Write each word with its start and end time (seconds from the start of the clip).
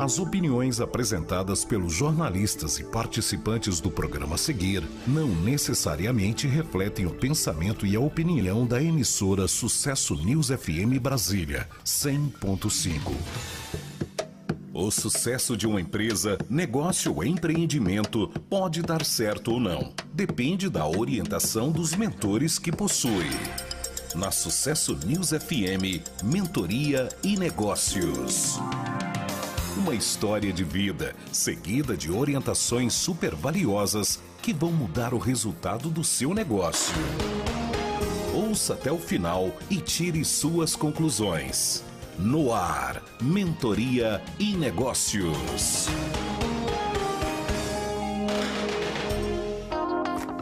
As 0.00 0.20
opiniões 0.20 0.80
apresentadas 0.80 1.64
pelos 1.64 1.92
jornalistas 1.92 2.78
e 2.78 2.84
participantes 2.84 3.80
do 3.80 3.90
programa 3.90 4.36
a 4.36 4.38
seguir 4.38 4.80
não 5.04 5.26
necessariamente 5.26 6.46
refletem 6.46 7.04
o 7.04 7.10
pensamento 7.10 7.84
e 7.84 7.96
a 7.96 8.00
opinião 8.00 8.64
da 8.64 8.80
emissora 8.80 9.48
Sucesso 9.48 10.14
News 10.14 10.50
FM 10.50 11.00
Brasília 11.02 11.68
100.5. 11.84 13.12
O 14.72 14.88
sucesso 14.92 15.56
de 15.56 15.66
uma 15.66 15.80
empresa, 15.80 16.38
negócio 16.48 17.12
ou 17.12 17.24
empreendimento 17.24 18.28
pode 18.48 18.82
dar 18.82 19.04
certo 19.04 19.50
ou 19.54 19.58
não. 19.58 19.92
Depende 20.14 20.70
da 20.70 20.86
orientação 20.86 21.72
dos 21.72 21.92
mentores 21.96 22.56
que 22.56 22.70
possui. 22.70 23.30
Na 24.14 24.30
Sucesso 24.30 24.96
News 25.04 25.30
FM, 25.30 26.06
Mentoria 26.22 27.08
e 27.24 27.36
Negócios. 27.36 28.60
Uma 29.78 29.94
história 29.94 30.52
de 30.52 30.64
vida, 30.64 31.14
seguida 31.30 31.96
de 31.96 32.10
orientações 32.10 32.92
super 32.92 33.32
valiosas 33.36 34.18
que 34.42 34.52
vão 34.52 34.72
mudar 34.72 35.14
o 35.14 35.18
resultado 35.18 35.88
do 35.88 36.02
seu 36.02 36.34
negócio. 36.34 36.92
Ouça 38.34 38.74
até 38.74 38.90
o 38.90 38.98
final 38.98 39.56
e 39.70 39.76
tire 39.76 40.24
suas 40.24 40.74
conclusões. 40.74 41.84
No 42.18 42.52
ar, 42.52 43.00
Mentoria 43.22 44.20
e 44.36 44.56
Negócios. 44.56 45.86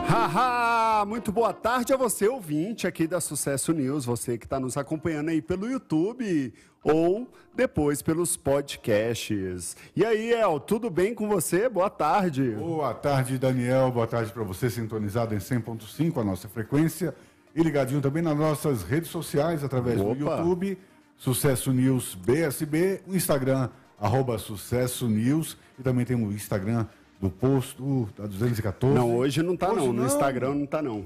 Haha! 0.08 1.04
Muito 1.04 1.32
boa 1.32 1.52
tarde 1.52 1.92
a 1.92 1.96
você, 1.96 2.28
ouvinte 2.28 2.86
aqui 2.86 3.06
da 3.08 3.20
Sucesso 3.20 3.72
News, 3.72 4.04
você 4.04 4.38
que 4.38 4.46
está 4.46 4.60
nos 4.60 4.76
acompanhando 4.76 5.30
aí 5.30 5.42
pelo 5.42 5.68
YouTube 5.68 6.54
ou 6.82 7.28
depois 7.54 8.02
pelos 8.02 8.36
podcasts. 8.36 9.76
E 9.96 10.04
aí, 10.04 10.32
El, 10.32 10.60
tudo 10.60 10.88
bem 10.88 11.12
com 11.12 11.28
você? 11.28 11.68
Boa 11.68 11.90
tarde. 11.90 12.50
Boa 12.50 12.94
tarde, 12.94 13.36
Daniel. 13.36 13.90
Boa 13.90 14.06
tarde 14.06 14.30
para 14.30 14.44
você, 14.44 14.70
sintonizado 14.70 15.34
em 15.34 15.38
100.5 15.38 16.20
a 16.20 16.24
nossa 16.24 16.48
frequência 16.48 17.12
e 17.54 17.62
ligadinho 17.62 18.00
também 18.00 18.22
nas 18.22 18.36
nossas 18.36 18.84
redes 18.84 19.10
sociais 19.10 19.64
através 19.64 20.00
Opa. 20.00 20.14
do 20.14 20.20
YouTube, 20.20 20.78
Sucesso 21.16 21.72
News 21.72 22.14
BSB, 22.14 23.02
o 23.08 23.16
Instagram, 23.16 23.70
arroba 23.98 24.38
Sucesso 24.38 25.08
News 25.08 25.56
e 25.78 25.82
também 25.82 26.04
tem 26.04 26.16
o 26.16 26.32
Instagram 26.32 26.86
do 27.20 27.30
posto 27.30 28.08
da 28.16 28.26
214. 28.26 28.94
Não, 28.94 29.16
hoje 29.16 29.42
não 29.42 29.56
tá 29.56 29.68
Hoje 29.70 29.76
não, 29.80 29.86
no 29.88 29.92
não. 30.00 30.06
Instagram 30.06 30.54
não 30.54 30.66
tá 30.66 30.82
não. 30.82 31.04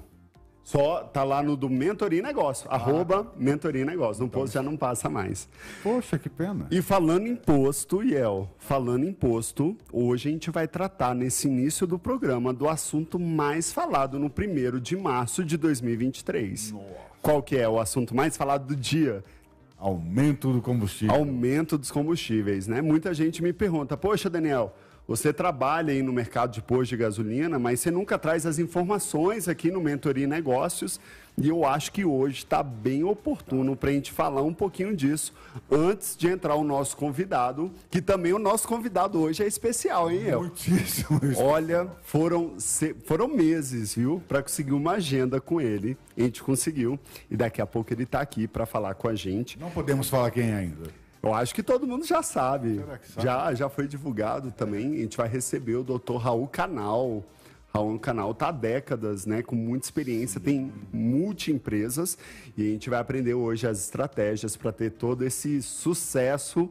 Só 0.62 1.02
tá 1.02 1.24
lá 1.24 1.42
no 1.42 1.56
do 1.56 1.68
Mentoria 1.68 2.18
e 2.20 2.22
Negócio, 2.22 2.68
Ah. 2.70 2.74
arroba 2.76 3.32
Mentoria 3.36 3.84
Negócio. 3.84 4.20
No 4.20 4.26
Então, 4.28 4.40
post 4.42 4.54
já 4.54 4.62
não 4.62 4.76
passa 4.76 5.08
mais. 5.08 5.48
Poxa, 5.82 6.18
que 6.18 6.28
pena. 6.28 6.66
E 6.70 6.82
falando 6.82 7.26
em 7.26 7.30
imposto, 7.30 8.02
Iel, 8.04 8.48
falando 8.58 9.04
em 9.04 9.08
imposto, 9.08 9.76
hoje 9.92 10.28
a 10.28 10.32
gente 10.32 10.50
vai 10.50 10.68
tratar 10.68 11.14
nesse 11.14 11.48
início 11.48 11.86
do 11.86 11.98
programa 11.98 12.52
do 12.52 12.68
assunto 12.68 13.18
mais 13.18 13.72
falado 13.72 14.18
no 14.18 14.28
primeiro 14.28 14.78
de 14.80 14.96
março 14.96 15.42
de 15.44 15.56
2023. 15.56 16.74
Qual 17.22 17.42
que 17.42 17.56
é 17.56 17.68
o 17.68 17.80
assunto 17.80 18.14
mais 18.14 18.36
falado 18.36 18.66
do 18.66 18.76
dia? 18.76 19.24
Aumento 19.78 20.52
do 20.52 20.60
combustível. 20.60 21.14
Aumento 21.14 21.78
dos 21.78 21.90
combustíveis, 21.90 22.66
né? 22.68 22.82
Muita 22.82 23.14
gente 23.14 23.42
me 23.42 23.52
pergunta, 23.52 23.96
poxa, 23.96 24.28
Daniel, 24.28 24.74
você 25.10 25.32
trabalha 25.32 25.92
aí 25.92 26.04
no 26.04 26.12
mercado 26.12 26.52
de 26.52 26.62
posto 26.62 26.90
de 26.90 26.96
gasolina, 26.96 27.58
mas 27.58 27.80
você 27.80 27.90
nunca 27.90 28.16
traz 28.16 28.46
as 28.46 28.60
informações 28.60 29.48
aqui 29.48 29.68
no 29.68 29.80
Mentoria 29.80 30.22
e 30.22 30.26
Negócios. 30.28 31.00
E 31.36 31.48
eu 31.48 31.64
acho 31.64 31.90
que 31.90 32.04
hoje 32.04 32.38
está 32.38 32.62
bem 32.62 33.02
oportuno 33.02 33.74
para 33.74 33.90
a 33.90 33.92
gente 33.92 34.12
falar 34.12 34.42
um 34.42 34.54
pouquinho 34.54 34.94
disso 34.94 35.34
antes 35.68 36.16
de 36.16 36.28
entrar 36.28 36.54
o 36.54 36.62
nosso 36.62 36.96
convidado, 36.96 37.72
que 37.90 38.00
também 38.00 38.32
o 38.32 38.38
nosso 38.38 38.68
convidado 38.68 39.20
hoje 39.20 39.42
é 39.42 39.48
especial, 39.48 40.12
hein, 40.12 40.28
El? 40.28 40.42
Muitíssimo. 40.42 41.20
Olha, 41.38 41.88
foram, 42.04 42.54
foram 43.04 43.26
meses, 43.26 43.96
viu, 43.96 44.22
para 44.28 44.40
conseguir 44.44 44.74
uma 44.74 44.92
agenda 44.92 45.40
com 45.40 45.60
ele. 45.60 45.98
A 46.16 46.20
gente 46.20 46.40
conseguiu. 46.40 46.96
E 47.28 47.36
daqui 47.36 47.60
a 47.60 47.66
pouco 47.66 47.92
ele 47.92 48.04
está 48.04 48.20
aqui 48.20 48.46
para 48.46 48.64
falar 48.64 48.94
com 48.94 49.08
a 49.08 49.14
gente. 49.16 49.58
Não 49.58 49.70
podemos 49.70 50.08
falar 50.08 50.30
quem 50.30 50.52
ainda. 50.52 50.99
Eu 51.22 51.34
acho 51.34 51.54
que 51.54 51.62
todo 51.62 51.86
mundo 51.86 52.04
já 52.04 52.22
sabe. 52.22 52.78
Sabe? 52.78 53.00
Já, 53.18 53.54
já 53.54 53.68
foi 53.68 53.86
divulgado 53.86 54.50
também. 54.50 54.94
A 54.94 54.98
gente 55.00 55.16
vai 55.16 55.28
receber 55.28 55.76
o 55.76 55.82
Dr. 55.82 56.16
Raul 56.16 56.48
Canal. 56.48 57.24
Raul 57.72 57.98
Canal 57.98 58.32
está 58.32 58.48
há 58.48 58.52
décadas, 58.52 59.26
né, 59.26 59.42
com 59.42 59.54
muita 59.54 59.86
experiência, 59.86 60.40
tem 60.40 60.72
multi-empresas 60.92 62.18
e 62.56 62.62
a 62.62 62.72
gente 62.72 62.90
vai 62.90 62.98
aprender 62.98 63.34
hoje 63.34 63.64
as 63.64 63.78
estratégias 63.78 64.56
para 64.56 64.72
ter 64.72 64.90
todo 64.90 65.24
esse 65.24 65.62
sucesso 65.62 66.68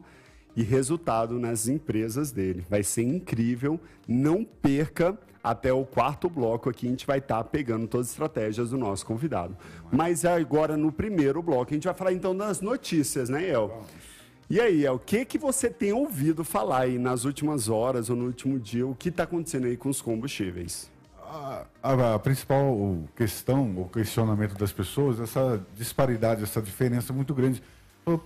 e 0.54 0.62
resultado 0.62 1.38
nas 1.38 1.68
empresas 1.68 2.30
dele. 2.32 2.66
Vai 2.68 2.82
ser 2.82 3.02
incrível. 3.02 3.80
Não 4.06 4.44
perca 4.44 5.18
até 5.42 5.72
o 5.72 5.86
quarto 5.86 6.28
bloco 6.28 6.68
aqui, 6.68 6.86
a 6.86 6.90
gente 6.90 7.06
vai 7.06 7.18
estar 7.18 7.42
pegando 7.44 7.86
todas 7.86 8.08
as 8.08 8.12
estratégias 8.12 8.70
do 8.70 8.76
nosso 8.76 9.06
convidado. 9.06 9.56
Mas 9.90 10.26
agora, 10.26 10.76
no 10.76 10.92
primeiro 10.92 11.42
bloco, 11.42 11.70
a 11.70 11.74
gente 11.74 11.84
vai 11.84 11.94
falar 11.94 12.12
então 12.12 12.36
das 12.36 12.60
notícias, 12.60 13.30
né, 13.30 13.48
El? 13.48 13.82
E 14.50 14.60
aí, 14.60 14.84
El, 14.84 14.94
o 14.94 14.98
que, 14.98 15.24
que 15.24 15.38
você 15.38 15.70
tem 15.70 15.92
ouvido 15.92 16.42
falar 16.42 16.80
aí 16.80 16.98
nas 16.98 17.24
últimas 17.24 17.68
horas 17.68 18.10
ou 18.10 18.16
no 18.16 18.24
último 18.26 18.58
dia? 18.58 18.84
O 18.84 18.96
que 18.96 19.08
está 19.08 19.22
acontecendo 19.22 19.66
aí 19.66 19.76
com 19.76 19.88
os 19.88 20.02
combustíveis? 20.02 20.90
A, 21.22 21.64
a- 21.80 22.14
a 22.14 22.18
principal 22.18 22.76
questão, 23.14 23.80
o 23.80 23.88
questionamento 23.88 24.56
das 24.58 24.72
pessoas, 24.72 25.20
essa 25.20 25.64
disparidade, 25.76 26.42
essa 26.42 26.60
diferença 26.60 27.12
muito 27.12 27.32
grande. 27.32 27.62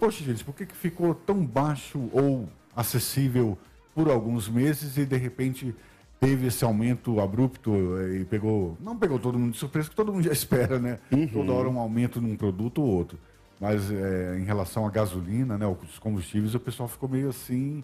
Poxa, 0.01 0.25
gente, 0.25 0.43
por 0.43 0.55
que, 0.55 0.65
que 0.65 0.75
ficou 0.75 1.15
tão 1.15 1.45
baixo 1.45 2.09
ou 2.11 2.49
acessível 2.75 3.59
por 3.95 4.09
alguns 4.09 4.49
meses 4.49 4.97
e 4.97 5.05
de 5.05 5.17
repente 5.19 5.75
teve 6.19 6.47
esse 6.47 6.65
aumento 6.65 7.21
abrupto 7.21 7.71
eh, 7.99 8.21
e 8.21 8.25
pegou. 8.25 8.79
Não 8.81 8.97
pegou 8.97 9.19
todo 9.19 9.39
mundo 9.39 9.53
de 9.53 9.59
surpresa, 9.59 9.91
que 9.91 9.95
todo 9.95 10.11
mundo 10.11 10.25
já 10.25 10.33
espera, 10.33 10.79
né? 10.79 10.99
Toda 11.33 11.53
hora 11.53 11.69
um 11.69 11.79
aumento 11.79 12.19
num 12.19 12.35
produto 12.35 12.81
ou 12.81 12.89
outro. 12.89 13.19
Mas 13.65 13.91
eh, 13.91 14.37
em 14.39 14.45
relação 14.45 14.87
à 14.87 14.91
gasolina, 14.91 15.57
né, 15.57 15.67
os 15.67 15.99
combustíveis, 15.99 16.55
o 16.55 16.61
pessoal 16.61 16.87
ficou 16.87 17.09
meio 17.09 17.31
assim. 17.31 17.83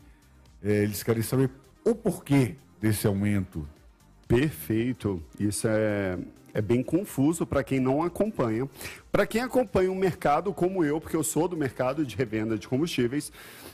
eh, 0.62 0.82
eles 0.82 1.02
querem 1.02 1.22
saber 1.22 1.48
o 1.82 1.94
porquê 1.94 2.56
desse 2.78 3.06
aumento. 3.06 3.66
Perfeito. 4.28 5.22
Isso 5.38 5.66
é, 5.66 6.18
é 6.52 6.60
bem 6.60 6.82
confuso 6.82 7.46
para 7.46 7.64
quem 7.64 7.80
não 7.80 8.02
acompanha. 8.02 8.68
Para 9.10 9.26
quem 9.26 9.40
acompanha 9.40 9.90
o 9.90 9.94
mercado 9.96 10.52
como 10.52 10.84
eu, 10.84 11.00
porque 11.00 11.16
eu 11.16 11.24
sou 11.24 11.48
do 11.48 11.56
mercado 11.56 12.04
de 12.04 12.14
revenda 12.14 12.58
de 12.58 12.68
combustíveis, 12.68 13.32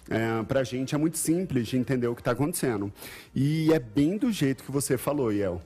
é, 0.08 0.44
para 0.44 0.60
a 0.60 0.64
gente 0.64 0.94
é 0.94 0.98
muito 0.98 1.18
simples 1.18 1.66
de 1.66 1.76
entender 1.76 2.06
o 2.06 2.14
que 2.14 2.20
está 2.20 2.30
acontecendo. 2.30 2.92
E 3.34 3.72
é 3.72 3.80
bem 3.80 4.16
do 4.16 4.30
jeito 4.30 4.62
que 4.62 4.70
você 4.70 4.96
falou, 4.96 5.32
Iel. 5.32 5.60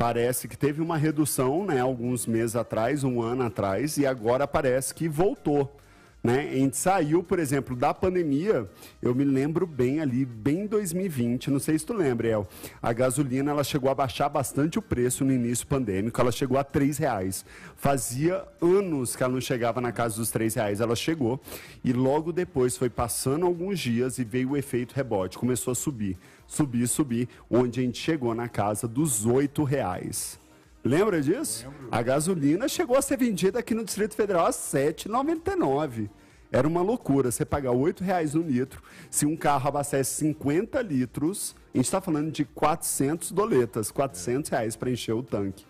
Parece 0.00 0.48
que 0.48 0.56
teve 0.56 0.80
uma 0.80 0.96
redução, 0.96 1.66
né, 1.66 1.78
alguns 1.78 2.24
meses 2.24 2.56
atrás, 2.56 3.04
um 3.04 3.20
ano 3.20 3.42
atrás, 3.42 3.98
e 3.98 4.06
agora 4.06 4.48
parece 4.48 4.94
que 4.94 5.06
voltou. 5.06 5.76
Né? 6.24 6.48
A 6.50 6.54
gente 6.54 6.78
saiu, 6.78 7.22
por 7.22 7.38
exemplo, 7.38 7.76
da 7.76 7.92
pandemia, 7.92 8.66
eu 9.02 9.14
me 9.14 9.24
lembro 9.24 9.66
bem 9.66 10.00
ali, 10.00 10.24
bem 10.24 10.66
2020, 10.66 11.50
não 11.50 11.58
sei 11.58 11.78
se 11.78 11.84
tu 11.84 11.92
lembra, 11.92 12.28
El, 12.28 12.48
a 12.80 12.94
gasolina 12.94 13.50
ela 13.50 13.62
chegou 13.62 13.90
a 13.90 13.94
baixar 13.94 14.30
bastante 14.30 14.78
o 14.78 14.82
preço 14.82 15.22
no 15.22 15.34
início 15.34 15.66
pandêmico, 15.66 16.18
ela 16.18 16.32
chegou 16.32 16.56
a 16.56 16.64
três 16.64 16.96
reais. 16.96 17.44
Fazia 17.76 18.42
anos 18.58 19.14
que 19.14 19.22
ela 19.22 19.34
não 19.34 19.40
chegava 19.40 19.82
na 19.82 19.92
casa 19.92 20.16
dos 20.16 20.30
três 20.30 20.54
reais, 20.54 20.80
ela 20.80 20.96
chegou 20.96 21.38
e 21.84 21.92
logo 21.92 22.32
depois 22.32 22.74
foi 22.74 22.88
passando 22.88 23.44
alguns 23.44 23.78
dias 23.78 24.18
e 24.18 24.24
veio 24.24 24.52
o 24.52 24.56
efeito 24.56 24.94
rebote, 24.94 25.36
começou 25.36 25.72
a 25.72 25.74
subir, 25.74 26.18
subir, 26.50 26.88
subir, 26.88 27.28
onde 27.48 27.78
a 27.78 27.82
gente 27.84 27.98
chegou 27.98 28.34
na 28.34 28.48
casa 28.48 28.88
dos 28.88 29.24
oito 29.24 29.62
reais. 29.62 30.38
Lembra 30.82 31.22
disso? 31.22 31.70
A 31.92 32.02
gasolina 32.02 32.66
chegou 32.66 32.96
a 32.96 33.02
ser 33.02 33.16
vendida 33.16 33.60
aqui 33.60 33.72
no 33.72 33.84
Distrito 33.84 34.16
Federal 34.16 34.46
a 34.46 34.48
R$ 34.48 34.54
7,99. 34.54 36.10
Era 36.50 36.66
uma 36.66 36.82
loucura 36.82 37.30
você 37.30 37.44
pagar 37.44 37.70
8 37.70 38.02
reais 38.02 38.34
no 38.34 38.42
litro. 38.42 38.82
Se 39.08 39.24
um 39.24 39.36
carro 39.36 39.68
abastece 39.68 40.16
50 40.16 40.82
litros, 40.82 41.54
a 41.72 41.78
gente 41.78 41.84
está 41.84 42.00
falando 42.00 42.32
de 42.32 42.44
400 42.44 43.30
doletas, 43.30 43.92
400 43.92 44.50
reais 44.50 44.74
para 44.74 44.90
encher 44.90 45.12
o 45.12 45.22
tanque. 45.22 45.64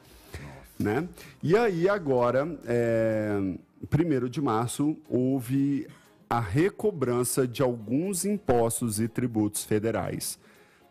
Né? 0.78 1.06
E 1.42 1.54
aí 1.54 1.86
agora, 1.86 2.58
é, 2.64 3.36
1 3.82 4.28
de 4.30 4.40
março, 4.40 4.96
houve 5.10 5.86
a 6.30 6.40
recobrança 6.40 7.46
de 7.46 7.60
alguns 7.60 8.24
impostos 8.24 9.00
e 9.00 9.08
tributos 9.08 9.64
federais. 9.64 10.38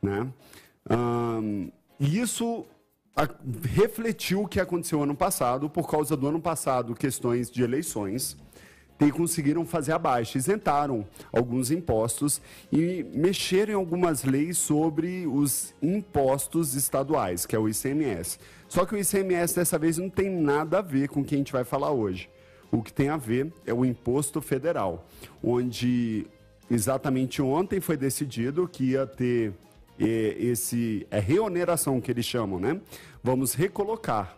Né? 0.02 0.28
E 2.00 2.20
isso 2.20 2.66
a- 3.16 3.28
refletiu 3.74 4.44
o 4.44 4.48
que 4.48 4.60
aconteceu 4.60 5.04
ano 5.04 5.16
passado, 5.16 5.70
por 5.70 5.90
causa 5.90 6.16
do 6.16 6.28
ano 6.28 6.40
passado, 6.40 6.96
questões 6.96 7.50
de 7.52 7.62
eleições, 7.64 8.38
e 9.02 9.12
conseguiram 9.12 9.66
fazer 9.66 9.94
abaixo, 9.94 10.38
isentaram 10.38 11.08
alguns 11.32 11.72
impostos 11.72 12.42
e 12.70 13.06
mexeram 13.14 13.72
em 13.72 13.76
algumas 13.76 14.26
leis 14.26 14.58
sobre 14.58 15.26
os 15.26 15.74
impostos 15.82 16.76
estaduais, 16.76 17.46
que 17.46 17.56
é 17.56 17.60
o 17.60 17.70
ICMS. 17.70 18.38
Só 18.68 18.86
que 18.86 18.96
o 18.96 18.98
ICMS 18.98 19.56
dessa 19.56 19.80
vez 19.80 19.98
não 19.98 20.10
tem 20.10 20.30
nada 20.30 20.80
a 20.80 20.82
ver 20.82 21.08
com 21.08 21.22
o 21.22 21.24
que 21.24 21.34
a 21.34 21.38
gente 21.38 21.54
vai 21.54 21.64
falar 21.64 21.92
hoje. 21.92 22.30
O 22.72 22.84
que 22.84 22.92
tem 22.92 23.08
a 23.08 23.16
ver 23.16 23.54
é 23.66 23.74
o 23.74 23.86
imposto 23.86 24.42
federal, 24.42 25.08
onde 25.42 26.28
exatamente 26.70 27.42
ontem 27.42 27.80
foi 27.80 27.96
decidido 27.96 28.68
que 28.68 28.92
ia 28.92 29.08
ter 29.08 29.54
esse 30.06 31.06
é 31.12 31.20
reoneração 31.20 32.00
que 32.00 32.12
eles 32.12 32.26
chamam, 32.26 32.60
né? 32.60 32.80
Vamos 33.24 33.54
recolocar 33.54 34.38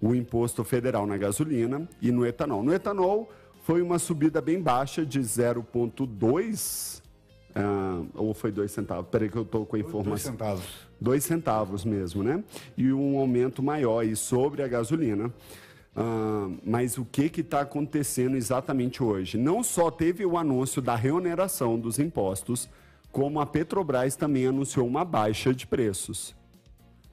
o 0.00 0.14
imposto 0.14 0.64
federal 0.64 1.06
na 1.06 1.16
gasolina 1.16 1.88
e 2.00 2.10
no 2.10 2.26
etanol. 2.26 2.62
No 2.62 2.72
etanol 2.72 3.30
foi 3.62 3.82
uma 3.82 3.98
subida 3.98 4.40
bem 4.40 4.60
baixa 4.60 5.04
de 5.04 5.20
0,2 5.20 7.02
ah, 7.54 8.02
ou 8.14 8.32
foi 8.32 8.52
2 8.52 8.70
centavos? 8.70 9.10
Peraí 9.10 9.28
que 9.28 9.36
eu 9.36 9.42
estou 9.42 9.66
com 9.66 9.76
a 9.76 9.78
informação. 9.78 10.12
2 10.12 10.22
centavos. 10.22 10.64
2 11.00 11.24
centavos 11.24 11.84
mesmo, 11.84 12.22
né? 12.22 12.42
E 12.76 12.92
um 12.92 13.18
aumento 13.18 13.62
maior 13.62 14.00
aí 14.00 14.14
sobre 14.16 14.62
a 14.62 14.68
gasolina. 14.68 15.32
Ah, 15.94 16.48
mas 16.64 16.96
o 16.96 17.04
que 17.04 17.40
está 17.40 17.60
acontecendo 17.60 18.36
exatamente 18.36 19.02
hoje? 19.02 19.36
Não 19.36 19.62
só 19.62 19.90
teve 19.90 20.24
o 20.24 20.36
anúncio 20.36 20.80
da 20.80 20.94
reoneração 20.94 21.78
dos 21.78 21.98
impostos, 21.98 22.68
como 23.12 23.40
a 23.40 23.46
Petrobras 23.46 24.16
também 24.16 24.46
anunciou 24.46 24.86
uma 24.86 25.04
baixa 25.04 25.54
de 25.54 25.66
preços. 25.66 26.34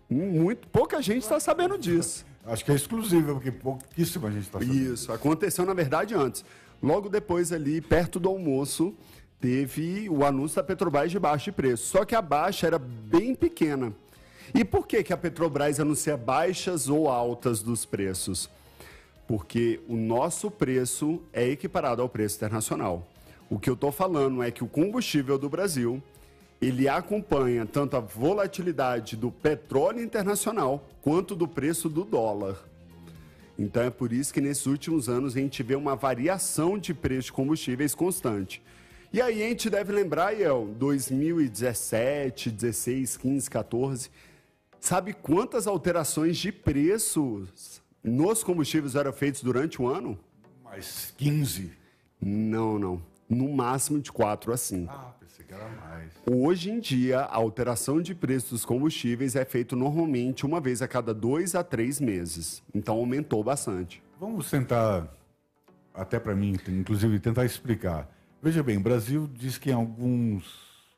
Muito 0.10 0.68
pouca 0.68 1.02
gente 1.02 1.24
está 1.24 1.40
sabendo 1.40 1.78
disso. 1.78 2.26
Acho 2.46 2.64
que 2.64 2.72
é 2.72 2.76
exclusivo, 2.76 3.34
porque 3.34 3.52
pouquíssima 3.52 4.32
gente 4.32 4.44
está 4.44 4.60
sabendo. 4.60 4.94
Isso, 4.94 5.12
aconteceu 5.12 5.66
na 5.66 5.74
verdade 5.74 6.14
antes. 6.14 6.46
Logo 6.82 7.10
depois 7.10 7.52
ali, 7.52 7.82
perto 7.82 8.20
do 8.20 8.30
almoço, 8.30 8.96
teve 9.40 10.08
o 10.10 10.24
anúncio 10.24 10.56
da 10.56 10.64
Petrobras 10.64 11.12
de 11.12 11.20
baixa 11.20 11.46
de 11.46 11.52
preço. 11.52 11.88
Só 11.88 12.06
que 12.06 12.16
a 12.16 12.22
baixa 12.22 12.68
era 12.68 12.80
bem 12.80 13.36
pequena. 13.36 13.94
E 14.54 14.64
por 14.64 14.88
que, 14.88 15.04
que 15.04 15.12
a 15.12 15.18
Petrobras 15.18 15.80
anuncia 15.80 16.16
baixas 16.16 16.88
ou 16.88 17.10
altas 17.10 17.62
dos 17.62 17.86
preços? 17.86 18.50
Porque 19.28 19.82
o 19.90 19.96
nosso 19.98 20.50
preço 20.50 21.22
é 21.34 21.46
equiparado 21.46 22.02
ao 22.02 22.08
preço 22.08 22.38
internacional. 22.38 23.06
O 23.50 23.58
que 23.58 23.70
eu 23.70 23.76
estou 23.76 23.92
falando 23.92 24.44
é 24.44 24.52
que 24.52 24.64
o 24.64 24.68
combustível 24.68 25.38
do 25.38 25.50
Brasil 25.50 26.02
ele 26.62 26.90
acompanha 26.90 27.66
tanto 27.66 27.96
a 27.96 28.00
volatilidade 28.00 29.16
do 29.16 29.32
petróleo 29.32 30.02
internacional 30.02 30.88
quanto 31.02 31.36
do 31.36 31.48
preço 31.48 31.88
do 31.88 32.04
dólar. 32.04 32.58
Então 33.58 33.84
é 33.84 33.90
por 33.90 34.12
isso 34.12 34.34
que 34.34 34.42
nesses 34.42 34.66
últimos 34.66 35.08
anos 35.08 35.36
a 35.36 35.40
gente 35.40 35.64
vê 35.64 35.76
uma 35.76 35.96
variação 35.96 36.78
de 36.78 36.94
preço 36.94 37.28
de 37.28 37.34
combustíveis 37.34 37.96
constante. 37.96 38.62
E 39.12 39.22
aí 39.22 39.42
a 39.42 39.48
gente 39.48 39.70
deve 39.70 39.94
lembrar, 39.94 40.34
Iel, 40.34 40.68
2017, 40.78 42.52
16, 42.52 43.18
15, 43.18 43.50
14, 43.50 44.12
sabe 44.80 45.14
quantas 45.14 45.66
alterações 45.66 46.38
de 46.38 46.52
preços 46.52 47.82
nos 48.04 48.44
combustíveis 48.44 48.96
eram 48.96 49.14
feitas 49.14 49.42
durante 49.42 49.82
o 49.82 49.88
ano? 49.88 50.20
Mais 50.64 51.14
15. 51.18 51.72
Não, 52.22 52.78
não. 52.78 53.02
No 53.30 53.50
máximo 53.50 54.00
de 54.00 54.12
4 54.12 54.54
a 54.54 54.58
5. 54.58 54.90
Ah, 54.92 55.14
pensei 55.20 55.46
que 55.46 55.54
era 55.54 55.68
mais. 55.68 56.14
Hoje 56.26 56.70
em 56.72 56.80
dia, 56.80 57.20
a 57.20 57.36
alteração 57.36 58.02
de 58.02 58.16
preço 58.16 58.52
dos 58.52 58.64
combustíveis 58.64 59.36
é 59.36 59.44
feita 59.44 59.76
normalmente 59.76 60.46
uma 60.46 60.62
vez 60.62 60.82
a 60.82 60.88
cada 60.88 61.14
dois 61.14 61.54
a 61.54 61.64
três 61.64 62.00
meses. 62.00 62.64
Então 62.74 62.96
aumentou 62.96 63.44
bastante. 63.44 64.02
Vamos 64.20 64.50
tentar, 64.50 65.14
até 65.94 66.20
para 66.20 66.34
mim, 66.36 66.56
inclusive, 66.70 67.20
tentar 67.20 67.46
explicar. 67.46 68.10
Veja 68.42 68.64
bem, 68.64 68.78
o 68.78 68.82
Brasil 68.82 69.30
diz 69.34 69.58
que 69.58 69.72
em 69.72 69.74
alguns, 69.74 70.46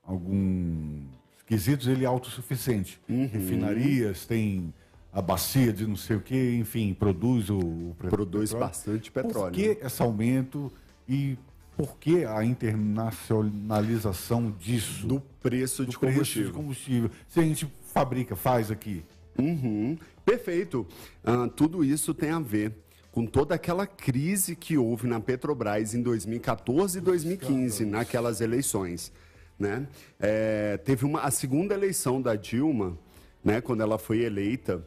alguns 0.04 1.06
quesitos 1.48 1.88
ele 1.88 2.04
é 2.04 2.08
autossuficiente. 2.08 3.02
Uhum. 3.10 3.28
Refinarias, 3.28 4.26
tem 4.26 4.72
a 5.12 5.22
bacia 5.22 5.74
de 5.74 5.88
não 5.88 5.96
sei 5.96 6.18
o 6.18 6.22
que, 6.22 6.56
enfim, 6.58 6.94
produz 6.94 7.50
o, 7.50 7.58
o 7.58 7.96
Produz 7.98 8.52
petróleo. 8.52 8.68
bastante 8.68 9.12
petróleo. 9.12 9.52
Por 9.52 9.52
que 9.52 9.80
esse 9.84 10.02
aumento 10.02 10.72
e 11.08 11.36
por 11.80 11.98
que 11.98 12.26
a 12.26 12.44
internacionalização 12.44 14.54
disso? 14.60 15.08
Do 15.08 15.22
preço 15.42 15.86
de, 15.86 15.98
combustível. 15.98 16.26
Preço 16.26 16.44
de 16.44 16.52
combustível. 16.52 17.10
Se 17.30 17.40
a 17.40 17.44
gente 17.44 17.72
fabrica, 17.94 18.36
faz 18.36 18.70
aqui. 18.70 19.02
Uhum. 19.38 19.98
Perfeito. 20.26 20.86
Uh, 21.24 21.48
tudo 21.48 21.82
isso 21.82 22.14
tem 22.14 22.32
a 22.32 22.40
ver 22.40 22.74
com 23.14 23.26
toda 23.26 23.56
aquela 23.56 23.88
crise 23.88 24.58
que 24.58 24.78
houve 24.78 25.08
na 25.08 25.22
Petrobras 25.22 25.94
em 25.94 26.02
2014 26.02 26.98
e 26.98 27.02
2015, 27.02 27.86
naquelas 27.86 28.42
eleições. 28.42 29.14
Né? 29.58 29.88
É, 30.20 30.76
teve 30.84 31.06
uma, 31.06 31.22
a 31.22 31.32
segunda 31.32 31.74
eleição 31.74 32.22
da 32.22 32.36
Dilma, 32.36 32.98
né, 33.42 33.62
quando 33.62 33.80
ela 33.80 33.98
foi 33.98 34.20
eleita, 34.20 34.84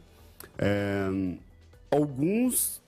é, 0.59 1.09
alguns 1.91 2.82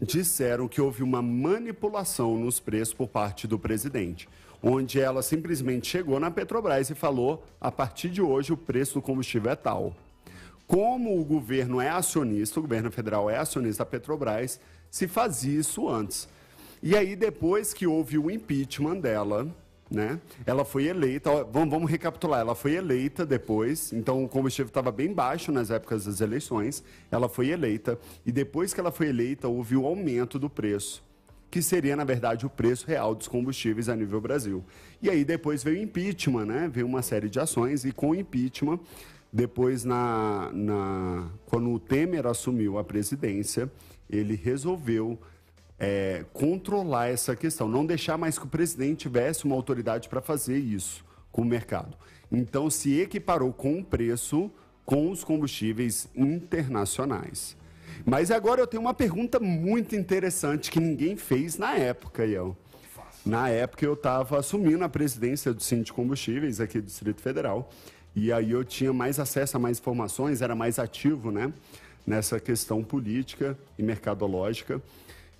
disseram 0.00 0.68
que 0.68 0.80
houve 0.80 1.02
uma 1.02 1.20
manipulação 1.20 2.36
nos 2.36 2.60
preços 2.60 2.94
por 2.94 3.08
parte 3.08 3.46
do 3.46 3.58
presidente, 3.58 4.28
onde 4.62 5.00
ela 5.00 5.22
simplesmente 5.22 5.88
chegou 5.88 6.18
na 6.20 6.30
Petrobras 6.30 6.90
e 6.90 6.94
falou: 6.94 7.44
a 7.60 7.70
partir 7.70 8.08
de 8.08 8.22
hoje 8.22 8.52
o 8.52 8.56
preço 8.56 8.94
do 8.94 9.02
combustível 9.02 9.50
é 9.50 9.56
tal. 9.56 9.94
Como 10.66 11.18
o 11.18 11.24
governo 11.24 11.80
é 11.80 11.88
acionista, 11.88 12.60
o 12.60 12.62
governo 12.62 12.90
federal 12.90 13.30
é 13.30 13.38
acionista 13.38 13.84
da 13.84 13.90
Petrobras, 13.90 14.60
se 14.90 15.08
fazia 15.08 15.60
isso 15.60 15.88
antes. 15.88 16.28
E 16.82 16.96
aí, 16.96 17.16
depois 17.16 17.74
que 17.74 17.86
houve 17.86 18.18
o 18.18 18.30
impeachment 18.30 19.00
dela, 19.00 19.48
né? 19.90 20.20
Ela 20.44 20.64
foi 20.64 20.86
eleita, 20.86 21.44
vamos, 21.44 21.70
vamos 21.70 21.90
recapitular, 21.90 22.40
ela 22.40 22.54
foi 22.54 22.74
eleita 22.74 23.24
depois, 23.24 23.92
então 23.92 24.22
o 24.24 24.28
combustível 24.28 24.68
estava 24.68 24.92
bem 24.92 25.12
baixo 25.12 25.50
nas 25.50 25.70
épocas 25.70 26.04
das 26.04 26.20
eleições, 26.20 26.84
ela 27.10 27.28
foi 27.28 27.48
eleita, 27.48 27.98
e 28.24 28.30
depois 28.30 28.74
que 28.74 28.80
ela 28.80 28.92
foi 28.92 29.08
eleita, 29.08 29.48
houve 29.48 29.76
o 29.76 29.86
aumento 29.86 30.38
do 30.38 30.50
preço, 30.50 31.02
que 31.50 31.62
seria, 31.62 31.96
na 31.96 32.04
verdade, 32.04 32.44
o 32.44 32.50
preço 32.50 32.86
real 32.86 33.14
dos 33.14 33.28
combustíveis 33.28 33.88
a 33.88 33.96
nível 33.96 34.20
Brasil. 34.20 34.62
E 35.00 35.08
aí 35.08 35.24
depois 35.24 35.62
veio 35.62 35.78
o 35.78 35.82
impeachment, 35.82 36.44
né? 36.44 36.70
Veio 36.70 36.86
uma 36.86 37.00
série 37.00 37.30
de 37.30 37.40
ações, 37.40 37.84
e 37.86 37.92
com 37.92 38.10
o 38.10 38.14
impeachment, 38.14 38.78
depois, 39.32 39.84
na, 39.84 40.50
na, 40.52 41.30
quando 41.46 41.70
o 41.70 41.78
Temer 41.78 42.26
assumiu 42.26 42.78
a 42.78 42.84
presidência, 42.84 43.70
ele 44.10 44.34
resolveu 44.34 45.18
é, 45.78 46.24
controlar 46.32 47.08
essa 47.08 47.36
questão, 47.36 47.68
não 47.68 47.86
deixar 47.86 48.18
mais 48.18 48.38
que 48.38 48.44
o 48.44 48.48
presidente 48.48 49.00
tivesse 49.00 49.44
uma 49.44 49.54
autoridade 49.54 50.08
para 50.08 50.20
fazer 50.20 50.58
isso 50.58 51.04
com 51.30 51.42
o 51.42 51.44
mercado. 51.44 51.96
Então, 52.30 52.68
se 52.68 53.00
equiparou 53.00 53.52
com 53.52 53.78
o 53.78 53.84
preço 53.84 54.50
com 54.84 55.10
os 55.10 55.22
combustíveis 55.22 56.08
internacionais. 56.16 57.56
Mas 58.06 58.30
agora 58.30 58.62
eu 58.62 58.66
tenho 58.66 58.80
uma 58.80 58.94
pergunta 58.94 59.38
muito 59.38 59.94
interessante 59.94 60.70
que 60.70 60.80
ninguém 60.80 61.14
fez 61.14 61.58
na 61.58 61.74
época, 61.74 62.24
Ian. 62.24 62.56
Na 63.24 63.50
época 63.50 63.84
eu 63.84 63.92
estava 63.92 64.38
assumindo 64.38 64.82
a 64.82 64.88
presidência 64.88 65.52
do 65.52 65.62
Sindicato 65.62 65.84
de 65.84 65.92
Combustíveis 65.92 66.60
aqui 66.60 66.80
do 66.80 66.86
Distrito 66.86 67.20
Federal. 67.20 67.70
E 68.16 68.32
aí 68.32 68.50
eu 68.50 68.64
tinha 68.64 68.92
mais 68.92 69.20
acesso 69.20 69.58
a 69.58 69.60
mais 69.60 69.78
informações, 69.78 70.40
era 70.40 70.54
mais 70.54 70.78
ativo 70.78 71.30
né, 71.30 71.52
nessa 72.06 72.40
questão 72.40 72.82
política 72.82 73.58
e 73.78 73.82
mercadológica. 73.82 74.80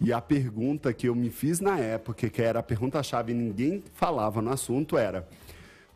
E 0.00 0.12
a 0.12 0.20
pergunta 0.20 0.92
que 0.92 1.08
eu 1.08 1.14
me 1.14 1.28
fiz 1.28 1.58
na 1.58 1.78
época, 1.78 2.28
que 2.30 2.40
era 2.40 2.60
a 2.60 2.62
pergunta-chave 2.62 3.32
e 3.32 3.34
ninguém 3.34 3.82
falava 3.94 4.40
no 4.40 4.50
assunto, 4.50 4.96
era: 4.96 5.26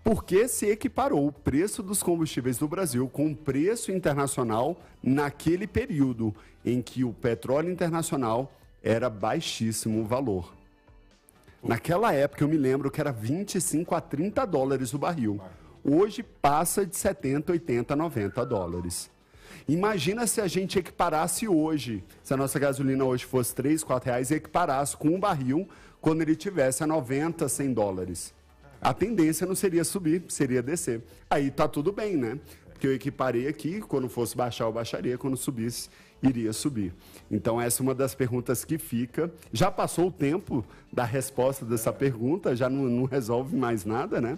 por 0.02 0.24
que 0.24 0.48
se 0.48 0.66
equiparou 0.66 1.28
o 1.28 1.32
preço 1.32 1.80
dos 1.82 2.02
combustíveis 2.02 2.58
do 2.58 2.66
Brasil 2.66 3.08
com 3.08 3.30
o 3.30 3.36
preço 3.36 3.92
internacional 3.92 4.76
naquele 5.00 5.66
período 5.66 6.34
em 6.64 6.82
que 6.82 7.04
o 7.04 7.12
petróleo 7.12 7.70
internacional 7.70 8.52
era 8.82 9.08
baixíssimo 9.08 10.04
valor? 10.04 10.52
Naquela 11.62 12.12
época 12.12 12.42
eu 12.42 12.48
me 12.48 12.56
lembro 12.56 12.90
que 12.90 13.00
era 13.00 13.12
25 13.12 13.94
a 13.94 14.00
30 14.00 14.44
dólares 14.44 14.92
o 14.92 14.98
barril. 14.98 15.40
Hoje 15.84 16.24
passa 16.24 16.84
de 16.84 16.96
70, 16.96 17.52
80, 17.52 17.94
90 17.94 18.44
dólares. 18.44 19.08
Imagina 19.68 20.26
se 20.26 20.40
a 20.40 20.48
gente 20.48 20.78
equiparasse 20.78 21.46
hoje, 21.46 22.02
se 22.22 22.34
a 22.34 22.36
nossa 22.36 22.58
gasolina 22.58 23.04
hoje 23.04 23.24
fosse 23.24 23.54
3, 23.54 23.82
4 23.84 24.10
reais 24.10 24.30
e 24.30 24.34
equiparasse 24.34 24.96
com 24.96 25.08
um 25.08 25.20
barril 25.20 25.68
quando 26.00 26.22
ele 26.22 26.34
tivesse 26.34 26.82
a 26.82 26.86
90, 26.86 27.48
100 27.48 27.72
dólares. 27.72 28.34
A 28.80 28.92
tendência 28.92 29.46
não 29.46 29.54
seria 29.54 29.84
subir, 29.84 30.24
seria 30.28 30.60
descer. 30.60 31.02
Aí 31.30 31.50
tá 31.50 31.68
tudo 31.68 31.92
bem, 31.92 32.16
né? 32.16 32.38
Porque 32.72 32.88
eu 32.88 32.92
equiparei 32.92 33.46
aqui, 33.46 33.80
quando 33.80 34.08
fosse 34.08 34.36
baixar, 34.36 34.64
eu 34.64 34.72
baixaria, 34.72 35.16
quando 35.16 35.36
subisse, 35.36 35.88
iria 36.20 36.52
subir. 36.52 36.92
Então, 37.30 37.60
essa 37.60 37.80
é 37.80 37.82
uma 37.84 37.94
das 37.94 38.12
perguntas 38.12 38.64
que 38.64 38.78
fica. 38.78 39.32
Já 39.52 39.70
passou 39.70 40.08
o 40.08 40.10
tempo 40.10 40.64
da 40.92 41.04
resposta 41.04 41.64
dessa 41.64 41.92
pergunta, 41.92 42.56
já 42.56 42.68
não, 42.68 42.82
não 42.84 43.04
resolve 43.04 43.56
mais 43.56 43.84
nada, 43.84 44.20
né? 44.20 44.36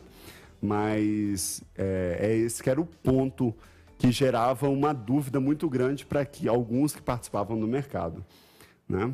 Mas 0.61 1.63
é, 1.75 2.19
é 2.21 2.37
esse 2.37 2.63
que 2.63 2.69
era 2.69 2.79
o 2.81 2.85
ponto 2.85 3.55
que 4.05 4.13
gerava 4.13 4.69
uma 4.69 4.93
dúvida 4.93 5.41
muito 5.41 5.67
grande 5.67 6.05
para 6.05 6.27
que 6.27 6.47
alguns 6.47 6.95
que 6.95 7.01
participavam 7.01 7.59
do 7.59 7.67
mercado. 7.67 8.23
Né? 8.87 9.11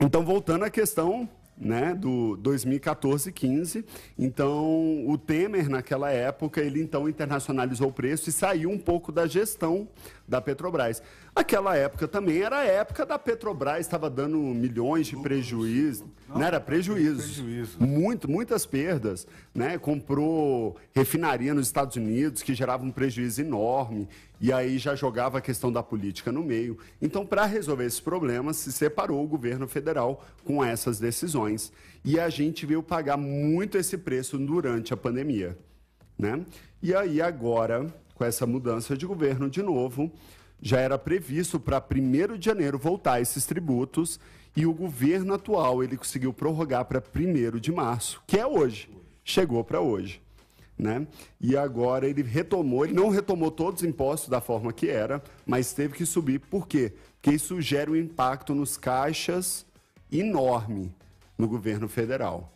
então, 0.00 0.24
voltando 0.24 0.64
à 0.64 0.70
questão 0.70 1.28
né, 1.56 1.94
do 1.94 2.38
2014-15. 2.42 3.84
Então, 4.18 5.06
o 5.06 5.16
Temer, 5.16 5.68
naquela 5.68 6.10
época, 6.10 6.60
ele 6.60 6.82
então 6.82 7.08
internacionalizou 7.08 7.88
o 7.88 7.92
preço 7.92 8.28
e 8.28 8.32
saiu 8.32 8.70
um 8.70 8.78
pouco 8.78 9.12
da 9.12 9.26
gestão 9.26 9.88
da 10.26 10.40
Petrobras. 10.40 11.02
Aquela 11.34 11.76
época 11.76 12.06
também 12.06 12.42
era 12.42 12.58
a 12.58 12.64
época 12.64 13.04
da 13.04 13.18
Petrobras, 13.18 13.80
estava 13.80 14.08
dando 14.08 14.38
milhões 14.38 15.08
de 15.08 15.16
prejuízo, 15.16 16.06
não, 16.28 16.36
não 16.36 16.46
era 16.46 16.60
prejuízo, 16.60 17.22
prejuízo. 17.22 17.82
Muito, 17.82 18.30
muitas 18.30 18.64
perdas, 18.64 19.26
né? 19.54 19.76
Comprou 19.76 20.76
refinaria 20.94 21.52
nos 21.52 21.66
Estados 21.66 21.96
Unidos 21.96 22.42
que 22.42 22.54
gerava 22.54 22.84
um 22.84 22.90
prejuízo 22.90 23.40
enorme 23.40 24.08
e 24.44 24.52
aí 24.52 24.76
já 24.76 24.94
jogava 24.94 25.38
a 25.38 25.40
questão 25.40 25.72
da 25.72 25.82
política 25.82 26.30
no 26.30 26.42
meio. 26.42 26.76
Então, 27.00 27.24
para 27.24 27.46
resolver 27.46 27.86
esses 27.86 27.98
problemas, 27.98 28.58
se 28.58 28.70
separou 28.72 29.24
o 29.24 29.26
governo 29.26 29.66
federal 29.66 30.22
com 30.44 30.62
essas 30.62 30.98
decisões 30.98 31.72
e 32.04 32.20
a 32.20 32.28
gente 32.28 32.66
veio 32.66 32.82
pagar 32.82 33.16
muito 33.16 33.78
esse 33.78 33.96
preço 33.96 34.36
durante 34.36 34.92
a 34.92 34.98
pandemia, 34.98 35.56
né? 36.18 36.44
E 36.82 36.94
aí 36.94 37.22
agora, 37.22 37.86
com 38.14 38.22
essa 38.22 38.44
mudança 38.44 38.94
de 38.94 39.06
governo 39.06 39.48
de 39.48 39.62
novo, 39.62 40.12
já 40.60 40.78
era 40.78 40.98
previsto 40.98 41.58
para 41.58 41.82
1 41.82 42.36
de 42.36 42.44
janeiro 42.44 42.78
voltar 42.78 43.22
esses 43.22 43.46
tributos 43.46 44.20
e 44.54 44.66
o 44.66 44.74
governo 44.74 45.32
atual 45.32 45.82
ele 45.82 45.96
conseguiu 45.96 46.34
prorrogar 46.34 46.84
para 46.84 47.02
1 47.02 47.58
de 47.58 47.72
março, 47.72 48.22
que 48.26 48.36
é 48.36 48.46
hoje. 48.46 48.90
Chegou 49.24 49.64
para 49.64 49.80
hoje. 49.80 50.20
Né? 50.76 51.06
E 51.40 51.56
agora 51.56 52.08
ele 52.08 52.22
retomou, 52.22 52.84
ele 52.84 52.94
não 52.94 53.08
retomou 53.08 53.50
todos 53.50 53.82
os 53.82 53.88
impostos 53.88 54.28
da 54.28 54.40
forma 54.40 54.72
que 54.72 54.88
era, 54.88 55.22
mas 55.46 55.72
teve 55.72 55.94
que 55.94 56.04
subir. 56.04 56.40
Por 56.40 56.66
quê? 56.66 56.92
Porque 57.14 57.30
isso 57.36 57.60
gera 57.60 57.90
um 57.90 57.96
impacto 57.96 58.54
nos 58.54 58.76
caixas 58.76 59.64
enorme 60.10 60.92
no 61.38 61.46
governo 61.46 61.88
federal. 61.88 62.52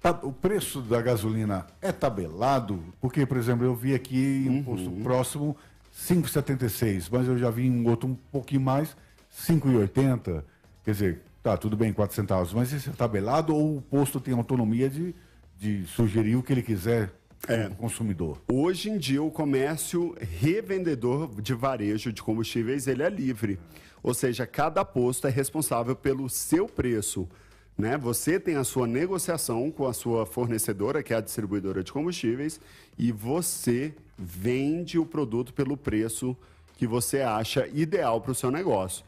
Tá, 0.00 0.10
o 0.22 0.32
preço 0.32 0.82
da 0.82 1.00
gasolina 1.00 1.66
é 1.80 1.90
tabelado? 1.90 2.82
Porque, 3.00 3.24
por 3.24 3.38
exemplo, 3.38 3.64
eu 3.64 3.74
vi 3.74 3.94
aqui 3.94 4.44
um 4.48 4.56
uhum. 4.56 4.62
posto 4.62 4.90
próximo 5.02 5.56
5,76, 5.96 7.08
mas 7.10 7.26
eu 7.26 7.38
já 7.38 7.50
vi 7.50 7.70
um 7.70 7.88
outro 7.88 8.10
um 8.10 8.14
pouquinho 8.30 8.60
mais, 8.60 8.94
5,80. 9.34 10.44
Quer 10.84 10.90
dizer, 10.90 11.22
tá, 11.42 11.56
tudo 11.56 11.76
bem, 11.76 11.92
4 11.92 12.14
centavos, 12.14 12.52
mas 12.52 12.72
esse 12.72 12.90
é 12.90 12.92
tabelado 12.92 13.54
ou 13.54 13.78
o 13.78 13.80
posto 13.80 14.20
tem 14.20 14.34
autonomia 14.34 14.90
de, 14.90 15.14
de 15.58 15.86
sugerir 15.86 16.36
o 16.36 16.42
que 16.42 16.52
ele 16.52 16.62
quiser 16.62 17.12
é. 17.48 17.68
consumidor? 17.70 18.40
Hoje 18.50 18.90
em 18.90 18.98
dia, 18.98 19.22
o 19.22 19.30
comércio 19.30 20.16
revendedor 20.20 21.40
de 21.40 21.54
varejo 21.54 22.12
de 22.12 22.22
combustíveis, 22.22 22.86
ele 22.86 23.02
é 23.02 23.10
livre. 23.10 23.58
Ou 24.02 24.12
seja, 24.12 24.46
cada 24.46 24.84
posto 24.84 25.26
é 25.26 25.30
responsável 25.30 25.96
pelo 25.96 26.28
seu 26.28 26.66
preço. 26.66 27.28
Né? 27.76 27.96
Você 27.98 28.38
tem 28.38 28.56
a 28.56 28.64
sua 28.64 28.86
negociação 28.86 29.70
com 29.70 29.86
a 29.86 29.92
sua 29.92 30.26
fornecedora, 30.26 31.02
que 31.02 31.12
é 31.12 31.16
a 31.16 31.20
distribuidora 31.20 31.82
de 31.82 31.92
combustíveis, 31.92 32.60
e 32.98 33.10
você 33.10 33.94
vende 34.16 34.98
o 34.98 35.06
produto 35.06 35.52
pelo 35.52 35.76
preço 35.76 36.36
que 36.76 36.86
você 36.86 37.20
acha 37.20 37.66
ideal 37.68 38.20
para 38.20 38.32
o 38.32 38.34
seu 38.34 38.50
negócio. 38.50 39.04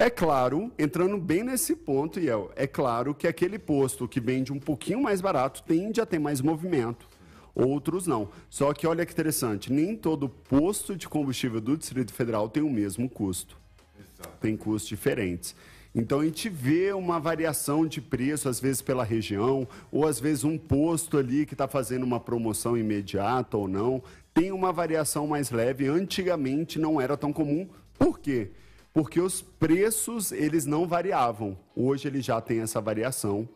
É 0.00 0.08
claro, 0.08 0.70
entrando 0.78 1.18
bem 1.18 1.42
nesse 1.42 1.74
ponto, 1.74 2.20
Iel, 2.20 2.52
é 2.54 2.68
claro 2.68 3.12
que 3.12 3.26
aquele 3.26 3.58
posto 3.58 4.06
que 4.06 4.20
vende 4.20 4.52
um 4.52 4.60
pouquinho 4.60 5.02
mais 5.02 5.20
barato 5.20 5.60
tende 5.64 6.00
a 6.00 6.06
ter 6.06 6.20
mais 6.20 6.40
movimento. 6.40 7.08
Outros 7.52 8.06
não. 8.06 8.28
Só 8.48 8.72
que 8.72 8.86
olha 8.86 9.04
que 9.04 9.12
interessante, 9.12 9.72
nem 9.72 9.96
todo 9.96 10.28
posto 10.28 10.94
de 10.94 11.08
combustível 11.08 11.60
do 11.60 11.76
Distrito 11.76 12.12
Federal 12.12 12.48
tem 12.48 12.62
o 12.62 12.70
mesmo 12.70 13.10
custo. 13.10 13.58
Exato. 13.98 14.38
Tem 14.40 14.56
custos 14.56 14.88
diferentes. 14.88 15.56
Então 15.92 16.20
a 16.20 16.24
gente 16.24 16.48
vê 16.48 16.92
uma 16.92 17.18
variação 17.18 17.84
de 17.84 18.00
preço, 18.00 18.48
às 18.48 18.60
vezes 18.60 18.80
pela 18.80 19.02
região, 19.02 19.66
ou 19.90 20.06
às 20.06 20.20
vezes 20.20 20.44
um 20.44 20.56
posto 20.56 21.18
ali 21.18 21.44
que 21.44 21.54
está 21.54 21.66
fazendo 21.66 22.04
uma 22.04 22.20
promoção 22.20 22.78
imediata 22.78 23.56
ou 23.56 23.66
não 23.66 24.00
tem 24.32 24.52
uma 24.52 24.72
variação 24.72 25.26
mais 25.26 25.50
leve. 25.50 25.88
Antigamente 25.88 26.78
não 26.78 27.00
era 27.00 27.16
tão 27.16 27.32
comum. 27.32 27.68
Por 27.98 28.20
quê? 28.20 28.52
Porque 28.98 29.20
os 29.20 29.40
preços 29.40 30.32
eles 30.32 30.66
não 30.66 30.84
variavam. 30.84 31.56
Hoje 31.76 32.08
ele 32.08 32.20
já 32.20 32.40
tem 32.40 32.62
essa 32.62 32.80
variação 32.80 33.48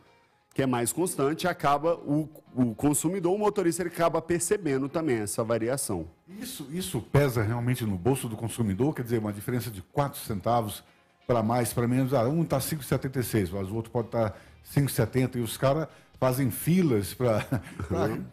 que 0.54 0.62
é 0.62 0.66
mais 0.66 0.92
constante 0.92 1.46
e 1.46 1.48
acaba 1.48 1.96
o, 1.96 2.28
o 2.54 2.72
consumidor, 2.76 3.34
o 3.34 3.38
motorista, 3.38 3.82
ele 3.82 3.88
acaba 3.88 4.22
percebendo 4.22 4.88
também 4.88 5.16
essa 5.16 5.42
variação. 5.42 6.06
Isso, 6.28 6.68
isso 6.70 7.00
pesa 7.00 7.42
realmente 7.42 7.84
no 7.84 7.98
bolso 7.98 8.28
do 8.28 8.36
consumidor? 8.36 8.94
Quer 8.94 9.02
dizer, 9.02 9.18
uma 9.18 9.32
diferença 9.32 9.68
de 9.68 9.82
4 9.82 10.20
centavos 10.20 10.84
para 11.26 11.42
mais, 11.42 11.72
para 11.72 11.88
menos. 11.88 12.14
Ah, 12.14 12.22
um 12.28 12.44
está 12.44 12.58
5,76, 12.58 13.50
mas 13.52 13.68
o 13.68 13.74
outro 13.74 13.90
pode 13.90 14.06
estar 14.06 14.30
tá 14.30 14.38
5,70 14.76 15.34
e 15.34 15.40
os 15.40 15.56
caras 15.56 15.88
fazem 16.20 16.52
filas 16.52 17.14
para 17.14 17.44
uhum 17.90 18.24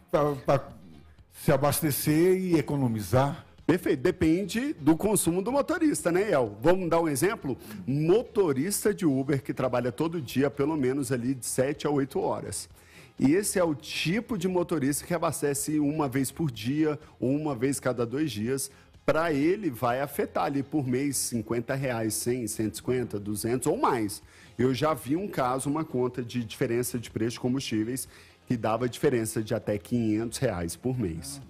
se 1.42 1.50
abastecer 1.50 2.38
e 2.38 2.58
economizar. 2.58 3.46
Perfeito, 3.70 4.00
depende 4.00 4.72
do 4.72 4.96
consumo 4.96 5.40
do 5.40 5.52
motorista, 5.52 6.10
né, 6.10 6.32
El? 6.32 6.58
Vamos 6.60 6.90
dar 6.90 7.00
um 7.00 7.06
exemplo? 7.06 7.56
Motorista 7.86 8.92
de 8.92 9.06
Uber 9.06 9.40
que 9.40 9.54
trabalha 9.54 9.92
todo 9.92 10.20
dia, 10.20 10.50
pelo 10.50 10.76
menos 10.76 11.12
ali 11.12 11.36
de 11.36 11.46
7 11.46 11.86
a 11.86 11.90
8 11.90 12.18
horas. 12.18 12.68
E 13.16 13.32
esse 13.32 13.60
é 13.60 13.62
o 13.62 13.72
tipo 13.72 14.36
de 14.36 14.48
motorista 14.48 15.06
que 15.06 15.14
abastece 15.14 15.78
uma 15.78 16.08
vez 16.08 16.32
por 16.32 16.50
dia 16.50 16.98
ou 17.20 17.30
uma 17.30 17.54
vez 17.54 17.78
cada 17.78 18.04
dois 18.04 18.32
dias. 18.32 18.72
Para 19.06 19.32
ele, 19.32 19.70
vai 19.70 20.00
afetar 20.00 20.46
ali 20.46 20.64
por 20.64 20.84
mês 20.84 21.16
50 21.18 21.72
reais, 21.72 22.14
100, 22.14 22.48
150, 22.48 23.20
200 23.20 23.68
ou 23.68 23.76
mais. 23.76 24.20
Eu 24.58 24.74
já 24.74 24.94
vi 24.94 25.14
um 25.14 25.28
caso, 25.28 25.70
uma 25.70 25.84
conta 25.84 26.24
de 26.24 26.42
diferença 26.42 26.98
de 26.98 27.08
preço 27.08 27.34
de 27.34 27.40
combustíveis 27.40 28.08
que 28.48 28.56
dava 28.56 28.88
diferença 28.88 29.40
de 29.40 29.54
até 29.54 29.78
500 29.78 30.38
reais 30.38 30.74
por 30.74 30.98
mês. 30.98 31.40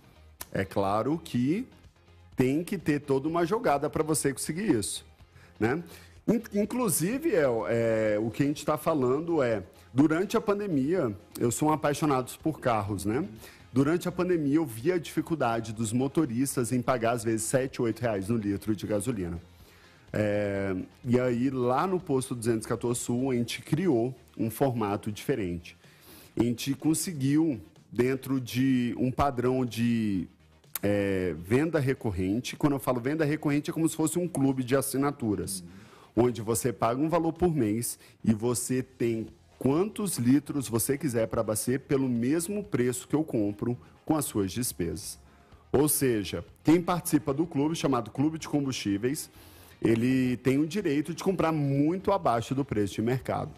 É 0.53 0.67
claro 0.67 1.19
que 1.25 1.67
tem 2.41 2.65
que 2.65 2.79
ter 2.79 3.01
toda 3.01 3.29
uma 3.29 3.45
jogada 3.45 3.91
para 3.91 4.03
você 4.03 4.33
conseguir 4.33 4.71
isso, 4.71 5.05
né? 5.59 5.83
Inclusive, 6.55 7.33
é, 7.35 8.19
o 8.19 8.31
que 8.31 8.43
a 8.43 8.47
gente 8.47 8.59
está 8.59 8.79
falando 8.79 9.43
é, 9.43 9.63
durante 9.93 10.39
a 10.39 10.41
pandemia, 10.41 11.15
eu 11.39 11.51
sou 11.51 11.69
um 11.69 11.73
apaixonado 11.73 12.33
por 12.43 12.59
carros, 12.59 13.05
né? 13.05 13.29
Durante 13.71 14.09
a 14.09 14.13
pandemia, 14.13 14.57
eu 14.57 14.65
vi 14.65 14.91
a 14.91 14.99
dificuldade 14.99 15.75
dos 15.75 15.93
motoristas 15.93 16.73
em 16.73 16.81
pagar, 16.81 17.13
às 17.13 17.25
vezes, 17.25 17.43
7, 17.43 17.83
8 17.83 18.01
reais 18.01 18.29
no 18.29 18.37
litro 18.37 18.75
de 18.75 18.87
gasolina. 18.87 19.39
É, 20.13 20.75
e 21.05 21.21
aí, 21.21 21.51
lá 21.51 21.87
no 21.87 22.01
posto 22.01 22.35
214 22.35 22.99
Sul, 22.99 23.33
a 23.33 23.35
gente 23.35 23.61
criou 23.61 24.15
um 24.39 24.51
formato 24.51 25.13
diferente 25.13 25.77
a 26.39 26.43
gente 26.43 26.75
conseguiu, 26.75 27.61
dentro 27.93 28.41
de 28.41 28.95
um 28.97 29.11
padrão 29.11 29.65
de 29.65 30.29
é, 30.83 31.35
venda 31.39 31.79
recorrente, 31.79 32.57
quando 32.57 32.75
eu 32.75 32.79
falo 32.79 33.01
venda 33.01 33.25
recorrente, 33.25 33.71
é 33.71 33.73
como 33.73 33.89
se 33.89 33.97
fosse 33.97 34.19
um 34.19 34.27
clube 34.27 34.63
de 34.63 34.77
assinaturas, 34.77 35.61
uhum. 36.17 36.25
onde 36.25 36.41
você 36.41 36.73
paga 36.73 37.01
um 37.01 37.09
valor 37.09 37.33
por 37.33 37.55
mês 37.55 37.99
e 38.25 38.33
você 38.33 38.83
tem 38.83 39.27
quantos 39.59 40.17
litros 40.17 40.69
você 40.69 40.97
quiser 40.97 41.27
para 41.29 41.43
abastecer 41.43 41.81
pelo 41.81 42.09
mesmo 42.09 42.65
preço 42.65 43.07
que 43.07 43.15
eu 43.15 43.23
compro 43.23 43.77
com 44.07 44.17
as 44.17 44.25
suas 44.25 44.51
despesas. 44.53 45.19
Ou 45.73 45.89
seja, 45.89 46.45
quem 46.65 46.81
participa 46.81 47.33
do 47.33 47.47
clube, 47.47 47.77
chamado 47.77 48.11
Clube 48.11 48.39
de 48.39 48.49
Combustíveis, 48.49 49.31
ele 49.81 50.37
tem 50.39 50.59
o 50.59 50.67
direito 50.67 51.15
de 51.15 51.23
comprar 51.23 51.53
muito 51.53 52.11
abaixo 52.11 52.55
do 52.55 52.65
preço 52.65 52.95
de 52.95 53.03
mercado. 53.03 53.53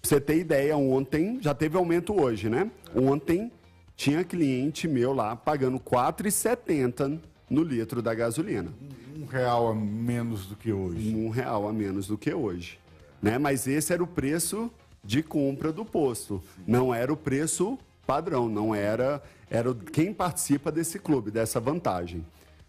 Pra 0.00 0.08
você 0.08 0.20
ter 0.20 0.36
ideia, 0.38 0.76
ontem, 0.76 1.38
já 1.40 1.52
teve 1.52 1.76
aumento 1.76 2.18
hoje, 2.18 2.48
né? 2.48 2.70
Ontem 2.94 3.50
tinha 3.98 4.22
cliente 4.22 4.86
meu 4.86 5.12
lá 5.12 5.34
pagando 5.34 5.76
R$ 5.76 5.82
4,70 5.82 7.18
no 7.50 7.64
litro 7.64 8.00
da 8.00 8.14
gasolina. 8.14 8.72
Um 9.18 9.26
real 9.26 9.68
a 9.68 9.74
menos 9.74 10.46
do 10.46 10.54
que 10.54 10.72
hoje. 10.72 11.12
Um 11.12 11.30
real 11.30 11.68
a 11.68 11.72
menos 11.72 12.06
do 12.06 12.16
que 12.16 12.32
hoje. 12.32 12.78
Né? 13.20 13.38
Mas 13.38 13.66
esse 13.66 13.92
era 13.92 14.00
o 14.00 14.06
preço 14.06 14.70
de 15.02 15.20
compra 15.20 15.72
do 15.72 15.84
posto. 15.84 16.40
Não 16.64 16.94
era 16.94 17.12
o 17.12 17.16
preço 17.16 17.76
padrão, 18.06 18.48
não 18.48 18.72
era, 18.72 19.20
era 19.50 19.74
quem 19.74 20.14
participa 20.14 20.70
desse 20.70 21.00
clube, 21.00 21.32
dessa 21.32 21.58
vantagem. 21.58 22.24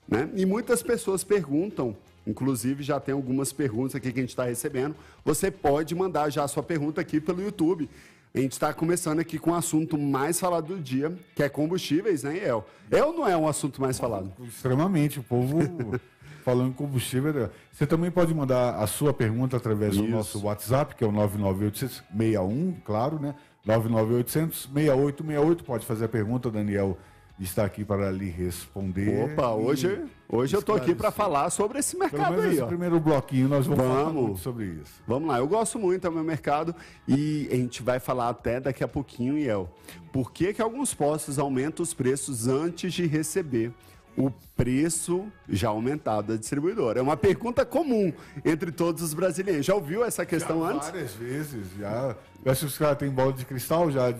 Né? 0.08 0.28
E 0.34 0.48
muitas 0.48 0.82
pessoas 0.82 1.24
perguntam 1.24 1.96
Inclusive, 2.28 2.84
já 2.84 3.00
tem 3.00 3.14
algumas 3.14 3.52
perguntas 3.52 3.96
aqui 3.96 4.12
que 4.12 4.20
a 4.20 4.22
gente 4.22 4.30
está 4.30 4.44
recebendo. 4.44 4.96
Você 5.26 5.50
pode 5.50 5.96
mandar 5.96 6.30
já 6.30 6.44
a 6.44 6.48
sua 6.48 6.62
pergunta 6.62 7.02
aqui 7.02 7.20
pelo 7.20 7.42
YouTube. 7.42 7.90
A 8.34 8.40
gente 8.40 8.52
está 8.52 8.72
começando 8.72 9.20
aqui 9.20 9.40
com 9.40 9.52
o 9.52 9.56
assunto 9.56 9.98
mais 9.98 10.40
falado 10.40 10.76
do 10.76 10.80
dia, 10.80 11.12
que 11.36 11.42
é 11.42 11.50
combustíveis, 11.50 12.24
né, 12.24 12.38
El? 12.38 12.64
É 12.92 13.04
ou 13.04 13.12
não 13.12 13.28
é 13.28 13.36
um 13.36 13.48
assunto 13.48 13.82
mais 13.82 13.98
falado? 13.98 14.32
Extremamente. 14.44 15.20
O 15.20 15.24
povo 15.24 15.60
falando 16.46 16.74
combustível. 16.76 17.34
Né? 17.34 17.50
Você 17.72 17.88
também 17.88 18.12
pode 18.12 18.34
mandar 18.34 18.76
a 18.76 18.86
sua 18.86 19.14
pergunta 19.14 19.58
através 19.58 19.96
Isso. 19.96 20.04
do 20.04 20.10
nosso 20.10 20.46
WhatsApp, 20.46 20.96
que 20.96 21.04
é 21.04 21.08
o 21.08 21.12
99861, 21.12 22.78
claro, 22.86 23.20
né? 23.20 23.34
99800 23.66 24.70
6868. 24.74 25.64
Pode 25.64 25.86
fazer 25.86 26.06
a 26.06 26.10
pergunta, 26.10 26.52
Daniel 26.52 26.98
está 27.44 27.64
aqui 27.64 27.86
para 27.86 28.12
lhe 28.12 28.30
responder. 28.30 29.32
Opa, 29.32 29.52
hoje, 29.52 30.04
hoje 30.28 30.56
eu 30.56 30.60
estou 30.60 30.76
aqui 30.76 30.94
para 30.94 31.10
falar 31.10 31.50
sobre 31.50 31.80
esse 31.80 31.98
mercado 31.98 32.42
aí. 32.42 32.54
Esse 32.54 32.62
ó. 32.62 32.68
primeiro 32.68 33.00
bloquinho 33.00 33.48
nós 33.48 33.66
vamos, 33.66 33.84
Vamos. 33.84 33.98
falar 33.98 34.14
muito 34.14 34.40
sobre 34.40 34.66
isso. 34.66 35.02
Vamos 35.08 35.30
lá, 35.30 35.38
eu 35.38 35.48
gosto 35.48 35.80
muito 35.80 36.02
do 36.02 36.12
meu 36.12 36.24
mercado 36.24 36.76
e 37.08 37.48
a 37.52 37.56
gente 37.56 37.82
vai 37.82 38.00
falar 38.00 38.30
até 38.30 38.60
daqui 38.60 38.84
a 38.84 38.88
pouquinho, 38.88 39.38
Iel. 39.38 39.70
Por 40.12 40.32
que, 40.32 40.54
que 40.54 40.62
alguns 40.62 40.94
postos 40.94 41.40
aumentam 41.40 41.82
os 41.84 41.94
preços 41.94 42.48
antes 42.48 42.94
de 42.94 43.06
receber 43.06 43.72
o 44.18 44.30
preço 44.56 45.28
já 45.48 45.70
aumentado 45.70 46.30
da 46.30 46.36
distribuidora? 46.36 47.00
É 47.00 47.02
uma 47.02 47.16
pergunta 47.16 47.66
comum 47.66 48.12
entre 48.44 48.72
todos 48.72 49.02
os 49.02 49.14
brasileiros. 49.14 49.66
Já 49.66 49.76
ouviu 49.76 50.04
essa 50.04 50.26
questão 50.26 50.62
Já 50.62 50.74
antes? 50.74 50.90
Várias 50.90 51.14
vezes. 51.14 51.68
Já, 51.80 52.16
eu 52.44 52.52
acho 52.52 52.62
que 52.62 52.68
os 52.68 52.78
caras 52.78 52.98
têm 52.98 53.10
bola 53.10 53.32
de 53.32 53.46
cristal, 53.46 53.90
já 53.90 54.14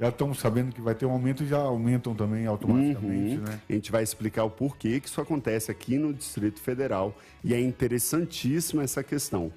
já 0.00 0.08
estão 0.08 0.32
sabendo 0.32 0.74
que 0.74 0.80
vai 0.80 0.94
ter 0.94 1.04
um 1.04 1.10
aumento 1.10 1.42
e 1.42 1.46
já 1.46 1.58
aumentam 1.58 2.14
também 2.14 2.46
automaticamente, 2.46 3.36
Uhum. 3.36 3.44
né? 3.44 3.60
A 3.68 3.72
gente 3.74 3.92
vai 3.92 4.02
explicar 4.02 4.44
o 4.44 4.50
porquê 4.50 4.98
que 4.98 5.06
isso 5.06 5.20
acontece 5.20 5.70
aqui 5.70 5.98
no 5.98 6.14
Distrito 6.14 6.58
Federal 6.58 7.14
e 7.44 7.52
é 7.52 7.60
interessantíssima 7.60 8.82
essa 8.82 9.02
questão. 9.02 9.52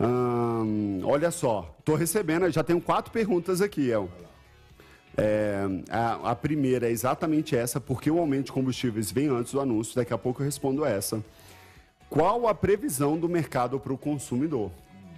Hum, 0.00 1.00
olha 1.04 1.30
só, 1.32 1.74
estou 1.80 1.96
recebendo, 1.96 2.48
já 2.50 2.62
tenho 2.62 2.80
quatro 2.80 3.12
perguntas 3.12 3.60
aqui, 3.60 3.90
El. 3.90 4.08
É, 5.16 5.64
a, 5.90 6.30
a 6.30 6.36
primeira 6.36 6.88
é 6.88 6.90
exatamente 6.90 7.56
essa, 7.56 7.80
porque 7.80 8.08
o 8.10 8.18
aumento 8.18 8.46
de 8.46 8.52
combustíveis 8.52 9.10
vem 9.10 9.28
antes 9.28 9.52
do 9.52 9.60
anúncio, 9.60 9.96
daqui 9.96 10.12
a 10.14 10.18
pouco 10.18 10.40
eu 10.40 10.44
respondo 10.44 10.84
essa. 10.84 11.22
Qual 12.08 12.46
a 12.46 12.54
previsão 12.54 13.18
do 13.18 13.28
mercado 13.28 13.78
para 13.80 13.92
o 13.92 13.98
consumidor? 13.98 14.70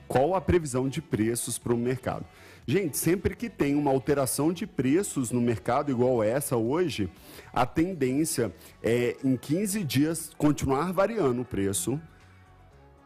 Qual 0.08 0.34
a 0.34 0.40
previsão 0.40 0.88
de 0.88 1.02
preços 1.02 1.58
para 1.58 1.74
o 1.74 1.76
mercado? 1.76 2.24
Gente, 2.68 2.98
sempre 2.98 3.36
que 3.36 3.48
tem 3.48 3.76
uma 3.76 3.92
alteração 3.92 4.52
de 4.52 4.66
preços 4.66 5.30
no 5.30 5.40
mercado 5.40 5.92
igual 5.92 6.20
essa 6.20 6.56
hoje, 6.56 7.08
a 7.52 7.64
tendência 7.64 8.52
é 8.82 9.16
em 9.22 9.36
15 9.36 9.84
dias 9.84 10.32
continuar 10.36 10.92
variando 10.92 11.42
o 11.42 11.44
preço, 11.44 12.00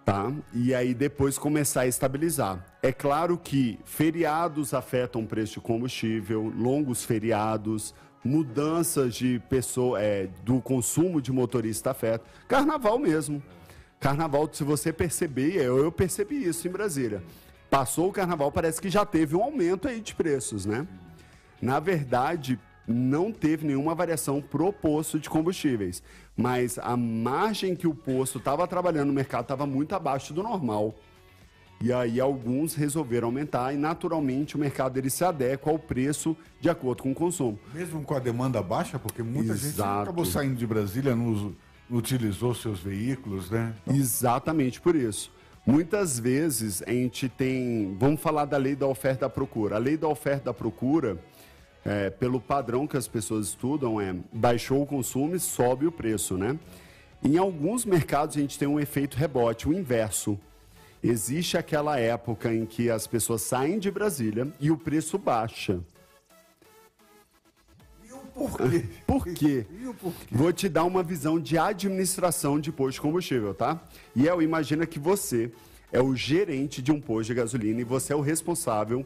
tá? 0.03 0.33
E 0.55 0.75
aí 0.75 0.95
depois 0.95 1.37
começar 1.37 1.83
a 1.83 1.87
estabilizar. 1.87 2.65
É 2.83 2.91
claro 2.91 3.37
que 3.37 3.79
feriados 3.85 4.73
afetam 4.73 5.25
o 5.25 5.27
preço 5.27 5.55
de 5.55 5.61
combustível, 5.61 6.51
longos 6.57 7.05
feriados, 7.05 7.95
mudanças 8.25 9.15
de 9.15 9.43
pessoa, 9.51 10.01
é, 10.01 10.27
do 10.43 10.63
consumo 10.63 11.21
de 11.21 11.31
motorista 11.31 11.91
afeta. 11.91 12.25
Carnaval 12.49 12.99
mesmo. 12.99 13.43
Carnaval, 14.01 14.49
se 14.51 14.65
você 14.65 14.91
perceber, 14.91 15.57
eu, 15.57 15.77
eu 15.77 15.93
percebi 15.93 16.49
isso 16.49 16.67
em 16.67 16.71
Brasília. 16.71 17.23
Passou 17.71 18.09
o 18.09 18.13
carnaval, 18.13 18.51
parece 18.51 18.81
que 18.81 18.91
já 18.91 19.07
teve 19.07 19.37
um 19.37 19.43
aumento 19.43 19.87
aí 19.87 20.01
de 20.01 20.13
preços, 20.15 20.67
né? 20.67 20.87
Na 21.63 21.79
verdade, 21.79 22.59
não 22.87 23.31
teve 23.31 23.67
nenhuma 23.67 23.95
variação 23.95 24.43
pro 24.43 24.73
posto 24.73 25.21
de 25.21 25.31
combustíveis, 25.31 26.03
mas 26.37 26.79
a 26.79 26.97
margem 26.97 27.77
que 27.77 27.87
o 27.87 27.95
posto 27.95 28.39
estava 28.39 28.67
trabalhando 28.67 29.09
no 29.09 29.13
mercado 29.13 29.43
estava 29.43 29.67
muito 29.67 29.95
abaixo 29.95 30.35
do 30.35 30.43
normal. 30.43 30.97
E 31.83 31.93
aí 31.93 32.21
alguns 32.21 32.75
resolveram 32.75 33.29
aumentar 33.29 33.73
e 33.73 33.77
naturalmente 33.77 34.57
o 34.57 34.59
mercado 34.59 34.99
ele 34.99 35.09
se 35.09 35.25
adequa 35.25 35.71
ao 35.71 35.79
preço 35.79 36.37
de 36.61 36.69
acordo 36.69 37.05
com 37.05 37.13
o 37.13 37.15
consumo. 37.15 37.59
Mesmo 37.73 38.03
com 38.03 38.15
a 38.15 38.19
demanda 38.19 38.61
baixa, 38.61 38.99
porque 38.99 39.23
muita 39.23 39.55
gente 39.55 39.75
Exato. 39.75 40.03
acabou 40.03 40.27
saindo 40.27 40.57
de 40.57 40.67
Brasília, 40.67 41.15
não, 41.17 41.55
utilizou 41.89 42.55
seus 42.55 42.81
veículos, 42.81 43.51
né? 43.51 43.75
Exatamente 43.87 44.81
por 44.81 44.95
isso. 44.95 45.33
Muitas 45.67 46.19
vezes 46.19 46.83
a 46.83 46.91
gente 46.91 47.29
tem. 47.29 47.95
Vamos 47.99 48.21
falar 48.21 48.47
da 48.47 48.57
lei 48.57 48.75
da 48.75 48.87
oferta 48.87 49.21
da 49.21 49.29
procura. 49.29 49.77
A 49.77 49.79
lei 49.79 49.97
da 49.97 50.09
oferta 50.09 50.47
da 50.47 50.55
procura, 50.55 51.19
é, 51.85 52.09
pelo 52.11 52.41
padrão 52.41 52.87
que 52.87 52.97
as 52.97 53.07
pessoas 53.07 53.49
estudam, 53.49 54.01
é 54.01 54.15
baixou 54.33 54.83
o 54.83 54.87
consumo 54.87 55.35
e 55.35 55.41
sobe 55.41 55.87
o 55.87 55.93
preço, 55.93 56.37
né? 56.37 56.59
Em 57.23 57.37
alguns 57.37 57.85
mercados 57.85 58.37
a 58.37 58.41
gente 58.41 58.59
tem 58.59 58.67
um 58.67 58.81
efeito 58.81 59.17
rebote, 59.17 59.69
o 59.69 59.75
inverso. 59.75 60.39
Existe 61.03 61.57
aquela 61.57 61.99
época 61.99 62.53
em 62.53 62.65
que 62.65 62.91
as 62.91 63.07
pessoas 63.07 63.43
saem 63.43 63.79
de 63.79 63.91
Brasília 63.91 64.49
e 64.59 64.71
o 64.71 64.77
preço 64.77 65.19
baixa. 65.19 65.81
O 68.41 68.49
porquê? 68.49 68.85
Por 69.07 69.25
quê? 69.27 69.67
O 69.91 69.95
porquê? 69.95 70.27
Vou 70.31 70.53
te 70.53 70.69
dar 70.69 70.85
uma 70.85 71.03
visão 71.03 71.39
de 71.39 71.59
administração 71.59 72.59
de 72.59 72.73
posto 72.73 72.95
de 72.95 73.01
combustível, 73.03 73.53
tá? 73.53 73.83
E 74.17 74.27
eu 74.27 74.41
imagina 74.41 74.87
que 74.87 74.99
você 74.99 75.53
é 75.93 76.01
o 76.01 76.17
gerente 76.17 76.81
de 76.81 76.91
um 76.91 77.01
posto 77.01 77.27
de 77.29 77.35
gasolina 77.35 77.81
e 77.81 77.85
você 77.85 78.15
é 78.15 78.17
o 78.17 78.21
responsável 78.21 79.05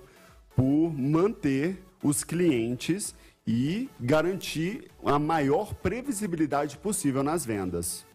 por 0.55 0.93
manter 0.97 1.83
os 2.01 2.23
clientes 2.23 3.13
e 3.45 3.89
garantir 4.01 4.89
a 5.05 5.19
maior 5.19 5.75
previsibilidade 5.75 6.79
possível 6.79 7.25
nas 7.25 7.45
vendas. 7.45 8.07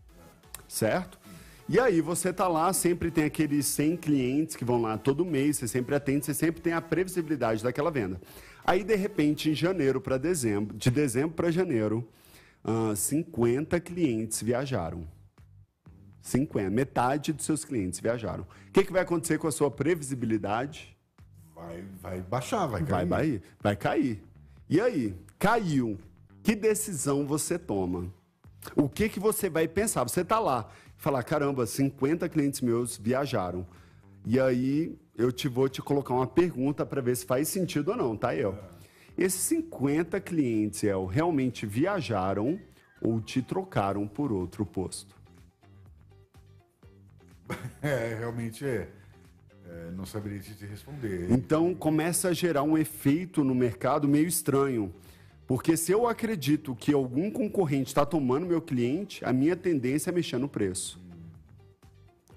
Certo? 0.68 1.20
E 1.68 1.80
aí 1.80 2.02
você 2.02 2.32
tá 2.32 2.48
lá, 2.48 2.72
sempre 2.72 3.12
tem 3.12 3.26
aqueles 3.26 3.66
100 3.68 3.98
clientes 3.98 4.56
que 4.56 4.66
vão 4.66 4.82
lá 4.82 4.98
todo 4.98 5.26
mês, 5.26 5.58
você 5.58 5.68
sempre 5.68 5.94
atende, 5.96 6.26
você 6.26 6.34
sempre 6.34 6.62
tem 6.62 6.74
a 6.74 6.82
previsibilidade 6.82 7.62
daquela 7.62 7.92
venda. 7.92 8.20
Aí 8.70 8.84
de 8.84 8.96
repente 8.96 9.50
em 9.50 9.56
janeiro 9.56 10.00
para 10.00 10.16
dezembro, 10.16 10.78
de 10.78 10.92
dezembro 10.92 11.32
para 11.36 11.50
janeiro, 11.50 12.08
ah, 12.64 12.94
50 12.96 13.80
clientes 13.80 14.44
viajaram. 14.44 15.08
50, 16.22 16.70
metade 16.70 17.34
dos 17.34 17.48
seus 17.48 17.66
clientes 17.66 18.00
viajaram. 18.00 18.44
O 18.68 18.72
que, 18.72 18.84
que 18.84 18.92
vai 18.94 19.02
acontecer 19.02 19.40
com 19.40 19.48
a 19.48 19.52
sua 19.52 19.72
previsibilidade? 19.72 20.96
Vai, 21.56 21.84
vai 22.00 22.22
baixar, 22.22 22.68
vai 22.68 22.84
Vai, 22.84 23.08
cair. 23.08 23.08
vai, 23.08 23.42
vai 23.60 23.76
cair. 23.76 24.24
E 24.70 24.80
aí, 24.80 25.16
caiu. 25.40 25.98
Que 26.44 26.54
decisão 26.54 27.26
você 27.26 27.58
toma? 27.58 28.14
O 28.76 28.88
que 28.88 29.10
que 29.10 29.20
você 29.20 29.50
vai 29.50 29.68
pensar? 29.68 30.04
Você 30.04 30.24
tá 30.24 30.38
lá, 30.38 30.70
falar, 30.96 31.24
caramba, 31.24 31.66
50 31.66 32.30
clientes 32.30 32.62
meus 32.62 32.98
viajaram. 32.98 33.66
E 34.28 34.40
aí 34.40 34.96
eu 35.20 35.34
te 35.34 35.50
vou 35.50 35.68
te 35.68 35.82
colocar 35.82 36.14
uma 36.14 36.26
pergunta 36.26 36.86
para 36.86 37.02
ver 37.02 37.14
se 37.18 37.26
faz 37.26 37.50
sentido 37.50 37.92
ou 37.92 37.98
não, 37.98 38.16
tá, 38.16 38.34
El? 38.34 38.58
Esses 39.18 39.42
50 39.42 40.18
clientes, 40.22 40.82
El, 40.82 41.06
realmente 41.06 41.66
viajaram 41.66 42.58
ou 43.02 43.20
te 43.20 43.42
trocaram 43.42 44.08
por 44.08 44.32
outro 44.32 44.66
posto? 44.66 45.14
É, 47.82 48.16
realmente 48.20 48.66
é. 48.66 48.90
É, 49.66 49.92
não 49.92 50.06
saberia 50.06 50.40
te 50.40 50.54
te 50.54 50.66
responder. 50.66 51.32
Então 51.32 51.74
começa 51.74 52.30
a 52.30 52.34
gerar 52.34 52.64
um 52.64 52.78
efeito 52.78 53.44
no 53.44 53.56
mercado 53.56 54.08
meio 54.08 54.28
estranho. 54.28 54.94
Porque 55.48 55.76
se 55.76 55.92
eu 55.92 56.08
acredito 56.08 56.76
que 56.76 56.94
algum 56.94 57.32
concorrente 57.32 57.88
está 57.88 58.06
tomando 58.06 58.46
meu 58.46 58.62
cliente, 58.62 59.24
a 59.26 59.34
minha 59.34 59.56
tendência 59.56 60.12
é 60.12 60.14
mexer 60.14 60.38
no 60.38 60.48
preço. 60.48 61.00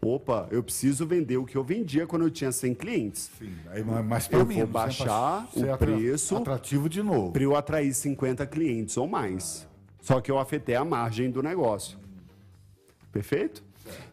Opa, 0.06 0.48
eu 0.50 0.64
preciso 0.64 1.06
vender 1.06 1.36
o 1.36 1.44
que 1.44 1.56
eu 1.56 1.62
vendia 1.62 2.08
quando 2.08 2.22
eu 2.22 2.30
tinha 2.30 2.50
100 2.50 2.74
clientes. 2.74 3.30
Sim, 3.38 3.52
aí, 3.70 3.84
mas 3.84 4.26
pelo 4.26 4.42
Eu 4.42 4.46
vou 4.46 4.54
menos, 4.56 4.68
né, 4.68 4.72
baixar 4.72 5.48
o 5.54 5.62
atra- 5.72 5.76
preço. 5.76 6.36
Atrativo 6.36 6.88
de 6.88 7.00
novo. 7.04 7.30
Para 7.30 7.42
eu 7.44 7.54
atrair 7.54 7.94
50 7.94 8.44
clientes 8.46 8.96
ou 8.96 9.06
mais. 9.06 9.66
Só 10.00 10.20
que 10.20 10.28
eu 10.28 10.40
afetei 10.40 10.74
a 10.74 10.84
margem 10.84 11.30
do 11.30 11.40
negócio. 11.40 11.96
Perfeito? 13.12 13.62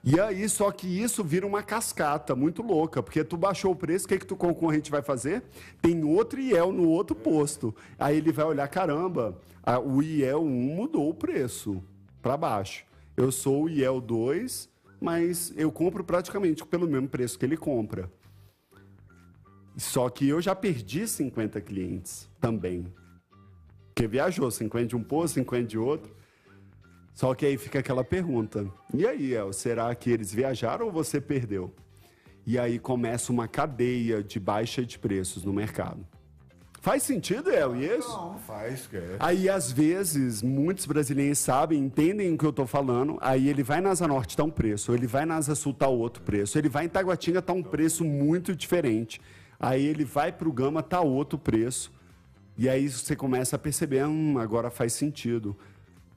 E 0.03 0.19
aí, 0.19 0.47
só 0.47 0.71
que 0.71 0.85
isso 0.87 1.23
vira 1.23 1.45
uma 1.47 1.63
cascata 1.63 2.35
muito 2.35 2.61
louca, 2.61 3.01
porque 3.01 3.23
tu 3.23 3.35
baixou 3.35 3.71
o 3.71 3.75
preço, 3.75 4.05
o 4.05 4.09
que, 4.09 4.19
que 4.19 4.25
tu 4.27 4.35
concorrente 4.35 4.91
vai 4.91 5.01
fazer? 5.01 5.41
Tem 5.81 6.03
outro 6.03 6.39
IEL 6.39 6.71
no 6.71 6.87
outro 6.87 7.15
posto. 7.15 7.73
Aí 7.97 8.17
ele 8.17 8.31
vai 8.31 8.45
olhar, 8.45 8.67
caramba, 8.67 9.39
a- 9.63 9.79
o 9.79 10.03
IEL 10.03 10.43
1 10.43 10.75
mudou 10.75 11.09
o 11.09 11.13
preço 11.15 11.83
para 12.21 12.37
baixo. 12.37 12.83
Eu 13.17 13.31
sou 13.31 13.63
o 13.63 13.69
IEL 13.69 13.99
2, 13.99 14.69
mas 14.99 15.53
eu 15.55 15.71
compro 15.71 16.03
praticamente 16.03 16.65
pelo 16.65 16.87
mesmo 16.87 17.07
preço 17.07 17.37
que 17.37 17.45
ele 17.45 17.57
compra. 17.57 18.11
Só 19.77 20.09
que 20.09 20.27
eu 20.27 20.41
já 20.41 20.53
perdi 20.53 21.07
50 21.07 21.61
clientes 21.61 22.29
também. 22.39 22.85
Porque 23.87 24.07
viajou, 24.07 24.49
50 24.51 24.87
de 24.87 24.95
um 24.95 25.03
posto, 25.03 25.35
50 25.35 25.67
de 25.67 25.77
outro. 25.77 26.13
Só 27.13 27.33
que 27.33 27.45
aí 27.45 27.57
fica 27.57 27.79
aquela 27.79 28.03
pergunta: 28.03 28.69
e 28.93 29.05
aí, 29.05 29.33
El, 29.33 29.53
será 29.53 29.93
que 29.95 30.09
eles 30.09 30.33
viajaram 30.33 30.85
ou 30.85 30.91
você 30.91 31.21
perdeu? 31.21 31.73
E 32.45 32.57
aí 32.57 32.79
começa 32.79 33.31
uma 33.31 33.47
cadeia 33.47 34.23
de 34.23 34.39
baixa 34.39 34.85
de 34.85 34.97
preços 34.97 35.43
no 35.43 35.53
mercado. 35.53 36.05
Faz 36.89 37.03
sentido, 37.03 37.51
El, 37.51 37.75
e 37.75 37.85
isso? 37.85 38.09
Não, 38.09 38.39
faz, 38.39 38.87
quer. 38.87 39.15
Aí, 39.19 39.47
às 39.47 39.71
vezes, 39.71 40.41
muitos 40.41 40.87
brasileiros 40.87 41.37
sabem, 41.37 41.77
entendem 41.77 42.33
o 42.33 42.37
que 42.37 42.43
eu 42.43 42.49
estou 42.49 42.65
falando. 42.65 43.15
Aí 43.21 43.47
ele 43.47 43.61
vai 43.61 43.79
na 43.79 43.91
Asa 43.91 44.07
Norte, 44.07 44.35
tá 44.35 44.43
um 44.43 44.49
preço. 44.49 44.91
Ele 44.91 45.05
vai 45.05 45.23
na 45.23 45.35
Asa 45.35 45.53
Sul, 45.53 45.71
tá 45.71 45.87
outro 45.87 46.23
preço. 46.23 46.57
Ele 46.57 46.67
vai 46.67 46.85
em 46.85 46.89
Taguatinga, 46.89 47.43
tá 47.43 47.53
um 47.53 47.61
preço 47.61 48.03
muito 48.03 48.55
diferente. 48.55 49.21
Aí 49.59 49.85
ele 49.85 50.03
vai 50.03 50.31
para 50.31 50.49
o 50.49 50.51
Gama, 50.51 50.81
tá 50.81 50.99
outro 50.99 51.37
preço. 51.37 51.91
E 52.57 52.67
aí 52.67 52.89
você 52.89 53.15
começa 53.15 53.55
a 53.55 53.59
perceber, 53.59 54.07
hum, 54.07 54.39
agora 54.39 54.71
faz 54.71 54.93
sentido. 54.93 55.55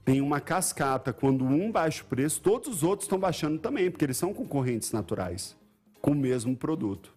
Tem 0.07 0.23
uma 0.23 0.41
cascata. 0.41 1.13
Quando 1.13 1.45
um 1.45 1.71
baixa 1.71 2.03
o 2.03 2.07
preço, 2.07 2.41
todos 2.41 2.77
os 2.77 2.83
outros 2.83 3.05
estão 3.05 3.19
baixando 3.19 3.59
também, 3.59 3.91
porque 3.91 4.07
eles 4.07 4.17
são 4.17 4.33
concorrentes 4.33 4.91
naturais 4.91 5.55
com 6.01 6.13
o 6.13 6.17
mesmo 6.17 6.57
produto. 6.57 7.12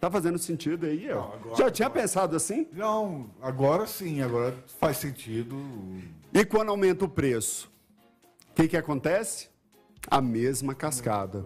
Tá 0.00 0.10
fazendo 0.10 0.38
sentido 0.38 0.86
aí, 0.86 1.04
eu? 1.04 1.16
Não, 1.16 1.32
agora- 1.34 1.56
Já 1.56 1.70
tinha 1.70 1.90
pensado 1.90 2.34
assim? 2.34 2.66
Não, 2.72 3.30
agora 3.42 3.86
sim, 3.86 4.22
agora 4.22 4.56
faz 4.78 4.96
sentido. 4.96 5.54
E 6.32 6.42
quando 6.44 6.70
aumenta 6.70 7.04
o 7.04 7.08
preço, 7.08 7.70
o 8.50 8.54
que, 8.54 8.66
que 8.68 8.76
acontece? 8.78 9.48
A 10.10 10.22
mesma 10.22 10.74
cascada. 10.74 11.44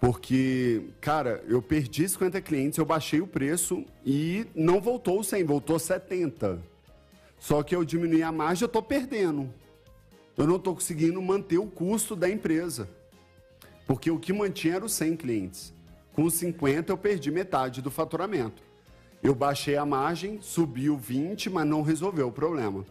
Porque, 0.00 0.84
cara, 1.00 1.42
eu 1.48 1.60
perdi 1.60 2.08
50 2.08 2.40
clientes, 2.40 2.78
eu 2.78 2.84
baixei 2.86 3.20
o 3.20 3.26
preço 3.26 3.84
e 4.06 4.46
não 4.54 4.80
voltou 4.80 5.22
100, 5.24 5.42
voltou 5.44 5.78
70. 5.78 6.62
Só 7.40 7.62
que 7.62 7.74
eu 7.74 7.84
diminuí 7.84 8.22
a 8.22 8.30
margem, 8.30 8.62
eu 8.62 8.66
estou 8.66 8.82
perdendo. 8.82 9.52
Eu 10.38 10.46
não 10.46 10.56
estou 10.56 10.74
conseguindo 10.74 11.20
manter 11.20 11.58
o 11.58 11.66
custo 11.66 12.14
da 12.14 12.30
empresa. 12.30 12.88
Porque 13.86 14.10
o 14.10 14.18
que 14.18 14.32
mantinha 14.32 14.76
era 14.76 14.84
os 14.84 14.92
100 14.92 15.16
clientes. 15.16 15.74
Com 16.20 16.26
os 16.26 16.34
50 16.34 16.92
eu 16.92 16.98
perdi 16.98 17.30
metade 17.30 17.80
do 17.80 17.90
faturamento. 17.90 18.62
Eu 19.22 19.34
baixei 19.34 19.78
a 19.78 19.86
margem, 19.86 20.38
subiu 20.42 20.94
20, 20.98 21.48
mas 21.48 21.66
não 21.66 21.80
resolveu 21.80 22.28
o 22.28 22.32
problema. 22.32 22.84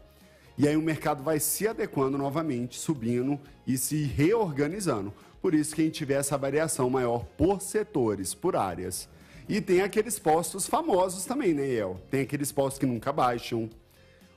E 0.58 0.68
aí 0.68 0.76
o 0.76 0.82
mercado 0.82 1.22
vai 1.22 1.39
se 1.39 1.68
adequando 1.68 2.18
novamente, 2.18 2.80
subindo 2.80 3.39
e 3.68 3.78
se 3.78 4.02
reorganizando. 4.02 5.13
Por 5.44 5.54
isso 5.54 5.76
que 5.76 5.82
a 5.84 5.86
gente 5.86 5.94
tiver 5.94 6.15
essa 6.15 6.36
variação 6.39 6.89
maior 6.89 7.24
por 7.38 7.62
setores, 7.62 8.34
por 8.34 8.56
áreas. 8.56 9.08
E 9.48 9.62
tem 9.62 9.82
aqueles 9.82 10.18
postos 10.18 10.65
famosos 10.65 11.24
também, 11.24 11.54
né, 11.54 11.68
El? 11.72 12.02
Tem 12.10 12.22
aqueles 12.22 12.52
postos 12.52 12.80
que 12.80 12.86
nunca 12.88 13.13
baixam, 13.13 13.70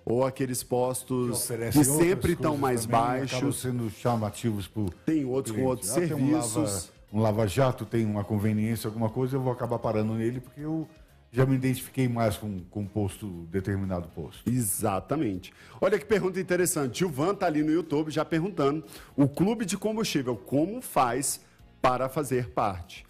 ou 0.04 0.22
aqueles 0.22 0.62
postos 0.62 1.46
que, 1.46 1.52
outras 1.54 1.86
sempre 1.86 2.32
estão 2.34 2.58
mais 2.58 2.82
também, 2.84 3.00
baixos. 3.00 3.58
sendo 3.62 3.88
chamativos 3.88 4.68
por. 4.68 4.92
Tem 5.06 5.24
outros 5.24 5.56
com 5.56 5.62
cliente. 5.62 5.70
outros 5.70 5.90
um 6.12 6.30
lava- 6.32 6.42
serviços. 6.42 6.92
Um 7.12 7.20
lava-jato 7.20 7.84
tem 7.84 8.06
uma 8.06 8.24
conveniência, 8.24 8.88
alguma 8.88 9.10
coisa, 9.10 9.36
eu 9.36 9.40
vou 9.40 9.52
acabar 9.52 9.78
parando 9.78 10.14
nele 10.14 10.40
porque 10.40 10.60
eu 10.60 10.88
já 11.32 11.46
me 11.46 11.54
identifiquei 11.54 12.08
mais 12.08 12.36
com, 12.36 12.60
com 12.70 12.80
um 12.80 12.86
posto, 12.86 13.26
determinado 13.50 14.08
posto. 14.08 14.48
Exatamente. 14.48 15.52
Olha 15.80 15.98
que 15.98 16.04
pergunta 16.04 16.38
interessante. 16.38 16.98
Gilvan 16.98 17.34
tá 17.34 17.46
ali 17.46 17.62
no 17.62 17.72
YouTube 17.72 18.10
já 18.10 18.24
perguntando: 18.24 18.84
o 19.16 19.26
clube 19.26 19.64
de 19.64 19.78
combustível, 19.78 20.36
como 20.36 20.82
faz 20.82 21.40
para 21.80 22.08
fazer 22.08 22.50
parte? 22.50 23.06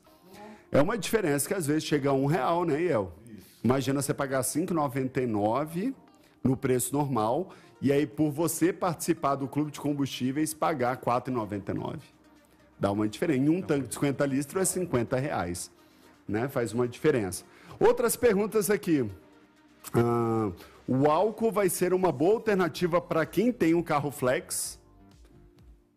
É 0.71 0.81
uma 0.81 0.97
diferença 0.97 1.49
que 1.49 1.55
às 1.55 1.67
vezes 1.67 1.85
chega 1.85 2.11
a 2.11 2.13
um 2.13 2.27
real, 2.27 2.65
né, 2.65 2.81
Iel? 2.83 3.13
Imagina 3.63 4.01
você 4.01 4.15
pagar 4.15 4.39
R$ 4.39 4.45
5,99 4.45 5.95
no 6.43 6.57
preço 6.57 6.95
normal 6.95 7.51
e 7.81 7.93
aí 7.93 8.07
por 8.07 8.31
você 8.31 8.73
participar 8.73 9.37
do 9.37 9.49
clube 9.49 9.71
de 9.71 9.81
combustíveis 9.81 10.55
pagar 10.55 10.97
R$ 10.97 11.03
4,99. 11.03 11.99
Dá 12.79 12.91
uma 12.91 13.07
diferença. 13.07 13.39
Em 13.39 13.49
um 13.49 13.61
tanque 13.61 13.89
de 13.89 13.95
50 13.95 14.27
litros 14.27 14.63
é 14.63 14.65
50 14.65 15.17
reais. 15.19 15.71
Né? 16.27 16.49
Faz 16.49 16.73
uma 16.73 16.89
diferença. 16.89 17.45
Outras 17.79 18.17
perguntas 18.17 18.71
aqui. 18.71 19.09
Ah, 19.95 20.51
o 20.87 21.11
álcool 21.11 21.53
vai 21.53 21.69
ser 21.69 21.95
uma 21.95 22.11
boa 22.11 22.35
alternativa 22.35 23.01
para 23.01 23.25
quem 23.25 23.53
tem 23.53 23.75
um 23.75 23.83
carro 23.83 24.11
flex? 24.11 24.79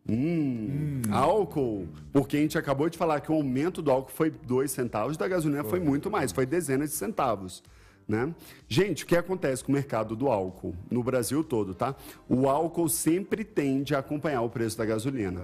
Hum, 0.07 1.01
álcool, 1.11 1.87
porque 2.11 2.35
a 2.35 2.39
gente 2.41 2.57
acabou 2.57 2.89
de 2.89 2.97
falar 2.97 3.21
que 3.21 3.31
o 3.31 3.35
aumento 3.35 3.81
do 3.81 3.89
álcool 3.89 4.11
foi 4.11 4.29
2 4.29 4.69
centavos, 4.69 5.15
da 5.15 5.27
gasolina 5.29 5.63
foi 5.63 5.79
muito 5.79 6.11
mais, 6.11 6.33
foi 6.33 6.45
dezenas 6.45 6.89
de 6.89 6.95
centavos. 6.97 7.63
Né? 8.05 8.35
Gente, 8.67 9.05
o 9.05 9.07
que 9.07 9.15
acontece 9.15 9.63
com 9.63 9.71
o 9.71 9.75
mercado 9.75 10.13
do 10.13 10.29
álcool 10.29 10.75
no 10.91 11.01
Brasil 11.01 11.41
todo, 11.41 11.73
tá? 11.73 11.95
O 12.27 12.49
álcool 12.49 12.89
sempre 12.89 13.45
tende 13.45 13.95
a 13.95 13.99
acompanhar 13.99 14.41
o 14.41 14.49
preço 14.49 14.77
da 14.77 14.85
gasolina. 14.85 15.41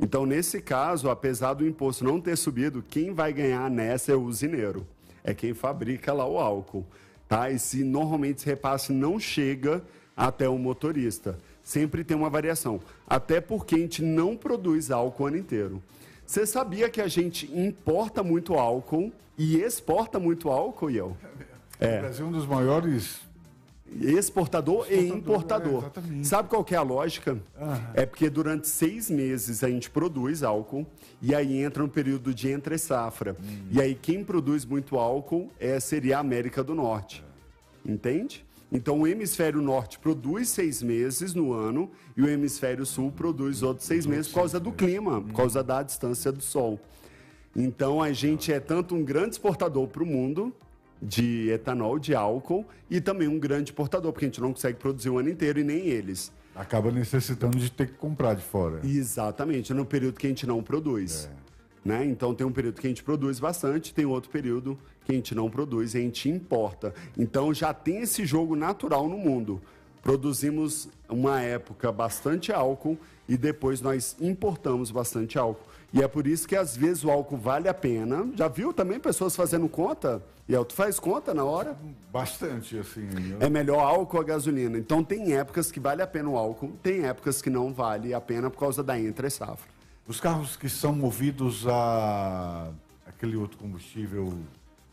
Então, 0.00 0.26
nesse 0.26 0.60
caso, 0.60 1.08
apesar 1.08 1.54
do 1.54 1.64
imposto 1.64 2.04
não 2.04 2.20
ter 2.20 2.36
subido, 2.36 2.82
quem 2.82 3.12
vai 3.12 3.32
ganhar 3.32 3.70
nessa 3.70 4.10
é 4.10 4.14
o 4.16 4.22
usineiro. 4.22 4.84
É 5.22 5.32
quem 5.32 5.54
fabrica 5.54 6.12
lá 6.12 6.26
o 6.26 6.38
álcool. 6.38 6.84
Tá? 7.34 7.50
E 7.50 7.58
se 7.58 7.82
normalmente 7.82 8.36
esse 8.36 8.46
repasse 8.46 8.92
não 8.92 9.18
chega 9.18 9.82
até 10.16 10.48
o 10.48 10.56
motorista, 10.56 11.36
sempre 11.64 12.04
tem 12.04 12.16
uma 12.16 12.30
variação. 12.30 12.80
Até 13.08 13.40
porque 13.40 13.74
a 13.74 13.78
gente 13.78 14.02
não 14.02 14.36
produz 14.36 14.92
álcool 14.92 15.24
o 15.24 15.26
ano 15.26 15.36
inteiro. 15.38 15.82
Você 16.24 16.46
sabia 16.46 16.88
que 16.88 17.00
a 17.00 17.08
gente 17.08 17.50
importa 17.52 18.22
muito 18.22 18.54
álcool 18.54 19.12
e 19.36 19.56
exporta 19.56 20.20
muito 20.20 20.48
álcool, 20.48 20.88
Iel? 20.92 21.16
O 21.98 22.00
Brasil 22.02 22.24
é 22.24 22.28
um 22.28 22.32
dos 22.32 22.46
maiores. 22.46 23.20
Exportador, 24.00 24.86
e 24.90 24.94
Exportador, 24.94 25.84
importador. 25.84 26.18
é. 26.20 26.24
Sabe 26.24 26.48
qual 26.48 26.64
que 26.64 26.74
é 26.74 26.78
a 26.78 26.82
lógica? 26.82 27.38
É 27.94 28.04
porque 28.04 28.28
durante 28.28 28.66
seis 28.66 29.10
meses 29.10 29.62
a 29.62 29.68
gente 29.68 29.90
produz 29.90 30.42
álcool 30.42 30.86
e 31.22 31.34
aí 31.34 31.62
entra 31.62 31.84
um 31.84 31.88
período 31.88 32.34
de 32.34 32.50
entre 32.50 32.76
safra. 32.78 33.36
Hum. 33.40 33.68
E 33.70 33.80
aí 33.80 33.94
quem 33.94 34.24
produz 34.24 34.64
muito 34.64 34.98
álcool 34.98 35.50
é, 35.60 35.78
seria 35.78 36.16
a 36.16 36.20
América 36.20 36.62
do 36.64 36.74
Norte. 36.74 37.22
Entende? 37.84 38.44
Então 38.72 39.02
o 39.02 39.06
hemisfério 39.06 39.62
norte 39.62 39.98
produz 40.00 40.48
seis 40.48 40.82
meses 40.82 41.32
no 41.32 41.52
ano 41.52 41.90
e 42.16 42.22
o 42.22 42.28
hemisfério 42.28 42.84
sul 42.84 43.12
produz 43.12 43.62
outros 43.62 43.86
seis 43.86 44.04
meses 44.04 44.26
por 44.26 44.40
causa 44.40 44.58
do 44.58 44.72
clima, 44.72 45.20
por 45.20 45.32
causa 45.34 45.62
da 45.62 45.82
distância 45.82 46.32
do 46.32 46.42
sol. 46.42 46.80
Então 47.54 48.02
a 48.02 48.12
gente 48.12 48.52
é 48.52 48.58
tanto 48.58 48.96
um 48.96 49.04
grande 49.04 49.36
exportador 49.36 49.86
para 49.86 50.02
o 50.02 50.06
mundo 50.06 50.52
de 51.00 51.50
etanol, 51.50 51.98
de 51.98 52.14
álcool, 52.14 52.64
e 52.90 53.00
também 53.00 53.28
um 53.28 53.38
grande 53.38 53.70
exportador, 53.70 54.12
porque 54.12 54.24
a 54.24 54.28
gente 54.28 54.40
não 54.40 54.52
consegue 54.52 54.78
produzir 54.78 55.10
o 55.10 55.18
ano 55.18 55.28
inteiro 55.28 55.60
e 55.60 55.64
nem 55.64 55.86
eles. 55.86 56.32
Acaba 56.54 56.90
necessitando 56.90 57.58
de 57.58 57.70
ter 57.70 57.88
que 57.88 57.94
comprar 57.94 58.34
de 58.34 58.42
fora. 58.42 58.80
Exatamente, 58.84 59.74
no 59.74 59.84
período 59.84 60.18
que 60.18 60.26
a 60.26 60.30
gente 60.30 60.46
não 60.46 60.62
produz. 60.62 61.28
Né? 61.84 62.04
Então 62.06 62.34
tem 62.34 62.46
um 62.46 62.52
período 62.52 62.80
que 62.80 62.86
a 62.86 62.90
gente 62.90 63.02
produz 63.02 63.38
bastante, 63.38 63.92
tem 63.92 64.06
outro 64.06 64.30
período 64.30 64.78
que 65.04 65.12
a 65.12 65.14
gente 65.14 65.34
não 65.34 65.50
produz 65.50 65.94
e 65.94 65.98
a 65.98 66.00
gente 66.00 66.30
importa. 66.30 66.94
Então 67.18 67.52
já 67.52 67.74
tem 67.74 67.98
esse 67.98 68.24
jogo 68.24 68.56
natural 68.56 69.06
no 69.08 69.18
mundo. 69.18 69.60
Produzimos 70.00 70.88
uma 71.08 71.40
época 71.42 71.92
bastante 71.92 72.52
álcool 72.52 72.98
e 73.28 73.36
depois 73.36 73.80
nós 73.80 74.16
importamos 74.20 74.90
bastante 74.90 75.38
álcool. 75.38 75.66
E 75.94 76.02
é 76.02 76.08
por 76.08 76.26
isso 76.26 76.48
que 76.48 76.56
às 76.56 76.76
vezes 76.76 77.04
o 77.04 77.10
álcool 77.10 77.36
vale 77.36 77.68
a 77.68 77.72
pena. 77.72 78.26
Já 78.34 78.48
viu 78.48 78.72
também 78.72 78.98
pessoas 78.98 79.36
fazendo 79.36 79.68
conta? 79.68 80.20
E 80.48 80.52
tu 80.64 80.74
faz 80.74 80.98
conta 80.98 81.32
na 81.32 81.44
hora? 81.44 81.76
Bastante, 82.12 82.76
assim. 82.76 83.08
eu- 83.30 83.38
É 83.40 83.48
melhor 83.48 83.78
álcool 83.78 84.18
ou 84.18 84.24
gasolina. 84.24 84.76
Então 84.76 85.04
tem 85.04 85.34
épocas 85.34 85.70
que 85.70 85.78
vale 85.78 86.02
a 86.02 86.06
pena 86.06 86.28
o 86.28 86.36
álcool, 86.36 86.72
tem 86.82 87.04
épocas 87.06 87.40
que 87.40 87.48
não 87.48 87.72
vale 87.72 88.12
a 88.12 88.20
pena 88.20 88.50
por 88.50 88.58
causa 88.58 88.82
da 88.82 88.98
entre 88.98 89.30
safra. 89.30 89.72
Os 90.06 90.18
carros 90.20 90.56
que 90.56 90.68
são 90.68 90.92
movidos 90.92 91.64
a 91.68 92.70
aquele 93.06 93.36
outro 93.36 93.56
combustível, 93.56 94.34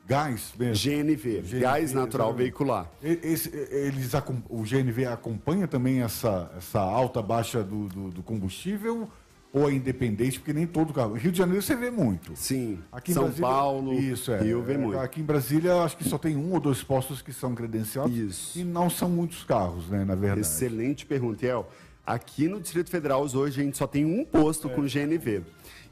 gás 0.07 0.53
mesmo. 0.57 0.75
GNV, 0.75 1.41
GNV, 1.41 1.59
gás 1.59 1.93
natural 1.93 2.27
exatamente. 2.27 2.37
veicular. 2.37 2.91
Esse- 3.03 3.49
eles, 3.71 4.11
o 4.49 4.61
GNV 4.63 5.05
acompanha 5.07 5.67
também 5.67 6.01
essa, 6.03 6.51
essa 6.55 6.79
alta, 6.79 7.21
baixa 7.23 7.63
do, 7.63 7.87
do, 7.89 8.09
do 8.11 8.23
combustível 8.23 9.09
ou 9.53 9.69
é 9.69 9.73
independente? 9.73 10.39
Porque 10.39 10.53
nem 10.53 10.65
todo 10.65 10.93
carro. 10.93 11.13
Rio 11.13 11.31
de 11.31 11.37
Janeiro 11.37 11.61
você 11.61 11.75
vê 11.75 11.91
muito. 11.91 12.33
Sim. 12.35 12.79
Aqui 12.91 13.11
em 13.11 13.13
São 13.13 13.23
Brasília- 13.23 13.47
Paulo, 13.49 13.93
isso, 13.93 14.31
é, 14.31 14.41
Rio 14.41 14.65
É, 14.69 14.77
muito. 14.77 14.99
Aqui 14.99 15.21
em 15.21 15.23
Brasília, 15.25 15.75
acho 15.83 15.97
que 15.97 16.03
só 16.03 16.17
tem 16.17 16.35
um 16.35 16.53
ou 16.53 16.59
dois 16.59 16.81
postos 16.83 17.21
que 17.21 17.33
são 17.33 17.53
credenciados. 17.53 18.15
Isso. 18.15 18.59
E 18.59 18.63
não 18.63 18.89
são 18.89 19.09
muitos 19.09 19.43
carros, 19.43 19.89
né, 19.89 20.05
na 20.05 20.15
verdade. 20.15 20.41
Excelente 20.41 21.05
pergunta, 21.05 21.45
El. 21.45 21.67
Aqui 22.05 22.47
no 22.47 22.59
Distrito 22.59 22.89
Federal, 22.89 23.21
hoje, 23.21 23.61
a 23.61 23.63
gente 23.63 23.77
só 23.77 23.85
tem 23.85 24.05
um 24.05 24.25
posto 24.25 24.67
com 24.69 24.81
GNV. 24.87 25.43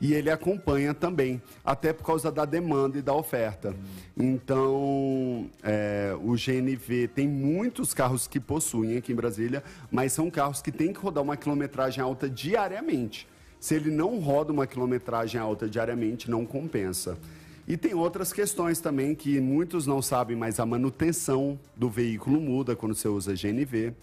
E 0.01 0.13
ele 0.13 0.31
acompanha 0.31 0.93
também, 0.93 1.41
até 1.63 1.91
por 1.91 2.05
causa 2.05 2.31
da 2.31 2.45
demanda 2.45 2.97
e 2.97 3.01
da 3.01 3.13
oferta. 3.13 3.75
Então, 4.17 5.47
é, 5.61 6.15
o 6.21 6.35
GNV 6.35 7.09
tem 7.09 7.27
muitos 7.27 7.93
carros 7.93 8.27
que 8.27 8.39
possuem 8.39 8.95
aqui 8.97 9.11
em 9.11 9.15
Brasília, 9.15 9.61
mas 9.91 10.13
são 10.13 10.29
carros 10.31 10.61
que 10.61 10.71
têm 10.71 10.93
que 10.93 10.99
rodar 10.99 11.21
uma 11.23 11.35
quilometragem 11.35 12.01
alta 12.01 12.29
diariamente. 12.29 13.27
Se 13.59 13.75
ele 13.75 13.91
não 13.91 14.19
roda 14.19 14.53
uma 14.53 14.65
quilometragem 14.65 15.39
alta 15.39 15.67
diariamente, 15.67 16.29
não 16.29 16.45
compensa. 16.45 17.17
E 17.67 17.77
tem 17.77 17.93
outras 17.93 18.33
questões 18.33 18.79
também 18.79 19.13
que 19.13 19.39
muitos 19.39 19.85
não 19.85 20.01
sabem, 20.01 20.35
mas 20.35 20.59
a 20.59 20.65
manutenção 20.65 21.59
do 21.75 21.89
veículo 21.89 22.41
muda 22.41 22.75
quando 22.75 22.95
você 22.95 23.07
usa 23.07 23.33
GNV. 23.33 23.93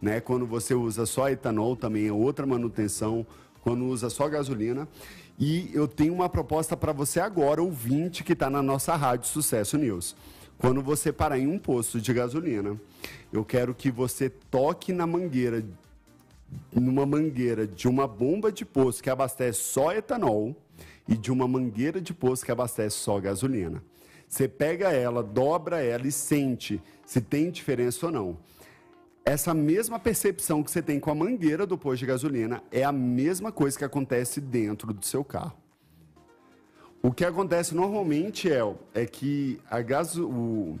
Né? 0.00 0.20
Quando 0.20 0.44
você 0.44 0.74
usa 0.74 1.06
só 1.06 1.28
etanol, 1.28 1.76
também 1.76 2.08
é 2.08 2.12
outra 2.12 2.44
manutenção. 2.44 3.24
Quando 3.60 3.84
usa 3.84 4.10
só 4.10 4.28
gasolina. 4.28 4.88
E 5.38 5.70
eu 5.72 5.86
tenho 5.86 6.14
uma 6.14 6.28
proposta 6.28 6.76
para 6.76 6.92
você 6.92 7.20
agora, 7.20 7.62
ouvinte, 7.62 8.24
que 8.24 8.32
está 8.32 8.50
na 8.50 8.60
nossa 8.60 8.96
rádio 8.96 9.28
Sucesso 9.28 9.78
News. 9.78 10.16
Quando 10.58 10.82
você 10.82 11.12
parar 11.12 11.38
em 11.38 11.46
um 11.46 11.58
posto 11.58 12.00
de 12.00 12.12
gasolina, 12.12 12.76
eu 13.32 13.44
quero 13.44 13.74
que 13.74 13.90
você 13.90 14.28
toque 14.28 14.92
na 14.92 15.06
mangueira, 15.06 15.64
numa 16.72 17.04
mangueira 17.06 17.66
de 17.66 17.88
uma 17.88 18.06
bomba 18.06 18.50
de 18.50 18.64
poço 18.64 19.02
que 19.02 19.10
abastece 19.10 19.60
só 19.60 19.92
etanol 19.92 20.56
e 21.08 21.16
de 21.16 21.30
uma 21.30 21.46
mangueira 21.46 22.00
de 22.00 22.14
poço 22.14 22.44
que 22.44 22.52
abastece 22.52 22.96
só 22.96 23.18
gasolina. 23.20 23.82
Você 24.28 24.48
pega 24.48 24.92
ela, 24.92 25.22
dobra 25.22 25.82
ela 25.82 26.06
e 26.06 26.12
sente 26.12 26.80
se 27.04 27.20
tem 27.20 27.50
diferença 27.50 28.06
ou 28.06 28.12
não 28.12 28.38
essa 29.24 29.54
mesma 29.54 29.98
percepção 29.98 30.62
que 30.62 30.70
você 30.70 30.82
tem 30.82 30.98
com 30.98 31.10
a 31.10 31.14
mangueira 31.14 31.66
do 31.66 31.78
posto 31.78 32.00
de 32.00 32.06
gasolina 32.06 32.62
é 32.70 32.82
a 32.82 32.92
mesma 32.92 33.52
coisa 33.52 33.78
que 33.78 33.84
acontece 33.84 34.40
dentro 34.40 34.92
do 34.92 35.04
seu 35.04 35.24
carro. 35.24 35.56
O 37.00 37.12
que 37.12 37.24
acontece 37.24 37.74
normalmente 37.74 38.50
é, 38.50 38.60
é 38.94 39.06
que 39.06 39.60
a, 39.70 39.80
gaso, 39.80 40.78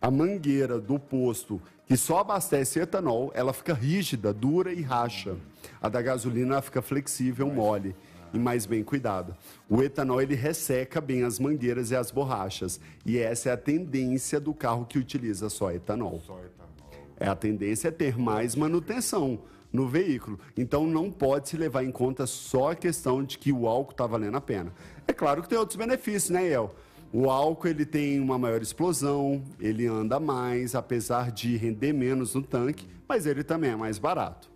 a 0.00 0.10
mangueira 0.10 0.78
do 0.78 0.98
posto 0.98 1.60
que 1.86 1.96
só 1.96 2.18
abastece 2.18 2.80
etanol, 2.80 3.30
ela 3.34 3.52
fica 3.52 3.74
rígida, 3.74 4.32
dura 4.32 4.72
e 4.72 4.80
racha. 4.80 5.36
A 5.80 5.88
da 5.88 6.00
gasolina 6.00 6.60
fica 6.62 6.80
flexível, 6.80 7.50
mole 7.50 7.94
e 8.32 8.38
mais 8.38 8.66
bem 8.66 8.82
cuidada. 8.82 9.36
O 9.68 9.82
etanol 9.82 10.20
ele 10.20 10.34
resseca 10.34 11.00
bem 11.00 11.22
as 11.22 11.38
mangueiras 11.38 11.90
e 11.90 11.96
as 11.96 12.10
borrachas. 12.10 12.80
E 13.06 13.18
essa 13.18 13.50
é 13.50 13.52
a 13.52 13.56
tendência 13.56 14.40
do 14.40 14.52
carro 14.52 14.84
que 14.84 14.98
utiliza 14.98 15.48
só 15.48 15.70
etanol. 15.70 16.20
Só 16.26 16.38
etanol. 16.38 16.74
É, 17.18 17.28
a 17.28 17.36
tendência 17.36 17.88
é 17.88 17.90
ter 17.92 18.18
mais 18.18 18.56
manutenção 18.56 19.38
no 19.72 19.88
veículo. 19.88 20.38
Então 20.56 20.86
não 20.86 21.10
pode 21.10 21.48
se 21.48 21.56
levar 21.56 21.84
em 21.84 21.92
conta 21.92 22.26
só 22.26 22.72
a 22.72 22.74
questão 22.74 23.22
de 23.22 23.38
que 23.38 23.52
o 23.52 23.68
álcool 23.68 23.92
está 23.92 24.06
valendo 24.06 24.36
a 24.36 24.40
pena. 24.40 24.72
É 25.06 25.12
claro 25.12 25.42
que 25.42 25.48
tem 25.48 25.58
outros 25.58 25.76
benefícios, 25.76 26.30
né, 26.30 26.46
El? 26.46 26.74
O 27.16 27.30
álcool 27.30 27.68
ele 27.68 27.86
tem 27.86 28.18
uma 28.18 28.36
maior 28.36 28.60
explosão, 28.60 29.40
ele 29.60 29.86
anda 29.86 30.18
mais, 30.18 30.74
apesar 30.74 31.30
de 31.30 31.56
render 31.56 31.92
menos 31.92 32.34
no 32.34 32.42
tanque, 32.42 32.88
mas 33.08 33.24
ele 33.24 33.44
também 33.44 33.70
é 33.70 33.76
mais 33.76 33.98
barato. 33.98 34.50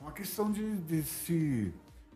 É 0.00 0.02
uma 0.02 0.12
questão 0.12 0.50
de, 0.50 0.74
de 0.78 1.02
se 1.02 1.70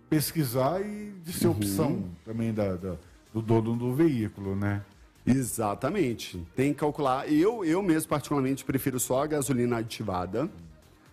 pesquisar 0.08 0.80
e 0.80 1.12
de 1.22 1.30
ser 1.30 1.48
uhum. 1.48 1.52
opção 1.52 2.04
também 2.24 2.54
da, 2.54 2.74
da, 2.74 2.96
do 3.34 3.42
dono 3.42 3.76
do 3.76 3.94
veículo, 3.94 4.56
né? 4.56 4.82
Exatamente. 5.26 6.42
Tem 6.56 6.72
que 6.72 6.80
calcular. 6.80 7.30
Eu, 7.30 7.62
eu 7.62 7.82
mesmo, 7.82 8.08
particularmente, 8.08 8.64
prefiro 8.64 8.98
só 8.98 9.24
a 9.24 9.26
gasolina 9.26 9.76
aditivada, 9.76 10.48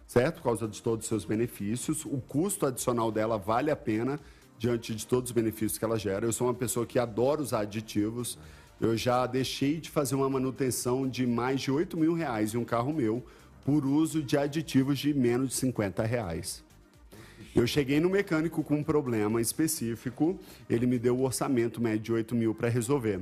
certo? 0.07 0.35
Por 0.37 0.43
causa 0.43 0.69
de 0.69 0.81
todos 0.81 1.03
os 1.03 1.09
seus 1.09 1.25
benefícios. 1.25 2.05
O 2.05 2.21
custo 2.29 2.65
adicional 2.65 3.11
dela 3.11 3.37
vale 3.37 3.69
a 3.69 3.75
pena 3.75 4.17
diante 4.63 4.95
de 4.95 5.05
todos 5.05 5.29
os 5.29 5.35
benefícios 5.35 5.77
que 5.77 5.83
ela 5.83 5.99
gera. 5.99 6.25
Eu 6.25 6.31
sou 6.31 6.47
uma 6.47 6.53
pessoa 6.53 6.85
que 6.85 6.97
adora 6.97 7.41
usar 7.41 7.59
aditivos. 7.59 8.39
Eu 8.79 8.95
já 8.95 9.27
deixei 9.27 9.81
de 9.81 9.89
fazer 9.89 10.15
uma 10.15 10.29
manutenção 10.29 11.05
de 11.05 11.27
mais 11.27 11.59
de 11.59 11.69
8 11.69 11.97
mil 11.97 12.13
reais 12.13 12.53
em 12.53 12.57
um 12.57 12.63
carro 12.63 12.93
meu 12.93 13.21
por 13.65 13.85
uso 13.85 14.23
de 14.23 14.37
aditivos 14.37 14.99
de 14.99 15.13
menos 15.13 15.49
de 15.49 15.55
50 15.55 16.03
reais. 16.03 16.63
Eu 17.53 17.67
cheguei 17.67 17.99
no 17.99 18.09
mecânico 18.09 18.63
com 18.63 18.77
um 18.77 18.83
problema 18.83 19.41
específico, 19.41 20.39
ele 20.69 20.87
me 20.87 20.97
deu 20.97 21.17
o 21.17 21.23
orçamento 21.23 21.81
médio 21.81 22.03
de 22.03 22.13
8 22.13 22.33
mil 22.33 22.55
para 22.55 22.69
resolver 22.69 23.19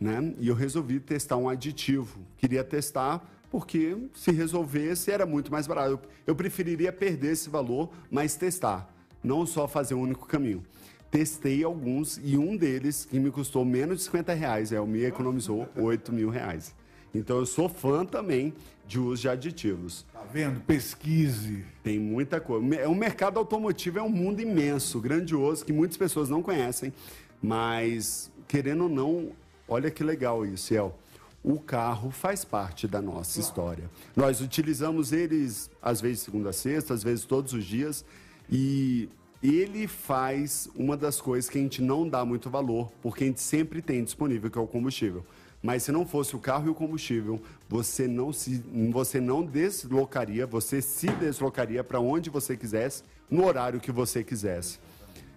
né? 0.00 0.34
E 0.38 0.48
eu 0.48 0.54
resolvi 0.54 1.00
testar 1.00 1.36
um 1.36 1.48
aditivo. 1.48 2.18
Queria 2.36 2.64
testar 2.64 3.26
porque 3.50 3.96
se 4.12 4.32
resolvesse 4.32 5.10
era 5.10 5.24
muito 5.24 5.50
mais 5.50 5.66
barato. 5.66 6.00
Eu 6.26 6.34
preferiria 6.34 6.92
perder 6.92 7.32
esse 7.32 7.48
valor, 7.48 7.90
mas 8.10 8.34
testar, 8.34 8.92
não 9.24 9.46
só 9.46 9.66
fazer 9.66 9.94
um 9.94 10.02
único 10.02 10.26
caminho. 10.26 10.62
Testei 11.10 11.64
alguns 11.64 12.20
e 12.22 12.36
um 12.36 12.56
deles, 12.56 13.04
que 13.04 13.18
me 13.18 13.30
custou 13.30 13.64
menos 13.64 13.98
de 13.98 14.04
50 14.04 14.34
reais, 14.34 14.72
é, 14.72 14.80
o 14.80 14.86
me 14.86 15.04
economizou 15.04 15.66
8 15.76 16.12
mil 16.12 16.28
reais. 16.28 16.74
Então 17.14 17.38
eu 17.38 17.46
sou 17.46 17.68
fã 17.68 18.04
também 18.04 18.52
de 18.86 18.98
uso 18.98 19.22
de 19.22 19.28
aditivos. 19.28 20.04
Tá 20.12 20.22
vendo? 20.30 20.60
Pesquise. 20.60 21.64
Tem 21.82 21.98
muita 21.98 22.40
coisa. 22.40 22.88
O 22.88 22.94
mercado 22.94 23.38
automotivo 23.38 23.98
é 23.98 24.02
um 24.02 24.08
mundo 24.10 24.40
imenso, 24.40 25.00
grandioso, 25.00 25.64
que 25.64 25.72
muitas 25.72 25.96
pessoas 25.96 26.28
não 26.28 26.42
conhecem, 26.42 26.92
mas 27.40 28.30
querendo 28.46 28.82
ou 28.82 28.88
não, 28.88 29.32
Olha 29.66 29.90
que 29.90 30.04
legal 30.04 30.44
isso, 30.44 30.74
El. 30.74 30.94
O 31.42 31.58
carro 31.58 32.10
faz 32.10 32.44
parte 32.44 32.86
da 32.88 33.02
nossa 33.02 33.38
história. 33.38 33.90
Nós 34.16 34.40
utilizamos 34.40 35.12
eles, 35.12 35.70
às 35.82 36.00
vezes, 36.00 36.20
segunda 36.20 36.50
a 36.50 36.52
sexta, 36.52 36.94
às 36.94 37.02
vezes 37.02 37.24
todos 37.24 37.52
os 37.52 37.64
dias, 37.64 38.04
e 38.50 39.08
ele 39.42 39.86
faz 39.86 40.68
uma 40.74 40.96
das 40.96 41.20
coisas 41.20 41.50
que 41.50 41.58
a 41.58 41.60
gente 41.60 41.82
não 41.82 42.08
dá 42.08 42.24
muito 42.24 42.48
valor, 42.48 42.90
porque 43.02 43.24
a 43.24 43.26
gente 43.26 43.40
sempre 43.40 43.82
tem 43.82 44.02
disponível, 44.02 44.50
que 44.50 44.58
é 44.58 44.60
o 44.60 44.66
combustível. 44.66 45.24
Mas 45.62 45.82
se 45.82 45.92
não 45.92 46.06
fosse 46.06 46.36
o 46.36 46.38
carro 46.38 46.66
e 46.66 46.70
o 46.70 46.74
combustível, 46.74 47.40
você 47.68 48.06
não 48.06 48.32
se, 48.32 48.62
você 48.90 49.20
não 49.20 49.42
deslocaria, 49.42 50.46
você 50.46 50.82
se 50.82 51.08
deslocaria 51.08 51.82
para 51.82 52.00
onde 52.00 52.28
você 52.28 52.56
quisesse, 52.56 53.02
no 53.30 53.46
horário 53.46 53.80
que 53.80 53.90
você 53.90 54.22
quisesse. 54.22 54.78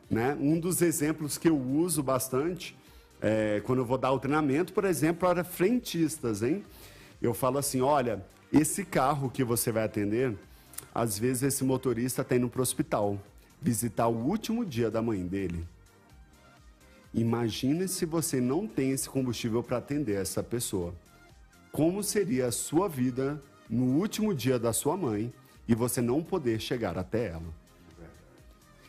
Né? 0.10 0.38
Um 0.40 0.60
dos 0.60 0.82
exemplos 0.82 1.38
que 1.38 1.50
eu 1.50 1.58
uso 1.58 2.04
bastante 2.04 2.78
é, 3.22 3.62
quando 3.66 3.80
eu 3.80 3.86
vou 3.86 3.98
dar 3.98 4.12
o 4.12 4.20
treinamento, 4.20 4.74
por 4.74 4.86
exemplo, 4.86 5.28
para 5.28 5.44
frentistas, 5.44 6.44
hein? 6.44 6.64
Eu 7.22 7.34
falo 7.34 7.58
assim, 7.58 7.82
olha, 7.82 8.24
esse 8.54 8.86
carro 8.86 9.30
que 9.30 9.44
você 9.44 9.72
vai 9.72 9.84
atender, 9.84 10.38
às 10.98 11.20
vezes 11.20 11.44
esse 11.44 11.64
motorista 11.64 12.24
está 12.24 12.36
indo 12.36 12.50
para 12.50 12.58
o 12.58 12.64
hospital 12.64 13.22
visitar 13.62 14.08
o 14.08 14.18
último 14.18 14.66
dia 14.66 14.90
da 14.90 15.00
mãe 15.00 15.24
dele. 15.28 15.64
Imagine 17.14 17.88
se 17.88 18.04
você 18.04 18.42
não 18.42 18.68
tem 18.68 18.90
esse 18.90 19.08
combustível 19.08 19.62
para 19.62 19.78
atender 19.78 20.20
essa 20.20 20.42
pessoa. 20.42 20.96
Como 21.72 22.02
seria 22.02 22.48
a 22.48 22.52
sua 22.52 22.90
vida 22.90 23.40
no 23.70 24.00
último 24.00 24.34
dia 24.34 24.58
da 24.58 24.74
sua 24.74 24.98
mãe 24.98 25.32
e 25.68 25.76
você 25.76 26.02
não 26.02 26.24
poder 26.24 26.60
chegar 26.60 26.98
até 26.98 27.28
ela? 27.28 27.54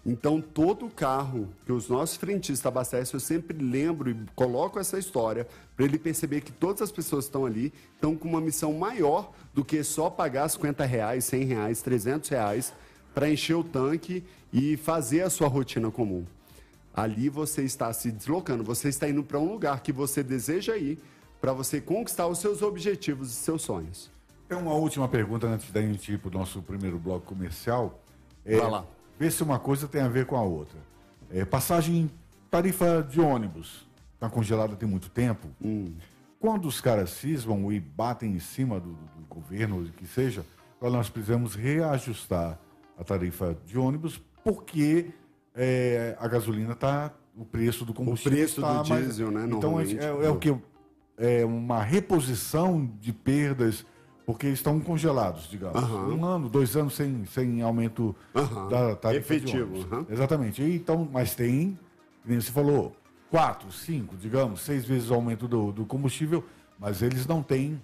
Então, 0.06 0.40
todo 0.40 0.88
carro 0.88 1.48
que 1.66 1.72
os 1.72 1.88
nossos 1.88 2.16
frentistas 2.16 2.64
abastecem, 2.64 3.14
eu 3.14 3.20
sempre 3.20 3.56
lembro 3.58 4.10
e 4.10 4.16
coloco 4.34 4.78
essa 4.78 4.98
história 4.98 5.46
para 5.76 5.84
ele 5.84 5.98
perceber 5.98 6.40
que 6.40 6.52
todas 6.52 6.82
as 6.82 6.92
pessoas 6.92 7.24
que 7.24 7.28
estão 7.28 7.44
ali 7.44 7.72
estão 7.94 8.16
com 8.16 8.28
uma 8.28 8.40
missão 8.40 8.72
maior 8.72 9.32
do 9.52 9.64
que 9.64 9.82
só 9.82 10.08
pagar 10.08 10.48
50 10.48 10.84
reais, 10.84 11.24
100 11.24 11.44
reais, 11.44 11.82
300 11.82 12.28
reais 12.30 12.72
para 13.14 13.30
encher 13.30 13.54
o 13.54 13.64
tanque 13.64 14.24
e 14.52 14.76
fazer 14.76 15.22
a 15.22 15.30
sua 15.30 15.48
rotina 15.48 15.90
comum. 15.90 16.24
Ali 16.94 17.28
você 17.28 17.62
está 17.62 17.92
se 17.92 18.10
deslocando, 18.10 18.64
você 18.64 18.88
está 18.88 19.08
indo 19.08 19.22
para 19.22 19.38
um 19.38 19.52
lugar 19.52 19.80
que 19.82 19.92
você 19.92 20.22
deseja 20.22 20.76
ir 20.76 20.98
para 21.40 21.52
você 21.52 21.80
conquistar 21.80 22.26
os 22.26 22.38
seus 22.38 22.62
objetivos 22.62 23.30
e 23.30 23.34
seus 23.34 23.62
sonhos. 23.62 24.10
Tem 24.48 24.56
uma 24.56 24.74
última 24.74 25.06
pergunta 25.06 25.46
antes 25.46 25.70
da 25.70 25.82
gente 25.82 26.12
ir 26.12 26.18
para 26.18 26.28
o 26.28 26.38
nosso 26.38 26.62
primeiro 26.62 26.98
bloco 26.98 27.26
comercial. 27.26 28.00
É, 28.44 28.56
Vai 28.56 28.70
lá 28.70 28.97
ver 29.18 29.32
se 29.32 29.42
uma 29.42 29.58
coisa 29.58 29.88
tem 29.88 30.00
a 30.00 30.08
ver 30.08 30.26
com 30.26 30.36
a 30.36 30.42
outra. 30.42 30.78
É, 31.30 31.44
passagem, 31.44 32.10
tarifa 32.50 33.02
de 33.02 33.20
ônibus, 33.20 33.86
está 34.14 34.28
congelada 34.30 34.76
tem 34.76 34.88
muito 34.88 35.10
tempo. 35.10 35.48
Hum. 35.62 35.94
Quando 36.40 36.66
os 36.68 36.80
caras 36.80 37.10
cismam 37.10 37.72
e 37.72 37.80
batem 37.80 38.32
em 38.32 38.38
cima 38.38 38.78
do, 38.78 38.90
do 38.90 39.24
governo, 39.28 39.84
que 39.96 40.06
seja, 40.06 40.44
nós 40.80 41.08
precisamos 41.08 41.54
reajustar 41.54 42.58
a 42.96 43.02
tarifa 43.02 43.56
de 43.66 43.76
ônibus, 43.76 44.20
porque 44.44 45.10
é, 45.54 46.16
a 46.18 46.28
gasolina 46.28 46.72
está. 46.72 47.12
O 47.36 47.44
preço 47.44 47.84
do 47.84 47.94
combustível. 47.94 48.32
O 48.32 48.36
preço 48.36 48.60
tá 48.60 48.82
do 48.82 48.82
diesel, 48.82 49.30
mais, 49.30 49.48
né? 49.48 49.56
Então 49.56 49.78
é, 49.78 49.84
é, 49.84 50.26
é 50.26 50.28
o 50.28 50.36
que? 50.40 50.56
É 51.16 51.44
uma 51.44 51.80
reposição 51.80 52.84
de 53.00 53.12
perdas 53.12 53.86
porque 54.28 54.46
estão 54.48 54.78
congelados, 54.78 55.48
digamos. 55.48 55.82
Uhum. 55.84 56.18
Um 56.18 56.24
ano, 56.26 56.50
dois 56.50 56.76
anos 56.76 56.94
sem, 56.94 57.24
sem 57.24 57.62
aumento 57.62 58.14
uhum. 58.34 58.68
da 58.68 58.94
tarifa 58.94 59.34
Efetivo. 59.34 59.74
Uhum. 59.74 60.04
Exatamente. 60.06 60.60
E, 60.60 60.76
então, 60.76 61.08
mas 61.10 61.34
tem, 61.34 61.78
como 62.22 62.42
você 62.42 62.52
falou, 62.52 62.94
quatro, 63.30 63.72
cinco, 63.72 64.14
digamos, 64.18 64.60
seis 64.60 64.84
vezes 64.84 65.08
o 65.08 65.14
aumento 65.14 65.48
do, 65.48 65.72
do 65.72 65.86
combustível, 65.86 66.44
mas 66.78 67.00
eles 67.00 67.26
não 67.26 67.42
têm 67.42 67.82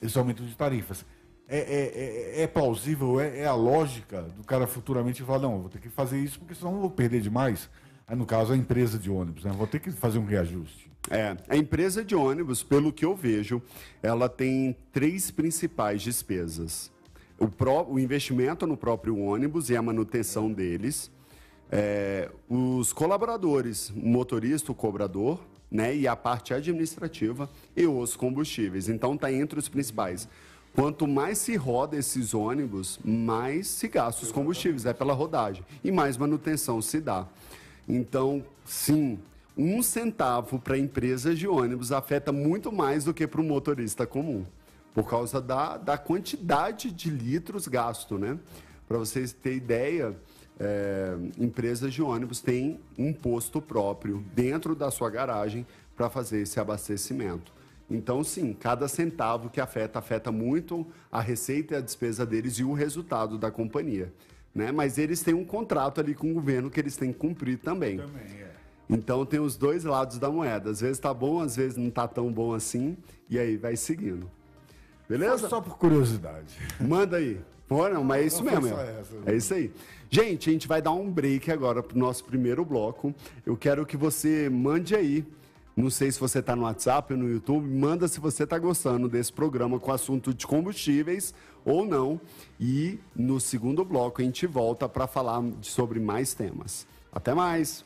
esse 0.00 0.16
aumento 0.16 0.42
de 0.42 0.56
tarifas. 0.56 1.04
É, 1.46 1.58
é, 1.58 2.40
é, 2.40 2.42
é 2.44 2.46
plausível, 2.46 3.20
é, 3.20 3.40
é, 3.40 3.46
a 3.46 3.54
lógica 3.54 4.22
do 4.22 4.42
cara 4.42 4.66
futuramente 4.66 5.22
falar, 5.22 5.40
não, 5.40 5.60
vou 5.60 5.68
ter 5.68 5.80
que 5.80 5.90
fazer 5.90 6.18
isso 6.18 6.38
porque 6.38 6.54
senão 6.54 6.76
eu 6.76 6.80
vou 6.80 6.90
perder 6.90 7.20
demais. 7.20 7.68
Aí, 8.06 8.16
no 8.16 8.24
caso, 8.24 8.54
a 8.54 8.56
empresa 8.56 8.98
de 8.98 9.10
ônibus, 9.10 9.44
né? 9.44 9.52
Vou 9.54 9.66
ter 9.66 9.80
que 9.80 9.90
fazer 9.90 10.18
um 10.18 10.24
reajuste. 10.24 10.90
É, 11.10 11.36
a 11.48 11.56
empresa 11.56 12.04
de 12.04 12.14
ônibus, 12.14 12.62
pelo 12.62 12.92
que 12.92 13.04
eu 13.04 13.14
vejo, 13.14 13.60
ela 14.02 14.28
tem 14.28 14.76
três 14.92 15.30
principais 15.30 16.02
despesas. 16.02 16.90
O, 17.38 17.48
pró 17.48 17.86
o 17.88 17.98
investimento 17.98 18.66
no 18.66 18.76
próprio 18.76 19.18
ônibus 19.18 19.68
e 19.68 19.76
a 19.76 19.82
manutenção 19.82 20.50
deles. 20.50 21.10
É, 21.70 22.30
os 22.48 22.92
colaboradores, 22.92 23.90
motorista, 23.94 24.72
o 24.72 24.74
cobrador, 24.74 25.40
né, 25.70 25.94
e 25.94 26.06
a 26.06 26.14
parte 26.14 26.54
administrativa 26.54 27.50
e 27.76 27.86
os 27.86 28.16
combustíveis. 28.16 28.88
Então 28.88 29.14
está 29.14 29.32
entre 29.32 29.58
os 29.58 29.68
principais. 29.68 30.28
Quanto 30.74 31.06
mais 31.06 31.38
se 31.38 31.54
roda 31.56 31.96
esses 31.96 32.34
ônibus, 32.34 32.98
mais 33.04 33.68
se 33.68 33.88
gasta 33.88 34.24
os 34.24 34.32
combustíveis, 34.32 34.86
é 34.86 34.92
pela 34.92 35.12
rodagem, 35.12 35.64
e 35.84 35.92
mais 35.92 36.16
manutenção 36.16 36.82
se 36.82 37.00
dá. 37.00 37.28
Então, 37.88 38.44
sim, 38.64 39.18
um 39.56 39.82
centavo 39.82 40.58
para 40.58 40.76
empresas 40.76 41.38
de 41.38 41.46
ônibus 41.46 41.92
afeta 41.92 42.32
muito 42.32 42.72
mais 42.72 43.04
do 43.04 43.14
que 43.14 43.26
para 43.26 43.40
o 43.40 43.44
motorista 43.44 44.06
comum, 44.06 44.44
por 44.92 45.08
causa 45.08 45.40
da, 45.40 45.76
da 45.76 45.96
quantidade 45.96 46.90
de 46.90 47.10
litros 47.10 47.68
gasto, 47.68 48.18
né? 48.18 48.38
Para 48.86 48.98
vocês 48.98 49.32
terem 49.32 49.58
ideia, 49.58 50.16
é, 50.58 51.16
empresas 51.38 51.92
de 51.92 52.02
ônibus 52.02 52.40
têm 52.40 52.80
um 52.98 53.12
posto 53.12 53.60
próprio 53.60 54.24
dentro 54.34 54.74
da 54.74 54.90
sua 54.90 55.08
garagem 55.08 55.66
para 55.96 56.10
fazer 56.10 56.42
esse 56.42 56.58
abastecimento. 56.60 57.52
Então, 57.90 58.24
sim, 58.24 58.52
cada 58.52 58.88
centavo 58.88 59.50
que 59.50 59.60
afeta, 59.60 59.98
afeta 59.98 60.32
muito 60.32 60.86
a 61.12 61.20
receita 61.20 61.74
e 61.74 61.76
a 61.76 61.80
despesa 61.80 62.24
deles 62.24 62.54
e 62.54 62.64
o 62.64 62.72
resultado 62.72 63.38
da 63.38 63.50
companhia. 63.50 64.12
Né? 64.54 64.72
Mas 64.72 64.98
eles 64.98 65.22
têm 65.22 65.34
um 65.34 65.44
contrato 65.44 66.00
ali 66.00 66.14
com 66.14 66.30
o 66.30 66.34
governo 66.34 66.70
que 66.70 66.80
eles 66.80 66.96
têm 66.96 67.12
que 67.12 67.18
cumprir 67.18 67.58
também. 67.58 67.98
Também, 67.98 68.22
é. 68.22 68.53
Então 68.88 69.24
tem 69.24 69.40
os 69.40 69.56
dois 69.56 69.84
lados 69.84 70.18
da 70.18 70.30
moeda. 70.30 70.70
Às 70.70 70.80
vezes 70.80 70.98
está 70.98 71.12
bom, 71.12 71.40
às 71.40 71.56
vezes 71.56 71.76
não 71.76 71.88
está 71.88 72.06
tão 72.06 72.32
bom 72.32 72.52
assim. 72.52 72.96
E 73.28 73.38
aí 73.38 73.56
vai 73.56 73.76
seguindo. 73.76 74.30
Beleza? 75.08 75.38
Só, 75.38 75.48
só 75.48 75.60
por 75.60 75.76
curiosidade. 75.76 76.58
Manda 76.80 77.16
aí. 77.16 77.40
Pô, 77.66 77.88
não, 77.88 78.04
mas 78.04 78.22
é 78.22 78.26
isso 78.26 78.44
mesmo. 78.44 78.66
Essa, 78.68 79.16
é 79.26 79.36
isso 79.36 79.54
aí. 79.54 79.72
Gente, 80.10 80.50
a 80.50 80.52
gente 80.52 80.68
vai 80.68 80.82
dar 80.82 80.92
um 80.92 81.10
break 81.10 81.50
agora 81.50 81.82
para 81.82 81.96
o 81.96 81.98
nosso 81.98 82.24
primeiro 82.24 82.64
bloco. 82.64 83.14
Eu 83.44 83.56
quero 83.56 83.86
que 83.86 83.96
você 83.96 84.48
mande 84.50 84.94
aí. 84.94 85.24
Não 85.76 85.90
sei 85.90 86.12
se 86.12 86.20
você 86.20 86.38
está 86.38 86.54
no 86.54 86.62
WhatsApp 86.62 87.12
ou 87.12 87.18
no 87.18 87.28
YouTube, 87.28 87.66
manda 87.66 88.06
se 88.06 88.20
você 88.20 88.44
está 88.44 88.56
gostando 88.58 89.08
desse 89.08 89.32
programa 89.32 89.80
com 89.80 89.90
assunto 89.90 90.32
de 90.32 90.46
combustíveis 90.46 91.34
ou 91.64 91.84
não. 91.84 92.20
E 92.60 93.00
no 93.16 93.40
segundo 93.40 93.84
bloco 93.84 94.22
a 94.22 94.24
gente 94.24 94.46
volta 94.46 94.88
para 94.88 95.08
falar 95.08 95.42
sobre 95.62 95.98
mais 95.98 96.32
temas. 96.32 96.86
Até 97.12 97.34
mais! 97.34 97.84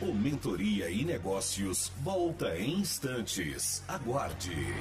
O 0.00 0.14
Mentoria 0.14 0.88
e 0.90 1.04
Negócios 1.04 1.92
volta 2.02 2.56
em 2.58 2.80
instantes. 2.80 3.82
Aguarde. 3.86 4.74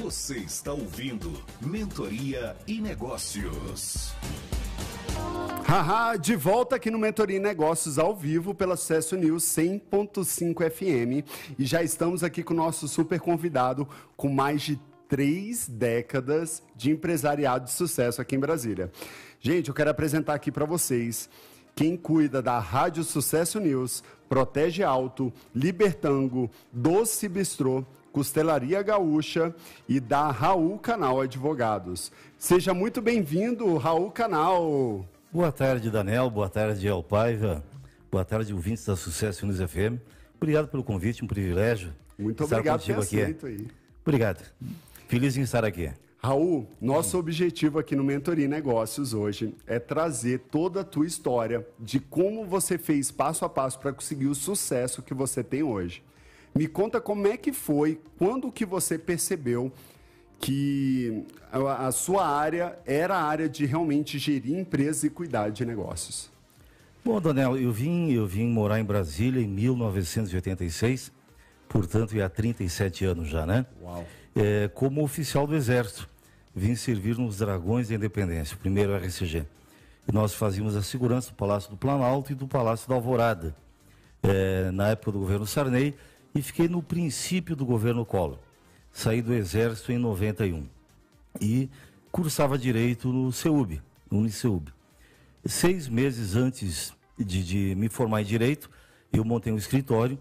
Você 0.00 0.36
está 0.38 0.72
ouvindo 0.72 1.42
Mentoria 1.60 2.54
e 2.66 2.80
Negócios. 2.80 4.12
Haha, 5.66 6.16
de 6.16 6.36
volta 6.36 6.76
aqui 6.76 6.90
no 6.90 6.98
Mentoria 6.98 7.38
e 7.38 7.40
Negócios 7.40 7.98
ao 7.98 8.14
vivo 8.14 8.54
pela 8.54 8.76
Sucesso 8.76 9.16
News 9.16 9.42
100.5 9.44 10.70
FM 10.70 11.28
e 11.58 11.64
já 11.64 11.82
estamos 11.82 12.22
aqui 12.22 12.42
com 12.42 12.54
o 12.54 12.56
nosso 12.56 12.86
super 12.86 13.18
convidado 13.18 13.88
com 14.16 14.28
mais 14.28 14.62
de 14.62 14.78
três 15.08 15.68
décadas 15.68 16.62
de 16.76 16.90
empresariado 16.90 17.64
de 17.64 17.72
sucesso 17.72 18.20
aqui 18.20 18.36
em 18.36 18.40
Brasília. 18.40 18.90
Gente, 19.40 19.68
eu 19.68 19.74
quero 19.74 19.90
apresentar 19.90 20.34
aqui 20.34 20.50
para 20.50 20.64
vocês 20.64 21.28
quem 21.74 21.96
cuida 21.96 22.40
da 22.40 22.58
Rádio 22.58 23.04
Sucesso 23.04 23.60
News, 23.60 24.02
Protege 24.28 24.82
Alto, 24.82 25.32
Libertango, 25.54 26.50
Doce 26.72 27.28
Bistrô, 27.28 27.84
Costelaria 28.12 28.82
Gaúcha 28.82 29.54
e 29.86 30.00
da 30.00 30.30
Raul 30.30 30.78
Canal 30.78 31.20
Advogados. 31.20 32.10
Seja 32.38 32.72
muito 32.72 33.02
bem-vindo, 33.02 33.76
Raul 33.76 34.10
Canal. 34.10 35.06
Boa 35.30 35.52
tarde, 35.52 35.90
Daniel. 35.90 36.30
Boa 36.30 36.48
tarde, 36.48 36.86
El 36.86 37.02
Paiva. 37.02 37.62
Boa 38.10 38.24
tarde, 38.24 38.54
ouvintes 38.54 38.86
da 38.86 38.96
Sucesso 38.96 39.44
News 39.44 39.58
FM. 39.58 40.00
Obrigado 40.36 40.68
pelo 40.68 40.82
convite, 40.82 41.22
um 41.22 41.26
privilégio. 41.26 41.92
Muito 42.18 42.42
obrigado 42.42 42.80
por 42.80 42.86
ter 42.86 42.96
aceito 42.96 43.46
aí. 43.46 43.68
Obrigado. 44.02 44.42
Feliz 45.08 45.36
em 45.36 45.42
estar 45.42 45.62
aqui. 45.62 45.90
Raul, 46.26 46.66
nosso 46.80 47.16
objetivo 47.16 47.78
aqui 47.78 47.94
no 47.94 48.02
Mentoria 48.02 48.48
Negócios 48.48 49.14
hoje 49.14 49.54
é 49.64 49.78
trazer 49.78 50.40
toda 50.50 50.80
a 50.80 50.84
tua 50.84 51.06
história 51.06 51.64
de 51.78 52.00
como 52.00 52.44
você 52.44 52.76
fez 52.76 53.12
passo 53.12 53.44
a 53.44 53.48
passo 53.48 53.78
para 53.78 53.92
conseguir 53.92 54.26
o 54.26 54.34
sucesso 54.34 55.02
que 55.02 55.14
você 55.14 55.44
tem 55.44 55.62
hoje. 55.62 56.02
Me 56.52 56.66
conta 56.66 57.00
como 57.00 57.28
é 57.28 57.36
que 57.36 57.52
foi, 57.52 58.00
quando 58.18 58.50
que 58.50 58.66
você 58.66 58.98
percebeu 58.98 59.70
que 60.40 61.24
a, 61.52 61.86
a 61.86 61.92
sua 61.92 62.26
área 62.26 62.76
era 62.84 63.14
a 63.14 63.22
área 63.22 63.48
de 63.48 63.64
realmente 63.64 64.18
gerir 64.18 64.58
empresas 64.58 65.04
e 65.04 65.10
cuidar 65.10 65.50
de 65.50 65.64
negócios. 65.64 66.28
Bom, 67.04 67.20
Daniel, 67.20 67.56
eu 67.56 67.70
vim, 67.70 68.10
eu 68.10 68.26
vim 68.26 68.48
morar 68.48 68.80
em 68.80 68.84
Brasília 68.84 69.40
em 69.40 69.46
1986, 69.46 71.12
portanto, 71.68 72.20
há 72.20 72.28
37 72.28 73.04
anos 73.04 73.28
já, 73.28 73.46
né? 73.46 73.64
Uau. 73.80 74.04
É, 74.34 74.68
como 74.74 75.04
oficial 75.04 75.46
do 75.46 75.54
Exército 75.54 76.15
vim 76.56 76.74
servir 76.74 77.18
nos 77.18 77.36
Dragões 77.36 77.88
da 77.88 77.94
Independência, 77.94 78.56
primeiro 78.56 78.96
RCG. 78.96 79.44
E 80.08 80.12
nós 80.12 80.32
fazíamos 80.32 80.74
a 80.74 80.82
segurança 80.82 81.28
do 81.28 81.34
Palácio 81.34 81.68
do 81.68 81.76
Planalto 81.76 82.32
e 82.32 82.34
do 82.34 82.48
Palácio 82.48 82.88
da 82.88 82.94
Alvorada, 82.94 83.54
é, 84.22 84.70
na 84.70 84.88
época 84.88 85.12
do 85.12 85.18
governo 85.18 85.46
Sarney, 85.46 85.94
e 86.34 86.40
fiquei 86.40 86.66
no 86.66 86.82
princípio 86.82 87.54
do 87.54 87.66
governo 87.66 88.06
Collor. 88.06 88.38
Saí 88.90 89.20
do 89.20 89.34
Exército 89.34 89.92
em 89.92 89.98
91 89.98 90.66
e 91.42 91.68
cursava 92.10 92.56
Direito 92.56 93.12
no 93.12 93.30
CEUB, 93.30 93.82
no 94.10 94.20
Uniceub. 94.20 94.72
Seis 95.44 95.88
meses 95.88 96.34
antes 96.34 96.94
de, 97.18 97.44
de 97.44 97.74
me 97.74 97.90
formar 97.90 98.22
em 98.22 98.24
Direito, 98.24 98.70
eu 99.12 99.22
montei 99.22 99.52
um 99.52 99.58
escritório 99.58 100.18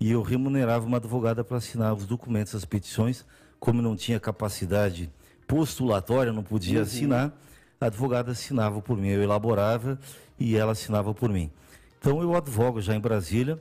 e 0.00 0.10
eu 0.10 0.22
remunerava 0.22 0.84
uma 0.84 0.96
advogada 0.96 1.44
para 1.44 1.58
assinar 1.58 1.94
os 1.94 2.06
documentos, 2.06 2.56
as 2.56 2.64
petições, 2.64 3.24
como 3.60 3.80
não 3.80 3.94
tinha 3.94 4.18
capacidade 4.18 5.08
postulatória, 5.46 6.32
não 6.32 6.42
podia 6.42 6.78
uhum. 6.78 6.82
assinar, 6.82 7.32
a 7.80 7.86
advogada 7.86 8.32
assinava 8.32 8.80
por 8.80 8.96
mim, 8.96 9.08
eu 9.08 9.22
elaborava 9.22 9.98
e 10.38 10.56
ela 10.56 10.72
assinava 10.72 11.14
por 11.14 11.30
mim. 11.30 11.50
Então 11.98 12.20
eu 12.22 12.34
advogo 12.34 12.80
já 12.80 12.94
em 12.94 13.00
Brasília, 13.00 13.60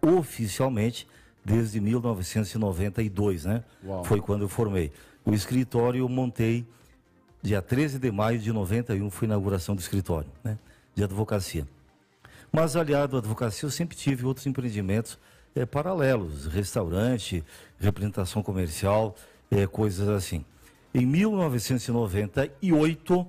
oficialmente, 0.00 1.06
desde 1.44 1.80
1992, 1.80 3.44
né? 3.44 3.64
Uau. 3.84 4.04
Foi 4.04 4.20
quando 4.20 4.42
eu 4.42 4.48
formei. 4.48 4.92
O 5.24 5.32
escritório 5.32 6.00
eu 6.00 6.08
montei 6.08 6.66
dia 7.42 7.60
13 7.60 7.98
de 7.98 8.10
maio 8.10 8.38
de 8.38 8.52
91, 8.52 9.10
foi 9.10 9.26
a 9.26 9.28
inauguração 9.28 9.74
do 9.74 9.80
escritório, 9.80 10.28
né? 10.42 10.58
De 10.94 11.04
advocacia. 11.04 11.66
Mas 12.50 12.76
aliado 12.76 13.16
à 13.16 13.18
advocacia, 13.18 13.66
eu 13.66 13.70
sempre 13.70 13.96
tive 13.96 14.24
outros 14.24 14.46
empreendimentos 14.46 15.18
é, 15.54 15.66
paralelos, 15.66 16.46
restaurante, 16.46 17.44
representação 17.78 18.42
comercial, 18.42 19.14
é, 19.50 19.66
coisas 19.66 20.08
assim. 20.08 20.44
Em 20.96 21.04
1998, 21.04 23.26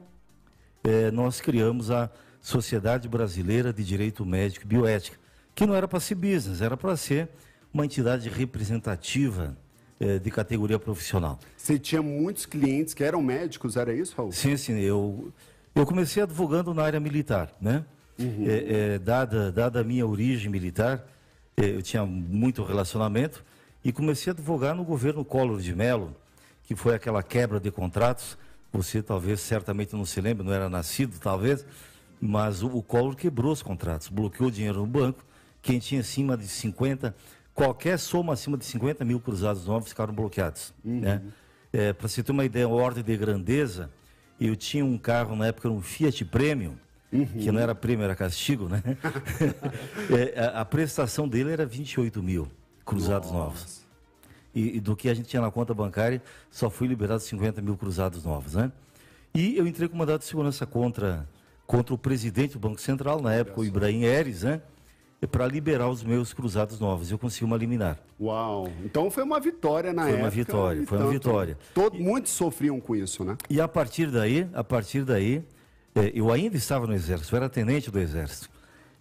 eh, 0.83 1.09
nós 1.09 1.41
criamos 1.41 1.89
a 1.89 2.11
Sociedade 2.39 3.09
Brasileira 3.09 3.73
de 3.73 3.83
Direito 3.83 4.23
Médico 4.23 4.65
e 4.65 4.67
Bioética, 4.67 5.17
que 5.55 5.65
não 5.65 5.73
era 5.73 5.87
para 5.87 5.99
ser 5.99 6.13
business, 6.13 6.61
era 6.61 6.77
para 6.77 6.95
ser 6.95 7.27
uma 7.73 7.83
entidade 7.83 8.29
representativa 8.29 9.57
eh, 9.99 10.19
de 10.19 10.29
categoria 10.29 10.77
profissional. 10.77 11.39
Você 11.57 11.79
tinha 11.79 12.03
muitos 12.03 12.45
clientes 12.45 12.93
que 12.93 13.03
eram 13.03 13.23
médicos, 13.23 13.77
era 13.77 13.91
isso, 13.91 14.13
Raul? 14.15 14.31
Sim, 14.31 14.55
sim. 14.57 14.79
Eu, 14.79 15.33
eu 15.73 15.87
comecei 15.87 16.21
advogando 16.21 16.71
na 16.71 16.83
área 16.83 16.99
militar, 16.99 17.51
né? 17.59 17.83
Uhum. 18.19 18.45
É, 18.45 18.93
é, 18.93 18.99
dada, 18.99 19.51
dada 19.51 19.81
a 19.81 19.83
minha 19.83 20.05
origem 20.05 20.51
militar, 20.51 21.03
é, 21.57 21.65
eu 21.65 21.81
tinha 21.81 22.05
muito 22.05 22.63
relacionamento 22.63 23.43
e 23.83 23.91
comecei 23.91 24.29
a 24.29 24.35
advogar 24.35 24.75
no 24.75 24.83
governo 24.83 25.25
Collor 25.25 25.59
de 25.59 25.75
Mello, 25.75 26.15
que 26.65 26.75
foi 26.75 26.95
aquela 26.95 27.21
quebra 27.21 27.59
de 27.59 27.71
contratos. 27.71 28.37
Você 28.71 29.01
talvez, 29.01 29.39
certamente 29.39 29.95
não 29.95 30.05
se 30.05 30.19
lembra, 30.19 30.43
não 30.43 30.51
era 30.51 30.69
nascido 30.69 31.17
talvez, 31.19 31.65
mas 32.19 32.61
o, 32.61 32.67
o 32.67 32.83
Collor 32.83 33.15
quebrou 33.15 33.51
os 33.51 33.61
contratos, 33.61 34.09
bloqueou 34.09 34.49
o 34.49 34.51
dinheiro 34.51 34.79
no 34.79 34.87
banco. 34.87 35.23
Quem 35.61 35.79
tinha 35.79 36.01
acima 36.01 36.35
de 36.35 36.47
50, 36.47 37.15
qualquer 37.53 37.97
soma 37.97 38.33
acima 38.33 38.57
de 38.57 38.65
50 38.65 39.05
mil 39.05 39.19
cruzados 39.19 39.65
novos 39.65 39.89
ficaram 39.89 40.13
bloqueados. 40.13 40.73
Uhum. 40.83 40.99
Né? 40.99 41.21
É, 41.71 41.93
Para 41.93 42.07
você 42.07 42.21
ter 42.21 42.31
uma 42.31 42.43
ideia, 42.43 42.67
uma 42.67 42.77
ordem 42.77 43.03
de 43.03 43.15
grandeza, 43.15 43.89
eu 44.39 44.55
tinha 44.55 44.83
um 44.83 44.97
carro 44.97 45.35
na 45.35 45.47
época, 45.47 45.69
um 45.69 45.81
Fiat 45.81 46.25
Premium, 46.25 46.75
uhum. 47.11 47.25
que 47.25 47.51
não 47.51 47.59
era 47.59 47.73
prêmio, 47.73 48.03
era 48.03 48.15
castigo, 48.15 48.67
né? 48.67 48.83
é, 50.35 50.39
a, 50.39 50.61
a, 50.61 50.65
prestação 50.65 51.27
dele 51.27 51.51
era 51.51 51.65
28 51.65 52.21
mil 52.21 52.47
cruzados 52.83 53.31
Nossa. 53.31 53.45
novos 53.45 53.84
e, 54.55 54.77
e, 54.77 54.79
do 54.79 54.95
que 54.95 55.09
a 55.09 55.13
gente 55.13 55.27
tinha 55.27 55.41
na 55.41 55.51
conta 55.51 55.73
bancária, 55.73 56.21
só 56.49 56.69
fui 56.69 56.87
liberado 56.87 57.19
50 57.19 57.61
mil 57.61 57.75
cruzados 57.75 58.23
novos, 58.23 58.55
né? 58.55 58.71
E 59.33 59.57
eu 59.57 59.67
entrei 59.67 59.89
com 59.89 59.97
mandado 59.97 60.19
de 60.19 60.25
segurança 60.25 60.65
contra, 60.65 61.27
contra 61.67 61.93
o 61.93 61.97
presidente 61.97 62.53
do 62.53 62.59
Banco 62.59 62.79
Central, 62.79 63.21
na 63.21 63.33
época, 63.33 63.59
o 63.59 63.65
Ibrahim 63.65 64.03
Eres, 64.03 64.43
né? 64.43 64.61
para 65.27 65.47
liberar 65.47 65.89
os 65.89 66.03
meus 66.03 66.33
cruzados 66.33 66.79
novos. 66.79 67.11
Eu 67.11 67.17
consegui 67.17 67.45
uma 67.45 67.57
liminar. 67.57 67.97
Uau! 68.19 68.67
Então 68.83 69.09
foi 69.09 69.23
uma 69.23 69.39
vitória 69.39 69.91
na 69.91 70.03
foi 70.03 70.11
época. 70.11 70.17
Foi 70.17 70.23
uma 70.23 70.29
vitória, 70.29 70.87
foi 70.87 70.97
uma 70.99 71.11
vitória. 71.11 71.57
Todo, 71.73 71.97
e, 71.97 71.99
muitos 71.99 72.31
sofriam 72.31 72.79
com 72.79 72.95
isso, 72.95 73.23
né? 73.23 73.37
E 73.49 73.59
a 73.59 73.67
partir 73.67 74.11
daí, 74.11 74.47
a 74.53 74.63
partir 74.63 75.03
daí, 75.03 75.43
é, 75.95 76.11
eu 76.13 76.31
ainda 76.31 76.57
estava 76.57 76.85
no 76.85 76.93
Exército, 76.93 77.33
eu 77.33 77.37
era 77.37 77.49
tenente 77.49 77.89
do 77.89 77.99
Exército. 77.99 78.49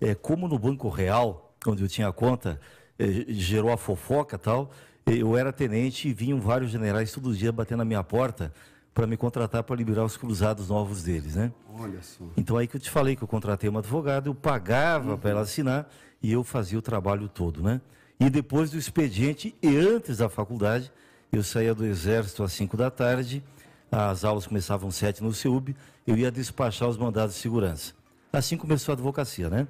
é, 0.01 0.14
como 0.14 0.49
no 0.49 0.59
Banco 0.59 0.89
Real, 0.89 1.55
onde 1.66 1.83
eu 1.83 1.89
tinha 1.89 2.12
conta, 2.12 2.61
é, 2.99 3.07
gerou 3.29 3.70
a 3.70 3.76
fofoca 3.76 4.39
tal, 4.39 4.70
eu 5.07 5.37
era 5.37 5.53
tenente 5.53 6.09
e 6.09 6.15
vinham 6.15 6.41
vários 6.41 6.71
generais 6.71 7.13
todo 7.13 7.35
dia 7.35 7.53
batendo 7.53 7.79
na 7.79 7.85
minha 7.85 8.03
porta 8.03 8.53
para 8.95 9.07
me 9.07 9.17
contratar 9.17 9.63
para 9.65 9.75
liberar 9.75 10.05
os 10.05 10.17
cruzados 10.17 10.69
novos 10.69 11.03
deles, 11.03 11.35
né? 11.35 11.53
Olha 11.69 12.01
só. 12.01 12.25
Então 12.37 12.57
aí 12.57 12.67
que 12.67 12.77
eu 12.77 12.81
te 12.81 12.89
falei 12.89 13.17
que 13.17 13.23
eu 13.23 13.29
contratei 13.29 13.69
uma 13.69 13.81
advogada, 13.81 14.29
eu 14.29 14.35
pagava 14.35 15.13
uhum. 15.13 15.19
para 15.19 15.31
ela 15.31 15.41
assinar 15.41 15.91
e 16.23 16.33
eu 16.33 16.45
fazia 16.45 16.79
o 16.79 16.83
trabalho 16.83 17.29
todo, 17.29 17.63
né? 17.63 17.81
E 18.19 18.31
depois 18.31 18.71
do 18.71 18.79
expediente 18.79 19.55
e 19.61 19.77
antes 19.77 20.19
da 20.19 20.29
faculdade, 20.29 20.93
eu 21.33 21.43
saía 21.43 21.75
do 21.75 21.85
exército 21.85 22.45
às 22.45 22.53
5 22.53 22.77
da 22.77 22.91
tarde, 22.91 23.43
as 23.91 24.25
aulas 24.25 24.47
começavam 24.47 24.89
às 24.89 24.95
7 24.95 25.23
no 25.23 25.35
CEUB, 25.35 25.75
eu 26.07 26.17
ia 26.17 26.31
despachar 26.31 26.89
os 26.89 26.97
mandados 26.97 27.35
de 27.35 27.41
segurança. 27.41 27.93
Assim 28.33 28.57
começou 28.57 28.93
a 28.93 28.95
advocacia, 28.95 29.51
né? 29.51 29.67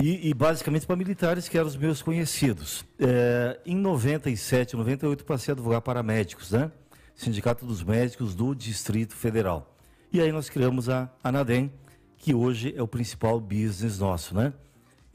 E, 0.00 0.30
e 0.30 0.34
basicamente 0.34 0.86
para 0.86 0.96
militares 0.96 1.46
que 1.46 1.58
eram 1.58 1.68
os 1.68 1.76
meus 1.76 2.00
conhecidos. 2.00 2.84
É, 2.98 3.60
em 3.66 3.76
97, 3.76 4.74
98, 4.74 5.24
passei 5.26 5.52
a 5.52 5.54
advogar 5.54 5.82
para 5.82 6.02
médicos, 6.02 6.52
né? 6.52 6.72
Sindicato 7.14 7.66
dos 7.66 7.82
Médicos 7.82 8.34
do 8.34 8.54
Distrito 8.54 9.14
Federal. 9.14 9.76
E 10.10 10.18
aí 10.18 10.32
nós 10.32 10.48
criamos 10.48 10.88
a 10.88 11.10
Anadem, 11.22 11.70
que 12.16 12.34
hoje 12.34 12.72
é 12.74 12.82
o 12.82 12.88
principal 12.88 13.38
business 13.38 13.98
nosso, 13.98 14.34
né? 14.34 14.54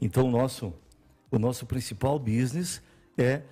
Então 0.00 0.28
o 0.28 0.30
nosso, 0.30 0.72
o 1.32 1.38
nosso 1.38 1.66
principal 1.66 2.16
business 2.16 2.80
é 3.18 3.42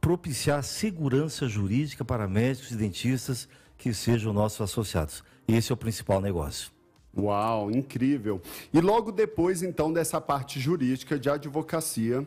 propiciar 0.00 0.62
segurança 0.64 1.46
jurídica 1.46 2.04
para 2.04 2.26
médicos 2.26 2.70
e 2.70 2.76
dentistas 2.76 3.48
que 3.76 3.92
sejam 3.92 4.32
nossos 4.32 4.62
associados. 4.62 5.22
Esse 5.46 5.72
é 5.72 5.74
o 5.74 5.76
principal 5.76 6.22
negócio. 6.22 6.73
Uau, 7.16 7.70
incrível. 7.70 8.40
E 8.72 8.80
logo 8.80 9.12
depois, 9.12 9.62
então, 9.62 9.92
dessa 9.92 10.20
parte 10.20 10.58
jurídica 10.58 11.18
de 11.18 11.30
advocacia, 11.30 12.26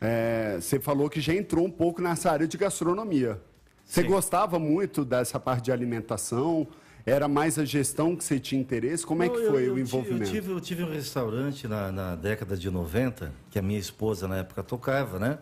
é, 0.00 0.58
você 0.60 0.78
falou 0.78 1.08
que 1.08 1.20
já 1.20 1.34
entrou 1.34 1.64
um 1.64 1.70
pouco 1.70 2.00
nessa 2.02 2.30
área 2.30 2.46
de 2.46 2.56
gastronomia. 2.56 3.40
Você 3.84 4.02
Sim. 4.02 4.08
gostava 4.08 4.58
muito 4.58 5.04
dessa 5.04 5.40
parte 5.40 5.64
de 5.64 5.72
alimentação? 5.72 6.68
Era 7.06 7.26
mais 7.26 7.58
a 7.58 7.64
gestão 7.64 8.14
que 8.14 8.22
você 8.22 8.38
tinha 8.38 8.60
interesse? 8.60 9.06
Como 9.06 9.22
é 9.22 9.28
Não, 9.28 9.34
é 9.34 9.38
que 9.38 9.46
foi 9.46 9.62
eu, 9.62 9.66
eu 9.68 9.74
o 9.74 9.78
envolvimento? 9.78 10.24
Eu 10.24 10.30
tive, 10.30 10.52
eu 10.52 10.60
tive 10.60 10.84
um 10.84 10.90
restaurante 10.90 11.66
na, 11.66 11.90
na, 11.90 12.14
década 12.14 12.54
de 12.54 12.70
90, 12.70 13.32
que 13.50 13.58
a 13.58 13.62
minha 13.62 13.78
esposa 13.78 14.28
na 14.28 14.38
época 14.38 14.62
tocava, 14.62 15.18
né? 15.18 15.38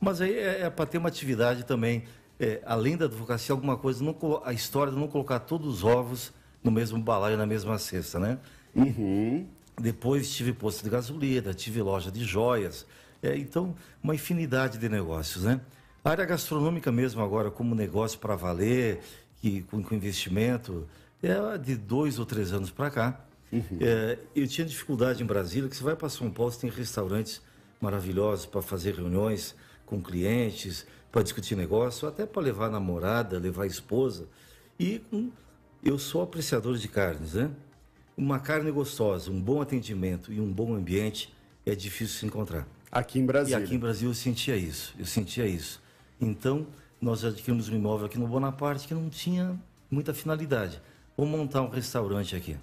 Mas 0.00 0.20
aí 0.20 0.32
é, 0.32 0.62
é 0.62 0.70
para 0.70 0.86
ter 0.86 0.98
uma 0.98 1.08
atividade 1.08 1.64
também, 1.64 2.04
é, 2.38 2.62
além 2.64 2.96
da 2.96 3.06
advocacia, 3.06 3.52
alguma 3.52 3.76
coisa, 3.76 4.04
não, 4.04 4.16
a 4.44 4.52
história 4.52 4.92
de 4.92 4.98
não 4.98 5.08
colocar 5.08 5.40
todos 5.40 5.66
os 5.66 5.84
ovos 5.84 6.32
no 6.68 6.72
mesmo 6.72 7.00
balaio, 7.00 7.36
na 7.38 7.46
mesma 7.46 7.78
cesta, 7.78 8.20
né? 8.20 8.38
Uhum. 8.74 9.46
Depois 9.80 10.30
tive 10.30 10.52
posto 10.52 10.84
de 10.84 10.90
gasolina, 10.90 11.54
tive 11.54 11.80
loja 11.80 12.10
de 12.10 12.22
joias. 12.24 12.86
É, 13.22 13.36
então, 13.36 13.74
uma 14.02 14.14
infinidade 14.14 14.76
de 14.76 14.88
negócios, 14.88 15.44
né? 15.44 15.60
A 16.04 16.10
área 16.10 16.26
gastronômica 16.26 16.92
mesmo 16.92 17.22
agora, 17.22 17.50
como 17.50 17.74
negócio 17.74 18.18
para 18.18 18.36
valer, 18.36 19.00
que, 19.40 19.62
com, 19.62 19.82
com, 19.82 19.94
investimento, 19.94 20.86
é 21.22 21.58
de 21.58 21.74
dois 21.74 22.18
ou 22.18 22.26
três 22.26 22.52
anos 22.52 22.70
para 22.70 22.90
cá. 22.90 23.20
Uhum. 23.50 23.78
É, 23.80 24.18
eu 24.36 24.46
tinha 24.46 24.66
dificuldade 24.66 25.22
em 25.22 25.26
Brasília, 25.26 25.70
que 25.70 25.76
você 25.76 25.82
vai 25.82 25.96
para 25.96 26.10
São 26.10 26.30
Paulo, 26.30 26.52
você 26.52 26.60
tem 26.60 26.70
restaurantes 26.70 27.40
maravilhosos 27.80 28.44
para 28.44 28.60
fazer 28.60 28.94
reuniões 28.94 29.54
com 29.86 30.02
clientes, 30.02 30.86
para 31.10 31.22
discutir 31.22 31.56
negócio, 31.56 32.06
até 32.06 32.26
para 32.26 32.42
levar 32.42 32.70
namorada, 32.70 33.38
levar 33.38 33.64
esposa. 33.66 34.28
E 34.78 34.98
com 35.10 35.30
eu 35.82 35.98
sou 35.98 36.22
apreciador 36.22 36.76
de 36.76 36.88
carnes, 36.88 37.34
né? 37.34 37.50
Uma 38.16 38.38
carne 38.38 38.70
gostosa, 38.70 39.30
um 39.30 39.40
bom 39.40 39.60
atendimento 39.62 40.32
e 40.32 40.40
um 40.40 40.52
bom 40.52 40.74
ambiente 40.74 41.32
é 41.64 41.74
difícil 41.74 42.18
se 42.18 42.26
encontrar. 42.26 42.66
Aqui 42.90 43.18
em 43.18 43.26
Brasília. 43.26 43.60
E 43.60 43.64
aqui 43.64 43.74
em 43.74 43.78
Brasil 43.78 44.08
eu 44.10 44.14
sentia 44.14 44.56
isso, 44.56 44.94
eu 44.98 45.06
sentia 45.06 45.46
isso. 45.46 45.80
Então, 46.20 46.66
nós 47.00 47.24
adquirimos 47.24 47.68
um 47.68 47.76
imóvel 47.76 48.06
aqui 48.06 48.18
no 48.18 48.26
Bonaparte 48.26 48.88
que 48.88 48.94
não 48.94 49.08
tinha 49.08 49.58
muita 49.90 50.12
finalidade. 50.12 50.80
Vamos 51.16 51.38
montar 51.38 51.62
um 51.62 51.68
restaurante 51.68 52.34
aqui. 52.34 52.56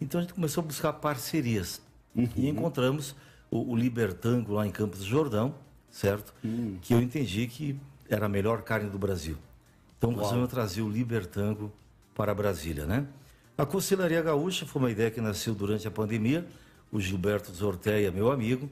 Então 0.00 0.18
a 0.20 0.22
gente 0.22 0.34
começou 0.34 0.62
a 0.62 0.66
buscar 0.66 0.92
parcerias. 0.94 1.80
Uhum. 2.14 2.28
E 2.36 2.48
encontramos 2.48 3.16
o, 3.50 3.72
o 3.72 3.76
Libertango 3.76 4.52
lá 4.52 4.66
em 4.66 4.70
Campos 4.70 5.00
do 5.00 5.06
Jordão, 5.06 5.54
certo? 5.90 6.34
Uhum. 6.42 6.78
Que 6.82 6.92
eu 6.92 7.00
entendi 7.00 7.46
que 7.46 7.78
era 8.08 8.26
a 8.26 8.28
melhor 8.28 8.62
carne 8.62 8.90
do 8.90 8.98
Brasil. 8.98 9.36
Então 9.96 10.14
resolvemos 10.14 10.50
trazer 10.50 10.82
o 10.82 10.90
Libertango 10.90 11.72
para 12.14 12.34
Brasília, 12.34 12.86
né? 12.86 13.06
A 13.56 13.64
Costelaria 13.64 14.20
Gaúcha 14.20 14.66
foi 14.66 14.82
uma 14.82 14.90
ideia 14.90 15.10
que 15.10 15.20
nasceu 15.20 15.54
durante 15.54 15.86
a 15.86 15.90
pandemia. 15.90 16.46
O 16.90 17.00
Gilberto 17.00 17.52
Zorteia, 17.52 18.10
meu 18.10 18.30
amigo, 18.30 18.68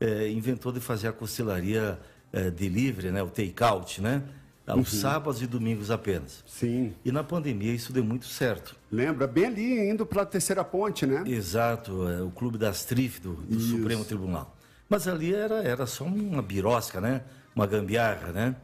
é, 0.00 0.28
inventou 0.28 0.72
de 0.72 0.80
fazer 0.80 1.08
a 1.08 1.12
costelaria 1.12 1.98
é, 2.32 2.50
delivery, 2.50 3.10
né? 3.10 3.22
O 3.22 3.28
take-out, 3.28 4.00
né? 4.00 4.22
Aos 4.66 4.94
uhum. 4.94 5.00
sábados 5.00 5.42
e 5.42 5.46
domingos 5.46 5.90
apenas. 5.90 6.42
Sim. 6.46 6.94
E 7.04 7.12
na 7.12 7.22
pandemia 7.22 7.72
isso 7.72 7.92
deu 7.92 8.02
muito 8.02 8.26
certo. 8.26 8.74
Lembra? 8.90 9.26
Bem 9.26 9.46
ali, 9.46 9.90
indo 9.90 10.06
para 10.06 10.22
a 10.22 10.26
terceira 10.26 10.64
ponte, 10.64 11.04
né? 11.04 11.22
Exato, 11.26 12.08
é, 12.08 12.22
o 12.22 12.30
Clube 12.30 12.56
das 12.56 12.84
TRIF 12.84 13.20
do, 13.20 13.34
do 13.34 13.60
Supremo 13.60 14.04
Tribunal. 14.04 14.56
Mas 14.88 15.06
ali 15.06 15.34
era, 15.34 15.62
era 15.62 15.86
só 15.86 16.04
uma 16.04 16.40
birosca, 16.40 17.00
né? 17.00 17.22
Uma 17.54 17.66
gambiarra, 17.66 18.32
né? 18.32 18.56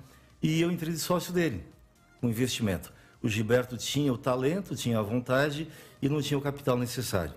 E 0.42 0.60
eu 0.60 0.70
entrei 0.70 0.92
de 0.92 0.98
sócio 0.98 1.34
dele, 1.34 1.62
com 2.18 2.28
um 2.28 2.30
investimento. 2.30 2.90
O 3.22 3.28
Gilberto 3.28 3.76
tinha 3.76 4.12
o 4.12 4.18
talento, 4.18 4.74
tinha 4.74 4.98
a 4.98 5.02
vontade 5.02 5.68
e 6.00 6.08
não 6.08 6.22
tinha 6.22 6.38
o 6.38 6.40
capital 6.40 6.76
necessário. 6.76 7.34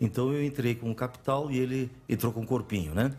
Então 0.00 0.32
eu 0.32 0.42
entrei 0.42 0.74
com 0.74 0.90
o 0.90 0.94
capital 0.94 1.50
e 1.50 1.58
ele 1.58 1.90
entrou 2.08 2.32
com 2.32 2.40
o 2.40 2.46
corpinho, 2.46 2.94
né? 2.94 3.14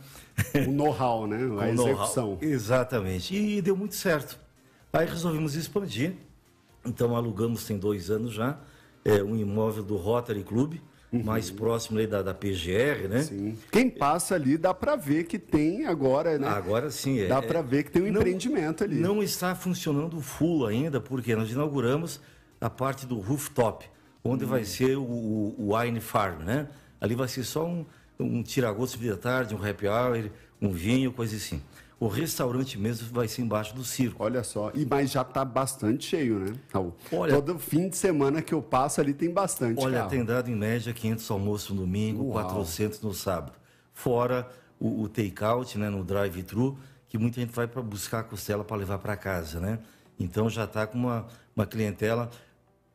O 0.67 0.71
know-how, 0.71 1.27
né? 1.27 1.37
A 1.61 1.69
execução. 1.69 2.37
Exatamente. 2.41 3.35
E 3.35 3.61
deu 3.61 3.77
muito 3.77 3.95
certo. 3.95 4.37
Aí 4.91 5.05
resolvemos 5.05 5.55
expandir. 5.55 6.15
Então 6.83 7.15
alugamos, 7.15 7.63
tem 7.65 7.77
dois 7.77 8.09
anos 8.09 8.33
já, 8.33 8.57
é, 9.05 9.21
um 9.21 9.37
imóvel 9.37 9.83
do 9.83 9.95
Rotary 9.95 10.43
Club, 10.43 10.77
uhum. 11.11 11.23
mais 11.23 11.51
próximo 11.51 11.97
ali 11.97 12.07
da, 12.07 12.21
da 12.21 12.33
PGR, 12.33 13.07
né? 13.09 13.23
Sim. 13.23 13.57
Quem 13.71 13.89
passa 13.89 14.35
ali 14.35 14.57
dá 14.57 14.73
para 14.73 14.95
ver 14.95 15.25
que 15.25 15.37
tem 15.37 15.85
agora, 15.85 16.37
né? 16.37 16.47
Agora 16.47 16.89
sim. 16.89 17.19
É, 17.19 17.27
dá 17.27 17.41
para 17.41 17.61
ver 17.61 17.83
que 17.83 17.91
tem 17.91 18.01
um 18.01 18.11
não, 18.11 18.21
empreendimento 18.21 18.83
ali. 18.83 18.95
Não 18.95 19.21
está 19.21 19.53
funcionando 19.53 20.19
full 20.21 20.65
ainda, 20.65 21.01
porque 21.01 21.35
nós 21.35 21.51
inauguramos 21.51 22.21
a 22.59 22.69
parte 22.69 23.05
do 23.05 23.19
rooftop, 23.19 23.85
onde 24.23 24.45
vai 24.45 24.63
ser 24.63 24.97
o, 24.97 25.01
o, 25.01 25.75
Wine 25.75 25.99
Farm, 25.99 26.43
né? 26.43 26.67
Ali 26.99 27.15
vai 27.15 27.27
ser 27.27 27.43
só 27.43 27.65
um, 27.65 27.85
um 28.19 28.43
tiragosto 28.43 28.99
de 28.99 29.15
tarde, 29.17 29.55
um 29.55 29.63
happy 29.63 29.87
hour, 29.87 30.29
um 30.61 30.71
vinho, 30.71 31.11
coisa 31.11 31.35
assim. 31.35 31.61
O 32.01 32.07
restaurante 32.07 32.79
mesmo 32.79 33.07
vai 33.13 33.27
ser 33.27 33.43
embaixo 33.43 33.75
do 33.75 33.83
circo. 33.83 34.23
Olha 34.23 34.43
só, 34.43 34.71
e 34.73 34.87
mas 34.87 35.11
já 35.11 35.21
está 35.21 35.45
bastante 35.45 36.03
cheio, 36.03 36.39
né? 36.39 36.55
Olha, 37.11 37.35
Todo 37.35 37.59
fim 37.59 37.89
de 37.89 37.95
semana 37.95 38.41
que 38.41 38.55
eu 38.55 38.59
passo 38.59 38.99
ali 38.99 39.13
tem 39.13 39.29
bastante 39.29 39.79
Olha, 39.79 39.99
carro. 39.99 40.09
tem 40.09 40.25
dado 40.25 40.49
em 40.49 40.55
média 40.55 40.91
500 40.91 41.29
almoços 41.29 41.69
no 41.69 41.81
domingo, 41.81 42.23
Uau. 42.23 42.43
400 42.43 43.01
no 43.01 43.13
sábado. 43.13 43.53
Fora 43.93 44.49
o, 44.79 45.03
o 45.03 45.09
take-out, 45.09 45.77
né, 45.77 45.91
no 45.91 46.03
drive-thru, 46.03 46.75
que 47.07 47.19
muita 47.19 47.39
gente 47.39 47.53
vai 47.53 47.67
para 47.67 47.83
buscar 47.83 48.21
a 48.21 48.23
costela 48.23 48.63
para 48.63 48.77
levar 48.77 48.97
para 48.97 49.15
casa, 49.15 49.59
né? 49.59 49.77
Então 50.19 50.49
já 50.49 50.63
está 50.63 50.87
com 50.87 50.97
uma, 50.97 51.27
uma 51.55 51.67
clientela. 51.67 52.31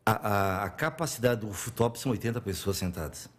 A, 0.04 0.10
a, 0.10 0.64
a 0.64 0.68
capacidade 0.68 1.42
do 1.42 1.46
rooftop 1.46 1.96
são 1.96 2.10
80 2.10 2.40
pessoas 2.40 2.76
sentadas. 2.76 3.30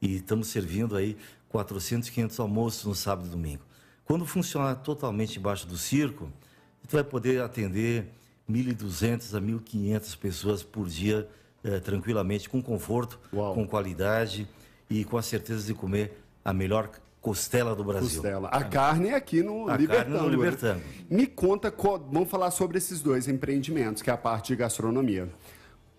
E 0.00 0.16
estamos 0.16 0.48
servindo 0.48 0.96
aí 0.96 1.18
400, 1.50 2.08
500 2.08 2.40
almoços 2.40 2.86
no 2.86 2.94
sábado 2.94 3.26
e 3.26 3.30
domingo. 3.30 3.68
Quando 4.10 4.26
funcionar 4.26 4.74
totalmente 4.74 5.38
embaixo 5.38 5.68
do 5.68 5.78
circo, 5.78 6.32
você 6.82 6.96
vai 6.96 7.04
poder 7.04 7.42
atender 7.42 8.08
1.200 8.50 9.36
a 9.36 9.40
1.500 9.40 10.18
pessoas 10.18 10.62
por 10.64 10.88
dia 10.88 11.28
eh, 11.62 11.78
tranquilamente, 11.78 12.48
com 12.48 12.60
conforto, 12.60 13.20
Uau. 13.32 13.54
com 13.54 13.64
qualidade 13.64 14.48
e 14.90 15.04
com 15.04 15.16
a 15.16 15.22
certeza 15.22 15.64
de 15.64 15.74
comer 15.74 16.24
a 16.44 16.52
melhor 16.52 16.90
costela 17.20 17.72
do 17.72 17.84
Brasil. 17.84 18.20
Costela. 18.20 18.48
A 18.48 18.64
carne 18.64 19.10
é 19.10 19.14
aqui 19.14 19.44
no 19.44 19.68
a 19.68 19.76
Libertango. 19.76 20.10
Carne 20.10 20.26
no 20.26 20.28
Libertango. 20.28 20.82
Me 21.08 21.28
conta, 21.28 21.72
vamos 22.10 22.28
falar 22.28 22.50
sobre 22.50 22.78
esses 22.78 23.00
dois 23.00 23.28
empreendimentos, 23.28 24.02
que 24.02 24.10
é 24.10 24.12
a 24.12 24.16
parte 24.16 24.48
de 24.48 24.56
gastronomia. 24.56 25.30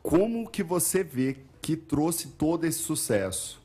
Como 0.03 0.49
que 0.49 0.63
você 0.63 1.01
vê 1.01 1.37
que 1.61 1.77
trouxe 1.77 2.27
todo 2.27 2.65
esse 2.65 2.79
sucesso? 2.79 3.60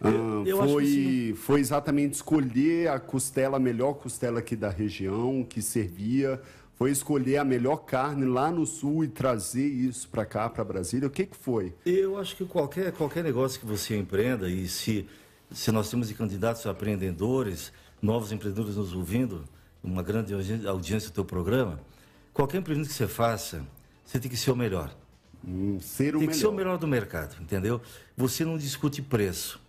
Ah, 0.00 0.42
eu 0.46 0.56
foi, 0.56 1.34
foi 1.36 1.60
exatamente 1.60 2.14
escolher 2.14 2.88
a 2.88 2.98
costela, 2.98 3.58
a 3.58 3.60
melhor 3.60 3.94
costela 3.94 4.38
aqui 4.38 4.56
da 4.56 4.70
região, 4.70 5.44
que 5.44 5.60
servia. 5.60 6.40
Foi 6.74 6.90
escolher 6.90 7.36
a 7.36 7.44
melhor 7.44 7.76
carne 7.84 8.24
lá 8.24 8.50
no 8.50 8.64
sul 8.64 9.04
e 9.04 9.08
trazer 9.08 9.66
isso 9.66 10.08
para 10.08 10.24
cá, 10.24 10.48
para 10.48 10.64
Brasília. 10.64 11.06
O 11.06 11.10
que, 11.10 11.26
que 11.26 11.36
foi? 11.36 11.74
Eu 11.84 12.16
acho 12.16 12.34
que 12.34 12.46
qualquer, 12.46 12.90
qualquer 12.92 13.22
negócio 13.22 13.60
que 13.60 13.66
você 13.66 13.98
empreenda, 13.98 14.48
e 14.48 14.66
se, 14.66 15.06
se 15.50 15.70
nós 15.70 15.90
temos 15.90 16.10
candidatos 16.12 16.66
a 16.66 16.70
empreendedores, 16.70 17.70
novos 18.00 18.32
empreendedores 18.32 18.76
nos 18.76 18.94
ouvindo, 18.94 19.44
uma 19.84 20.02
grande 20.02 20.32
audiência 20.66 21.10
do 21.10 21.14
teu 21.14 21.24
programa, 21.24 21.78
qualquer 22.32 22.56
empreendimento 22.56 22.88
que 22.88 22.96
você 22.96 23.06
faça, 23.06 23.62
você 24.02 24.18
tem 24.18 24.30
que 24.30 24.36
ser 24.38 24.50
o 24.50 24.56
melhor. 24.56 24.90
Hum, 25.46 25.78
ser 25.80 26.14
o 26.14 26.18
tem 26.18 26.20
melhor. 26.20 26.32
que 26.32 26.36
ser 26.38 26.46
o 26.46 26.52
melhor 26.52 26.78
do 26.78 26.86
mercado, 26.86 27.36
entendeu? 27.42 27.78
Você 28.16 28.42
não 28.42 28.56
discute 28.56 29.02
preço. 29.02 29.60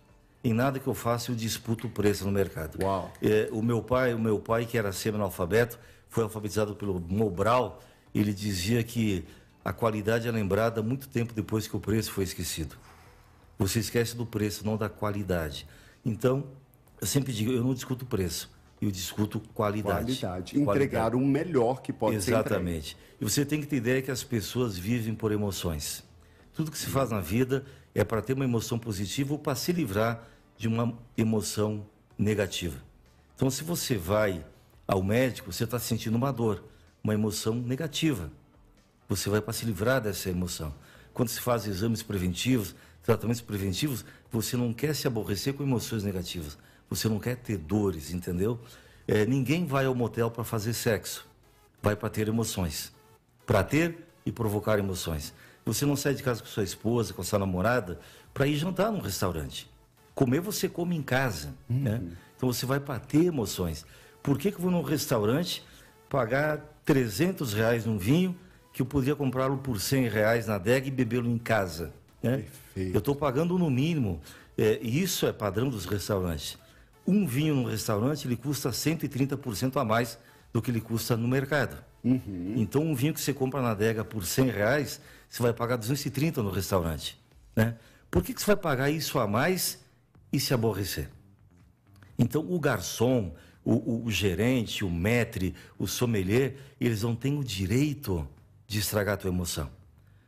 Em 0.44 0.52
nada 0.52 0.80
que 0.80 0.86
eu 0.86 0.94
faça 0.94 1.30
eu 1.30 1.36
disputo 1.36 1.86
o 1.86 1.90
preço 1.90 2.24
no 2.24 2.32
mercado. 2.32 2.82
Uau. 2.82 3.12
É, 3.22 3.48
o 3.52 3.62
meu 3.62 3.82
pai, 3.82 4.12
o 4.12 4.18
meu 4.18 4.38
pai 4.40 4.66
que 4.66 4.76
era 4.76 4.92
semi-analfabeto, 4.92 5.78
foi 6.08 6.24
alfabetizado 6.24 6.74
pelo 6.74 7.00
Mobral, 7.00 7.80
ele 8.14 8.34
dizia 8.34 8.82
que 8.82 9.24
a 9.64 9.72
qualidade 9.72 10.26
é 10.26 10.30
lembrada 10.30 10.82
muito 10.82 11.08
tempo 11.08 11.32
depois 11.32 11.66
que 11.66 11.76
o 11.76 11.80
preço 11.80 12.12
foi 12.12 12.24
esquecido. 12.24 12.76
Você 13.58 13.78
esquece 13.78 14.16
do 14.16 14.26
preço, 14.26 14.66
não 14.66 14.76
da 14.76 14.88
qualidade. 14.88 15.66
Então, 16.04 16.44
eu 17.00 17.06
sempre 17.06 17.32
digo, 17.32 17.52
eu 17.52 17.62
não 17.62 17.72
discuto 17.72 18.04
preço, 18.04 18.50
eu 18.80 18.90
discuto 18.90 19.40
qualidade. 19.54 20.16
Qualidade. 20.16 20.58
Entregar 20.58 21.14
o 21.14 21.20
melhor 21.20 21.80
que 21.80 21.92
pode 21.92 22.20
ser 22.20 22.32
entregue. 22.32 22.48
Exatamente. 22.48 22.96
E 23.20 23.24
você 23.24 23.44
tem 23.44 23.60
que 23.60 23.66
ter 23.66 23.76
ideia 23.76 24.02
que 24.02 24.10
as 24.10 24.24
pessoas 24.24 24.76
vivem 24.76 25.14
por 25.14 25.30
emoções. 25.30 26.02
Tudo 26.52 26.70
que 26.70 26.78
se 26.78 26.86
faz 26.86 27.10
na 27.10 27.20
vida 27.20 27.64
é 27.94 28.04
para 28.04 28.22
ter 28.22 28.32
uma 28.32 28.44
emoção 28.44 28.78
positiva 28.78 29.32
ou 29.32 29.38
para 29.38 29.54
se 29.54 29.72
livrar 29.72 30.26
de 30.56 30.68
uma 30.68 30.96
emoção 31.16 31.86
negativa. 32.18 32.76
Então, 33.34 33.50
se 33.50 33.64
você 33.64 33.96
vai 33.96 34.44
ao 34.86 35.02
médico, 35.02 35.52
você 35.52 35.64
está 35.64 35.78
sentindo 35.78 36.16
uma 36.16 36.32
dor, 36.32 36.64
uma 37.02 37.14
emoção 37.14 37.54
negativa. 37.54 38.30
Você 39.08 39.28
vai 39.28 39.40
para 39.40 39.52
se 39.52 39.64
livrar 39.64 40.00
dessa 40.00 40.30
emoção. 40.30 40.74
Quando 41.12 41.28
se 41.28 41.40
faz 41.40 41.66
exames 41.66 42.02
preventivos, 42.02 42.74
tratamentos 43.02 43.42
preventivos, 43.42 44.04
você 44.30 44.56
não 44.56 44.72
quer 44.72 44.94
se 44.94 45.06
aborrecer 45.06 45.54
com 45.54 45.62
emoções 45.62 46.04
negativas. 46.04 46.56
Você 46.88 47.08
não 47.08 47.18
quer 47.18 47.36
ter 47.36 47.58
dores, 47.58 48.12
entendeu? 48.12 48.60
É, 49.06 49.26
ninguém 49.26 49.66
vai 49.66 49.86
ao 49.86 49.94
motel 49.94 50.30
para 50.30 50.44
fazer 50.44 50.72
sexo. 50.72 51.26
Vai 51.82 51.96
para 51.96 52.08
ter 52.08 52.28
emoções. 52.28 52.92
Para 53.44 53.64
ter 53.64 53.98
e 54.24 54.30
provocar 54.30 54.78
emoções. 54.78 55.34
Você 55.64 55.86
não 55.86 55.96
sai 55.96 56.14
de 56.14 56.22
casa 56.22 56.40
com 56.40 56.48
sua 56.48 56.64
esposa, 56.64 57.14
com 57.14 57.22
sua 57.22 57.38
namorada, 57.38 58.00
para 58.34 58.46
ir 58.46 58.56
jantar 58.56 58.90
num 58.90 59.00
restaurante. 59.00 59.70
Comer 60.14 60.40
você 60.40 60.68
come 60.68 60.96
em 60.96 61.02
casa. 61.02 61.54
Uhum. 61.68 61.80
Né? 61.80 62.02
Então 62.36 62.52
você 62.52 62.66
vai 62.66 62.80
para 62.80 62.98
ter 62.98 63.24
emoções. 63.26 63.86
Por 64.22 64.38
que, 64.38 64.50
que 64.50 64.58
eu 64.58 64.62
vou 64.62 64.70
num 64.70 64.82
restaurante 64.82 65.64
pagar 66.08 66.58
300 66.84 67.52
reais 67.52 67.86
num 67.86 67.96
vinho 67.96 68.36
que 68.72 68.82
eu 68.82 68.86
poderia 68.86 69.14
comprá-lo 69.14 69.58
por 69.58 69.80
100 69.80 70.08
reais 70.08 70.46
na 70.46 70.56
adega 70.56 70.88
e 70.88 70.90
bebê-lo 70.90 71.28
em 71.28 71.38
casa? 71.38 71.92
Né? 72.22 72.44
Eu 72.76 72.98
estou 72.98 73.14
pagando 73.14 73.58
no 73.58 73.70
mínimo. 73.70 74.20
É, 74.56 74.78
isso 74.82 75.26
é 75.26 75.32
padrão 75.32 75.68
dos 75.68 75.86
restaurantes. 75.86 76.58
Um 77.06 77.26
vinho 77.26 77.54
num 77.54 77.64
restaurante 77.64 78.26
ele 78.26 78.36
custa 78.36 78.70
130% 78.70 79.80
a 79.80 79.84
mais 79.84 80.18
do 80.52 80.60
que 80.60 80.70
ele 80.70 80.80
custa 80.80 81.16
no 81.16 81.26
mercado. 81.26 81.76
Uhum. 82.04 82.54
Então, 82.56 82.82
um 82.82 82.94
vinho 82.94 83.14
que 83.14 83.20
você 83.20 83.32
compra 83.32 83.62
na 83.62 83.70
adega 83.70 84.04
por 84.04 84.24
100 84.24 84.50
reais, 84.50 85.00
você 85.28 85.42
vai 85.42 85.52
pagar 85.52 85.76
230 85.76 86.42
no 86.42 86.50
restaurante. 86.50 87.18
Né? 87.54 87.76
Por 88.10 88.22
que, 88.22 88.34
que 88.34 88.40
você 88.40 88.46
vai 88.46 88.56
pagar 88.56 88.90
isso 88.90 89.18
a 89.18 89.26
mais 89.26 89.78
e 90.32 90.40
se 90.40 90.52
aborrecer? 90.52 91.08
Então, 92.18 92.44
o 92.48 92.58
garçom, 92.58 93.34
o, 93.64 93.72
o, 93.72 94.04
o 94.06 94.10
gerente, 94.10 94.84
o 94.84 94.90
maître, 94.90 95.54
o 95.78 95.86
sommelier, 95.86 96.56
eles 96.80 97.02
não 97.02 97.14
têm 97.14 97.38
o 97.38 97.44
direito 97.44 98.28
de 98.66 98.78
estragar 98.78 99.14
a 99.14 99.16
tua 99.16 99.30
emoção. 99.30 99.70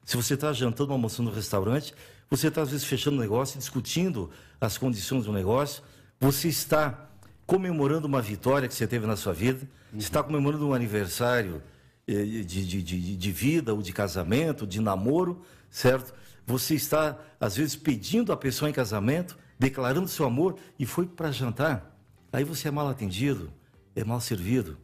Se 0.04 0.16
você 0.16 0.34
está 0.34 0.52
jantando 0.52 0.90
uma 0.90 0.96
almoçando 0.96 1.30
no 1.30 1.34
restaurante, 1.36 1.94
você 2.30 2.48
está 2.48 2.62
às 2.62 2.70
vezes 2.70 2.84
fechando 2.84 3.16
o 3.16 3.20
negócio, 3.20 3.58
discutindo 3.58 4.30
as 4.60 4.78
condições 4.78 5.24
do 5.24 5.32
negócio, 5.32 5.82
você 6.20 6.48
está 6.48 7.10
comemorando 7.46 8.06
uma 8.06 8.22
vitória 8.22 8.68
que 8.68 8.74
você 8.74 8.86
teve 8.86 9.06
na 9.06 9.16
sua 9.16 9.32
vida, 9.32 9.68
uhum. 9.92 10.00
você 10.00 10.06
está 10.06 10.22
comemorando 10.22 10.68
um 10.68 10.74
aniversário 10.74 11.62
eh, 12.06 12.24
de, 12.24 12.66
de, 12.66 12.82
de, 12.82 13.16
de 13.16 13.32
vida, 13.32 13.74
ou 13.74 13.82
de 13.82 13.92
casamento, 13.92 14.66
de 14.66 14.80
namoro, 14.80 15.42
certo? 15.70 16.14
Você 16.46 16.74
está, 16.74 17.18
às 17.40 17.56
vezes, 17.56 17.76
pedindo 17.76 18.32
a 18.32 18.36
pessoa 18.36 18.68
em 18.68 18.72
casamento, 18.72 19.38
declarando 19.58 20.08
seu 20.08 20.26
amor 20.26 20.56
e 20.78 20.84
foi 20.84 21.06
para 21.06 21.30
jantar. 21.30 21.96
Aí 22.32 22.44
você 22.44 22.68
é 22.68 22.70
mal 22.70 22.88
atendido, 22.88 23.52
é 23.94 24.04
mal 24.04 24.20
servido. 24.20 24.76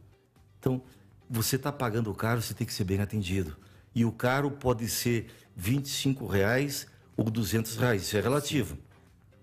Então, 0.59 0.81
você 1.29 1.55
está 1.55 1.71
pagando 1.71 2.13
caro, 2.13 2.41
você 2.41 2.53
tem 2.53 2.65
que 2.65 2.73
ser 2.73 2.83
bem 2.83 2.99
atendido. 2.99 3.57
E 3.93 4.05
o 4.05 4.11
caro 4.11 4.49
pode 4.49 4.87
ser 4.87 5.27
25 5.55 6.25
reais 6.25 6.87
ou 7.15 7.29
200 7.29 7.75
reais, 7.75 8.03
isso 8.03 8.17
é 8.17 8.21
relativo. 8.21 8.77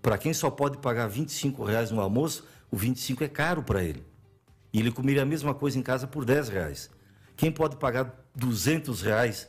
Para 0.01 0.17
quem 0.17 0.33
só 0.33 0.51
pode 0.51 0.79
pagar 0.79 1.07
25 1.07 1.65
reais 1.65 1.91
no 1.91 2.01
almoço, 2.01 2.45
o 2.71 2.77
25 2.77 3.25
é 3.25 3.29
caro 3.29 3.63
para 3.63 3.83
ele. 3.83 4.03
E 4.73 4.79
ele 4.79 4.91
comeria 4.91 5.23
a 5.23 5.27
mesma 5.27 5.55
coisa 5.55 5.79
em 5.79 5.83
casa 5.83 6.07
por 6.07 6.25
10 6.25 6.49
reais. 6.49 6.91
Quem 7.37 7.51
pode 7.51 7.77
pagar 7.77 8.29
200 8.35 9.01
reais 9.03 9.49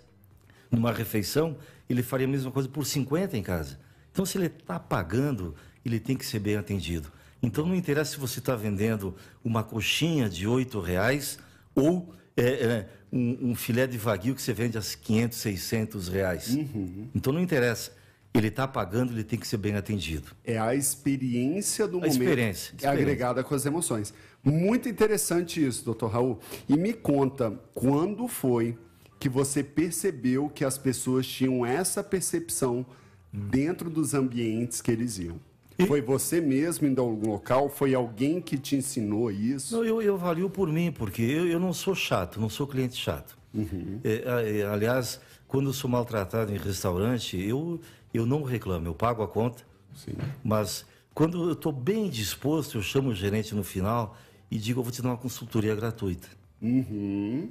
numa 0.71 0.91
refeição, 0.91 1.57
ele 1.89 2.03
faria 2.03 2.27
a 2.27 2.29
mesma 2.29 2.51
coisa 2.51 2.69
por 2.69 2.85
50 2.85 3.35
em 3.35 3.43
casa. 3.43 3.79
Então, 4.11 4.25
se 4.25 4.37
ele 4.37 4.47
está 4.47 4.79
pagando, 4.79 5.55
ele 5.83 5.99
tem 5.99 6.15
que 6.15 6.25
ser 6.25 6.39
bem 6.39 6.55
atendido. 6.55 7.11
Então, 7.41 7.65
não 7.65 7.75
interessa 7.75 8.11
se 8.11 8.19
você 8.19 8.39
está 8.39 8.55
vendendo 8.55 9.15
uma 9.43 9.63
coxinha 9.63 10.29
de 10.29 10.47
8 10.47 10.79
reais 10.79 11.39
ou 11.73 12.13
é, 12.35 12.43
é, 12.43 12.89
um, 13.11 13.51
um, 13.51 13.55
filé 13.55 13.87
de 13.87 13.97
vaguio 13.97 14.35
que 14.35 14.41
você 14.41 14.53
vende 14.53 14.77
a 14.77 14.81
500, 14.81 15.37
600 15.37 16.07
reais. 16.09 16.49
Uhum. 16.49 17.09
Então, 17.15 17.33
não 17.33 17.41
interessa. 17.41 17.91
Ele 18.33 18.47
está 18.47 18.67
pagando, 18.67 19.11
ele 19.11 19.23
tem 19.23 19.39
que 19.39 19.47
ser 19.47 19.57
bem 19.57 19.75
atendido. 19.75 20.31
É 20.43 20.59
a 20.59 20.75
experiência 20.75 21.87
do 21.87 21.97
a 21.97 22.01
momento 22.01 22.11
experiência, 22.11 22.75
experiência. 22.75 22.91
agregada 22.91 23.43
com 23.43 23.55
as 23.55 23.65
emoções. 23.65 24.13
Muito 24.43 24.87
interessante 24.87 25.65
isso, 25.65 25.83
doutor 25.83 26.11
Raul. 26.11 26.39
E 26.67 26.77
me 26.77 26.93
conta, 26.93 27.59
quando 27.73 28.27
foi 28.27 28.77
que 29.19 29.27
você 29.27 29.63
percebeu 29.63 30.49
que 30.49 30.63
as 30.63 30.77
pessoas 30.77 31.27
tinham 31.27 31.65
essa 31.65 32.03
percepção 32.03 32.85
dentro 33.31 33.89
dos 33.89 34.13
ambientes 34.13 34.81
que 34.81 34.91
eles 34.91 35.17
iam? 35.17 35.39
E... 35.77 35.85
Foi 35.85 36.01
você 36.01 36.39
mesmo 36.39 36.87
indo 36.87 37.01
a 37.01 37.03
algum 37.03 37.31
local? 37.31 37.69
Foi 37.69 37.93
alguém 37.93 38.41
que 38.41 38.57
te 38.57 38.75
ensinou 38.75 39.31
isso? 39.31 39.77
Não, 39.77 39.83
eu, 39.83 40.01
eu 40.01 40.15
avalio 40.15 40.49
por 40.49 40.71
mim, 40.71 40.91
porque 40.91 41.21
eu, 41.21 41.47
eu 41.47 41.59
não 41.59 41.73
sou 41.73 41.95
chato, 41.95 42.39
não 42.39 42.49
sou 42.49 42.67
cliente 42.67 42.95
chato. 42.95 43.37
Uhum. 43.53 43.99
É, 44.03 44.59
é, 44.59 44.65
aliás, 44.65 45.19
quando 45.47 45.67
eu 45.67 45.73
sou 45.73 45.89
maltratado 45.89 46.53
em 46.53 46.57
restaurante, 46.57 47.41
eu 47.41 47.79
eu 48.13 48.25
não 48.25 48.43
reclamo, 48.43 48.87
eu 48.87 48.93
pago 48.93 49.23
a 49.23 49.27
conta. 49.27 49.63
Sim. 49.95 50.13
Mas 50.43 50.85
quando 51.13 51.49
eu 51.49 51.53
estou 51.53 51.71
bem 51.71 52.09
disposto, 52.09 52.77
eu 52.77 52.81
chamo 52.81 53.09
o 53.09 53.15
gerente 53.15 53.53
no 53.53 53.63
final 53.63 54.15
e 54.49 54.57
digo, 54.57 54.79
eu 54.79 54.83
vou 54.83 54.91
te 54.91 55.01
dar 55.01 55.09
uma 55.09 55.17
consultoria 55.17 55.75
gratuita. 55.75 56.27
Uhum. 56.61 57.49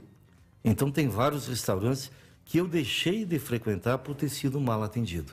Então 0.65 0.91
tem 0.91 1.09
vários 1.09 1.47
restaurantes 1.47 2.11
que 2.45 2.59
eu 2.59 2.67
deixei 2.67 3.25
de 3.25 3.39
frequentar 3.39 3.99
por 3.99 4.15
ter 4.15 4.29
sido 4.29 4.61
mal 4.61 4.83
atendido. 4.83 5.33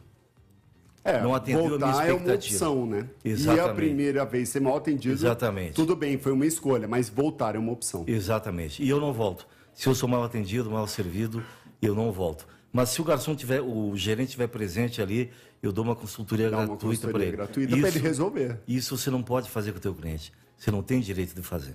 É, 1.03 1.21
não 1.21 1.35
atendeu 1.35 1.69
voltar 1.69 1.85
a 1.85 1.91
minha 1.91 2.01
expectativa. 2.01 2.65
é 2.65 2.67
uma 2.67 2.75
opção, 2.75 2.85
né? 2.87 3.09
Exatamente. 3.23 3.67
E 3.67 3.69
a 3.69 3.73
primeira 3.73 4.25
vez 4.25 4.49
ser 4.49 4.59
mal 4.59 4.75
atendido, 4.75 5.13
Exatamente. 5.13 5.73
tudo 5.73 5.95
bem, 5.95 6.17
foi 6.17 6.31
uma 6.31 6.47
escolha, 6.47 6.87
mas 6.87 7.09
voltar 7.09 7.55
é 7.55 7.59
uma 7.59 7.71
opção. 7.71 8.03
Exatamente. 8.07 8.81
E 8.83 8.89
eu 8.89 8.99
não 8.99 9.13
volto. 9.13 9.47
Se 9.73 9.87
eu 9.87 9.93
sou 9.93 10.09
mal 10.09 10.23
atendido, 10.23 10.71
mal 10.71 10.87
servido, 10.87 11.43
eu 11.79 11.93
não 11.93 12.11
volto. 12.11 12.47
Mas 12.75 12.89
se 12.89 12.99
o 12.99 13.05
garçom 13.05 13.33
tiver, 13.33 13.61
o 13.61 13.95
gerente 13.95 14.31
tiver 14.31 14.47
presente 14.47 15.01
ali, 15.01 15.31
eu 15.63 15.71
dou 15.71 15.85
uma 15.85 15.95
consultoria 15.95 16.49
Dá 16.49 16.65
gratuita 16.65 17.07
para 17.07 17.23
ele. 17.23 17.31
gratuita 17.31 17.77
para 17.77 17.87
ele 17.87 17.99
resolver. 17.99 18.59
Isso 18.67 18.97
você 18.97 19.09
não 19.09 19.23
pode 19.23 19.49
fazer 19.49 19.71
com 19.71 19.77
o 19.77 19.81
teu 19.81 19.95
cliente. 19.95 20.33
Você 20.57 20.69
não 20.71 20.83
tem 20.83 20.99
direito 20.99 21.33
de 21.33 21.41
fazer. 21.41 21.73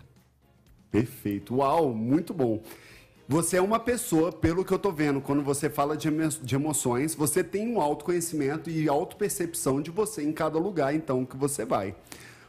Perfeito. 0.90 1.56
Uau, 1.56 1.94
muito 1.94 2.34
bom. 2.34 2.62
Você 3.26 3.56
é 3.56 3.62
uma 3.62 3.80
pessoa, 3.80 4.30
pelo 4.30 4.62
que 4.62 4.74
eu 4.74 4.76
estou 4.76 4.92
vendo, 4.92 5.22
quando 5.22 5.42
você 5.42 5.70
fala 5.70 5.96
de, 5.96 6.10
de 6.42 6.54
emoções, 6.54 7.14
você 7.14 7.42
tem 7.42 7.66
um 7.66 7.80
autoconhecimento 7.80 8.68
e 8.68 8.86
autopercepção 8.86 9.80
de 9.80 9.90
você 9.90 10.22
em 10.22 10.32
cada 10.34 10.58
lugar, 10.58 10.94
então, 10.94 11.24
que 11.24 11.34
você 11.34 11.64
vai. 11.64 11.94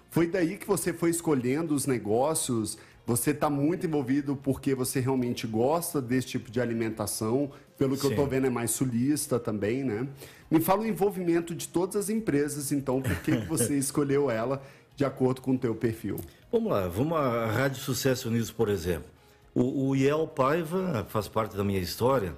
Foi 0.10 0.28
daí 0.28 0.58
que 0.58 0.68
você 0.68 0.91
foi 0.91 1.10
escolhendo 1.10 1.74
os 1.74 1.86
negócios, 1.86 2.78
você 3.12 3.32
está 3.32 3.49
muito 3.49 3.86
envolvido 3.86 4.38
porque 4.38 4.74
você 4.74 5.01
realmente 5.01 5.45
gosta 5.45 6.01
desse 6.01 6.28
tipo 6.28 6.49
de 6.49 6.62
alimentação. 6.62 7.51
Pelo 7.78 7.95
que 7.95 8.01
Sim. 8.01 8.07
eu 8.07 8.12
estou 8.12 8.26
vendo, 8.26 8.47
é 8.47 8.49
mais 8.49 8.72
sulista 8.72 9.38
também, 9.38 9.84
né? 9.84 10.07
Me 10.49 10.62
fala 10.62 10.84
o 10.84 10.88
envolvimento 10.88 11.53
de 11.53 11.68
todas 11.68 11.97
as 11.97 12.09
empresas, 12.09 12.72
então, 12.72 13.01
por 13.01 13.16
que 13.18 13.32
você 13.47 13.76
escolheu 13.78 14.32
ela 14.32 14.64
de 14.95 15.03
acordo 15.03 15.41
com 15.41 15.55
o 15.55 15.57
teu 15.57 15.76
perfil? 15.76 16.18
Vamos 16.49 16.72
lá, 16.72 16.88
vamos 16.88 17.18
à 17.18 17.47
Rádio 17.47 17.82
Sucesso 17.82 18.30
News, 18.30 18.49
por 18.49 18.70
exemplo. 18.70 19.09
O, 19.53 19.89
o 19.89 19.95
Iel 19.95 20.26
Paiva 20.28 21.05
faz 21.09 21.28
parte 21.28 21.57
da 21.57 21.66
minha 21.66 21.80
história. 21.80 22.34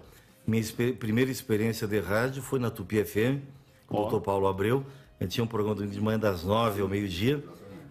Minha 0.47 0.63
primeira 0.97 1.29
experiência 1.29 1.87
de 1.87 1.99
rádio 1.99 2.41
foi 2.41 2.57
na 2.57 2.71
Tupi 2.71 3.03
FM, 3.03 3.43
com 3.85 3.97
oh. 3.97 3.99
o 3.99 4.01
doutor 4.09 4.21
Paulo 4.21 4.47
Abreu. 4.47 4.83
Eu 5.19 5.27
tinha 5.27 5.43
um 5.43 5.47
programa 5.47 5.85
de 5.85 6.01
manhã 6.01 6.17
das 6.17 6.43
nove 6.43 6.81
ao 6.81 6.87
meio-dia. 6.87 7.43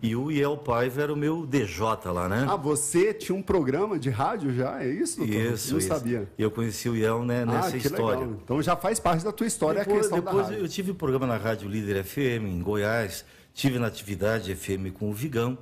E 0.02 0.16
o 0.16 0.32
Iel 0.32 0.56
Paiva 0.56 1.00
era 1.00 1.12
o 1.12 1.16
meu 1.16 1.46
DJ 1.46 1.78
lá, 2.12 2.28
né? 2.28 2.44
Ah, 2.48 2.56
você 2.56 3.14
tinha 3.14 3.38
um 3.38 3.40
programa 3.40 4.00
de 4.00 4.10
rádio 4.10 4.52
já? 4.52 4.82
É 4.82 4.88
isso? 4.88 5.18
Doutor? 5.18 5.34
Isso, 5.36 5.70
Não 5.70 5.78
isso. 5.78 5.86
sabia. 5.86 6.28
Eu 6.36 6.50
conheci 6.50 6.88
o 6.88 6.96
Iel 6.96 7.24
né, 7.24 7.46
nessa 7.46 7.76
ah, 7.76 7.76
história. 7.76 8.20
Legal. 8.22 8.40
Então 8.42 8.60
já 8.60 8.74
faz 8.74 8.98
parte 8.98 9.24
da 9.24 9.30
tua 9.30 9.46
história 9.46 9.78
depois, 9.78 9.98
a 9.98 10.00
questão 10.00 10.18
depois 10.18 10.46
da 10.48 10.52
rádio. 10.54 10.64
eu 10.64 10.68
tive 10.68 10.90
um 10.90 10.96
programa 10.96 11.24
na 11.24 11.36
Rádio 11.36 11.68
Líder 11.68 12.02
FM, 12.02 12.48
em 12.48 12.60
Goiás. 12.60 13.24
Tive 13.54 13.78
na 13.78 13.86
atividade 13.86 14.52
FM 14.52 14.92
com 14.92 15.08
o 15.08 15.12
Vigão. 15.12 15.56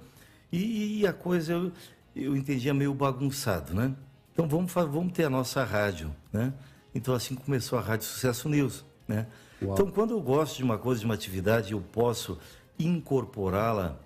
E, 0.50 1.00
e 1.00 1.06
a 1.06 1.12
coisa 1.12 1.52
eu, 1.52 1.72
eu 2.16 2.34
entendia 2.34 2.72
meio 2.72 2.94
bagunçado, 2.94 3.74
né? 3.74 3.94
Então 4.32 4.48
vamos, 4.48 4.72
vamos 4.72 5.12
ter 5.12 5.24
a 5.24 5.30
nossa 5.30 5.62
rádio, 5.64 6.16
né? 6.32 6.54
Então 6.94 7.12
assim 7.12 7.34
começou 7.34 7.78
a 7.78 7.82
Rádio 7.82 8.06
Sucesso 8.06 8.48
News, 8.48 8.86
né? 9.06 9.26
Uau. 9.62 9.74
Então 9.74 9.90
quando 9.90 10.12
eu 10.12 10.20
gosto 10.22 10.56
de 10.56 10.64
uma 10.64 10.78
coisa, 10.78 11.00
de 11.00 11.04
uma 11.04 11.14
atividade, 11.14 11.72
eu 11.72 11.80
posso 11.92 12.38
incorporá-la 12.78 14.00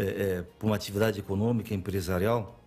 é, 0.00 0.42
para 0.58 0.66
uma 0.66 0.76
atividade 0.76 1.18
econômica, 1.18 1.74
empresarial, 1.74 2.62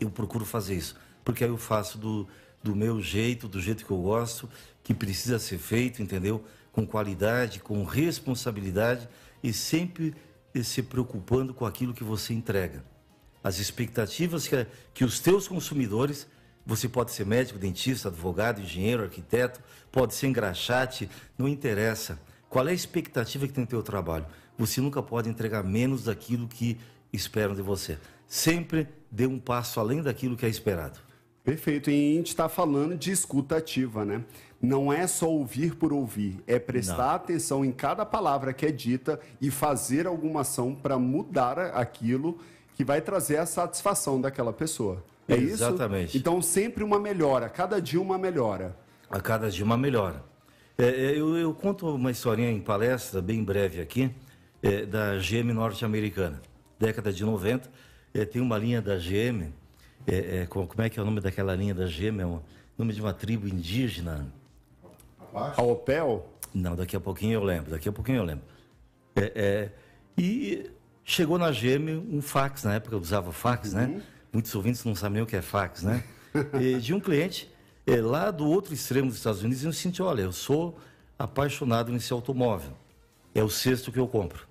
eu 0.00 0.10
procuro 0.10 0.44
fazer 0.44 0.74
isso. 0.74 0.96
Porque 1.24 1.44
aí 1.44 1.50
eu 1.50 1.56
faço 1.56 1.96
do, 1.96 2.28
do 2.62 2.76
meu 2.76 3.00
jeito, 3.00 3.48
do 3.48 3.60
jeito 3.60 3.84
que 3.84 3.90
eu 3.90 4.02
gosto, 4.02 4.48
que 4.82 4.92
precisa 4.92 5.38
ser 5.38 5.58
feito, 5.58 6.02
entendeu? 6.02 6.44
Com 6.72 6.86
qualidade, 6.86 7.60
com 7.60 7.82
responsabilidade 7.84 9.08
e 9.42 9.52
sempre 9.52 10.14
se 10.62 10.82
preocupando 10.82 11.54
com 11.54 11.64
aquilo 11.64 11.94
que 11.94 12.04
você 12.04 12.34
entrega. 12.34 12.84
As 13.42 13.58
expectativas 13.58 14.46
que, 14.46 14.66
que 14.92 15.04
os 15.04 15.20
teus 15.20 15.48
consumidores, 15.48 16.26
você 16.64 16.88
pode 16.88 17.12
ser 17.12 17.26
médico, 17.26 17.58
dentista, 17.58 18.08
advogado, 18.08 18.60
engenheiro, 18.60 19.02
arquiteto, 19.02 19.60
pode 19.90 20.14
ser 20.14 20.28
engraxate, 20.28 21.08
não 21.36 21.48
interessa. 21.48 22.18
Qual 22.48 22.66
é 22.68 22.70
a 22.70 22.74
expectativa 22.74 23.46
que 23.46 23.52
tem 23.52 23.62
no 23.62 23.68
teu 23.68 23.82
trabalho? 23.82 24.26
Você 24.58 24.80
nunca 24.80 25.02
pode 25.02 25.28
entregar 25.28 25.62
menos 25.62 26.04
daquilo 26.04 26.46
que 26.46 26.78
esperam 27.12 27.54
de 27.54 27.62
você. 27.62 27.98
Sempre 28.26 28.88
dê 29.10 29.26
um 29.26 29.38
passo 29.38 29.80
além 29.80 30.02
daquilo 30.02 30.36
que 30.36 30.46
é 30.46 30.48
esperado. 30.48 30.98
Perfeito. 31.44 31.90
E 31.90 32.12
a 32.14 32.16
gente 32.16 32.28
está 32.28 32.48
falando 32.48 32.96
de 32.96 33.12
escuta 33.12 33.56
ativa, 33.56 34.04
né? 34.04 34.24
Não 34.60 34.90
é 34.90 35.06
só 35.06 35.28
ouvir 35.28 35.74
por 35.74 35.92
ouvir, 35.92 36.42
é 36.46 36.58
prestar 36.58 36.96
Não. 36.96 37.14
atenção 37.16 37.64
em 37.64 37.70
cada 37.70 38.06
palavra 38.06 38.54
que 38.54 38.64
é 38.64 38.72
dita 38.72 39.20
e 39.38 39.50
fazer 39.50 40.06
alguma 40.06 40.40
ação 40.40 40.74
para 40.74 40.98
mudar 40.98 41.58
aquilo 41.58 42.38
que 42.74 42.82
vai 42.82 43.02
trazer 43.02 43.36
a 43.36 43.44
satisfação 43.44 44.18
daquela 44.18 44.54
pessoa. 44.54 45.04
É 45.28 45.34
Exatamente. 45.34 45.52
isso? 45.52 45.64
Exatamente. 45.64 46.18
Então, 46.18 46.40
sempre 46.40 46.82
uma 46.82 46.98
melhora, 46.98 47.48
cada 47.50 47.80
dia 47.80 48.00
uma 48.00 48.16
melhora. 48.16 48.74
A 49.10 49.20
cada 49.20 49.50
dia 49.50 49.64
uma 49.64 49.76
melhora. 49.76 50.24
É, 50.76 50.86
é, 50.86 51.20
eu, 51.20 51.36
eu, 51.36 51.54
conto 51.54 51.86
uma 51.94 52.10
historinha 52.10 52.50
em 52.50 52.60
palestra, 52.60 53.22
bem 53.22 53.44
breve 53.44 53.80
aqui, 53.80 54.10
é, 54.64 54.84
da 54.84 55.18
GM 55.18 55.52
norte-americana. 55.52 56.40
Década 56.78 57.12
de 57.12 57.24
90, 57.24 57.70
é, 58.12 58.24
tem 58.24 58.42
uma 58.42 58.58
linha 58.58 58.82
da 58.82 58.96
GM 58.96 59.52
é, 60.06 60.42
é, 60.42 60.46
como 60.46 60.66
é 60.78 60.90
que 60.90 60.98
é 60.98 61.02
o 61.02 61.04
nome 61.04 61.20
daquela 61.20 61.54
linha 61.54 61.74
da 61.74 61.86
gema? 61.86 62.22
É 62.22 62.26
o 62.26 62.42
nome 62.76 62.92
de 62.92 63.00
uma 63.00 63.12
tribo 63.12 63.48
indígena. 63.48 64.26
A 65.32 65.62
Opel? 65.62 66.28
Não, 66.52 66.76
daqui 66.76 66.94
a 66.94 67.00
pouquinho 67.00 67.34
eu 67.34 67.42
lembro. 67.42 67.70
Daqui 67.70 67.88
a 67.88 67.92
pouquinho 67.92 68.18
eu 68.18 68.24
lembro. 68.24 68.44
É, 69.16 69.32
é 69.34 69.70
e 70.16 70.70
chegou 71.04 71.38
na 71.38 71.50
GM 71.50 71.98
um 72.08 72.22
fax, 72.22 72.62
na 72.62 72.74
época 72.74 72.94
eu 72.94 73.00
usava 73.00 73.32
fax, 73.32 73.72
né? 73.72 73.84
uhum. 73.84 73.94
né? 73.96 74.02
Muitos 74.32 74.54
ouvintes 74.54 74.84
não 74.84 74.94
sabem 74.94 75.14
nem 75.14 75.22
o 75.22 75.26
que 75.26 75.36
é 75.36 75.42
fax, 75.42 75.82
né? 75.82 76.04
e, 76.60 76.78
de 76.78 76.94
um 76.94 77.00
cliente 77.00 77.50
é, 77.86 78.00
lá 78.00 78.30
do 78.30 78.46
outro 78.46 78.74
extremo 78.74 79.08
dos 79.08 79.16
Estados 79.16 79.42
Unidos, 79.42 79.62
e 79.62 79.66
eu 79.66 79.72
senti, 79.72 80.02
olha, 80.02 80.22
eu 80.22 80.32
sou 80.32 80.78
apaixonado 81.18 81.90
nesse 81.92 82.12
automóvel. 82.12 82.72
É 83.34 83.42
o 83.42 83.50
sexto 83.50 83.90
que 83.90 83.98
eu 83.98 84.06
compro. 84.06 84.46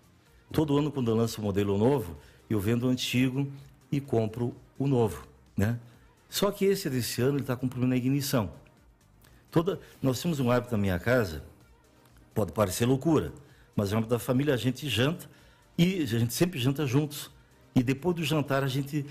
Todo 0.53 0.77
ano, 0.77 0.91
quando 0.91 1.09
eu 1.09 1.15
lanço 1.15 1.41
um 1.41 1.43
modelo 1.43 1.75
novo, 1.79 2.15
eu 2.47 2.59
vendo 2.59 2.85
o 2.85 2.89
antigo 2.89 3.51
e 3.91 3.99
compro 3.99 4.55
o 4.77 4.87
novo. 4.87 5.27
Né? 5.57 5.79
Só 6.29 6.51
que 6.51 6.63
esse 6.63 6.89
desse 6.91 7.23
ano 7.23 7.39
está 7.39 7.55
com 7.55 7.67
problema 7.67 7.95
na 7.95 7.97
ignição. 7.97 8.51
Toda, 9.49 9.79
nós 9.99 10.21
temos 10.21 10.39
um 10.39 10.51
hábito 10.51 10.71
na 10.71 10.77
minha 10.77 10.99
casa, 10.99 11.43
pode 12.35 12.51
parecer 12.51 12.85
loucura, 12.85 13.33
mas 13.75 13.91
é 13.91 13.95
um 13.95 13.97
hábito 13.97 14.11
da 14.11 14.19
família, 14.19 14.53
a 14.53 14.57
gente 14.57 14.87
janta 14.87 15.27
e 15.75 16.03
a 16.03 16.05
gente 16.05 16.35
sempre 16.35 16.59
janta 16.59 16.85
juntos. 16.85 17.31
E 17.75 17.81
depois 17.81 18.15
do 18.15 18.23
jantar 18.23 18.63
a 18.63 18.67
gente 18.67 19.07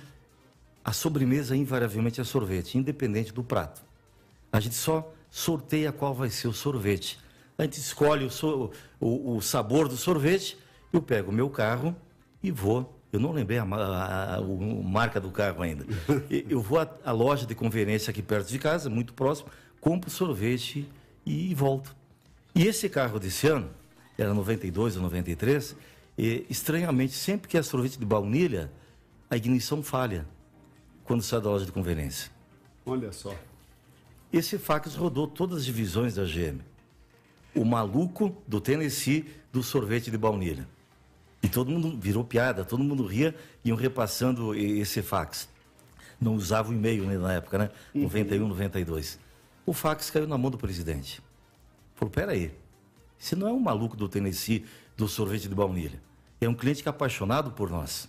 a 0.84 0.92
sobremesa 0.92 1.56
invariavelmente 1.56 2.20
é 2.20 2.24
sorvete, 2.24 2.78
independente 2.78 3.32
do 3.32 3.42
prato. 3.42 3.82
A 4.52 4.60
gente 4.60 4.76
só 4.76 5.12
sorteia 5.28 5.90
qual 5.90 6.14
vai 6.14 6.30
ser 6.30 6.46
o 6.46 6.52
sorvete. 6.52 7.18
A 7.58 7.64
gente 7.64 7.78
escolhe 7.78 8.24
o, 8.24 8.30
so, 8.30 8.70
o, 9.00 9.36
o 9.36 9.42
sabor 9.42 9.88
do 9.88 9.96
sorvete, 9.96 10.56
eu 10.92 11.00
pego 11.02 11.30
o 11.30 11.34
meu 11.34 11.48
carro 11.48 11.96
e 12.42 12.50
vou 12.50 13.02
eu 13.12 13.20
não 13.20 13.30
lembrei 13.30 13.58
a, 13.58 13.64
a, 13.64 14.36
a, 14.36 14.36
a 14.38 14.42
marca 14.82 15.20
do 15.20 15.30
carro 15.30 15.62
ainda. 15.62 15.84
Eu 16.48 16.62
vou 16.62 16.78
à, 16.78 17.12
loja 17.12 17.44
de 17.44 17.54
conveniência 17.54 18.10
aqui 18.10 18.22
perto 18.22 18.48
de 18.48 18.58
casa, 18.58 18.88
muito 18.88 19.12
próximo, 19.12 19.50
compro 19.80 20.10
sorvete 20.10 20.88
e, 21.26 21.50
e 21.50 21.54
volto. 21.54 21.94
E 22.54 22.66
esse 22.66 22.88
carro 22.88 23.20
desse 23.20 23.46
ano, 23.46 23.70
era 24.16 24.32
92 24.32 24.96
ou 24.96 25.02
93, 25.02 25.76
e, 26.16 26.46
estranhamente, 26.48 27.12
sempre 27.12 27.48
que 27.48 27.58
é 27.58 27.62
sorvete 27.62 27.98
de 27.98 28.06
baunilha, 28.06 28.72
a 29.28 29.36
ignição 29.36 29.82
falha 29.82 30.26
quando 31.04 31.22
sai 31.22 31.40
da 31.40 31.50
loja 31.50 31.66
de 31.66 31.72
conveniência. 31.72 32.30
Olha 32.86 33.12
só. 33.12 33.34
Esse 34.32 34.56
fax 34.56 34.94
rodou 34.94 35.26
todas 35.26 35.58
as 35.58 35.64
divisões 35.66 36.14
da 36.14 36.24
GM. 36.24 36.60
O 37.54 37.62
maluco 37.62 38.42
do 38.48 38.58
Tennessee 38.58 39.26
do 39.52 39.62
sorvete 39.62 40.10
de 40.10 40.16
baunilha. 40.16 40.66
E 41.42 41.48
todo 41.48 41.70
mundo 41.70 41.98
virou 41.98 42.22
piada, 42.22 42.64
todo 42.64 42.84
mundo 42.84 43.04
ria, 43.04 43.34
iam 43.64 43.76
repassando 43.76 44.54
esse 44.54 45.02
fax. 45.02 45.48
Não 46.20 46.36
usava 46.36 46.70
o 46.70 46.72
e-mail 46.72 47.04
né, 47.04 47.18
na 47.18 47.32
época, 47.32 47.58
né? 47.58 47.70
Uhum. 47.94 48.02
91, 48.02 48.48
92. 48.48 49.18
O 49.66 49.72
fax 49.72 50.08
caiu 50.08 50.26
na 50.26 50.38
mão 50.38 50.50
do 50.50 50.58
presidente. 50.58 51.20
Falou, 51.96 52.10
peraí, 52.10 52.52
você 53.18 53.34
não 53.34 53.48
é 53.48 53.52
um 53.52 53.58
maluco 53.58 53.96
do 53.96 54.08
Tennessee 54.08 54.64
do 54.96 55.08
sorvete 55.08 55.48
de 55.48 55.54
baunilha. 55.54 56.00
É 56.40 56.48
um 56.48 56.54
cliente 56.54 56.82
que 56.82 56.88
é 56.88 56.90
apaixonado 56.90 57.50
por 57.52 57.70
nós. 57.70 58.08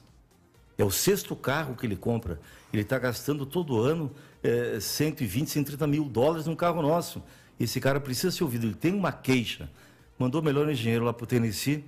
É 0.77 0.83
o 0.83 0.91
sexto 0.91 1.35
carro 1.35 1.75
que 1.75 1.85
ele 1.85 1.95
compra. 1.95 2.39
Ele 2.71 2.81
está 2.81 2.97
gastando 2.97 3.45
todo 3.45 3.79
ano 3.79 4.11
é, 4.43 4.79
120, 4.79 5.47
130 5.47 5.87
mil 5.87 6.05
dólares 6.05 6.45
num 6.45 6.55
carro 6.55 6.81
nosso. 6.81 7.21
Esse 7.59 7.79
cara 7.79 7.99
precisa 7.99 8.31
ser 8.31 8.43
ouvido. 8.43 8.65
Ele 8.65 8.73
tem 8.73 8.93
uma 8.93 9.11
queixa. 9.11 9.69
Mandou 10.17 10.41
o 10.41 10.43
melhor 10.43 10.69
engenheiro 10.69 11.05
lá 11.05 11.13
para 11.13 11.23
o 11.23 11.27
Tennessee 11.27 11.83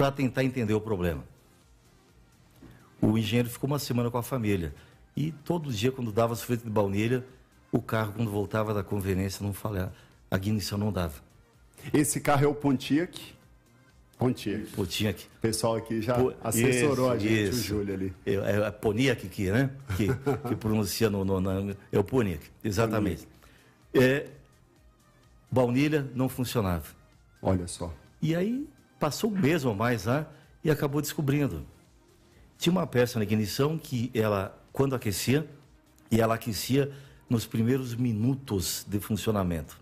para 0.00 0.10
tentar 0.10 0.42
entender 0.42 0.72
o 0.72 0.80
problema. 0.80 1.22
O 3.02 3.18
engenheiro 3.18 3.50
ficou 3.50 3.68
uma 3.68 3.78
semana 3.78 4.10
com 4.10 4.16
a 4.16 4.22
família. 4.22 4.74
E 5.14 5.30
todo 5.30 5.70
dia, 5.70 5.92
quando 5.92 6.10
dava 6.10 6.34
sorvete 6.34 6.62
de 6.62 6.70
baunilha, 6.70 7.22
o 7.70 7.82
carro, 7.82 8.14
quando 8.14 8.30
voltava 8.30 8.72
da 8.72 8.82
conveniência, 8.82 9.44
não 9.44 9.52
falava. 9.52 9.92
A 10.30 10.36
ignição 10.36 10.78
não 10.78 10.90
dava. 10.90 11.20
Esse 11.92 12.18
carro 12.18 12.46
é 12.46 12.48
o 12.48 12.54
Pontiac? 12.54 13.34
Pontiac. 14.16 14.64
Pontiac. 14.74 15.26
O 15.36 15.40
pessoal 15.42 15.76
aqui 15.76 16.00
já 16.00 16.14
po... 16.14 16.32
assessorou 16.42 17.08
isso, 17.08 17.12
a 17.14 17.18
gente, 17.18 17.42
isso. 17.50 17.58
o 17.58 17.62
Júlio 17.62 17.94
ali. 17.94 18.14
É, 18.24 18.34
é 18.34 18.66
a 18.66 18.72
Pontiac 18.72 19.26
aqui, 19.26 19.50
né? 19.50 19.70
Que, 19.98 20.06
que 20.48 20.56
pronuncia 20.56 21.10
no, 21.10 21.26
no, 21.26 21.42
na, 21.42 21.74
É 21.92 21.98
o 21.98 22.04
Pontiac, 22.04 22.42
exatamente. 22.64 23.28
É, 23.92 24.28
baunilha 25.50 26.10
não 26.14 26.26
funcionava. 26.26 26.86
Olha 27.42 27.68
só. 27.68 27.92
E 28.22 28.34
aí 28.34 28.66
passou 29.00 29.32
um 29.32 29.36
mês 29.36 29.64
ou 29.64 29.74
mais 29.74 30.04
lá 30.04 30.30
e 30.62 30.70
acabou 30.70 31.00
descobrindo. 31.00 31.66
Tinha 32.58 32.70
uma 32.70 32.86
peça 32.86 33.18
na 33.18 33.24
ignição 33.24 33.78
que 33.78 34.10
ela, 34.14 34.56
quando 34.72 34.94
aquecia, 34.94 35.48
e 36.10 36.20
ela 36.20 36.34
aquecia 36.34 36.92
nos 37.28 37.46
primeiros 37.46 37.94
minutos 37.94 38.84
de 38.86 39.00
funcionamento. 39.00 39.80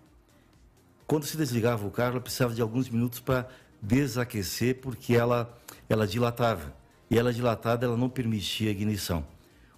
Quando 1.06 1.24
se 1.24 1.36
desligava 1.36 1.86
o 1.86 1.90
carro, 1.90 2.12
ela 2.12 2.20
precisava 2.20 2.54
de 2.54 2.62
alguns 2.62 2.88
minutos 2.88 3.18
para 3.18 3.48
desaquecer, 3.82 4.80
porque 4.80 5.14
ela, 5.14 5.58
ela 5.88 6.06
dilatava. 6.06 6.72
E 7.10 7.18
ela 7.18 7.32
dilatada, 7.32 7.86
ela 7.86 7.96
não 7.96 8.08
permitia 8.08 8.68
a 8.68 8.72
ignição. 8.72 9.26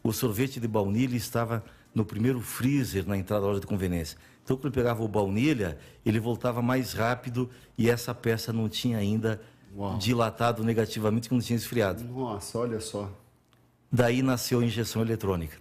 O 0.03 0.13
sorvete 0.13 0.61
de 0.61 0.67
baunilha 0.69 1.17
estava 1.17 1.65
no 1.95 2.05
primeiro 2.05 2.41
freezer 2.41 3.07
na 3.07 3.17
entrada 3.17 3.43
da 3.43 3.49
loja 3.49 3.61
de 3.61 3.67
conveniência. 3.67 4.19
Então, 4.43 4.57
quando 4.57 4.73
pegava 4.73 5.03
o 5.03 5.09
baunilha, 5.09 5.79
ele 6.05 6.19
voltava 6.19 6.61
mais 6.61 6.93
rápido 6.93 7.49
e 7.77 7.89
essa 7.89 8.15
peça 8.15 8.53
não 8.53 8.69
tinha 8.69 8.99
ainda 8.99 9.41
Uau. 9.77 9.99
dilatado 9.99 10.65
negativamente, 10.65 11.29
que 11.29 11.35
não 11.35 11.41
tinha 11.41 11.57
esfriado. 11.57 12.03
Nossa, 12.05 12.59
olha 12.59 12.81
só. 12.81 13.11
Daí 13.93 14.23
nasceu 14.23 14.61
a 14.61 14.65
injeção 14.65 15.03
eletrônica. 15.03 15.57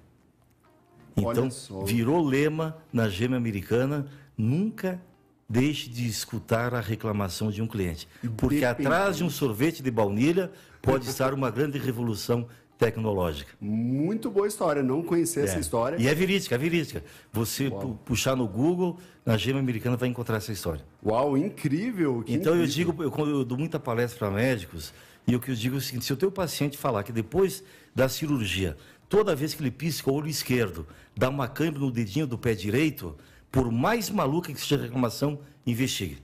Então, 1.16 1.50
virou 1.86 2.24
lema 2.24 2.78
na 2.94 3.10
gema 3.10 3.36
americana, 3.36 4.08
nunca 4.38 5.02
deixe 5.50 5.90
de 5.90 6.08
escutar 6.08 6.76
a 6.76 6.80
reclamação 6.80 7.50
de 7.50 7.62
um 7.62 7.68
cliente. 7.68 8.08
Porque 8.38 8.64
atrás 8.64 9.18
de 9.18 9.24
um 9.24 9.30
sorvete 9.30 9.82
de 9.82 9.90
baunilha 9.90 10.52
pode 10.82 11.10
estar 11.10 11.34
uma 11.34 11.50
grande 11.50 11.78
revolução 11.78 12.48
tecnológica. 12.80 13.52
Muito 13.60 14.32
boa 14.32 14.48
história, 14.48 14.82
não 14.82 15.04
conhecer 15.04 15.42
é. 15.42 15.44
essa 15.44 15.60
história. 15.60 15.98
E 16.00 16.08
é 16.08 16.16
verídica, 16.16 16.56
é 16.56 16.58
verídica. 16.58 17.04
Você 17.32 17.70
puxar 18.06 18.38
no 18.38 18.48
Google, 18.48 18.98
na 19.26 19.38
gema 19.38 19.60
americana 19.60 19.98
vai 19.98 20.08
encontrar 20.08 20.38
essa 20.38 20.54
história. 20.54 20.84
Uau, 21.06 21.38
incrível! 21.38 22.24
então 22.26 22.56
incrível. 22.56 22.62
eu 22.62 22.66
digo, 22.66 23.04
eu, 23.04 23.28
eu 23.28 23.44
dou 23.44 23.58
muita 23.58 23.78
palestra 23.80 24.18
para 24.18 24.32
médicos, 24.32 24.94
e 25.28 25.36
o 25.36 25.42
que 25.42 25.52
eu 25.52 25.56
digo 25.56 25.76
é 25.76 25.78
o 25.78 25.82
seguinte, 25.82 26.06
se 26.06 26.14
o 26.14 26.18
teu 26.18 26.32
paciente 26.32 26.78
falar 26.78 27.04
que 27.04 27.12
depois 27.12 27.62
da 27.94 28.08
cirurgia, 28.08 28.78
toda 29.10 29.36
vez 29.36 29.54
que 29.54 29.62
ele 29.62 29.72
pisca 29.72 30.10
o 30.10 30.14
olho 30.14 30.30
esquerdo, 30.30 30.88
dá 31.16 31.30
uma 31.30 31.50
câimbra 31.50 31.82
no 31.82 31.92
dedinho 31.92 32.26
do 32.26 32.38
pé 32.38 32.56
direito, 32.56 33.14
por 33.52 33.70
mais 33.70 34.10
maluca 34.10 34.54
que 34.54 34.60
seja 34.60 34.78
a 34.78 34.84
reclamação, 34.84 35.42
investigue. 35.68 36.20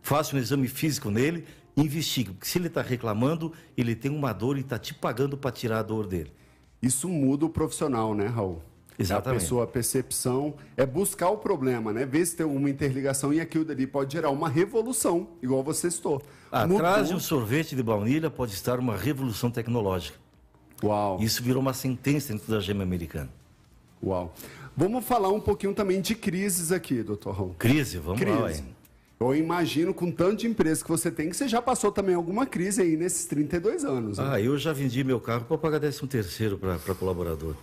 Faça 0.00 0.34
um 0.34 0.38
exame 0.38 0.68
físico 0.68 1.10
nele 1.10 1.44
investigue. 1.76 2.32
Porque 2.32 2.46
se 2.46 2.58
ele 2.58 2.68
está 2.68 2.82
reclamando, 2.82 3.52
ele 3.76 3.94
tem 3.94 4.10
uma 4.10 4.32
dor 4.32 4.56
e 4.56 4.60
está 4.60 4.78
te 4.78 4.94
pagando 4.94 5.36
para 5.36 5.50
tirar 5.50 5.80
a 5.80 5.82
dor 5.82 6.06
dele. 6.06 6.32
Isso 6.80 7.08
muda 7.08 7.44
o 7.44 7.48
profissional, 7.48 8.14
né, 8.14 8.26
Raul? 8.26 8.62
Exatamente. 8.98 9.38
A 9.38 9.40
pessoa, 9.40 9.64
a 9.64 9.66
percepção 9.66 10.54
é 10.76 10.86
buscar 10.86 11.28
o 11.28 11.36
problema, 11.36 11.92
né? 11.92 12.06
Ver 12.06 12.24
se 12.24 12.36
tem 12.36 12.44
alguma 12.44 12.70
interligação 12.70 13.32
e 13.32 13.40
aquilo 13.40 13.64
dali 13.64 13.86
pode 13.86 14.12
gerar 14.12 14.30
uma 14.30 14.48
revolução, 14.48 15.28
igual 15.42 15.62
você 15.62 15.90
citou. 15.90 16.22
Atrás 16.50 16.68
Mudou... 16.70 17.04
de 17.04 17.14
um 17.14 17.20
sorvete 17.20 17.76
de 17.76 17.82
baunilha 17.82 18.30
pode 18.30 18.54
estar 18.54 18.78
uma 18.78 18.96
revolução 18.96 19.50
tecnológica. 19.50 20.18
Uau. 20.82 21.18
Isso 21.20 21.42
virou 21.42 21.60
uma 21.60 21.74
sentença 21.74 22.32
dentro 22.32 22.50
da 22.50 22.60
gema 22.60 22.82
americana. 22.82 23.28
Uau. 24.02 24.32
Vamos 24.76 25.04
falar 25.04 25.30
um 25.30 25.40
pouquinho 25.40 25.74
também 25.74 26.00
de 26.00 26.14
crises 26.14 26.70
aqui, 26.70 27.02
doutor 27.02 27.34
Raul. 27.34 27.54
Crise, 27.58 27.98
vamos 27.98 28.20
Crise. 28.20 28.38
lá. 28.38 28.52
Hein? 28.52 28.75
Eu 29.18 29.34
imagino, 29.34 29.94
com 29.94 30.10
tanto 30.10 30.40
de 30.40 30.46
empresa 30.46 30.84
que 30.84 30.90
você 30.90 31.10
tem, 31.10 31.30
que 31.30 31.36
você 31.36 31.48
já 31.48 31.62
passou 31.62 31.90
também 31.90 32.14
alguma 32.14 32.44
crise 32.44 32.82
aí 32.82 32.96
nesses 32.96 33.24
32 33.24 33.84
anos. 33.84 34.18
Né? 34.18 34.24
Ah, 34.28 34.40
eu 34.40 34.58
já 34.58 34.74
vendi 34.74 35.02
meu 35.02 35.18
carro 35.18 35.46
para 35.46 35.56
pagar 35.56 35.80
13 35.80 36.06
terceiro 36.06 36.58
para 36.58 36.94
colaborador. 36.94 37.56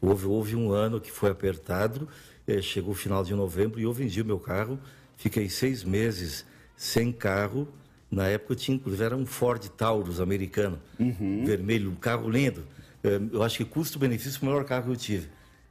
Houve, 0.00 0.26
houve 0.26 0.56
um 0.56 0.72
ano 0.72 1.00
que 1.00 1.12
foi 1.12 1.30
apertado, 1.30 2.08
eh, 2.48 2.60
chegou 2.60 2.90
o 2.90 2.96
final 2.96 3.22
de 3.22 3.32
novembro 3.32 3.78
e 3.78 3.84
eu 3.84 3.92
vendi 3.92 4.20
o 4.20 4.24
meu 4.24 4.40
carro. 4.40 4.76
Fiquei 5.16 5.48
seis 5.48 5.84
meses 5.84 6.44
sem 6.76 7.12
carro. 7.12 7.68
Na 8.10 8.26
época 8.26 8.54
eu 8.54 8.56
tinha, 8.56 8.74
inclusive, 8.74 9.04
era 9.04 9.16
um 9.16 9.24
Ford 9.24 9.64
Taurus 9.68 10.20
americano, 10.20 10.80
uhum. 10.98 11.44
vermelho, 11.44 11.90
um 11.92 11.94
carro 11.94 12.28
lindo. 12.28 12.64
Eh, 13.04 13.20
eu 13.32 13.44
acho 13.44 13.58
que 13.58 13.64
custo-benefício 13.64 14.40
foi 14.40 14.48
o 14.48 14.52
melhor 14.52 14.64
carro 14.64 14.86
que 14.86 14.90
eu 14.90 14.96
tive. 14.96 15.28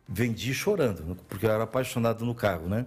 Vendi 0.07 0.53
chorando, 0.53 1.17
porque 1.27 1.45
eu 1.45 1.51
era 1.51 1.65
apaixonado 1.65 2.23
no 2.23 2.33
carro, 2.33 2.69
né? 2.69 2.85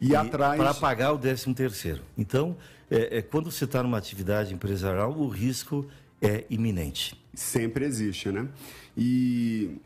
E, 0.00 0.08
e 0.08 0.16
atrás. 0.16 0.58
Para 0.58 0.74
pagar 0.74 1.12
o 1.12 1.18
13 1.18 1.54
terceiro. 1.54 2.02
Então, 2.16 2.56
é, 2.90 3.18
é 3.18 3.22
quando 3.22 3.50
você 3.50 3.64
está 3.64 3.82
numa 3.82 3.98
atividade 3.98 4.52
empresarial, 4.54 5.12
o 5.12 5.28
risco 5.28 5.86
é 6.20 6.44
iminente. 6.48 7.20
Sempre 7.34 7.84
existe, 7.84 8.30
né? 8.30 8.48
E 8.96 9.76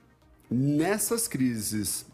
nessas 0.50 1.26
crises 1.26 2.06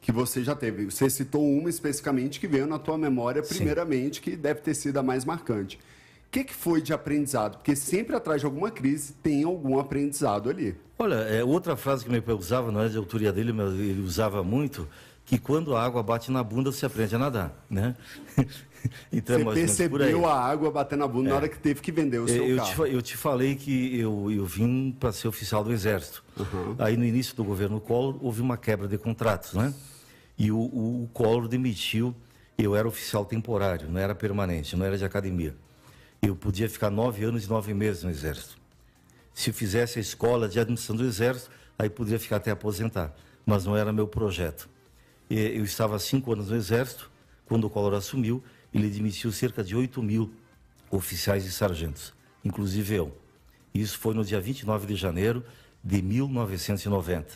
que 0.00 0.10
você 0.10 0.42
já 0.42 0.54
teve, 0.54 0.86
você 0.86 1.10
citou 1.10 1.46
uma 1.46 1.68
especificamente 1.68 2.40
que 2.40 2.46
veio 2.46 2.66
na 2.66 2.78
tua 2.78 2.96
memória, 2.96 3.42
primeiramente, 3.42 4.16
Sim. 4.16 4.22
que 4.22 4.36
deve 4.36 4.60
ter 4.60 4.74
sido 4.74 4.96
a 4.98 5.02
mais 5.02 5.24
marcante. 5.24 5.78
O 6.26 6.30
que, 6.30 6.44
que 6.44 6.54
foi 6.54 6.80
de 6.80 6.92
aprendizado? 6.92 7.56
Porque 7.56 7.74
sempre 7.74 8.14
atrás 8.14 8.40
de 8.40 8.46
alguma 8.46 8.70
crise 8.70 9.12
tem 9.22 9.42
algum 9.44 9.78
aprendizado 9.78 10.48
ali. 10.48 10.76
Olha, 10.98 11.16
é, 11.16 11.42
outra 11.42 11.76
frase 11.76 12.04
que 12.04 12.10
meu 12.10 12.22
pai 12.22 12.34
usava, 12.34 12.70
não 12.70 12.82
é 12.82 12.88
de 12.88 12.96
autoria 12.96 13.32
dele, 13.32 13.52
mas 13.52 13.72
ele 13.72 14.00
usava 14.00 14.42
muito, 14.42 14.88
que 15.30 15.38
quando 15.38 15.76
a 15.76 15.84
água 15.84 16.02
bate 16.02 16.28
na 16.28 16.42
bunda, 16.42 16.72
você 16.72 16.84
aprende 16.84 17.14
a 17.14 17.18
nadar, 17.18 17.64
né? 17.70 17.94
então, 19.12 19.44
você 19.44 19.60
percebeu 19.60 20.26
a 20.26 20.36
água 20.44 20.72
bater 20.72 20.98
na 20.98 21.06
bunda 21.06 21.28
é. 21.28 21.30
na 21.30 21.36
hora 21.36 21.48
que 21.48 21.56
teve 21.56 21.80
que 21.80 21.92
vender 21.92 22.18
o 22.18 22.26
seu 22.26 22.44
eu 22.44 22.56
carro. 22.56 22.84
Te, 22.84 22.92
eu 22.94 23.00
te 23.00 23.16
falei 23.16 23.54
que 23.54 23.96
eu, 23.96 24.28
eu 24.32 24.44
vim 24.44 24.90
para 24.90 25.12
ser 25.12 25.28
oficial 25.28 25.62
do 25.62 25.72
Exército. 25.72 26.24
Uhum. 26.36 26.74
Aí, 26.80 26.96
no 26.96 27.04
início 27.04 27.36
do 27.36 27.44
governo 27.44 27.80
Collor, 27.80 28.18
houve 28.20 28.42
uma 28.42 28.56
quebra 28.56 28.88
de 28.88 28.98
contratos, 28.98 29.54
né? 29.54 29.72
E 30.36 30.50
o, 30.50 30.58
o, 30.58 31.04
o 31.04 31.08
Collor 31.12 31.46
demitiu, 31.46 32.12
eu 32.58 32.74
era 32.74 32.88
oficial 32.88 33.24
temporário, 33.24 33.88
não 33.88 34.00
era 34.00 34.16
permanente, 34.16 34.74
não 34.74 34.84
era 34.84 34.98
de 34.98 35.04
academia. 35.04 35.54
Eu 36.20 36.34
podia 36.34 36.68
ficar 36.68 36.90
nove 36.90 37.22
anos 37.22 37.44
e 37.44 37.48
nove 37.48 37.72
meses 37.72 38.02
no 38.02 38.10
Exército. 38.10 38.58
Se 39.32 39.52
fizesse 39.52 40.00
a 40.00 40.02
escola 40.02 40.48
de 40.48 40.58
administração 40.58 40.96
do 40.96 41.04
Exército, 41.04 41.52
aí 41.78 41.88
poderia 41.88 42.18
ficar 42.18 42.38
até 42.38 42.50
aposentar. 42.50 43.14
Mas 43.46 43.64
não 43.64 43.76
era 43.76 43.92
meu 43.92 44.08
projeto. 44.08 44.68
Eu 45.30 45.62
estava 45.62 45.94
há 45.94 45.98
cinco 45.98 46.32
anos 46.32 46.48
no 46.48 46.56
Exército, 46.56 47.08
quando 47.46 47.64
o 47.64 47.70
Collor 47.70 47.94
assumiu, 47.94 48.42
ele 48.74 48.88
demitiu 48.88 49.30
cerca 49.30 49.62
de 49.62 49.76
8 49.76 50.02
mil 50.02 50.34
oficiais 50.90 51.44
e 51.46 51.52
sargentos, 51.52 52.12
inclusive 52.44 52.94
eu. 52.94 53.16
Isso 53.72 53.96
foi 53.98 54.12
no 54.12 54.24
dia 54.24 54.40
29 54.40 54.88
de 54.88 54.96
janeiro 54.96 55.44
de 55.82 56.02
1990. 56.02 57.28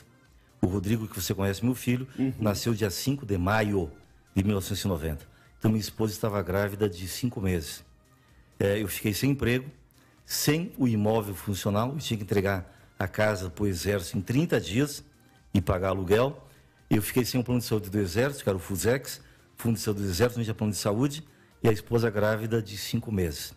O 0.61 0.67
Rodrigo, 0.67 1.07
que 1.07 1.21
você 1.21 1.35
conhece, 1.35 1.65
meu 1.65 1.75
filho, 1.75 2.09
uhum. 2.19 2.33
nasceu 2.41 2.75
dia 2.75 2.91
5 2.91 3.25
de 3.25 3.39
maio 3.39 3.91
de 4.35 4.43
1990. 4.43 5.25
Então, 5.59 5.71
minha 5.71 5.81
esposa 5.81 6.13
estava 6.13 6.43
grávida 6.43 6.89
de 6.89 7.07
cinco 7.09 7.41
meses. 7.41 7.85
É, 8.59 8.83
eu 8.83 8.89
fiquei 8.89 9.15
sem 9.15 9.31
emprego, 9.31 9.71
sem 10.27 10.73
o 10.77 10.89
imóvel 10.89 11.35
funcional, 11.35 11.91
eu 11.91 11.99
tinha 11.99 12.17
que 12.17 12.25
entregar 12.25 12.71
a 12.99 13.07
casa 13.07 13.51
para 13.51 13.65
o 13.65 13.67
Exército 13.67 14.19
em 14.19 14.21
30 14.21 14.61
dias 14.61 15.05
e 15.53 15.61
pagar 15.61 15.89
aluguel. 15.89 16.44
Eu 16.95 17.03
fiquei 17.03 17.25
sem 17.25 17.41
o 17.41 17.45
plano 17.45 17.61
de 17.61 17.67
saúde 17.67 17.91
do 17.91 17.99
Exército, 17.99 18.45
que 18.45 18.49
era 18.49 18.57
o 18.57 18.61
FUSEX, 18.61 19.21
Fundo 19.57 19.75
de 19.75 19.81
Saúde 19.81 20.03
do 20.03 20.09
Exército, 20.09 20.39
não 20.39 20.45
tinha 20.45 20.55
plano 20.55 20.73
de 20.73 20.79
saúde, 20.79 21.25
e 21.61 21.69
a 21.69 21.73
esposa 21.73 22.09
grávida 22.09 22.63
de 22.63 22.79
cinco 22.79 23.11
meses. 23.11 23.53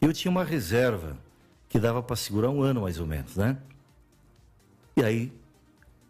Eu 0.00 0.12
tinha 0.12 0.30
uma 0.30 0.44
reserva 0.44 1.18
que 1.68 1.80
dava 1.80 2.00
para 2.00 2.14
segurar 2.14 2.48
um 2.48 2.62
ano, 2.62 2.82
mais 2.82 3.00
ou 3.00 3.06
menos, 3.08 3.36
né? 3.36 3.58
E 4.96 5.02
aí, 5.02 5.32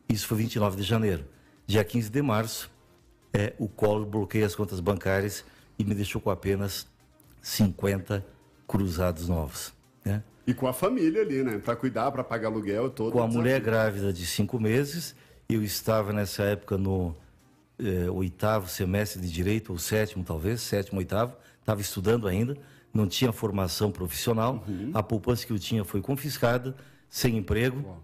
isso 0.06 0.26
foi 0.26 0.36
29 0.36 0.76
de 0.76 0.82
janeiro. 0.82 1.24
Dia 1.66 1.82
15 1.82 2.11
de 2.11 2.20
março, 2.20 2.70
é, 3.32 3.54
o 3.58 3.66
Collor 3.66 4.04
bloqueia 4.04 4.44
as 4.44 4.54
contas 4.54 4.80
bancárias 4.80 5.44
e 5.78 5.84
me 5.84 5.94
deixou 5.94 6.20
com 6.20 6.28
apenas 6.28 6.86
50 7.40 8.22
cruzados 8.68 9.28
novos. 9.28 9.72
Né? 10.04 10.22
E 10.46 10.52
com 10.52 10.66
a 10.66 10.74
família 10.74 11.22
ali, 11.22 11.42
né? 11.42 11.58
Para 11.58 11.74
cuidar, 11.74 12.11
para 12.12 12.22
pagar 12.22 12.48
aluguel 12.48 12.90
todo. 12.90 13.12
Com 13.12 13.22
a 13.22 13.26
mulher 13.26 13.61
grávida 13.61 14.12
de 14.12 14.26
cinco 14.26 14.61
meses 14.61 15.14
eu 15.55 15.62
estava 15.62 16.12
nessa 16.12 16.42
época 16.44 16.76
no 16.76 17.14
eh, 17.78 18.11
oitavo 18.11 18.68
semestre 18.68 19.20
de 19.20 19.30
direito, 19.30 19.72
ou 19.72 19.78
sétimo 19.78 20.22
talvez, 20.22 20.61
sétimo, 20.61 20.98
oitavo, 20.98 21.34
estava 21.61 21.80
estudando 21.80 22.28
ainda, 22.28 22.57
não 22.92 23.07
tinha 23.07 23.32
formação 23.32 23.90
profissional, 23.90 24.64
uhum. 24.66 24.90
a 24.92 25.03
poupança 25.03 25.46
que 25.46 25.53
eu 25.53 25.59
tinha 25.59 25.84
foi 25.84 26.01
confiscada, 26.01 26.76
sem 27.09 27.36
emprego, 27.36 27.98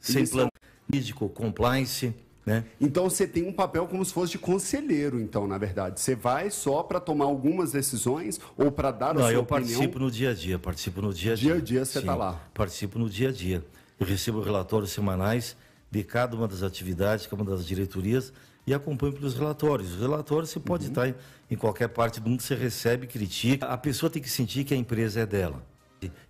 sem 0.00 0.22
Isso... 0.22 0.32
plano 0.32 0.50
jurídico, 0.88 1.28
compliance. 1.28 2.14
Né? 2.44 2.64
Então 2.80 3.10
você 3.10 3.26
tem 3.26 3.48
um 3.48 3.52
papel 3.52 3.88
como 3.88 4.04
se 4.04 4.12
fosse 4.12 4.32
de 4.32 4.38
conselheiro, 4.38 5.20
então, 5.20 5.48
na 5.48 5.58
verdade. 5.58 6.00
Você 6.00 6.14
vai 6.14 6.48
só 6.48 6.84
para 6.84 7.00
tomar 7.00 7.24
algumas 7.24 7.72
decisões 7.72 8.40
ou 8.56 8.70
para 8.70 8.92
dar 8.92 9.14
Não, 9.14 9.22
a 9.22 9.24
sua 9.24 9.32
eu 9.32 9.40
opinião? 9.40 9.66
participo 9.66 9.98
no 9.98 10.10
dia 10.10 10.30
a 10.30 10.34
dia, 10.34 10.58
participo 10.58 11.02
no 11.02 11.12
dia 11.12 11.32
a 11.32 11.34
dia. 11.34 11.52
Dia 11.52 11.60
a 11.60 11.64
dia 11.64 11.84
você 11.84 11.98
está 11.98 12.14
lá. 12.14 12.40
Participo 12.54 13.00
no 13.00 13.10
dia 13.10 13.30
a 13.30 13.32
dia. 13.32 13.64
Eu 13.98 14.06
recebo 14.06 14.40
relatórios 14.40 14.92
semanais 14.92 15.56
de 15.90 16.02
cada 16.02 16.36
uma 16.36 16.48
das 16.48 16.62
atividades, 16.62 17.26
cada 17.26 17.42
uma 17.42 17.50
das 17.50 17.66
diretorias 17.66 18.32
e 18.66 18.74
acompanho 18.74 19.12
pelos 19.12 19.34
relatórios. 19.34 19.92
Os 19.94 20.00
relatórios 20.00 20.50
você 20.50 20.60
pode 20.60 20.84
uhum. 20.84 20.90
estar 20.90 21.08
em, 21.08 21.14
em 21.50 21.56
qualquer 21.56 21.88
parte 21.88 22.20
do 22.20 22.28
mundo, 22.28 22.42
você 22.42 22.54
recebe, 22.54 23.06
critica. 23.06 23.66
A 23.66 23.78
pessoa 23.78 24.10
tem 24.10 24.20
que 24.20 24.28
sentir 24.28 24.64
que 24.64 24.74
a 24.74 24.76
empresa 24.76 25.20
é 25.20 25.26
dela. 25.26 25.62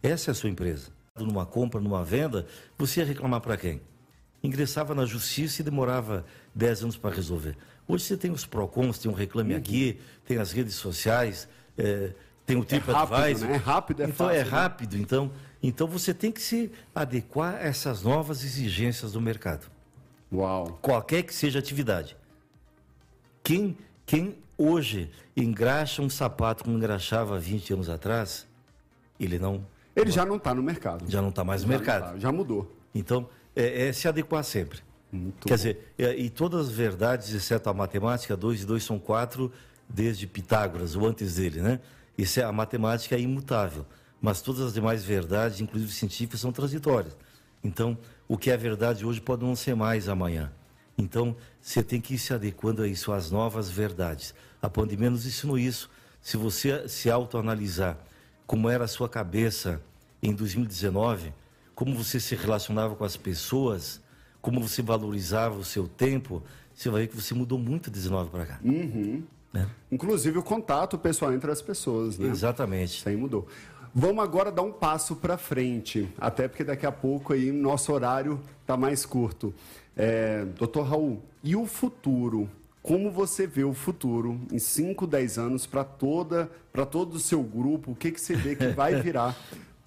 Essa 0.02 0.30
é 0.30 0.32
a 0.32 0.34
sua 0.34 0.50
empresa. 0.50 0.88
Numa 1.18 1.46
compra, 1.46 1.80
numa 1.80 2.04
venda, 2.04 2.46
você 2.76 3.00
ia 3.00 3.06
reclamar 3.06 3.40
para 3.40 3.56
quem? 3.56 3.80
Ingressava 4.42 4.94
na 4.94 5.06
justiça 5.06 5.62
e 5.62 5.64
demorava 5.64 6.24
10 6.54 6.82
anos 6.82 6.96
para 6.96 7.14
resolver. 7.14 7.56
Hoje 7.88 8.04
você 8.04 8.16
tem 8.16 8.30
os 8.30 8.44
PROCONs, 8.44 8.98
tem 8.98 9.10
um 9.10 9.14
Reclame 9.14 9.52
uhum. 9.52 9.58
Aqui, 9.58 9.98
tem 10.26 10.38
as 10.38 10.52
redes 10.52 10.74
sociais, 10.74 11.48
é, 11.78 12.12
tem 12.44 12.56
o 12.56 12.64
TripAdvisor. 12.64 13.08
É 13.08 13.16
rápido, 13.16 13.48
né? 13.48 13.54
é 13.54 13.56
rápido, 13.56 14.02
é 14.02 14.04
então, 14.04 14.26
fácil. 14.26 14.40
É 14.40 14.42
rápido, 14.42 14.96
né? 14.96 15.02
então 15.02 15.32
então 15.66 15.86
você 15.86 16.14
tem 16.14 16.30
que 16.30 16.40
se 16.40 16.70
adequar 16.94 17.54
a 17.54 17.60
essas 17.60 18.02
novas 18.02 18.44
exigências 18.44 19.12
do 19.12 19.20
mercado. 19.20 19.66
Uau. 20.32 20.78
Qualquer 20.80 21.22
que 21.22 21.34
seja 21.34 21.58
a 21.58 21.60
atividade. 21.60 22.16
Quem, 23.42 23.76
quem 24.04 24.36
hoje 24.56 25.10
engraxa 25.36 26.02
um 26.02 26.10
sapato 26.10 26.64
como 26.64 26.76
engraxava 26.76 27.38
20 27.38 27.74
anos 27.74 27.88
atrás, 27.88 28.46
ele 29.18 29.38
não. 29.38 29.66
Ele 29.94 30.10
já 30.10 30.24
não 30.24 30.36
está 30.36 30.54
no 30.54 30.62
mercado. 30.62 31.10
Já 31.10 31.22
não 31.22 31.30
está 31.30 31.42
mais 31.42 31.62
no 31.62 31.68
já 31.72 31.78
mercado. 31.78 32.12
Tá, 32.12 32.18
já 32.18 32.30
mudou. 32.30 32.76
Então, 32.94 33.28
é, 33.54 33.88
é, 33.88 33.92
se 33.92 34.06
adequar 34.06 34.44
sempre. 34.44 34.80
Muito 35.10 35.48
Quer 35.48 35.54
bom. 35.54 35.56
dizer, 35.56 35.94
é, 35.98 36.14
e 36.16 36.28
todas 36.28 36.68
as 36.68 36.72
verdades, 36.72 37.32
exceto 37.32 37.70
a 37.70 37.74
matemática, 37.74 38.36
2 38.36 38.62
e 38.62 38.66
2 38.66 38.84
são 38.84 38.98
4, 38.98 39.50
desde 39.88 40.26
Pitágoras, 40.26 40.94
ou 40.94 41.06
antes 41.06 41.36
dele, 41.36 41.60
né? 41.60 41.80
Isso 42.18 42.40
é, 42.40 42.44
a 42.44 42.52
matemática 42.52 43.14
é 43.14 43.20
imutável 43.20 43.86
mas 44.20 44.40
todas 44.40 44.60
as 44.62 44.74
demais 44.74 45.04
verdades, 45.04 45.60
inclusive 45.60 45.92
científicas, 45.92 46.40
são 46.40 46.52
transitórias. 46.52 47.16
Então, 47.62 47.96
o 48.28 48.36
que 48.36 48.50
é 48.50 48.56
verdade 48.56 49.04
hoje 49.04 49.20
pode 49.20 49.44
não 49.44 49.56
ser 49.56 49.74
mais 49.74 50.08
amanhã. 50.08 50.52
Então, 50.98 51.36
você 51.60 51.82
tem 51.82 52.00
que 52.00 52.14
ir 52.14 52.18
se 52.18 52.32
adequando 52.32 52.82
a 52.82 52.88
isso, 52.88 53.12
às 53.12 53.30
novas 53.30 53.68
verdades. 53.68 54.34
A 54.62 54.68
pandemia 54.68 55.10
nos 55.10 55.26
ensinou 55.26 55.58
isso. 55.58 55.90
Se 56.20 56.36
você 56.36 56.88
se 56.88 57.10
autoanalisar 57.10 57.98
como 58.46 58.68
era 58.68 58.84
a 58.84 58.88
sua 58.88 59.08
cabeça 59.08 59.82
em 60.22 60.32
2019, 60.32 61.32
como 61.74 61.94
você 61.94 62.18
se 62.18 62.34
relacionava 62.34 62.96
com 62.96 63.04
as 63.04 63.16
pessoas, 63.16 64.00
como 64.40 64.60
você 64.60 64.80
valorizava 64.80 65.58
o 65.58 65.64
seu 65.64 65.86
tempo, 65.86 66.42
você 66.74 66.88
vai 66.88 67.02
ver 67.02 67.08
que 67.08 67.16
você 67.16 67.34
mudou 67.34 67.58
muito 67.58 67.90
de 67.90 67.98
19 67.98 68.30
para 68.30 68.46
cá. 68.46 68.60
Uhum. 68.64 69.22
Né? 69.52 69.68
Inclusive 69.90 70.38
o 70.38 70.42
contato 70.42 70.98
pessoal 70.98 71.32
entre 71.32 71.50
as 71.50 71.62
pessoas, 71.62 72.18
né? 72.18 72.28
Exatamente. 72.28 72.98
Isso 72.98 73.08
aí 73.08 73.16
mudou. 73.16 73.46
Vamos 73.98 74.22
agora 74.22 74.52
dar 74.52 74.60
um 74.60 74.72
passo 74.72 75.16
para 75.16 75.38
frente, 75.38 76.06
até 76.18 76.46
porque 76.46 76.62
daqui 76.62 76.84
a 76.84 76.92
pouco 76.92 77.32
aí 77.32 77.50
nosso 77.50 77.90
horário 77.90 78.38
está 78.60 78.76
mais 78.76 79.06
curto. 79.06 79.54
É, 79.96 80.44
Doutor 80.58 80.82
Raul, 80.82 81.22
e 81.42 81.56
o 81.56 81.64
futuro? 81.64 82.46
Como 82.82 83.10
você 83.10 83.46
vê 83.46 83.64
o 83.64 83.72
futuro 83.72 84.38
em 84.52 84.58
5, 84.58 85.06
10 85.06 85.38
anos 85.38 85.66
para 85.66 85.82
toda, 85.82 86.50
para 86.70 86.84
todo 86.84 87.14
o 87.14 87.18
seu 87.18 87.42
grupo? 87.42 87.92
O 87.92 87.96
que, 87.96 88.10
que 88.10 88.20
você 88.20 88.36
vê 88.36 88.54
que 88.54 88.66
vai 88.66 88.96
virar 89.00 89.34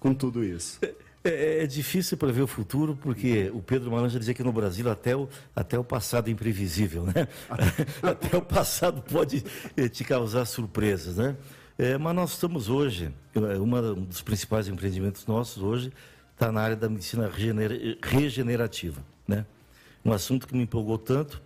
com 0.00 0.12
tudo 0.12 0.42
isso? 0.42 0.80
É, 1.22 1.62
é, 1.62 1.66
difícil 1.68 2.18
prever 2.18 2.42
o 2.42 2.48
futuro, 2.48 2.98
porque 3.00 3.48
o 3.54 3.62
Pedro 3.62 3.92
Malanja 3.92 4.18
dizia 4.18 4.34
que 4.34 4.42
no 4.42 4.52
Brasil 4.52 4.90
até 4.90 5.14
o, 5.14 5.28
até 5.54 5.78
o 5.78 5.84
passado 5.84 6.26
é 6.26 6.32
imprevisível, 6.32 7.04
né? 7.04 7.28
até 8.02 8.34
o 8.36 8.42
passado 8.42 9.02
pode 9.02 9.44
eh, 9.76 9.88
te 9.88 10.02
causar 10.02 10.46
surpresas, 10.46 11.16
né? 11.16 11.36
É, 11.78 11.96
mas 11.96 12.14
nós 12.14 12.32
estamos 12.32 12.68
hoje, 12.68 13.12
uma, 13.34 13.80
um 13.80 14.04
dos 14.04 14.20
principais 14.22 14.68
empreendimentos 14.68 15.26
nossos 15.26 15.62
hoje 15.62 15.92
está 16.32 16.52
na 16.52 16.60
área 16.60 16.76
da 16.76 16.88
medicina 16.88 17.30
regenerativa, 18.02 19.02
né? 19.26 19.46
Um 20.04 20.12
assunto 20.12 20.46
que 20.46 20.54
me 20.54 20.62
empolgou 20.62 20.98
tanto 20.98 21.40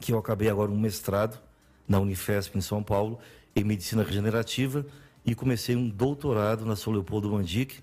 que 0.00 0.12
eu 0.12 0.18
acabei 0.18 0.48
agora 0.48 0.70
um 0.70 0.78
mestrado 0.78 1.38
na 1.86 1.98
Unifesp 1.98 2.56
em 2.56 2.60
São 2.60 2.82
Paulo 2.82 3.18
em 3.54 3.64
medicina 3.64 4.02
regenerativa 4.02 4.86
e 5.24 5.34
comecei 5.34 5.76
um 5.76 5.88
doutorado 5.88 6.64
na 6.64 6.76
São 6.76 6.92
Leopoldo 6.92 7.30
Mandic 7.30 7.82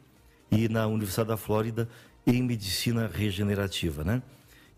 e 0.50 0.68
na 0.68 0.88
Universidade 0.88 1.30
da 1.30 1.38
Flórida 1.38 1.88
em 2.26 2.42
medicina 2.42 3.08
regenerativa, 3.08 4.04
né? 4.04 4.22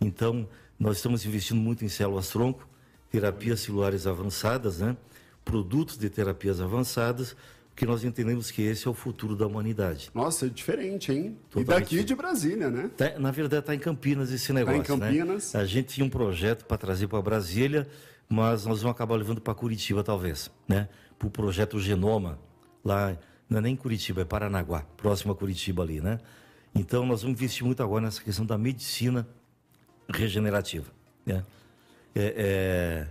Então, 0.02 0.48
nós 0.80 0.98
estamos 0.98 1.26
investindo 1.26 1.60
muito 1.60 1.84
em 1.84 1.90
células-tronco, 1.90 2.68
terapias 3.10 3.62
celulares 3.62 4.06
avançadas, 4.06 4.80
né? 4.80 4.96
Produtos 5.50 5.98
de 5.98 6.10
terapias 6.10 6.62
avançadas, 6.62 7.36
porque 7.70 7.86
nós 7.86 8.04
entendemos 8.04 8.52
que 8.52 8.62
esse 8.62 8.88
é 8.88 8.92
o 8.92 8.94
futuro 8.94 9.36
da 9.36 9.48
humanidade. 9.48 10.12
Nossa, 10.14 10.46
é 10.46 10.50
diferente, 10.50 11.12
hein? 11.12 11.38
Totalmente. 11.50 11.92
E 11.92 11.98
daqui 11.98 12.04
de 12.04 12.16
Brasília, 12.16 12.70
né? 12.70 12.90
Tá, 12.96 13.18
na 13.18 13.32
verdade, 13.32 13.62
está 13.62 13.74
em 13.74 13.80
Campinas 13.80 14.32
esse 14.32 14.52
negócio, 14.54 14.84
tá 14.84 14.96
em 14.96 14.98
né? 14.98 15.08
Campinas. 15.08 15.54
Né? 15.54 15.62
A 15.62 15.66
gente 15.66 15.94
tinha 15.94 16.06
um 16.06 16.10
projeto 16.10 16.66
para 16.66 16.78
trazer 16.78 17.08
para 17.08 17.22
Brasília, 17.22 17.88
mas 18.28 18.66
nós 18.66 18.82
vamos 18.82 18.96
acabar 18.96 19.16
levando 19.16 19.42
para 19.42 19.56
Curitiba, 19.56 20.04
talvez, 20.04 20.52
né? 20.68 20.88
Para 21.18 21.28
o 21.28 21.32
projeto 21.32 21.80
Genoma, 21.80 22.38
lá 22.84 23.18
não 23.50 23.58
é 23.58 23.62
nem 23.62 23.76
Curitiba, 23.76 24.22
é 24.22 24.26
Paranaguá, 24.26 24.82
próximo 24.96 25.32
a 25.32 25.36
Curitiba 25.36 25.82
ali, 25.82 26.00
né? 26.00 26.20
Então 26.76 27.06
nós 27.06 27.24
vamos 27.24 27.36
investir 27.38 27.66
muito 27.66 27.82
agora 27.82 28.06
nessa 28.06 28.22
questão 28.22 28.46
da 28.46 28.58
medicina 28.58 29.28
regenerativa. 30.08 30.92
Né? 31.26 31.44
É, 32.16 32.34
é, 32.38 33.08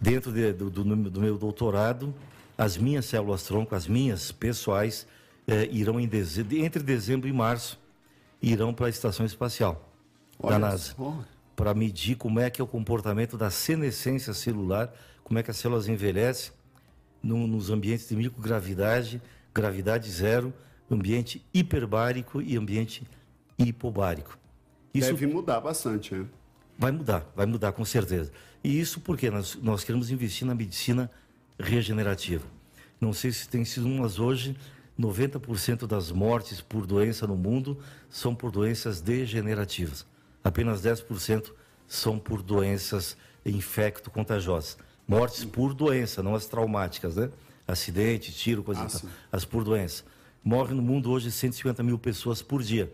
dentro 0.00 0.32
de, 0.32 0.52
do, 0.52 0.70
do, 0.70 0.82
do, 1.10 1.20
meu 1.20 1.36
doutorado, 1.36 2.14
as 2.56 2.76
minhas 2.76 3.04
células-tronco, 3.04 3.74
as 3.74 3.86
minhas 3.86 4.32
pessoais, 4.32 5.06
é, 5.46 5.68
irão 5.70 6.00
em 6.00 6.08
dezembro, 6.08 6.56
entre 6.56 6.82
dezembro 6.82 7.28
e 7.28 7.32
março, 7.32 7.78
irão 8.40 8.72
para 8.72 8.86
a 8.86 8.90
estação 8.90 9.26
espacial 9.26 9.92
Olha 10.38 10.52
da 10.52 10.58
NASA. 10.58 10.94
Para 11.54 11.74
medir 11.74 12.16
como 12.16 12.40
é 12.40 12.48
que 12.48 12.60
é 12.60 12.64
o 12.64 12.66
comportamento 12.66 13.36
da 13.36 13.50
senescência 13.50 14.32
celular, 14.32 14.92
como 15.22 15.38
é 15.38 15.42
que 15.42 15.50
as 15.50 15.58
células 15.58 15.88
envelhecem 15.88 16.52
no, 17.22 17.46
nos 17.46 17.68
ambientes 17.68 18.08
de 18.08 18.16
microgravidade, 18.16 19.20
gravidade 19.52 20.10
zero, 20.10 20.54
ambiente 20.90 21.44
hiperbárico 21.52 22.40
e 22.40 22.56
ambiente 22.56 23.06
hipobárico. 23.58 24.38
Isso 24.94 25.12
Deve 25.12 25.26
mudar 25.26 25.60
bastante, 25.60 26.14
né? 26.14 26.26
Vai 26.80 26.90
mudar, 26.90 27.30
vai 27.36 27.44
mudar 27.44 27.72
com 27.72 27.84
certeza. 27.84 28.32
E 28.64 28.80
isso 28.80 29.00
porque 29.00 29.30
nós, 29.30 29.54
nós 29.62 29.84
queremos 29.84 30.10
investir 30.10 30.46
na 30.46 30.54
medicina 30.54 31.10
regenerativa. 31.58 32.46
Não 32.98 33.12
sei 33.12 33.32
se 33.32 33.46
tem 33.46 33.66
sido 33.66 33.86
umas 33.86 34.18
hoje, 34.18 34.56
90% 34.98 35.86
das 35.86 36.10
mortes 36.10 36.62
por 36.62 36.86
doença 36.86 37.26
no 37.26 37.36
mundo 37.36 37.78
são 38.08 38.34
por 38.34 38.50
doenças 38.50 39.02
degenerativas. 39.02 40.06
Apenas 40.42 40.80
10% 40.80 41.52
são 41.86 42.18
por 42.18 42.42
doenças 42.42 43.14
infecto-contagiosas. 43.44 44.78
Mortes 45.06 45.44
por 45.44 45.74
doença, 45.74 46.22
não 46.22 46.34
as 46.34 46.46
traumáticas, 46.46 47.16
né? 47.16 47.30
acidente, 47.68 48.32
tiro, 48.32 48.62
coisa 48.62 48.80
ah, 48.80 48.86
assim, 48.86 49.06
as 49.30 49.44
por 49.44 49.64
doença. 49.64 50.02
Morrem 50.42 50.76
no 50.76 50.82
mundo 50.82 51.10
hoje 51.10 51.30
150 51.30 51.82
mil 51.82 51.98
pessoas 51.98 52.40
por 52.40 52.62
dia. 52.62 52.90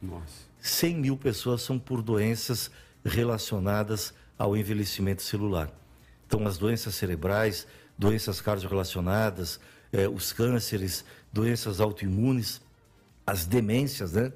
Nossa. 0.00 0.50
100 0.60 0.96
mil 0.96 1.16
pessoas 1.16 1.62
são 1.62 1.78
por 1.78 2.02
doenças 2.02 2.70
relacionadas 3.04 4.14
ao 4.38 4.56
envelhecimento 4.56 5.22
celular. 5.22 5.70
Então, 6.26 6.46
as 6.46 6.56
doenças 6.58 6.94
cerebrais, 6.94 7.66
doenças 7.98 8.40
cardiorrelacionadas, 8.40 9.58
eh, 9.92 10.08
os 10.08 10.32
cânceres, 10.32 11.04
doenças 11.32 11.80
autoimunes, 11.80 12.60
as 13.26 13.46
demências, 13.46 14.12
né? 14.12 14.32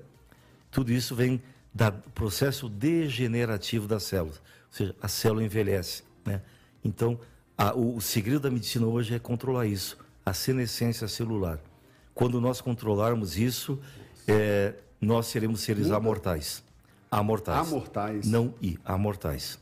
Tudo 0.70 0.92
isso 0.92 1.14
vem 1.14 1.42
do 1.72 1.92
processo 2.14 2.68
degenerativo 2.68 3.86
das 3.86 4.02
células. 4.02 4.38
Ou 4.38 4.72
seja, 4.72 4.96
a 5.00 5.08
célula 5.08 5.44
envelhece, 5.44 6.02
né? 6.24 6.42
Então, 6.82 7.18
a, 7.56 7.72
o, 7.74 7.96
o 7.96 8.00
segredo 8.00 8.40
da 8.40 8.50
medicina 8.50 8.86
hoje 8.86 9.14
é 9.14 9.18
controlar 9.18 9.66
isso, 9.66 9.96
a 10.26 10.32
senescência 10.32 11.06
celular. 11.06 11.60
Quando 12.12 12.40
nós 12.40 12.60
controlarmos 12.60 13.38
isso, 13.38 13.78
é, 14.26 14.74
nós 15.00 15.26
seremos 15.26 15.60
seres 15.60 15.90
amortais. 15.90 16.63
Amortais. 17.18 17.68
Amortais. 17.68 18.26
Não 18.26 18.54
i, 18.60 18.78
amortais. 18.84 19.58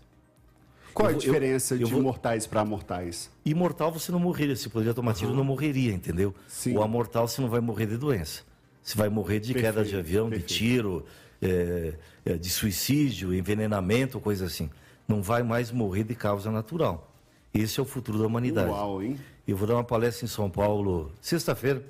Qual 0.95 1.11
eu, 1.11 1.17
a 1.17 1.19
diferença 1.19 1.75
eu, 1.75 1.81
eu 1.81 1.87
de 1.87 1.93
vou... 1.93 2.03
mortais 2.03 2.47
para 2.47 2.61
amortais? 2.61 3.31
Imortal 3.45 3.93
você 3.93 4.11
não 4.13 4.19
morreria, 4.19 4.57
se 4.57 4.69
poderia 4.69 4.95
tomar 4.95 5.15
tiro, 5.15 5.31
uhum. 5.31 5.37
não 5.37 5.45
morreria, 5.45 5.93
entendeu? 5.93 6.35
Sim. 6.49 6.77
O 6.77 6.83
amortal 6.83 7.29
você 7.29 7.41
não 7.41 7.49
vai 7.49 7.61
morrer 7.61 7.87
de 7.87 7.97
doença. 7.97 8.43
Você 8.83 8.97
vai 8.97 9.09
morrer 9.09 9.39
de 9.39 9.53
perfeito, 9.53 9.75
queda 9.75 9.89
de 9.89 9.97
avião, 9.97 10.29
perfeito. 10.29 10.49
de 10.49 10.55
tiro, 10.55 11.07
é, 11.41 11.95
é, 12.25 12.35
de 12.35 12.51
suicídio, 12.51 13.35
envenenamento, 13.35 14.19
coisa 14.19 14.47
assim. 14.47 14.71
Não 15.07 15.23
vai 15.23 15.43
mais 15.43 15.71
morrer 15.71 16.05
de 16.05 16.15
causa 16.15 16.51
natural. 16.51 17.13
Esse 17.53 17.79
é 17.79 17.83
o 17.83 17.87
futuro 17.87 18.19
da 18.19 18.27
humanidade. 18.27 18.71
Uau, 18.71 19.03
hein? 19.03 19.19
Eu 19.47 19.57
vou 19.57 19.69
dar 19.69 19.75
uma 19.75 19.85
palestra 19.85 20.25
em 20.25 20.29
São 20.29 20.49
Paulo, 20.49 21.13
sexta-feira, 21.21 21.85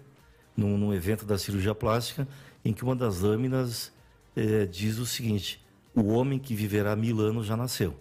num, 0.56 0.76
num, 0.76 0.92
evento 0.92 1.24
da 1.24 1.38
cirurgia 1.38 1.74
plástica, 1.74 2.26
em 2.64 2.72
que 2.72 2.82
uma 2.82 2.96
das 2.96 3.20
lâminas 3.20 3.92
é, 4.36 4.66
diz 4.66 4.98
o 4.98 5.06
seguinte: 5.06 5.64
o 5.94 6.08
homem 6.08 6.38
que 6.38 6.54
viverá 6.54 6.94
mil 6.96 7.20
anos 7.20 7.46
já 7.46 7.56
nasceu. 7.56 7.94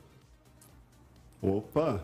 Opa! 1.41 2.03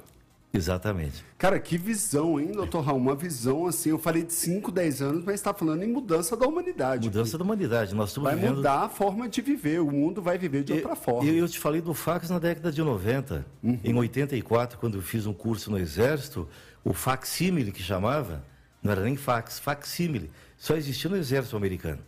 Exatamente. 0.53 1.23
Cara, 1.38 1.59
que 1.59 1.78
visão, 1.78 2.39
hein, 2.39 2.51
doutor 2.51 2.82
Raul? 2.82 2.97
Uma 2.97 3.15
visão 3.15 3.67
assim, 3.67 3.89
eu 3.89 3.99
falei 3.99 4.23
de 4.23 4.34
5, 4.34 4.71
10 4.71 5.01
anos, 5.01 5.23
mas 5.23 5.36
está 5.36 5.53
falando 5.53 5.84
em 5.84 5.88
mudança 5.88 6.36
da 6.36 6.47
humanidade. 6.47 7.07
Mudança 7.07 7.38
da 7.38 7.43
humanidade. 7.43 7.93
Nós 7.93 8.09
estamos 8.09 8.30
vai 8.30 8.39
vivendo... 8.39 8.55
mudar 8.55 8.86
a 8.86 8.89
forma 8.89 9.30
de 9.30 9.41
viver, 9.41 9.82
o 9.82 9.91
mundo 9.91 10.21
vai 10.21 10.38
viver 10.38 10.63
de 10.63 10.71
eu, 10.71 10.78
outra 10.78 10.95
forma. 10.95 11.30
Eu, 11.30 11.36
eu, 11.36 11.47
te 11.47 11.59
falei 11.59 11.82
do 11.82 11.93
fax 11.93 12.30
na 12.30 12.39
década 12.39 12.71
de 12.71 12.82
90. 12.82 13.45
Uhum. 13.61 13.80
Em 13.84 13.93
84, 13.93 14.80
quando 14.80 14.97
eu 14.97 15.01
fiz 15.01 15.28
um 15.28 15.34
curso 15.34 15.69
no 15.69 15.78
Exército, 15.78 16.47
o 16.84 16.93
facsímile 16.93 17.71
que 17.71 17.84
chamava, 17.84 18.43
não 18.82 18.91
era 18.91 19.01
nem 19.01 19.15
fax, 19.15 19.59
facsímile, 19.59 20.32
só 20.57 20.75
existia 20.75 21.09
no 21.09 21.17
Exército 21.17 21.55
americano. 21.55 21.99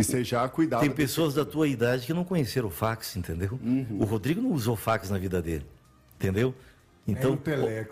E 0.00 0.04
você 0.04 0.24
já 0.24 0.48
cuidava. 0.48 0.82
Tem 0.82 0.90
pessoas 0.90 1.34
da 1.34 1.44
tua 1.44 1.68
idade 1.68 2.06
que 2.06 2.14
não 2.14 2.24
conheceram 2.24 2.68
o 2.68 2.70
fax, 2.70 3.16
entendeu? 3.16 3.58
Uhum. 3.62 3.98
O 4.00 4.04
Rodrigo 4.04 4.40
não 4.40 4.52
usou 4.52 4.76
fax 4.76 5.10
na 5.10 5.18
vida 5.18 5.40
dele, 5.42 5.66
entendeu? 6.16 6.54
Então, 7.06 7.38
é 7.46 7.86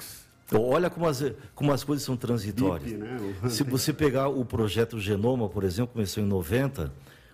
olha 0.56 0.88
como 0.88 1.06
as, 1.06 1.22
como 1.54 1.72
as 1.72 1.84
coisas 1.84 2.04
são 2.04 2.16
transitórias. 2.16 2.90
BIP, 2.90 3.02
né? 3.02 3.48
Se 3.48 3.62
você 3.64 3.92
pegar 3.92 4.28
o 4.28 4.44
projeto 4.44 4.98
Genoma, 4.98 5.48
por 5.48 5.64
exemplo, 5.64 5.92
começou 5.92 6.22
em 6.22 6.26
90, 6.26 6.92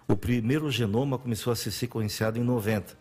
o 0.08 0.16
primeiro 0.16 0.70
genoma 0.70 1.18
começou 1.18 1.52
a 1.52 1.56
ser 1.56 1.70
sequenciado 1.70 2.38
em 2.38 2.42
90. 2.42 2.96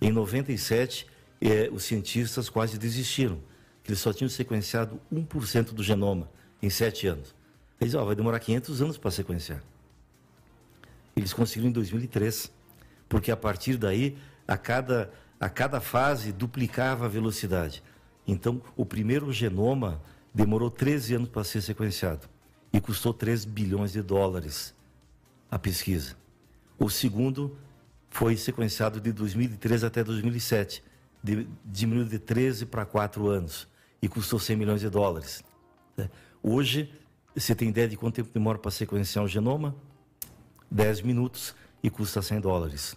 Em 0.00 0.10
97, 0.10 1.06
é, 1.40 1.68
os 1.72 1.84
cientistas 1.84 2.48
quase 2.48 2.78
desistiram, 2.78 3.38
que 3.82 3.90
eles 3.90 4.00
só 4.00 4.12
tinham 4.12 4.28
sequenciado 4.28 5.00
1% 5.12 5.72
do 5.72 5.82
genoma 5.82 6.28
em 6.62 6.68
sete 6.68 7.06
anos. 7.06 7.34
Eles 7.80 7.94
oh, 7.94 8.04
vai 8.04 8.14
demorar 8.14 8.38
500 8.40 8.82
anos 8.82 8.98
para 8.98 9.10
sequenciar. 9.10 9.62
Eles 11.16 11.32
conseguiram 11.32 11.70
em 11.70 11.72
2003, 11.72 12.50
porque 13.08 13.30
a 13.30 13.36
partir 13.36 13.76
daí, 13.76 14.16
a 14.46 14.56
cada, 14.56 15.12
a 15.38 15.48
cada 15.48 15.80
fase, 15.80 16.32
duplicava 16.32 17.06
a 17.06 17.08
velocidade. 17.08 17.82
Então, 18.26 18.62
o 18.76 18.84
primeiro 18.84 19.32
genoma 19.32 20.02
demorou 20.34 20.70
13 20.70 21.14
anos 21.14 21.28
para 21.28 21.44
ser 21.44 21.62
sequenciado 21.62 22.28
e 22.72 22.80
custou 22.80 23.14
3 23.14 23.44
bilhões 23.44 23.92
de 23.92 24.02
dólares 24.02 24.74
a 25.50 25.58
pesquisa. 25.58 26.16
O 26.78 26.90
segundo 26.90 27.56
foi 28.10 28.36
sequenciado 28.36 29.00
de 29.00 29.12
2013 29.12 29.86
até 29.86 30.02
2007, 30.02 30.82
de, 31.22 31.46
diminuiu 31.64 32.06
de 32.06 32.18
13 32.18 32.66
para 32.66 32.84
4 32.84 33.28
anos 33.28 33.68
e 34.02 34.08
custou 34.08 34.38
100 34.38 34.56
milhões 34.56 34.80
de 34.80 34.88
dólares. 34.88 35.44
Né? 35.96 36.10
Hoje, 36.42 36.92
você 37.34 37.54
tem 37.54 37.68
ideia 37.68 37.88
de 37.88 37.96
quanto 37.96 38.16
tempo 38.16 38.30
demora 38.32 38.58
para 38.58 38.70
sequenciar 38.70 39.24
um 39.24 39.28
genoma? 39.28 39.74
10 40.74 41.02
minutos 41.02 41.54
e 41.82 41.88
custa 41.88 42.20
100 42.20 42.40
dólares. 42.40 42.96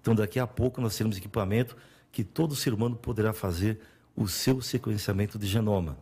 Então, 0.00 0.14
daqui 0.14 0.40
a 0.40 0.46
pouco, 0.46 0.80
nós 0.80 0.96
teremos 0.96 1.18
equipamento 1.18 1.76
que 2.10 2.24
todo 2.24 2.56
ser 2.56 2.72
humano 2.72 2.96
poderá 2.96 3.34
fazer 3.34 3.78
o 4.16 4.26
seu 4.26 4.62
sequenciamento 4.62 5.38
de 5.38 5.46
genoma. 5.46 5.98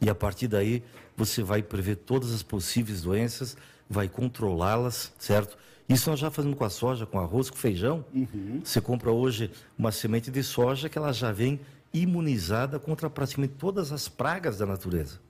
E 0.00 0.08
a 0.08 0.14
partir 0.14 0.48
daí, 0.48 0.82
você 1.14 1.42
vai 1.42 1.62
prever 1.62 1.96
todas 1.96 2.32
as 2.32 2.42
possíveis 2.42 3.02
doenças, 3.02 3.54
vai 3.88 4.08
controlá-las, 4.08 5.12
certo? 5.18 5.58
Isso 5.86 6.08
nós 6.08 6.18
já 6.18 6.30
fazemos 6.30 6.56
com 6.56 6.64
a 6.64 6.70
soja, 6.70 7.04
com 7.04 7.20
arroz, 7.20 7.50
com 7.50 7.56
feijão. 7.56 8.02
Uhum. 8.14 8.62
Você 8.64 8.80
compra 8.80 9.10
hoje 9.10 9.50
uma 9.76 9.92
semente 9.92 10.30
de 10.30 10.42
soja 10.42 10.88
que 10.88 10.96
ela 10.96 11.12
já 11.12 11.32
vem 11.32 11.60
imunizada 11.92 12.78
contra 12.78 13.10
praticamente 13.10 13.54
todas 13.58 13.92
as 13.92 14.08
pragas 14.08 14.56
da 14.56 14.64
natureza. 14.64 15.20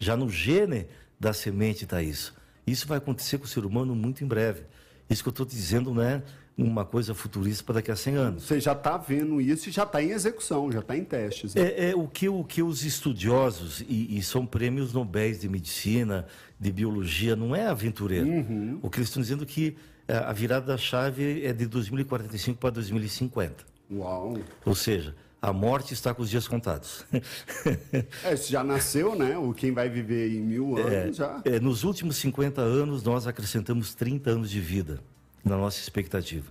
Já 0.00 0.16
no 0.16 0.28
gene 0.28 0.88
da 1.20 1.32
semente 1.32 1.84
está 1.84 2.02
isso. 2.02 2.34
Isso 2.66 2.86
vai 2.86 2.98
acontecer 2.98 3.38
com 3.38 3.44
o 3.44 3.48
ser 3.48 3.64
humano 3.64 3.94
muito 3.94 4.24
em 4.24 4.26
breve. 4.26 4.62
Isso 5.08 5.22
que 5.22 5.28
eu 5.28 5.32
estou 5.32 5.46
dizendo 5.46 5.92
não 5.92 6.02
é 6.02 6.22
uma 6.56 6.84
coisa 6.84 7.14
futurista 7.14 7.64
para 7.64 7.76
daqui 7.76 7.90
a 7.90 7.96
100 7.96 8.14
anos. 8.14 8.42
Você 8.44 8.60
já 8.60 8.72
está 8.72 8.96
vendo 8.96 9.40
isso 9.40 9.68
e 9.68 9.72
já 9.72 9.82
está 9.82 10.02
em 10.02 10.10
execução, 10.10 10.70
já 10.70 10.78
está 10.78 10.96
em 10.96 11.04
testes. 11.04 11.54
Né? 11.54 11.62
É, 11.62 11.90
é, 11.90 11.96
o, 11.96 12.06
que, 12.06 12.28
o 12.28 12.44
que 12.44 12.62
os 12.62 12.84
estudiosos, 12.84 13.80
e, 13.88 14.16
e, 14.16 14.22
são 14.22 14.46
prêmios 14.46 14.92
Nobéis 14.92 15.40
de 15.40 15.48
medicina, 15.48 16.26
de 16.58 16.70
biologia, 16.70 17.34
não 17.34 17.54
é 17.56 17.66
aventureiro. 17.66 18.28
Uhum. 18.28 18.78
O 18.82 18.88
que 18.88 18.98
eles 18.98 19.08
estão 19.08 19.20
dizendo 19.20 19.42
é 19.42 19.46
que 19.46 19.76
é, 20.06 20.16
a 20.16 20.32
virada 20.32 20.66
da 20.66 20.78
chave 20.78 21.44
é 21.44 21.52
de 21.52 21.66
2045 21.66 22.58
para 22.58 22.70
2050. 22.70 23.64
Uau! 23.90 24.38
Ou 24.64 24.74
seja, 24.74 25.14
a 25.44 25.52
morte 25.52 25.92
está 25.92 26.14
com 26.14 26.22
os 26.22 26.30
dias 26.30 26.48
contados. 26.48 27.04
é, 28.24 28.34
já 28.34 28.64
nasceu, 28.64 29.14
né? 29.14 29.36
O 29.36 29.52
quem 29.52 29.72
vai 29.72 29.90
viver 29.90 30.32
em 30.32 30.40
mil 30.40 30.78
anos 30.78 30.90
é, 30.90 31.12
já. 31.12 31.42
É, 31.44 31.60
nos 31.60 31.84
últimos 31.84 32.16
50 32.16 32.62
anos, 32.62 33.02
nós 33.02 33.26
acrescentamos 33.26 33.94
30 33.94 34.30
anos 34.30 34.50
de 34.50 34.58
vida 34.58 35.00
na 35.44 35.58
nossa 35.58 35.78
expectativa, 35.78 36.50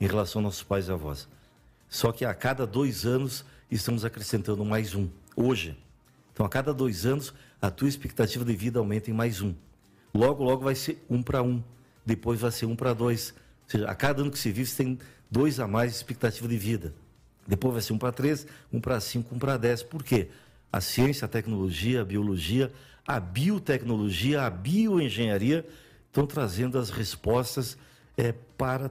em 0.00 0.06
relação 0.06 0.40
aos 0.40 0.44
nossos 0.44 0.62
pais 0.62 0.88
e 0.88 0.92
avós. 0.92 1.28
Só 1.90 2.10
que 2.10 2.24
a 2.24 2.32
cada 2.32 2.66
dois 2.66 3.04
anos 3.04 3.44
estamos 3.70 4.02
acrescentando 4.02 4.64
mais 4.64 4.94
um, 4.94 5.10
hoje. 5.36 5.76
Então, 6.32 6.46
a 6.46 6.48
cada 6.48 6.72
dois 6.72 7.04
anos, 7.04 7.34
a 7.60 7.70
tua 7.70 7.90
expectativa 7.90 8.46
de 8.46 8.56
vida 8.56 8.78
aumenta 8.78 9.10
em 9.10 9.14
mais 9.14 9.42
um. 9.42 9.54
Logo, 10.14 10.42
logo 10.42 10.64
vai 10.64 10.74
ser 10.74 11.04
um 11.10 11.22
para 11.22 11.42
um. 11.42 11.62
Depois 12.04 12.40
vai 12.40 12.50
ser 12.50 12.64
um 12.64 12.74
para 12.74 12.94
dois. 12.94 13.34
Ou 13.64 13.70
seja, 13.72 13.86
a 13.90 13.94
cada 13.94 14.22
ano 14.22 14.30
que 14.30 14.38
se 14.38 14.50
vive, 14.50 14.70
você 14.70 14.84
tem 14.84 14.98
dois 15.30 15.60
a 15.60 15.68
mais 15.68 15.90
de 15.90 15.98
expectativa 15.98 16.48
de 16.48 16.56
vida. 16.56 16.94
Depois 17.46 17.74
vai 17.74 17.82
ser 17.82 17.92
um 17.92 17.98
para 17.98 18.12
três, 18.12 18.46
um 18.72 18.80
para 18.80 19.00
cinco, 19.00 19.34
um 19.34 19.38
para 19.38 19.56
dez. 19.56 19.82
Por 19.82 20.02
quê? 20.02 20.28
A 20.72 20.80
ciência, 20.80 21.24
a 21.24 21.28
tecnologia, 21.28 22.02
a 22.02 22.04
biologia, 22.04 22.72
a 23.06 23.18
biotecnologia, 23.18 24.42
a 24.42 24.50
bioengenharia 24.50 25.66
estão 26.06 26.26
trazendo 26.26 26.78
as 26.78 26.90
respostas 26.90 27.76
é, 28.16 28.32
para 28.56 28.90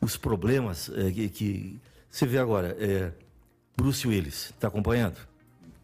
os 0.00 0.16
problemas 0.16 0.90
é, 0.94 1.10
que, 1.10 1.28
que, 1.28 1.80
você 2.10 2.26
vê 2.26 2.38
agora. 2.38 2.76
É, 2.78 3.12
Bruce 3.76 4.06
Willis, 4.06 4.50
está 4.50 4.68
acompanhando? 4.68 5.16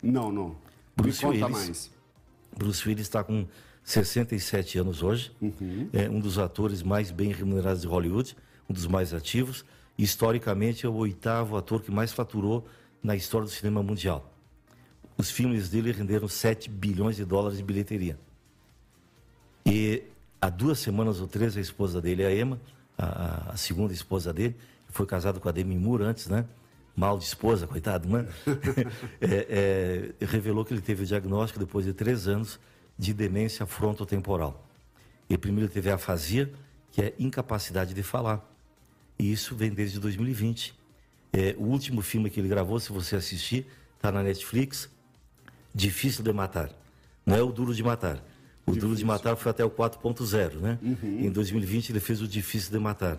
Não, 0.02 0.30
não. 0.30 0.56
Bruce 0.94 1.24
Me 1.24 1.32
conta 1.32 1.46
Willis, 1.46 1.66
mais. 1.66 1.90
Bruce 2.56 2.88
Willis 2.88 3.06
está 3.06 3.22
com 3.22 3.46
67 3.84 4.78
anos 4.78 5.02
hoje, 5.02 5.30
uhum. 5.40 5.88
é 5.92 6.10
um 6.10 6.18
dos 6.18 6.38
atores 6.38 6.82
mais 6.82 7.10
bem 7.10 7.32
remunerados 7.32 7.82
de 7.82 7.86
Hollywood, 7.86 8.36
um 8.68 8.74
dos 8.74 8.86
mais 8.86 9.14
ativos. 9.14 9.64
Historicamente, 9.98 10.84
é 10.84 10.88
o 10.88 10.94
oitavo 10.94 11.56
ator 11.56 11.82
que 11.82 11.90
mais 11.90 12.12
faturou 12.12 12.66
na 13.02 13.16
história 13.16 13.46
do 13.46 13.50
cinema 13.50 13.82
mundial. 13.82 14.32
Os 15.16 15.30
filmes 15.30 15.70
dele 15.70 15.92
renderam 15.92 16.28
7 16.28 16.68
bilhões 16.68 17.16
de 17.16 17.24
dólares 17.24 17.56
de 17.56 17.64
bilheteria. 17.64 18.18
E 19.64 20.02
há 20.40 20.50
duas 20.50 20.78
semanas 20.78 21.20
ou 21.20 21.26
três, 21.26 21.56
a 21.56 21.60
esposa 21.60 22.00
dele, 22.00 22.24
a 22.24 22.34
Emma, 22.34 22.60
a, 22.98 23.52
a 23.52 23.56
segunda 23.56 23.92
esposa 23.92 24.32
dele, 24.32 24.56
que 24.86 24.92
foi 24.92 25.06
casado 25.06 25.40
com 25.40 25.48
a 25.48 25.52
Demi 25.52 25.78
Moore 25.78 26.04
antes, 26.04 26.28
né? 26.28 26.44
Mal 26.94 27.18
de 27.18 27.24
esposa, 27.24 27.66
coitado, 27.66 28.08
né? 28.08 28.26
é, 29.20 30.14
é, 30.20 30.24
revelou 30.26 30.64
que 30.64 30.72
ele 30.72 30.80
teve 30.80 31.02
o 31.02 31.06
diagnóstico 31.06 31.58
depois 31.58 31.84
de 31.84 31.92
três 31.92 32.28
anos 32.28 32.60
de 32.98 33.12
demência 33.12 33.66
frontotemporal. 33.66 34.66
E 35.28 35.36
primeiro 35.36 35.70
teve 35.70 35.90
a 35.90 35.96
afasia, 35.96 36.52
que 36.92 37.02
é 37.02 37.14
incapacidade 37.18 37.92
de 37.92 38.02
falar. 38.02 38.55
E 39.18 39.32
isso 39.32 39.54
vem 39.54 39.70
desde 39.70 39.98
2020. 39.98 40.74
É, 41.32 41.54
o 41.58 41.64
último 41.64 42.02
filme 42.02 42.30
que 42.30 42.40
ele 42.40 42.48
gravou, 42.48 42.78
se 42.80 42.92
você 42.92 43.16
assistir, 43.16 43.66
está 43.96 44.10
na 44.10 44.22
Netflix, 44.22 44.88
Difícil 45.74 46.24
de 46.24 46.32
Matar. 46.32 46.70
Não 47.24 47.36
é 47.36 47.42
o 47.42 47.52
Duro 47.52 47.74
de 47.74 47.82
Matar 47.82 48.22
o 48.66 48.72
difícil. 48.72 48.88
Duro 48.88 48.98
de 48.98 49.04
Matar 49.04 49.36
foi 49.36 49.50
até 49.50 49.64
o 49.64 49.70
4.0, 49.70 50.54
né? 50.56 50.78
Uhum. 50.82 51.20
Em 51.20 51.30
2020 51.30 51.90
ele 51.90 52.00
fez 52.00 52.20
o 52.20 52.26
Difícil 52.26 52.72
de 52.72 52.78
Matar. 52.78 53.18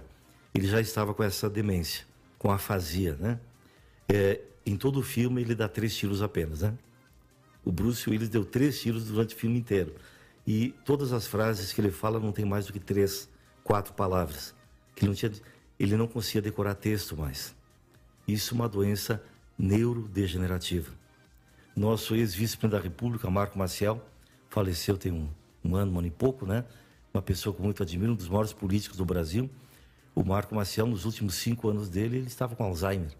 Ele 0.54 0.68
já 0.68 0.82
estava 0.82 1.14
com 1.14 1.24
essa 1.24 1.50
demência, 1.50 2.06
com 2.38 2.52
afasia, 2.52 3.16
né? 3.20 3.40
É, 4.10 4.42
em 4.66 4.76
todo 4.76 5.00
o 5.00 5.04
filme 5.04 5.42
ele 5.42 5.56
dá 5.56 5.70
três 5.70 5.96
tiros 5.96 6.22
apenas, 6.22 6.62
né? 6.62 6.74
O 7.64 7.72
Bruce 7.72 8.10
Willis 8.10 8.30
deu 8.30 8.44
três 8.46 8.82
tiros 8.82 9.06
durante 9.06 9.36
o 9.36 9.38
filme 9.38 9.58
inteiro. 9.58 9.96
E 10.46 10.74
todas 10.86 11.12
as 11.12 11.28
frases 11.28 11.74
que 11.74 11.82
ele 11.82 11.92
fala 11.92 12.20
não 12.20 12.32
tem 12.32 12.46
mais 12.46 12.66
do 12.66 12.74
que 12.74 12.80
três, 12.80 13.30
quatro 13.64 13.94
palavras. 13.94 14.54
Que 14.96 15.06
não, 15.06 15.14
tinha, 15.14 15.32
ele 15.80 15.96
não 15.96 16.08
conseguia 16.08 16.42
decorar 16.42 16.76
texto 16.76 17.16
mais. 17.16 17.56
Isso 18.28 18.54
é 18.54 18.56
uma 18.56 18.68
doença 18.68 19.24
neurodegenerativa. 19.58 20.92
Nosso 21.76 22.16
ex-vice-presidente 22.16 22.80
da 22.80 22.84
República, 22.84 23.30
Marco 23.30 23.58
Maciel, 23.58 24.04
faleceu 24.50 24.98
tem 24.98 25.12
um, 25.12 25.30
um 25.64 25.76
ano, 25.76 25.94
um 25.94 26.00
ano 26.00 26.08
e 26.08 26.12
pouco, 26.12 26.46
né? 26.46 26.66
Uma 27.14 27.22
pessoa 27.22 27.56
que 27.56 27.62
muito 27.62 27.84
admiro, 27.84 28.12
um 28.12 28.16
dos 28.16 28.28
maiores 28.28 28.54
políticos 28.54 28.98
do 28.98 29.06
Brasil. 29.06 29.50
O 30.16 30.24
Marco 30.24 30.56
Maciel, 30.56 30.88
nos 30.88 31.06
últimos 31.06 31.36
cinco 31.36 31.70
anos 31.70 31.90
dele, 31.90 32.18
ele 32.18 32.28
estava 32.28 32.56
com 32.56 32.64
Alzheimer. 32.64 33.12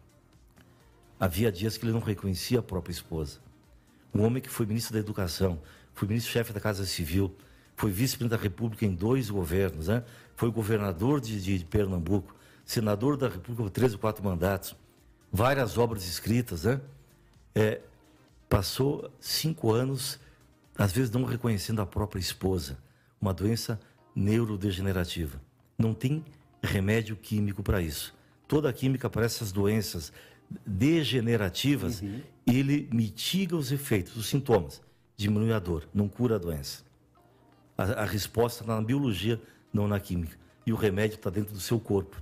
Havia 1.20 1.52
dias 1.52 1.78
que 1.78 1.86
ele 1.86 1.94
não 1.94 2.00
reconhecia 2.00 2.60
a 2.60 2.64
própria 2.64 2.92
esposa. 2.92 3.40
Um 4.14 4.24
homem 4.24 4.42
que 4.42 4.50
foi 4.50 4.66
ministro 4.66 4.94
da 4.94 5.00
Educação, 5.00 5.62
foi 5.94 6.08
ministro-chefe 6.08 6.54
da 6.54 6.60
Casa 6.60 6.86
Civil, 6.86 7.36
foi 7.76 7.92
vice-presidente 7.92 8.38
da 8.38 8.44
República 8.44 8.86
em 8.86 8.94
dois 8.94 9.30
governos, 9.30 9.88
né? 9.88 10.04
Foi 10.36 10.52
governador 10.52 11.22
de, 11.22 11.40
de 11.40 11.66
Pernambuco, 11.66 12.36
senador 12.68 13.18
da 13.18 13.28
República 13.28 13.64
por 13.64 13.70
três 13.72 13.94
ou 13.94 14.00
quatro 14.00 14.24
mandatos, 14.24 14.76
várias 15.32 15.76
obras 15.78 16.06
escritas, 16.06 16.66
né? 16.66 16.80
É, 17.56 17.82
passou 18.48 19.12
cinco 19.20 19.74
anos 19.74 20.20
às 20.78 20.92
vezes 20.92 21.10
não 21.10 21.24
reconhecendo 21.24 21.82
a 21.82 21.86
própria 21.86 22.20
esposa, 22.20 22.78
uma 23.20 23.34
doença 23.34 23.80
neurodegenerativa. 24.16 25.42
Não 25.78 25.94
tem 25.94 26.24
remédio 26.62 27.16
químico 27.16 27.64
para 27.64 27.82
isso. 27.82 28.14
Toda 28.48 28.70
a 28.70 28.74
química 28.74 29.10
para 29.10 29.26
essas 29.26 29.52
doenças 29.52 30.14
degenerativas, 30.66 32.02
uhum. 32.02 32.22
ele 32.46 32.88
mitiga 32.94 33.56
os 33.56 33.72
efeitos, 33.72 34.16
os 34.16 34.28
sintomas, 34.28 34.82
diminui 35.18 35.52
a 35.52 35.60
dor, 35.60 35.88
não 35.94 36.08
cura 36.08 36.36
a 36.36 36.40
doença. 36.40 36.84
A, 37.78 37.84
a 37.84 38.06
resposta 38.06 38.64
está 38.64 38.76
na 38.76 38.82
biologia, 38.82 39.42
não 39.74 39.88
na 39.88 40.00
química. 40.00 40.38
E 40.66 40.72
o 40.72 40.76
remédio 40.76 41.16
está 41.16 41.30
dentro 41.30 41.54
do 41.54 41.60
seu 41.60 41.80
corpo, 41.80 42.22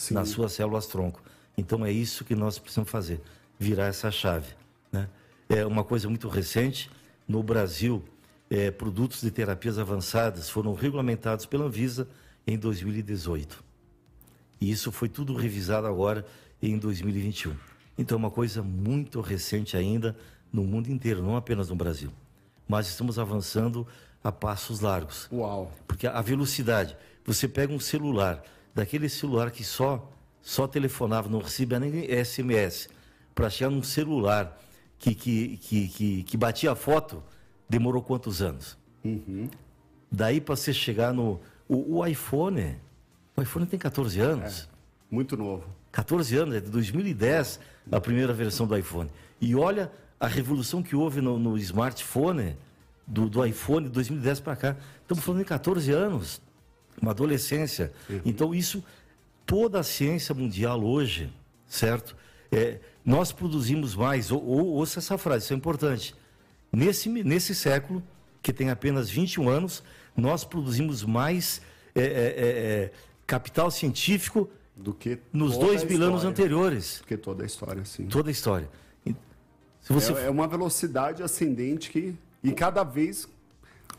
Sim. 0.00 0.14
nas 0.14 0.30
suas 0.30 0.52
células 0.52 0.86
tronco. 0.86 1.22
Então 1.58 1.84
é 1.84 1.92
isso 1.92 2.24
que 2.24 2.34
nós 2.34 2.58
precisamos 2.58 2.90
fazer, 2.90 3.20
virar 3.58 3.86
essa 3.86 4.10
chave. 4.10 4.54
Né? 4.90 5.06
É 5.46 5.66
uma 5.66 5.84
coisa 5.84 6.08
muito 6.08 6.26
recente, 6.26 6.90
no 7.28 7.42
Brasil, 7.42 8.02
é, 8.48 8.70
produtos 8.70 9.20
de 9.20 9.30
terapias 9.30 9.78
avançadas 9.78 10.48
foram 10.48 10.72
regulamentados 10.72 11.44
pela 11.44 11.66
Anvisa 11.66 12.08
em 12.46 12.56
2018. 12.56 13.62
E 14.58 14.70
isso 14.70 14.90
foi 14.90 15.10
tudo 15.10 15.34
revisado 15.34 15.86
agora 15.86 16.24
em 16.62 16.78
2021. 16.78 17.54
Então, 17.98 18.16
é 18.16 18.18
uma 18.18 18.30
coisa 18.30 18.62
muito 18.62 19.20
recente 19.20 19.76
ainda 19.76 20.16
no 20.50 20.64
mundo 20.64 20.90
inteiro, 20.90 21.22
não 21.22 21.36
apenas 21.36 21.68
no 21.68 21.76
Brasil. 21.76 22.10
Mas 22.66 22.88
estamos 22.88 23.18
avançando 23.18 23.86
a 24.24 24.32
passos 24.32 24.80
largos. 24.80 25.28
Uau! 25.30 25.70
Porque 25.86 26.06
a 26.06 26.22
velocidade, 26.22 26.96
você 27.22 27.46
pega 27.46 27.72
um 27.72 27.80
celular, 27.80 28.42
daquele 28.74 29.08
celular 29.08 29.50
que 29.50 29.64
só 29.64 30.10
só 30.42 30.66
telefonava, 30.66 31.28
não 31.28 31.40
recebia 31.40 31.78
nem 31.78 32.06
SMS, 32.24 32.88
para 33.34 33.50
chegar 33.50 33.70
num 33.70 33.82
celular 33.82 34.58
que, 34.98 35.14
que, 35.14 35.56
que, 35.58 35.88
que, 35.88 36.22
que 36.22 36.36
batia 36.36 36.74
foto, 36.74 37.22
demorou 37.68 38.02
quantos 38.02 38.40
anos? 38.42 38.76
Uhum. 39.04 39.48
Daí 40.10 40.40
para 40.40 40.56
você 40.56 40.72
chegar 40.72 41.12
no. 41.12 41.40
O, 41.68 41.98
o, 41.98 42.06
iPhone. 42.06 42.76
O 43.36 43.42
iPhone 43.42 43.66
tem 43.66 43.78
14 43.78 44.20
anos. 44.20 44.62
É, 44.62 45.14
muito 45.14 45.36
novo. 45.36 45.64
14 45.92 46.36
anos, 46.36 46.54
é 46.54 46.60
de 46.60 46.70
2010 46.70 47.60
a 47.90 48.00
primeira 48.00 48.32
versão 48.32 48.66
do 48.66 48.76
iPhone. 48.76 49.10
E 49.40 49.54
olha 49.54 49.90
a 50.18 50.26
revolução 50.26 50.82
que 50.82 50.94
houve 50.94 51.20
no, 51.20 51.38
no 51.38 51.56
smartphone, 51.58 52.56
do, 53.06 53.28
do 53.28 53.44
iPhone 53.44 53.86
de 53.86 53.92
2010 53.92 54.40
para 54.40 54.56
cá. 54.56 54.76
Estamos 55.02 55.24
falando 55.24 55.40
de 55.40 55.46
14 55.46 55.92
anos, 55.92 56.40
uma 57.00 57.12
adolescência. 57.12 57.92
Uhum. 58.08 58.20
Então, 58.24 58.54
isso, 58.54 58.84
toda 59.46 59.80
a 59.80 59.82
ciência 59.82 60.34
mundial 60.34 60.82
hoje, 60.82 61.32
certo? 61.66 62.16
É, 62.50 62.78
nós 63.04 63.32
produzimos 63.32 63.94
mais, 63.94 64.30
ou, 64.30 64.44
ou, 64.44 64.66
ouça 64.74 64.98
essa 64.98 65.16
frase, 65.16 65.44
isso 65.44 65.52
é 65.52 65.56
importante. 65.56 66.14
Nesse, 66.72 67.08
nesse 67.08 67.54
século, 67.54 68.02
que 68.42 68.52
tem 68.52 68.70
apenas 68.70 69.10
21 69.10 69.48
anos, 69.48 69.82
nós 70.16 70.44
produzimos 70.44 71.04
mais 71.04 71.60
é, 71.94 72.00
é, 72.00 72.04
é, 72.04 72.12
é 72.12 72.92
capital 73.26 73.70
científico 73.70 74.48
do 74.76 74.94
que 74.94 75.18
nos 75.32 75.56
dois 75.56 75.84
mil 75.84 76.02
anos 76.02 76.24
anteriores. 76.24 77.00
Do 77.00 77.06
que 77.06 77.16
toda 77.16 77.42
a 77.42 77.46
história, 77.46 77.84
sim. 77.84 78.06
Toda 78.06 78.30
a 78.30 78.32
história. 78.32 78.68
Se 79.80 79.92
você... 79.92 80.12
é, 80.12 80.26
é 80.26 80.30
uma 80.30 80.46
velocidade 80.46 81.22
ascendente 81.22 81.90
que 81.90 82.14
e 82.42 82.52
cada 82.52 82.82
vez 82.82 83.28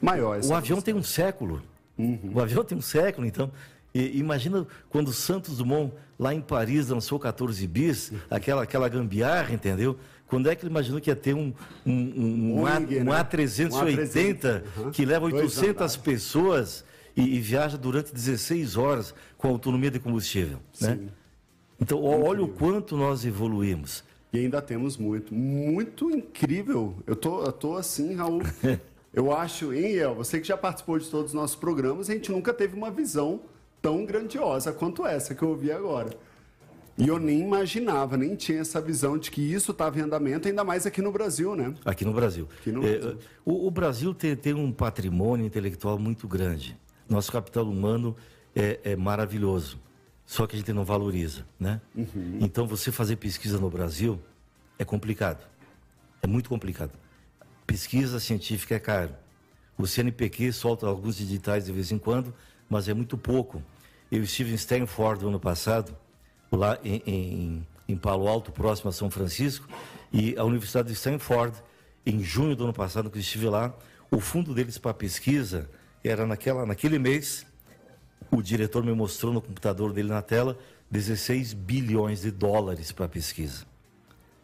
maior. 0.02 0.40
O 0.44 0.54
avião 0.54 0.82
tem 0.82 0.94
um 0.94 1.04
século. 1.04 1.62
Uhum. 1.98 2.32
O 2.34 2.40
avião 2.40 2.64
tem 2.64 2.78
um 2.78 2.82
século, 2.82 3.28
então 3.28 3.52
e, 3.94 4.18
imagina 4.18 4.66
quando 4.90 5.10
o 5.10 5.14
Santos 5.14 5.58
Dumont, 5.58 5.94
lá 6.18 6.34
em 6.34 6.42
Paris, 6.42 6.90
lançou 6.90 7.20
14 7.20 7.66
bis, 7.68 8.12
aquela, 8.30 8.64
aquela 8.64 8.88
gambiarra, 8.88 9.54
entendeu? 9.54 9.98
Quando 10.28 10.50
é 10.50 10.56
que 10.56 10.64
ele 10.64 10.70
imaginou 10.72 11.02
que 11.02 11.10
ia 11.10 11.16
ter 11.16 11.34
um, 11.34 11.54
um, 11.86 11.92
um, 11.92 12.60
um, 12.62 12.66
A, 12.66 12.78
um 12.78 13.04
né? 13.04 13.24
A380 13.24 13.72
Um 13.74 13.86
A380, 13.86 14.92
que 14.92 15.06
leva 15.06 15.30
dois 15.30 15.44
800 15.44 15.70
andares. 15.70 15.98
pessoas 15.98 16.86
e, 17.18 17.36
e 17.36 17.40
viaja 17.42 17.78
durante 17.78 18.14
16 18.14 18.78
horas 18.78 19.14
com 19.38 19.50
autonomia 19.50 19.92
de 19.92 20.00
combustível? 20.00 20.60
Né? 20.80 20.96
Sim. 20.96 21.10
Então, 21.82 22.02
ó- 22.02 22.22
olha 22.22 22.44
o 22.44 22.48
quanto 22.48 22.96
nós 22.96 23.26
evoluímos. 23.26 24.06
E 24.32 24.40
ainda 24.40 24.62
temos 24.62 24.96
muito. 24.96 25.34
Muito 25.34 26.10
incrível. 26.10 26.96
Eu 27.06 27.18
tô, 27.18 27.44
eu 27.44 27.52
tô 27.52 27.76
assim, 27.76 28.16
Raul. 28.16 28.42
Eu 29.14 29.32
acho, 29.36 29.74
hein, 29.74 29.94
El? 29.96 30.16
Você 30.16 30.40
que 30.40 30.48
já 30.48 30.56
participou 30.58 30.98
de 30.98 31.10
todos 31.10 31.28
os 31.28 31.34
nossos 31.34 31.56
programas, 31.56 32.10
a 32.10 32.14
gente 32.14 32.32
nunca 32.32 32.54
teve 32.54 32.76
uma 32.76 32.90
visão 32.90 33.42
tão 33.82 34.06
grandiosa 34.06 34.72
quanto 34.72 35.06
essa 35.06 35.36
que 35.36 35.42
eu 35.44 35.50
ouvi 35.50 35.72
agora. 35.72 36.12
E 36.98 37.08
eu 37.08 37.18
nem 37.20 37.40
imaginava, 37.42 38.16
nem 38.16 38.36
tinha 38.36 38.60
essa 38.60 38.80
visão 38.80 39.18
de 39.18 39.32
que 39.32 39.42
isso 39.42 39.72
estava 39.72 39.98
em 39.98 40.04
andamento, 40.04 40.48
ainda 40.48 40.64
mais 40.64 40.86
aqui 40.86 41.02
no 41.02 41.12
Brasil, 41.12 41.56
né? 41.56 41.74
Aqui 41.84 42.06
no 42.06 42.14
Brasil. 42.14 42.48
Aqui 42.60 42.72
no 42.72 42.86
É, 42.86 43.00
Brasil. 43.00 43.20
o, 43.44 43.68
o 43.68 43.72
Brasil 43.72 44.14
tem, 44.14 44.36
tem 44.36 44.54
um 44.54 44.72
patrimônio 44.72 45.46
intelectual 45.46 45.98
muito 45.98 46.28
grande. 46.28 46.78
Nosso 47.10 47.32
capital 47.32 47.66
humano 47.66 48.16
é, 48.56 48.80
é 48.84 48.96
maravilhoso, 48.96 49.80
só 50.26 50.46
que 50.46 50.56
a 50.56 50.60
gente 50.60 50.72
não 50.72 50.86
valoriza, 50.86 51.46
né? 51.60 51.82
Uhum. 51.96 52.38
Então, 52.40 52.68
você 52.68 52.92
fazer 52.92 53.16
pesquisa 53.16 53.58
no 53.58 53.70
Brasil 53.70 54.20
é 54.78 54.86
complicado. 54.86 55.46
É 56.22 56.28
muito 56.28 56.50
complicado. 56.50 56.92
Pesquisa 57.72 58.20
científica 58.20 58.76
é 58.76 58.80
caro. 58.80 59.16
O 59.78 59.88
CNPq 59.88 60.52
solta 60.52 60.88
alguns 60.88 61.22
editais 61.22 61.68
de 61.68 61.72
vez 61.72 61.90
em 61.90 61.98
quando, 61.98 62.34
mas 62.70 62.90
é 62.90 62.94
muito 62.94 63.18
pouco. 63.18 63.64
Eu 64.12 64.24
estive 64.24 64.52
em 64.52 64.56
Stanford 64.56 65.24
no 65.24 65.30
ano 65.30 65.40
passado, 65.40 65.96
lá 66.52 66.78
em, 66.84 67.02
em, 67.08 67.68
em 67.88 67.96
Palo 67.96 68.28
Alto, 68.28 68.52
próximo 68.52 68.90
a 68.90 68.92
São 68.92 69.10
Francisco, 69.10 69.70
e 70.12 70.36
a 70.38 70.44
Universidade 70.44 70.90
de 70.90 70.96
Stanford, 70.96 71.64
em 72.06 72.22
junho 72.22 72.58
do 72.58 72.66
ano 72.66 72.74
passado, 72.74 73.10
que 73.10 73.18
eu 73.18 73.22
estive 73.22 73.48
lá, 73.48 73.74
o 74.12 74.20
fundo 74.20 74.54
deles 74.54 74.78
para 74.78 74.94
pesquisa 74.94 75.70
era 76.04 76.28
naquela, 76.28 76.66
naquele 76.66 77.00
mês, 77.00 77.46
o 78.30 78.42
diretor 78.42 78.84
me 78.84 78.92
mostrou 78.92 79.32
no 79.32 79.42
computador 79.42 79.94
dele 79.94 80.10
na 80.10 80.22
tela 80.22 80.60
16 80.92 81.54
bilhões 81.54 82.24
de 82.24 82.32
dólares 82.32 82.92
para 82.92 83.08
pesquisa. 83.08 83.66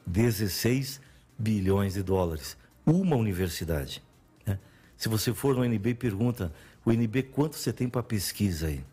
16 0.05 1.01
bilhões 1.37 1.95
de 1.95 2.03
dólares. 2.03 2.55
Uma 2.87 3.17
universidade. 3.17 4.01
né? 4.45 4.57
Se 4.95 5.09
você 5.09 5.33
for 5.33 5.53
no 5.55 5.65
NB 5.65 5.89
e 5.89 5.93
pergunta, 5.93 6.53
o 6.85 6.91
NB 6.91 7.23
quanto 7.23 7.57
você 7.57 7.73
tem 7.73 7.89
para 7.89 8.01
pesquisa 8.01 8.67
aí? 8.67 8.83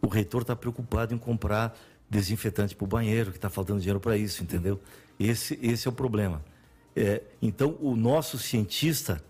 O 0.00 0.06
reitor 0.06 0.42
está 0.42 0.54
preocupado 0.54 1.12
em 1.12 1.18
comprar 1.18 1.76
desinfetante 2.08 2.76
para 2.76 2.84
o 2.84 2.86
banheiro, 2.86 3.32
que 3.32 3.38
está 3.38 3.50
faltando 3.50 3.80
dinheiro 3.80 3.98
para 3.98 4.16
isso, 4.16 4.42
entendeu? 4.42 4.80
Esse, 5.18 5.58
esse 5.60 5.88
é 5.88 5.90
o 5.90 5.92
problema. 5.92 6.44
É, 6.94 7.22
então, 7.42 7.76
o 7.80 7.96
nosso 7.96 8.38
cientista, 8.38 9.20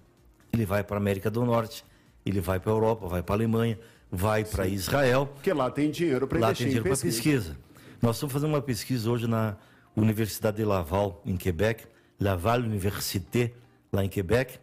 ele 0.52 0.66
vai 0.66 0.84
para 0.84 0.96
a 0.96 1.00
América 1.00 1.30
do 1.30 1.42
Norte, 1.44 1.82
ele 2.26 2.40
vai 2.40 2.61
para 2.61 2.70
a 2.70 2.74
Europa, 2.74 3.09
vai 3.09 3.22
para 3.22 3.34
a 3.34 3.36
Alemanha, 3.36 3.78
vai 4.12 4.44
para 4.44 4.68
Israel, 4.68 5.26
Porque 5.26 5.52
lá 5.52 5.70
tem 5.70 5.90
dinheiro 5.90 6.28
para 6.28 6.38
Lá 6.38 6.46
investir 6.48 6.66
tem 6.66 6.74
dinheiro 6.74 6.84
para 6.84 7.02
pesquisa. 7.02 7.22
pesquisa. 7.54 7.59
Nós 8.02 8.16
estamos 8.16 8.32
fazendo 8.34 8.50
uma 8.50 8.61
pesquisa 8.62 9.11
hoje 9.11 9.26
na 9.26 9.57
Universidade 9.96 10.59
de 10.59 10.64
Laval, 10.64 11.22
em 11.24 11.36
Quebec, 11.36 11.86
Laval 12.20 12.60
Université, 12.60 13.52
lá 13.92 14.04
em 14.04 14.08
Quebec, 14.08 14.58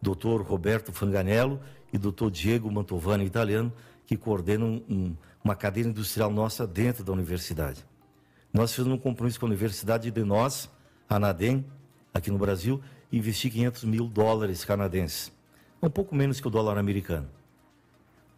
doutor 0.00 0.42
Roberto 0.42 0.92
Fanganello 0.92 1.60
e 1.92 1.98
doutor 1.98 2.30
Diego 2.30 2.70
Mantovani, 2.70 3.24
italiano, 3.24 3.72
que 4.06 4.16
coordenam 4.16 4.82
um- 4.88 5.14
uma 5.42 5.54
cadeira 5.54 5.88
industrial 5.88 6.30
nossa 6.30 6.66
dentro 6.66 7.02
da 7.02 7.12
universidade. 7.12 7.84
Nós 8.52 8.72
fizemos 8.72 8.98
um 8.98 9.00
compromisso 9.00 9.38
com 9.38 9.46
a 9.46 9.48
Universidade 9.48 10.10
de 10.10 10.24
nós, 10.24 10.70
a 11.08 11.18
NADEM, 11.18 11.64
aqui 12.12 12.30
no 12.30 12.38
Brasil, 12.38 12.80
investir 13.12 13.50
500 13.52 13.84
mil 13.84 14.06
dólares 14.08 14.64
canadenses. 14.64 15.32
Um 15.82 15.88
pouco 15.88 16.14
menos 16.14 16.40
que 16.40 16.46
o 16.46 16.50
dólar 16.50 16.76
americano. 16.78 17.28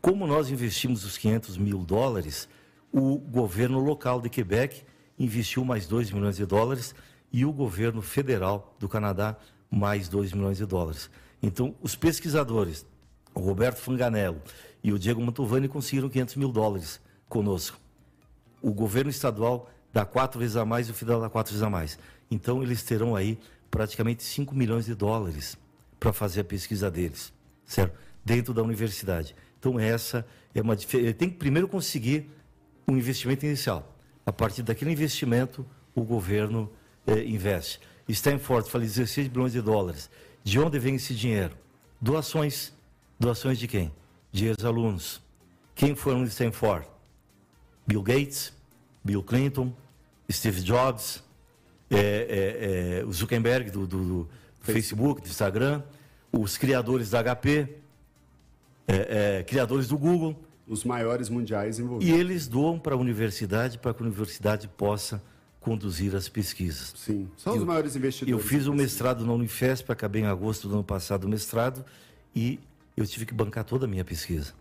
Como 0.01 0.27
nós 0.27 0.51
investimos 0.51 1.05
os 1.05 1.19
500 1.19 1.57
mil 1.57 1.79
dólares, 1.79 2.49
o 2.93 3.19
governo 3.19 3.79
local 3.81 4.21
de 4.21 4.29
Quebec 4.29 4.83
investiu 5.19 5.65
mais 5.65 5.87
2 5.87 6.11
milhões 6.11 6.37
de 6.37 6.47
dólares 6.47 6.95
e 7.33 7.45
o 7.45 7.53
governo 7.53 8.03
federal 8.03 8.75
do 8.79 8.89
Canadá 8.89 9.37
mais 9.71 10.09
2 10.09 10.33
milhões 10.33 10.59
de 10.59 10.67
dólares. 10.67 11.09
Então, 11.43 11.75
os 11.81 11.95
pesquisadores, 11.95 12.85
o 13.35 13.41
Roberto 13.41 13.79
Fanganello 13.79 14.41
e 14.83 14.93
o 14.93 14.99
Diego 14.99 15.23
Mantovani, 15.23 15.69
conseguiram 15.69 16.09
500 16.09 16.37
mil 16.37 16.51
dólares 16.51 17.01
conosco. 17.29 17.79
O 18.61 18.73
governo 18.73 19.11
estadual 19.11 19.71
dá 19.93 20.05
quatro 20.05 20.41
vezes 20.41 20.57
a 20.57 20.65
mais 20.65 20.89
e 20.89 20.91
o 20.91 20.95
federal 20.95 21.21
dá 21.21 21.31
quatro 21.31 21.53
vezes 21.53 21.63
a 21.63 21.71
mais. 21.71 21.99
Então, 22.31 22.63
eles 22.63 22.83
terão 22.83 23.15
aí 23.15 23.39
praticamente 23.71 24.23
5 24.23 24.55
milhões 24.55 24.87
de 24.87 24.95
dólares 24.95 25.57
para 25.99 26.13
fazer 26.13 26.41
a 26.41 26.45
pesquisa 26.45 26.91
deles, 26.91 27.33
certo? 27.65 27.97
Dentro 28.25 28.53
da 28.53 28.63
universidade. 28.63 29.35
Então, 29.59 29.79
essa 29.79 30.27
é 30.55 30.61
uma 30.61 30.75
diferença. 30.75 31.15
Tem 31.15 31.31
que 31.31 31.37
primeiro 31.37 31.69
conseguir 31.69 32.29
um 32.89 32.97
investimento 32.97 33.47
inicial. 33.47 33.95
A 34.27 34.33
partir 34.33 34.63
daquele 34.63 34.91
investimento, 34.91 35.65
o 35.95 36.03
governo 36.03 36.71
eh, 37.07 37.25
investe. 37.25 37.81
Stanford, 38.09 38.69
falei 38.71 38.87
16 38.89 39.29
bilhões 39.29 39.53
de 39.53 39.61
dólares. 39.61 40.11
De 40.43 40.59
onde 40.59 40.79
vem 40.79 40.97
esse 40.97 41.15
dinheiro? 41.15 41.55
Doações. 42.01 42.73
Doações 43.19 43.59
de 43.59 43.69
quem? 43.69 43.93
De 44.33 44.47
ex-alunos. 44.47 45.21
Quem 45.75 45.95
aluno 46.13 46.25
de 46.25 46.31
Stanford? 46.33 46.87
Bill 47.87 48.03
Gates, 48.03 48.53
Bill 49.05 49.23
Clinton, 49.23 49.73
Steve 50.31 50.61
Jobs, 50.63 51.23
é, 51.91 51.97
é, 51.99 53.01
é, 53.01 53.05
o 53.05 53.13
Zuckerberg 53.13 53.71
do, 53.71 53.87
do- 53.87 54.05
do 54.25 54.29
Facebook, 54.61 55.21
do 55.23 55.29
Instagram, 55.29 55.83
os 56.33 56.57
criadores 56.57 57.11
da 57.11 57.23
HP, 57.23 57.77
é, 58.87 59.39
é, 59.39 59.43
criadores 59.45 59.89
do 59.89 59.99
Google, 59.99 60.37
Os 60.69 60.85
maiores 60.85 61.29
mundiais 61.29 61.79
envolvidos. 61.79 62.15
e 62.15 62.19
eles 62.19 62.47
doam 62.47 62.79
para 62.79 62.95
a 62.95 62.99
universidade 62.99 63.79
para 63.79 63.93
que 63.95 64.03
a 64.03 64.07
universidade 64.07 64.69
possa 64.69 65.23
conduzir 65.61 66.15
as 66.17 66.29
pesquisas. 66.29 66.95
Sim, 66.97 67.29
são 67.37 67.53
os 67.53 67.61
Eu- 67.61 67.67
maiores 67.67 67.95
investidores. 67.95 68.33
Eu 68.33 68.39
fiz 68.39 68.51
pesquisa. 68.61 68.73
mestrado 68.75 69.27
na 69.27 69.33
Unifesp, 69.33 69.91
acabei 69.93 70.23
em 70.23 70.27
agosto 70.27 70.67
do 70.69 70.75
ano 70.75 70.85
passado 70.85 71.25
o 71.25 71.29
mestrado, 71.29 71.85
e 72.35 72.59
eu 72.97 73.07
tive 73.07 73.27
que 73.27 73.35
bancar 73.35 73.65
toda 73.65 73.85
a 73.85 73.89
minha 73.89 74.05
pesquisa. 74.05 74.55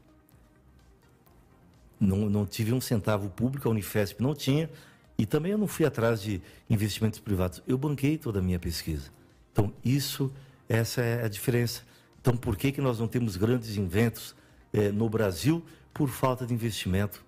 Não, 2.00 2.30
não 2.30 2.46
tive 2.46 2.74
um 2.74 2.80
centavo 2.82 3.30
público, 3.30 3.68
a 3.68 3.72
Unifesp 3.72 4.22
não 4.22 4.34
tinha, 4.34 4.70
e 5.18 5.26
também 5.26 5.52
eu 5.52 5.58
não 5.58 5.68
fui 5.68 5.86
atrás 5.86 6.22
de 6.22 6.42
investimentos 6.70 7.20
privados. 7.20 7.62
Eu 7.68 7.78
banquei 7.78 8.18
toda 8.18 8.40
a 8.40 8.42
minha 8.42 8.60
pesquisa. 8.60 9.10
Então, 9.52 9.74
isso, 9.84 10.32
essa 10.68 11.02
é 11.02 11.26
a 11.26 11.28
diferença. 11.28 11.82
Então, 12.22 12.36
por 12.38 12.56
que, 12.56 12.72
que 12.72 12.80
nós 12.82 13.00
não 13.00 13.08
temos 13.08 13.36
grandes 13.36 13.76
inventos 13.76 14.34
eh, 14.72 14.92
no 14.92 15.10
Brasil? 15.10 15.64
Por 15.94 16.08
falta 16.10 16.46
de 16.46 16.54
investimento, 16.54 17.26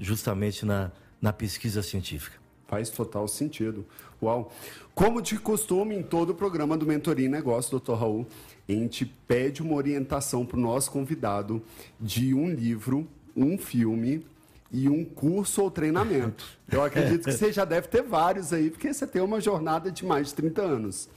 justamente 0.00 0.64
na, 0.64 0.90
na 1.20 1.32
pesquisa 1.32 1.82
científica. 1.82 2.41
Faz 2.72 2.88
total 2.88 3.28
sentido. 3.28 3.84
Uau. 4.22 4.50
Como 4.94 5.20
de 5.20 5.38
costume, 5.38 5.94
em 5.94 6.02
todo 6.02 6.30
o 6.30 6.34
programa 6.34 6.74
do 6.74 6.86
Mentoria 6.86 7.26
em 7.26 7.28
Negócio, 7.28 7.70
doutor 7.70 7.98
Raul, 7.98 8.26
a 8.66 8.72
gente 8.72 9.04
pede 9.04 9.60
uma 9.60 9.74
orientação 9.74 10.46
para 10.46 10.56
o 10.56 10.60
nosso 10.60 10.90
convidado 10.90 11.62
de 12.00 12.32
um 12.32 12.48
livro, 12.48 13.06
um 13.36 13.58
filme 13.58 14.24
e 14.72 14.88
um 14.88 15.04
curso 15.04 15.60
ou 15.60 15.70
treinamento. 15.70 16.46
Eu 16.66 16.82
acredito 16.82 17.24
que 17.24 17.32
você 17.36 17.52
já 17.52 17.66
deve 17.66 17.88
ter 17.88 18.00
vários 18.00 18.54
aí, 18.54 18.70
porque 18.70 18.90
você 18.90 19.06
tem 19.06 19.20
uma 19.20 19.38
jornada 19.38 19.92
de 19.92 20.06
mais 20.06 20.28
de 20.28 20.34
30 20.36 20.62
anos. 20.62 21.10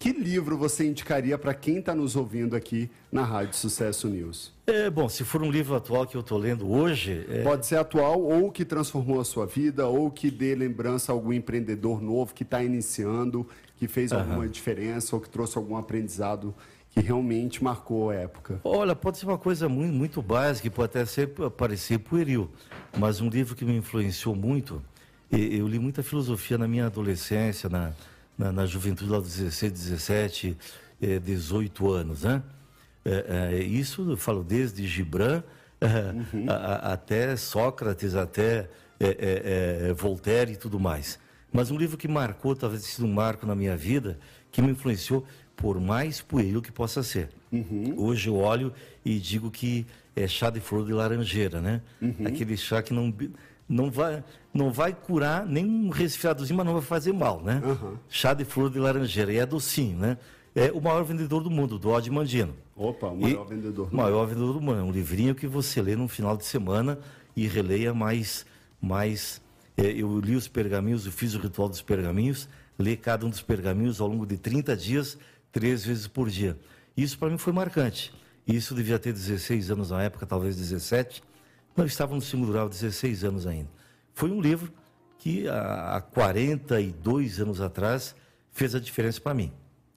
Que 0.00 0.12
livro 0.12 0.56
você 0.56 0.88
indicaria 0.88 1.36
para 1.36 1.52
quem 1.52 1.76
está 1.76 1.94
nos 1.94 2.16
ouvindo 2.16 2.56
aqui 2.56 2.90
na 3.12 3.22
Rádio 3.22 3.54
Sucesso 3.54 4.08
News? 4.08 4.50
É, 4.66 4.88
bom, 4.88 5.10
se 5.10 5.24
for 5.24 5.42
um 5.42 5.50
livro 5.50 5.74
atual 5.74 6.06
que 6.06 6.16
eu 6.16 6.22
estou 6.22 6.38
lendo 6.38 6.72
hoje, 6.72 7.26
é, 7.28 7.42
Pode 7.42 7.66
ser 7.66 7.76
atual 7.76 8.18
ou 8.22 8.50
que 8.50 8.64
transformou 8.64 9.20
a 9.20 9.26
sua 9.26 9.44
vida, 9.44 9.86
ou 9.86 10.10
que 10.10 10.30
dê 10.30 10.54
lembrança 10.54 11.12
a 11.12 11.14
algum 11.14 11.34
empreendedor 11.34 12.00
novo 12.00 12.32
que 12.32 12.44
está 12.44 12.62
iniciando, 12.62 13.46
que 13.76 13.86
fez 13.86 14.10
alguma 14.10 14.48
diferença 14.48 15.14
ou 15.14 15.20
que 15.20 15.28
trouxe 15.28 15.58
algum 15.58 15.76
aprendizado 15.76 16.54
que 16.88 17.00
realmente 17.00 17.62
marcou 17.62 18.08
a 18.08 18.14
época. 18.14 18.58
Olha, 18.64 18.96
pode 18.96 19.18
ser 19.18 19.26
uma 19.26 19.36
coisa 19.36 19.68
muito, 19.68 19.92
muito 19.92 20.22
básica, 20.22 20.66
e 20.66 20.70
pode 20.70 20.96
até 20.96 21.04
ser, 21.04 21.28
parecer 21.28 21.98
pueril, 21.98 22.50
mas 22.98 23.20
um 23.20 23.28
livro 23.28 23.54
que 23.54 23.66
me 23.66 23.76
influenciou 23.76 24.34
muito, 24.34 24.82
eu 25.30 25.68
li 25.68 25.78
muita 25.78 26.02
filosofia 26.02 26.56
na 26.56 26.66
minha 26.66 26.86
adolescência, 26.86 27.68
na, 27.68 27.92
na, 28.40 28.50
na 28.50 28.66
juventude 28.66 29.10
lá 29.10 29.18
dos 29.18 29.36
16, 29.36 29.70
17, 29.72 30.56
eh, 31.02 31.18
18 31.18 31.90
anos, 31.92 32.22
né? 32.22 32.42
É, 33.04 33.52
é, 33.58 33.62
isso 33.62 34.10
eu 34.10 34.16
falo 34.16 34.42
desde 34.42 34.86
Gibran 34.86 35.42
eh, 35.80 35.86
a- 36.48 36.52
a- 36.54 36.92
até 36.94 37.36
Sócrates, 37.36 38.14
até 38.14 38.68
é, 38.98 39.06
é, 39.08 39.88
é, 39.88 39.92
Voltaire 39.92 40.52
e 40.52 40.56
tudo 40.56 40.80
mais. 40.80 41.18
Mas 41.52 41.70
um 41.70 41.76
livro 41.76 41.96
que 41.98 42.08
marcou, 42.08 42.54
talvez 42.56 42.82
tenha 42.82 42.94
sido 42.94 43.06
um 43.06 43.12
marco 43.12 43.44
na 43.46 43.54
minha 43.54 43.76
vida, 43.76 44.18
que 44.50 44.62
me 44.62 44.70
influenciou, 44.70 45.24
por 45.56 45.78
mais 45.78 46.22
pueril 46.22 46.62
que 46.62 46.72
possa 46.72 47.02
ser. 47.02 47.28
Hoje 47.96 48.28
eu 48.30 48.36
olho 48.36 48.72
e 49.04 49.18
digo 49.18 49.50
que 49.50 49.84
é 50.16 50.26
chá 50.26 50.48
de 50.48 50.60
flor 50.60 50.86
de 50.86 50.92
laranjeira, 50.92 51.60
né? 51.60 51.82
Aquele 52.24 52.56
chá 52.56 52.82
que 52.82 52.94
não, 52.94 53.12
não 53.70 53.88
vai, 53.88 54.24
não 54.52 54.72
vai 54.72 54.92
curar 54.92 55.46
nem 55.46 55.64
um 55.64 55.90
resfriadozinho, 55.90 56.56
mas 56.56 56.66
não 56.66 56.72
vai 56.72 56.82
fazer 56.82 57.12
mal, 57.12 57.40
né? 57.40 57.62
Aham. 57.64 57.94
Chá 58.08 58.34
de 58.34 58.44
flor 58.44 58.68
de 58.68 58.80
laranjeira, 58.80 59.32
e 59.32 59.38
é 59.38 59.46
docinho, 59.46 59.96
né? 59.96 60.18
É 60.56 60.72
o 60.72 60.80
maior 60.80 61.04
vendedor 61.04 61.40
do 61.40 61.48
mundo, 61.48 61.78
do 61.78 61.88
Odd 61.90 62.10
Mandino. 62.10 62.52
Opa, 62.74 63.06
o 63.06 63.20
maior 63.20 63.44
vendedor 63.44 63.86
do 63.86 63.94
O 63.94 63.96
maior 63.96 64.26
vendedor 64.26 64.52
do 64.54 64.60
mundo. 64.60 64.80
É 64.80 64.82
um 64.82 64.90
livrinho 64.90 65.36
que 65.36 65.46
você 65.46 65.80
lê 65.80 65.94
no 65.94 66.08
final 66.08 66.36
de 66.36 66.44
semana 66.44 66.98
e 67.36 67.46
releia 67.46 67.94
mais. 67.94 68.44
mais 68.82 69.40
é, 69.76 69.86
eu 69.92 70.18
li 70.18 70.34
os 70.34 70.48
pergaminhos, 70.48 71.06
eu 71.06 71.12
fiz 71.12 71.34
o 71.36 71.38
ritual 71.38 71.68
dos 71.68 71.80
pergaminhos, 71.80 72.48
lê 72.76 72.96
cada 72.96 73.24
um 73.24 73.30
dos 73.30 73.40
pergaminhos 73.40 74.00
ao 74.00 74.08
longo 74.08 74.26
de 74.26 74.36
30 74.36 74.76
dias, 74.76 75.16
três 75.52 75.84
vezes 75.84 76.08
por 76.08 76.28
dia. 76.28 76.58
Isso 76.96 77.16
para 77.16 77.30
mim 77.30 77.38
foi 77.38 77.52
marcante. 77.52 78.12
Isso 78.44 78.74
devia 78.74 78.98
ter 78.98 79.12
16 79.12 79.70
anos 79.70 79.90
na 79.90 80.02
época, 80.02 80.26
talvez 80.26 80.56
17. 80.56 81.22
Não, 81.76 81.84
eu 81.84 81.86
estava 81.86 82.14
no 82.14 82.20
segundo 82.20 82.52
grau, 82.52 82.68
16 82.68 83.24
anos 83.24 83.46
ainda. 83.46 83.68
Foi 84.14 84.30
um 84.30 84.40
livro 84.40 84.72
que 85.18 85.48
há 85.48 85.96
há 85.96 86.00
42 86.00 87.40
anos 87.40 87.60
atrás 87.60 88.14
fez 88.52 88.74
a 88.74 88.80
diferença 88.80 89.20
para 89.20 89.34
mim. 89.34 89.52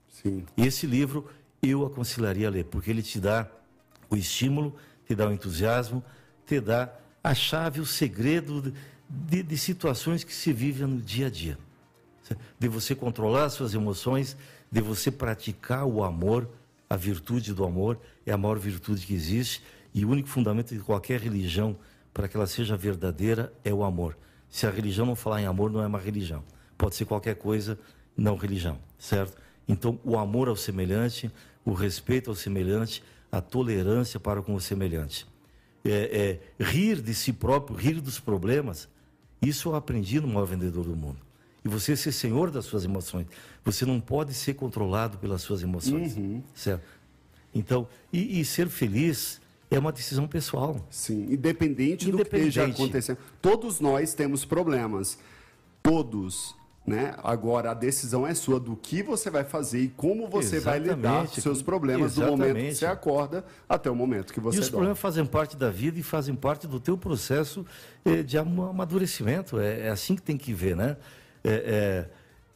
Sim. 0.09 0.45
E 0.55 0.65
esse 0.65 0.85
livro 0.85 1.27
eu 1.61 1.85
aconselharia 1.85 2.47
a 2.47 2.51
ler, 2.51 2.65
porque 2.65 2.89
ele 2.89 3.01
te 3.01 3.19
dá 3.19 3.47
o 4.09 4.15
estímulo, 4.15 4.75
te 5.05 5.15
dá 5.15 5.27
o 5.27 5.33
entusiasmo, 5.33 6.03
te 6.45 6.59
dá 6.59 6.93
a 7.23 7.33
chave, 7.33 7.79
o 7.79 7.85
segredo 7.85 8.73
de, 9.09 9.43
de 9.43 9.57
situações 9.57 10.23
que 10.23 10.33
se 10.33 10.51
vivem 10.51 10.87
no 10.87 11.01
dia 11.01 11.27
a 11.27 11.29
dia. 11.29 11.57
De 12.59 12.67
você 12.67 12.95
controlar 12.95 13.45
as 13.45 13.53
suas 13.53 13.73
emoções, 13.73 14.37
de 14.71 14.81
você 14.81 15.11
praticar 15.11 15.85
o 15.85 16.03
amor, 16.03 16.49
a 16.89 16.95
virtude 16.95 17.53
do 17.53 17.63
amor 17.63 17.99
é 18.25 18.31
a 18.31 18.37
maior 18.37 18.59
virtude 18.59 19.05
que 19.05 19.13
existe 19.13 19.63
e 19.93 20.05
o 20.05 20.09
único 20.09 20.27
fundamento 20.27 20.73
de 20.73 20.79
qualquer 20.79 21.19
religião 21.19 21.77
para 22.13 22.27
que 22.27 22.35
ela 22.35 22.47
seja 22.47 22.75
verdadeira 22.75 23.53
é 23.63 23.73
o 23.73 23.83
amor. 23.83 24.17
Se 24.49 24.65
a 24.67 24.69
religião 24.69 25.05
não 25.05 25.15
falar 25.15 25.41
em 25.41 25.45
amor, 25.45 25.71
não 25.71 25.81
é 25.81 25.87
uma 25.87 25.99
religião. 25.99 26.43
Pode 26.77 26.95
ser 26.95 27.05
qualquer 27.05 27.35
coisa, 27.35 27.77
não 28.15 28.35
religião, 28.35 28.79
certo? 28.97 29.37
Então, 29.67 29.99
o 30.03 30.17
amor 30.17 30.47
ao 30.47 30.55
semelhante, 30.55 31.31
o 31.65 31.73
respeito 31.73 32.29
ao 32.29 32.35
semelhante, 32.35 33.03
a 33.31 33.41
tolerância 33.41 34.19
para 34.19 34.41
com 34.41 34.53
o 34.53 34.61
semelhante. 34.61 35.25
É, 35.85 36.39
é, 36.59 36.63
rir 36.63 37.01
de 37.01 37.13
si 37.13 37.33
próprio, 37.33 37.75
rir 37.75 37.99
dos 37.99 38.19
problemas, 38.19 38.87
isso 39.41 39.69
eu 39.69 39.75
aprendi 39.75 40.19
no 40.19 40.27
maior 40.27 40.45
vendedor 40.45 40.85
do 40.85 40.95
mundo. 40.95 41.17
E 41.65 41.67
você 41.67 41.95
ser 41.95 42.11
senhor 42.11 42.51
das 42.51 42.65
suas 42.65 42.83
emoções. 42.83 43.25
Você 43.63 43.85
não 43.85 43.99
pode 43.99 44.33
ser 44.33 44.53
controlado 44.53 45.17
pelas 45.17 45.41
suas 45.41 45.63
emoções. 45.63 46.15
Certo? 46.53 46.83
Então, 47.55 47.87
e, 48.11 48.39
e 48.39 48.45
ser 48.45 48.67
feliz 48.67 49.39
é 49.75 49.79
uma 49.79 49.91
decisão 49.91 50.27
pessoal. 50.27 50.85
Sim, 50.89 51.27
independente, 51.31 52.09
do 52.11 52.17
que 52.17 52.23
esteja 52.23 52.61
Independente. 52.63 52.81
acontecendo. 52.81 53.17
Todos 53.41 53.79
nós 53.79 54.13
temos 54.13 54.45
problemas. 54.45 55.17
Todos. 55.81 56.55
Né? 56.85 57.15
Agora, 57.23 57.71
a 57.71 57.73
decisão 57.73 58.27
é 58.27 58.33
sua 58.33 58.59
do 58.59 58.75
que 58.75 59.01
você 59.01 59.29
vai 59.29 59.45
fazer 59.45 59.79
e 59.79 59.87
como 59.87 60.27
você 60.27 60.59
vai 60.59 60.79
lidar 60.79 60.95
com 60.95 60.99
Exatamente. 61.07 61.41
seus 61.41 61.61
problemas 61.61 62.15
do 62.15 62.21
momento 62.21 62.37
que 62.39 62.43
Exatamente. 62.43 62.75
você 62.75 62.85
acorda 62.85 63.45
até 63.69 63.89
o 63.89 63.95
momento 63.95 64.33
que 64.33 64.41
você 64.41 64.57
e 64.57 64.59
os 64.59 64.65
dorme. 64.67 64.71
problemas 64.79 64.99
fazem 64.99 65.25
parte 65.25 65.55
da 65.55 65.69
vida 65.69 65.97
e 65.97 66.03
fazem 66.03 66.35
parte 66.35 66.67
do 66.67 66.81
teu 66.81 66.97
processo 66.97 67.65
eh, 68.03 68.21
de 68.21 68.37
ama- 68.37 68.69
amadurecimento. 68.71 69.61
É, 69.61 69.87
é 69.87 69.89
assim 69.91 70.13
que 70.13 70.21
tem 70.21 70.35
que 70.37 70.51
ver, 70.53 70.75
né? 70.75 70.97
É, 71.41 72.07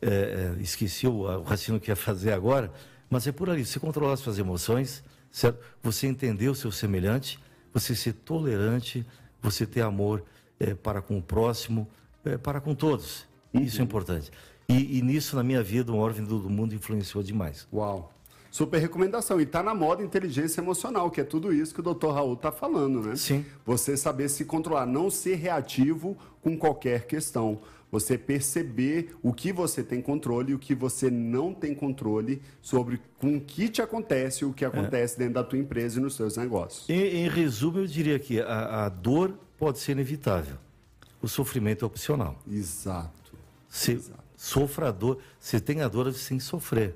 é, 0.02 0.10
é, 0.10 0.10
é, 0.10 0.62
esqueci 0.62 1.08
o, 1.08 1.22
o 1.22 1.44
raciocínio 1.44 1.80
que 1.80 1.90
ia 1.90 1.96
fazer 1.96 2.34
agora, 2.34 2.70
mas 3.10 3.26
é 3.28 3.32
por 3.32 3.50
ali. 3.50 3.66
Você 3.66 3.80
controlar 3.80 4.12
as 4.12 4.20
suas 4.20 4.38
emoções, 4.38 5.06
certo? 5.38 5.64
Você 5.84 6.08
entender 6.08 6.50
o 6.50 6.56
seu 6.56 6.72
semelhante, 6.72 7.40
você 7.72 7.96
ser 7.96 8.14
tolerante, 8.14 9.06
você 9.40 9.68
ter 9.68 9.82
amor 9.82 10.24
eh, 10.60 10.74
para 10.74 11.00
com 11.00 11.18
o 11.18 11.22
próximo, 11.22 11.88
eh, 12.26 12.38
para 12.38 12.60
com 12.60 12.74
todos. 12.74 13.28
Isso 13.54 13.80
é 13.80 13.84
importante. 13.84 14.32
E, 14.68 14.98
e 14.98 15.02
nisso, 15.04 15.36
na 15.36 15.44
minha 15.44 15.62
vida, 15.62 15.94
o 15.94 16.10
vendedor 16.10 16.42
do 16.42 16.50
mundo 16.50 16.74
influenciou 16.74 17.24
demais. 17.24 17.68
Uau. 17.72 18.17
Super 18.58 18.80
recomendação. 18.80 19.40
E 19.40 19.44
está 19.44 19.62
na 19.62 19.76
moda 19.76 20.02
inteligência 20.02 20.62
emocional, 20.62 21.12
que 21.12 21.22
é 21.22 21.24
tudo 21.24 21.54
isso 21.54 21.76
que 21.76 21.80
o 21.80 21.94
Dr. 21.94 22.08
Raul 22.08 22.34
está 22.34 22.52
falando, 22.52 23.08
né? 23.08 23.16
Sim. 23.16 23.46
Você 23.64 23.96
saber 23.96 24.30
se 24.30 24.46
controlar, 24.46 24.88
não 24.88 25.12
ser 25.12 25.36
reativo 25.36 26.18
com 26.42 26.58
qualquer 26.58 27.06
questão. 27.06 27.60
Você 27.92 28.18
perceber 28.18 29.16
o 29.22 29.32
que 29.32 29.54
você 29.54 29.84
tem 29.84 30.02
controle 30.02 30.54
e 30.54 30.56
o 30.56 30.60
que 30.60 30.74
você 30.74 31.12
não 31.12 31.54
tem 31.54 31.76
controle 31.76 32.42
sobre 32.60 33.00
com 33.20 33.38
o 33.38 33.40
que 33.40 33.70
te 33.70 33.80
acontece 33.80 34.44
e 34.44 34.48
o 34.48 34.52
que 34.52 34.66
É. 34.66 34.68
acontece 34.68 35.20
dentro 35.20 35.36
da 35.36 35.44
tua 35.44 35.60
empresa 35.60 36.00
e 36.00 36.02
nos 36.02 36.16
seus 36.16 36.36
negócios. 36.36 36.90
Em, 36.90 36.96
em 37.26 37.30
resumo, 37.30 37.78
eu 37.78 37.86
diria 37.86 38.18
que 38.18 38.42
a, 38.42 38.86
a 38.86 38.90
dor 38.90 39.36
pode 39.56 39.78
ser 39.78 39.92
inevitável. 39.92 40.58
O 41.22 41.28
sofrimento 41.28 41.86
é 41.86 41.88
opcional. 41.88 42.40
Exato. 42.50 43.34
Você 43.70 44.02
sofra 44.36 44.88
a 44.88 44.92
dor, 44.92 45.20
você 45.40 45.60
tem 45.60 45.82
a 45.82 45.88
dor 45.88 46.12
sem 46.12 46.40
sofrer. 46.40 46.96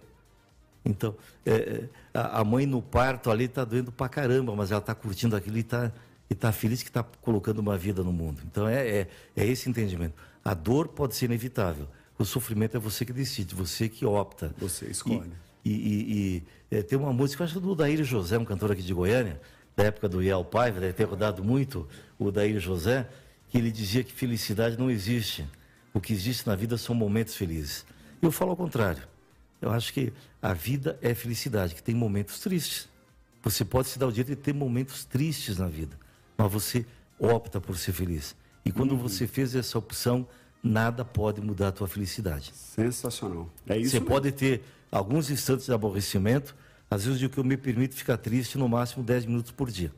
Então, 0.84 1.16
é, 1.46 1.54
é, 1.54 1.90
a, 2.14 2.44
mãe 2.44 2.66
no 2.66 2.82
parto 2.82 3.30
ali 3.30 3.46
está 3.46 3.64
doendo 3.64 3.92
pra 3.92 4.10
caramba, 4.10 4.56
mas 4.56 4.72
ela 4.72 4.80
está 4.80 4.96
curtindo 4.96 5.36
aquilo 5.36 5.58
e 5.58 5.62
está 5.62 5.92
e 6.30 6.34
tá 6.34 6.52
feliz 6.52 6.82
que 6.82 6.90
está 6.90 7.04
colocando 7.04 7.60
uma 7.60 7.78
vida 7.78 8.02
no 8.04 8.12
mundo. 8.14 8.42
Então, 8.46 8.68
é, 8.68 8.88
é, 8.88 9.08
é 9.36 9.46
esse 9.46 9.70
entendimento. 9.70 10.14
A 10.44 10.54
dor 10.54 10.88
pode 10.88 11.14
ser 11.16 11.26
inevitável. 11.26 11.88
O 12.18 12.24
sofrimento 12.24 12.78
é 12.78 12.80
você 12.80 13.04
que 13.04 13.12
decide, 13.12 13.54
você 13.54 13.90
que 13.90 14.06
opta. 14.06 14.56
Você 14.58 14.86
escolhe. 14.86 15.32
E, 15.64 15.72
e- 15.72 16.44
e- 16.72 16.78
é, 16.78 16.82
tem 16.82 16.98
uma 16.98 17.12
música, 17.12 17.44
acho 17.44 17.56
que 17.56 17.60
do 17.60 17.76
Daír 17.76 18.02
José, 18.06 18.38
um 18.38 18.46
cantor 18.46 18.72
aqui 18.72 18.82
de 18.82 18.94
Goiânia, 18.94 19.42
da 19.76 19.84
época 19.84 20.08
do 20.08 20.24
Iel 20.24 20.46
Paiva, 20.46 20.80
deve 20.80 20.94
ter 20.94 21.04
rodado 21.04 21.44
muito 21.44 21.86
o 22.18 22.32
Daír 22.32 22.60
José, 22.60 23.10
que 23.50 23.58
ele 23.58 23.70
dizia 23.70 24.02
que 24.02 24.14
felicidade 24.14 24.78
não 24.80 24.90
existe. 24.90 25.46
O 25.94 26.00
que 26.00 26.14
existe 26.14 26.48
na 26.48 26.56
vida 26.56 26.78
são 26.78 26.96
momentos 26.96 27.36
felizes. 27.36 27.86
Eu 28.22 28.32
falo 28.32 28.52
ao 28.52 28.58
contrário. 28.58 29.04
Eu 29.62 29.72
acho 29.72 29.94
que 29.94 30.12
a 30.42 30.54
vida 30.54 30.98
é 31.02 31.14
felicidade, 31.14 31.76
que 31.76 31.84
tem 31.84 31.94
momentos 31.94 32.40
tristes. 32.40 32.90
Você 33.44 33.64
pode 33.64 33.90
se 33.90 34.00
dar 34.00 34.08
o 34.08 34.12
direito 34.12 34.38
de 34.38 34.44
ter 34.44 34.54
momentos 34.54 35.06
tristes 35.06 35.58
na 35.58 35.68
vida, 35.68 35.98
mas 36.38 36.52
você 36.52 36.86
opta 37.20 37.62
por 37.62 37.78
ser 37.78 37.94
feliz. 37.94 38.36
E 38.66 38.72
quando 38.72 38.96
você 38.98 39.28
fez 39.28 39.56
essa 39.56 39.78
opção, 39.78 40.28
nada 40.64 41.04
pode 41.04 41.42
mudar 41.42 41.70
a 41.70 41.72
tua 41.72 41.88
felicidade. 41.88 42.52
Sensacional. 42.54 43.50
É 43.68 43.78
isso 43.78 43.92
Você 43.92 44.00
mesmo. 44.00 44.08
pode 44.10 44.32
ter 44.32 44.64
alguns 44.92 45.30
instantes 45.30 45.66
de 45.66 45.74
aborrecimento, 45.74 46.56
às 46.90 47.06
vezes 47.06 47.22
o 47.22 47.30
que 47.30 47.38
eu 47.38 47.44
me 47.44 47.58
permito 47.58 47.96
ficar 47.96 48.18
triste 48.18 48.58
no 48.58 48.68
máximo 48.68 49.04
10 49.04 49.26
minutos 49.26 49.52
por 49.52 49.72
dia. 49.72 49.92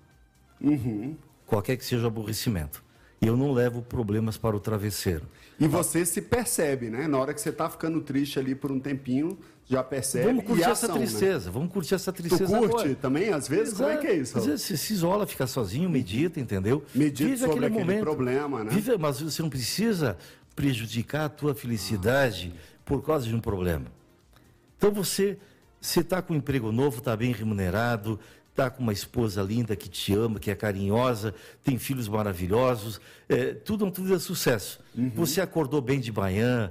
Uhum. 0.61 1.17
Qualquer 1.45 1.75
que 1.75 1.83
seja 1.85 2.03
o 2.03 2.07
aborrecimento. 2.07 2.83
E 3.21 3.27
eu 3.27 3.37
não 3.37 3.51
levo 3.53 3.81
problemas 3.81 4.37
para 4.37 4.55
o 4.55 4.59
travesseiro. 4.59 5.25
E 5.59 5.67
você 5.67 6.05
se 6.05 6.21
percebe, 6.21 6.89
né? 6.89 7.07
Na 7.07 7.17
hora 7.17 7.33
que 7.33 7.39
você 7.39 7.49
está 7.49 7.69
ficando 7.69 8.01
triste 8.01 8.37
ali 8.37 8.53
por 8.53 8.71
um 8.71 8.79
tempinho, 8.79 9.37
já 9.67 9.83
percebe. 9.83 10.25
vamos 10.25 10.43
curtir 10.43 10.61
e 10.61 10.63
essa 10.63 10.85
ação, 10.85 10.95
né? 10.95 11.05
tristeza, 11.05 11.51
vamos 11.51 11.71
curtir 11.71 11.95
essa 11.95 12.11
Tu 12.11 12.21
tristeza 12.21 12.57
curte 12.57 12.75
agora. 12.75 12.95
também, 12.95 13.29
às 13.29 13.47
vezes? 13.47 13.73
Como 13.73 13.89
é 13.89 13.97
que 13.97 14.07
é 14.07 14.13
isso? 14.15 14.37
Às 14.37 14.45
vezes 14.45 14.61
você 14.61 14.77
se 14.77 14.93
isola, 14.93 15.25
fica 15.25 15.47
sozinho, 15.47 15.89
medita, 15.89 16.39
entendeu? 16.39 16.83
Medita 16.93 17.47
sobre 17.47 17.65
aquele 17.65 17.99
problema, 17.99 18.63
né? 18.63 18.71
Vive, 18.71 18.97
mas 18.97 19.21
você 19.21 19.41
não 19.41 19.49
precisa 19.49 20.17
prejudicar 20.55 21.25
a 21.25 21.29
tua 21.29 21.55
felicidade 21.55 22.53
por 22.85 23.01
causa 23.03 23.27
de 23.27 23.33
um 23.33 23.39
problema. 23.39 23.85
Então 24.77 24.91
você 24.91 25.37
está 25.81 26.21
com 26.21 26.33
um 26.33 26.37
emprego 26.37 26.71
novo, 26.71 26.99
está 26.99 27.15
bem 27.15 27.31
remunerado, 27.31 28.19
está 28.49 28.69
com 28.69 28.83
uma 28.83 28.93
esposa 28.93 29.41
linda 29.41 29.75
que 29.75 29.89
te 29.89 30.13
ama, 30.13 30.39
que 30.39 30.51
é 30.51 30.55
carinhosa, 30.55 31.33
tem 31.63 31.79
filhos 31.79 32.07
maravilhosos, 32.07 33.01
é, 33.27 33.53
tudo, 33.53 33.89
tudo 33.89 34.13
é 34.13 34.19
sucesso. 34.19 34.79
Você 35.15 35.41
acordou 35.41 35.81
bem 35.81 35.99
de 35.99 36.11
manhã, 36.11 36.69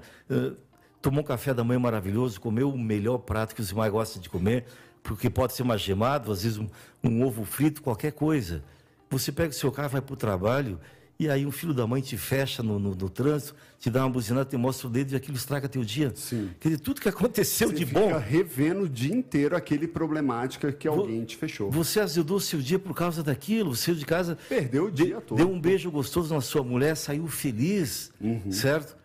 tomou 1.03 1.21
um 1.21 1.27
café 1.27 1.53
da 1.53 1.65
manhã 1.65 1.81
maravilhoso, 1.81 2.41
comeu 2.41 2.71
o 2.73 2.79
melhor 2.79 3.19
prato 3.19 3.55
que 3.55 3.63
você 3.65 3.75
mais 3.75 3.91
gosta 3.93 4.19
de 4.21 4.29
comer, 4.31 4.65
porque 5.03 5.29
pode 5.29 5.53
ser 5.53 5.63
uma 5.65 5.77
gemado, 5.77 6.31
às 6.33 6.45
vezes 6.45 6.59
um, 6.59 6.69
um 7.03 7.25
ovo 7.25 7.45
frito, 7.45 7.83
qualquer 7.83 8.13
coisa. 8.13 8.63
Você 9.11 9.33
pega 9.33 9.51
o 9.51 9.53
seu 9.53 9.71
carro, 9.73 9.89
vai 9.91 10.01
para 10.01 10.15
o 10.15 10.17
trabalho, 10.17 10.79
e 11.19 11.29
aí 11.29 11.45
um 11.45 11.51
filho 11.53 11.75
da 11.75 11.87
mãe 11.87 12.01
te 12.01 12.17
fecha 12.17 12.63
no, 12.63 12.79
no- 12.79 12.95
no 12.95 13.11
trânsito, 13.11 13.55
te 13.79 13.91
dá 13.91 14.05
uma 14.05 14.11
buzinada, 14.11 14.49
te 14.49 14.57
mostra 14.57 14.87
o 14.87 14.91
dedo 14.91 15.13
e 15.13 15.17
aquilo 15.17 15.37
estraga 15.37 15.69
teu 15.69 15.85
dia. 15.85 16.13
Sim. 16.15 16.51
Quer 16.61 16.69
dizer, 16.71 16.81
tudo 16.81 17.01
que 17.01 17.09
aconteceu 17.09 17.69
Você 17.69 17.75
de 17.75 17.85
fica 17.87 18.01
bom, 18.01 18.17
revendo 18.19 18.83
o 18.85 18.89
dia 18.89 19.15
inteiro 19.15 19.55
aquele 19.57 19.87
problemática 19.89 20.73
que 20.73 20.87
alguém 20.89 21.25
te 21.25 21.37
fechou. 21.37 21.71
você 21.71 22.01
azedou 22.01 22.39
seu 22.41 22.61
dia 22.61 22.79
por 22.79 22.95
causa 22.95 23.23
daquilo, 23.23 23.75
saiu 23.77 23.97
de 23.97 24.07
casa, 24.07 24.39
Perdeu 24.49 24.87
o 24.87 24.91
dia 24.91 25.21
todo. 25.21 25.37
deu 25.37 25.51
um 25.51 25.61
beijo 25.61 25.91
gostoso 25.91 26.33
na 26.33 26.41
sua 26.41 26.63
mulher, 26.63 26.97
saiu 26.97 27.27
feliz, 27.27 28.11
Uhum. 28.21 28.51
certo? 28.53 28.97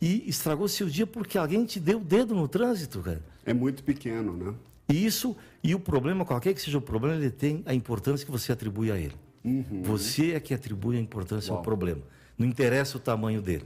E 0.00 0.28
estragou 0.28 0.66
seu 0.66 0.88
dia 0.88 1.06
porque 1.06 1.36
alguém 1.36 1.64
te 1.64 1.78
deu 1.78 1.98
o 1.98 2.04
dedo 2.04 2.34
no 2.34 2.48
trânsito, 2.48 3.00
cara. 3.00 3.22
É 3.44 3.52
muito 3.52 3.84
pequeno, 3.84 4.32
né? 4.32 4.54
E 4.88 5.04
isso, 5.04 5.36
e 5.62 5.74
o 5.74 5.80
problema, 5.80 6.24
qualquer 6.24 6.54
que 6.54 6.60
seja 6.60 6.78
o 6.78 6.82
problema, 6.82 7.16
ele 7.16 7.30
tem 7.30 7.62
a 7.66 7.74
importância 7.74 8.24
que 8.24 8.32
você 8.32 8.50
atribui 8.50 8.90
a 8.90 8.96
ele. 8.96 9.14
Uhum. 9.44 9.82
Você 9.82 10.32
é 10.32 10.40
que 10.40 10.52
atribui 10.52 10.96
a 10.96 11.00
importância 11.00 11.52
ao 11.52 11.62
problema. 11.62 12.02
Não 12.36 12.46
interessa 12.46 12.96
o 12.96 13.00
tamanho 13.00 13.40
dele. 13.40 13.64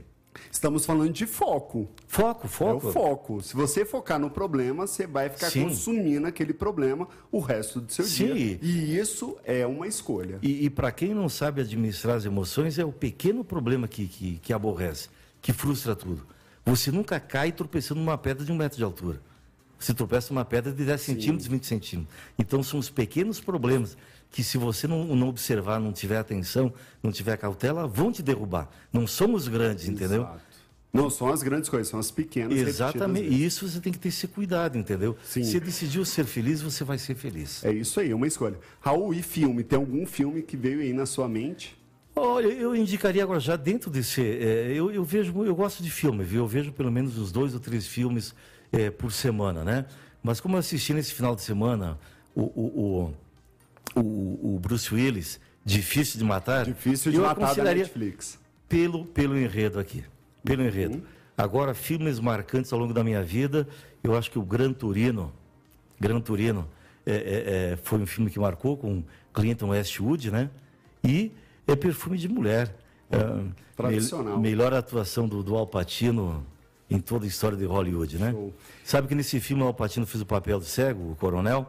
Estamos 0.51 0.85
falando 0.85 1.11
de 1.11 1.25
foco. 1.25 1.87
Foco, 2.07 2.47
foco. 2.47 2.87
É 2.87 2.89
o 2.89 2.93
foco. 2.93 3.41
Se 3.41 3.55
você 3.55 3.85
focar 3.85 4.19
no 4.19 4.29
problema, 4.29 4.85
você 4.85 5.07
vai 5.07 5.29
ficar 5.29 5.49
Sim. 5.49 5.63
consumindo 5.63 6.27
aquele 6.27 6.53
problema 6.53 7.07
o 7.31 7.39
resto 7.39 7.81
do 7.81 7.91
seu 7.91 8.05
Sim. 8.05 8.33
dia. 8.33 8.59
E 8.61 8.97
isso 8.97 9.37
é 9.43 9.65
uma 9.65 9.87
escolha. 9.87 10.39
E, 10.41 10.65
e 10.65 10.69
para 10.69 10.91
quem 10.91 11.13
não 11.13 11.29
sabe 11.29 11.61
administrar 11.61 12.17
as 12.17 12.25
emoções, 12.25 12.77
é 12.77 12.85
o 12.85 12.91
pequeno 12.91 13.43
problema 13.43 13.87
que, 13.87 14.07
que, 14.07 14.37
que 14.39 14.53
aborrece, 14.53 15.09
que 15.45 15.53
frustra 15.53 15.95
tudo. 15.95 16.25
Você 16.65 16.91
nunca 16.91 17.19
cai 17.19 17.51
tropeçando 17.51 17.99
numa 17.99 18.17
pedra 18.17 18.43
de 18.43 18.51
um 18.51 18.55
metro 18.55 18.79
de 18.79 18.83
altura. 18.83 19.21
Você 19.77 19.93
tropeça 19.93 20.33
numa 20.33 20.43
pedra 20.43 20.73
de 20.73 20.83
10 20.83 20.99
centímetros, 20.99 21.45
20 21.45 21.67
centímetros. 21.67 22.15
Então, 22.39 22.63
são 22.63 22.79
os 22.79 22.89
pequenos 22.89 23.39
problemas 23.39 23.95
que, 24.31 24.43
se 24.43 24.57
você 24.57 24.87
não, 24.87 25.05
não 25.15 25.27
observar, 25.29 25.79
não 25.79 25.93
tiver 25.93 26.17
atenção, 26.17 26.73
não 27.03 27.11
tiver 27.11 27.37
cautela, 27.37 27.85
vão 27.85 28.11
te 28.11 28.23
derrubar. 28.23 28.67
Não 28.91 29.05
somos 29.05 29.47
grandes, 29.47 29.87
entendeu? 29.87 30.23
Exato. 30.23 30.41
Não 30.91 31.11
são 31.11 31.27
as 31.27 31.43
grandes 31.43 31.69
coisas, 31.69 31.89
são 31.89 31.99
as 31.99 32.09
pequenas. 32.09 32.57
Exatamente. 32.57 33.29
E 33.29 33.45
isso 33.45 33.69
você 33.69 33.79
tem 33.79 33.93
que 33.93 33.99
ter 33.99 34.09
esse 34.09 34.27
cuidado, 34.27 34.79
entendeu? 34.79 35.15
Sim. 35.23 35.43
Se 35.43 35.59
decidiu 35.59 36.03
ser 36.05 36.25
feliz, 36.25 36.59
você 36.59 36.83
vai 36.83 36.97
ser 36.97 37.13
feliz. 37.13 37.63
É 37.63 37.71
isso 37.71 37.99
aí, 37.99 38.11
uma 38.15 38.25
escolha. 38.25 38.57
Raul, 38.81 39.13
e 39.13 39.21
filme? 39.21 39.63
Tem 39.63 39.77
algum 39.77 40.07
filme 40.07 40.41
que 40.41 40.57
veio 40.57 40.79
aí 40.79 40.91
na 40.91 41.05
sua 41.05 41.29
mente? 41.29 41.77
Olha, 42.15 42.47
eu 42.47 42.75
indicaria 42.75 43.23
agora 43.23 43.39
já 43.39 43.55
dentro 43.55 43.89
desse. 43.89 44.21
é, 44.21 44.71
eu, 44.73 44.89
eu 44.91 45.03
vejo, 45.03 45.43
eu 45.43 45.55
gosto 45.55 45.83
de 45.83 45.89
filme, 45.91 46.23
viu? 46.23 46.43
Eu 46.43 46.47
vejo 46.47 46.71
pelo 46.71 46.91
menos 46.91 47.17
uns 47.17 47.31
dois 47.31 47.53
ou 47.53 47.59
três 47.59 47.85
filmes 47.87 48.33
é, 48.71 48.89
por 48.89 49.11
semana, 49.11 49.63
né? 49.63 49.85
Mas 50.23 50.39
como 50.39 50.55
eu 50.55 50.59
assisti 50.59 50.93
nesse 50.93 51.13
final 51.13 51.35
de 51.35 51.41
semana 51.41 51.99
o, 52.33 52.41
o, 52.43 53.13
o, 53.95 53.99
o, 53.99 54.55
o 54.55 54.59
Bruce 54.59 54.93
Willis, 54.93 55.39
Difícil 55.63 56.17
de 56.19 56.23
Matar. 56.23 56.65
Difícil 56.65 57.11
de 57.11 57.17
eu 57.17 57.23
matar 57.23 57.53
da 57.55 57.63
Netflix. 57.63 58.39
pelo, 58.69 59.05
pelo 59.05 59.37
enredo 59.37 59.79
aqui. 59.79 60.03
Pelo 60.43 60.61
Uhum. 60.61 60.67
enredo. 60.67 61.03
Agora, 61.37 61.73
filmes 61.73 62.19
marcantes 62.19 62.71
ao 62.71 62.79
longo 62.79 62.93
da 62.93 63.03
minha 63.03 63.21
vida, 63.21 63.67
eu 64.03 64.15
acho 64.15 64.31
que 64.31 64.39
o 64.39 64.43
Gran 64.43 64.71
Turino, 64.71 65.33
Gran 65.99 66.21
Turino 66.21 66.67
é, 67.05 67.13
é, 67.13 67.71
é, 67.73 67.77
foi 67.83 67.99
um 67.99 68.05
filme 68.05 68.29
que 68.31 68.39
marcou 68.39 68.77
com 68.77 69.03
Clinton 69.33 69.69
Westwood, 69.69 70.31
né? 70.31 70.49
E 71.03 71.31
é 71.67 71.75
Perfume 71.75 72.17
de 72.17 72.27
Mulher. 72.27 72.75
É, 73.11 73.17
Tradicional. 73.75 74.37
me- 74.37 74.49
melhor 74.49 74.73
atuação 74.73 75.27
do, 75.27 75.43
do 75.43 75.55
Al 75.55 75.67
Pacino 75.67 76.45
em 76.89 76.99
toda 76.99 77.25
a 77.25 77.27
história 77.27 77.57
de 77.57 77.65
Hollywood, 77.65 78.17
né? 78.17 78.31
Show. 78.31 78.53
Sabe 78.83 79.07
que 79.07 79.15
nesse 79.15 79.39
filme 79.39 79.61
o 79.63 79.67
Al 79.67 79.73
Pacino 79.73 80.05
fez 80.05 80.21
o 80.21 80.25
papel 80.25 80.59
do 80.59 80.65
cego, 80.65 81.11
o 81.11 81.15
coronel, 81.15 81.67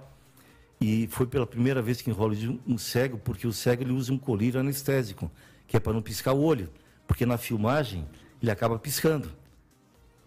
e 0.81 1.07
foi 1.11 1.27
pela 1.27 1.47
primeira 1.47 1.81
vez 1.83 2.01
que 2.03 2.11
em 2.11 2.13
Hollywood 2.13 2.61
um 2.67 2.77
cego, 2.79 3.19
porque 3.19 3.47
o 3.47 3.53
cego 3.53 3.83
ele 3.83 3.93
usa 3.93 4.13
um 4.13 4.19
colírio 4.19 4.61
anestésico, 4.61 5.31
que 5.67 5.77
é 5.77 5.81
para 5.81 5.93
não 5.93 6.03
piscar 6.03 6.33
o 6.33 6.43
olho, 6.43 6.69
porque 7.07 7.25
na 7.27 7.37
filmagem 7.39 8.07
ele 8.43 8.51
acaba 8.51 8.79
piscando. 8.79 9.31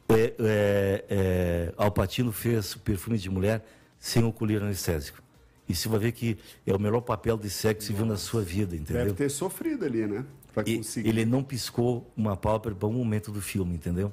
É, 0.10 0.34
é, 0.40 1.06
é, 1.10 1.74
Al 1.78 1.91
Pacino 1.91 2.32
fez 2.32 2.74
o 2.76 2.80
perfume 2.80 3.18
de 3.18 3.30
mulher 3.30 3.64
sem 4.00 4.24
o 4.24 4.32
colírio 4.32 4.64
anestésico. 4.66 5.22
E 5.70 5.76
você 5.76 5.88
vai 5.88 6.00
ver 6.00 6.12
que 6.14 6.36
é 6.66 6.74
o 6.76 6.80
melhor 6.80 7.02
papel 7.02 7.38
de 7.38 7.48
você 7.48 7.72
viu 7.94 8.04
na 8.06 8.18
sua 8.18 8.41
vida, 8.41 8.76
entendeu? 8.76 9.04
Deve 9.04 9.16
ter 9.16 9.30
sofrido 9.30 9.86
ali, 9.86 10.08
né? 10.08 10.26
Pra 10.52 10.64
E 10.66 10.78
conseguir. 10.78 11.08
ele 11.08 11.26
não 11.26 11.44
piscou 11.44 12.12
uma 12.18 12.36
pálpebra 12.36 12.76
para 12.76 12.88
um 12.90 12.94
momento 12.94 13.32
do 13.32 13.40
filme, 13.40 13.76
entendeu? 13.76 14.12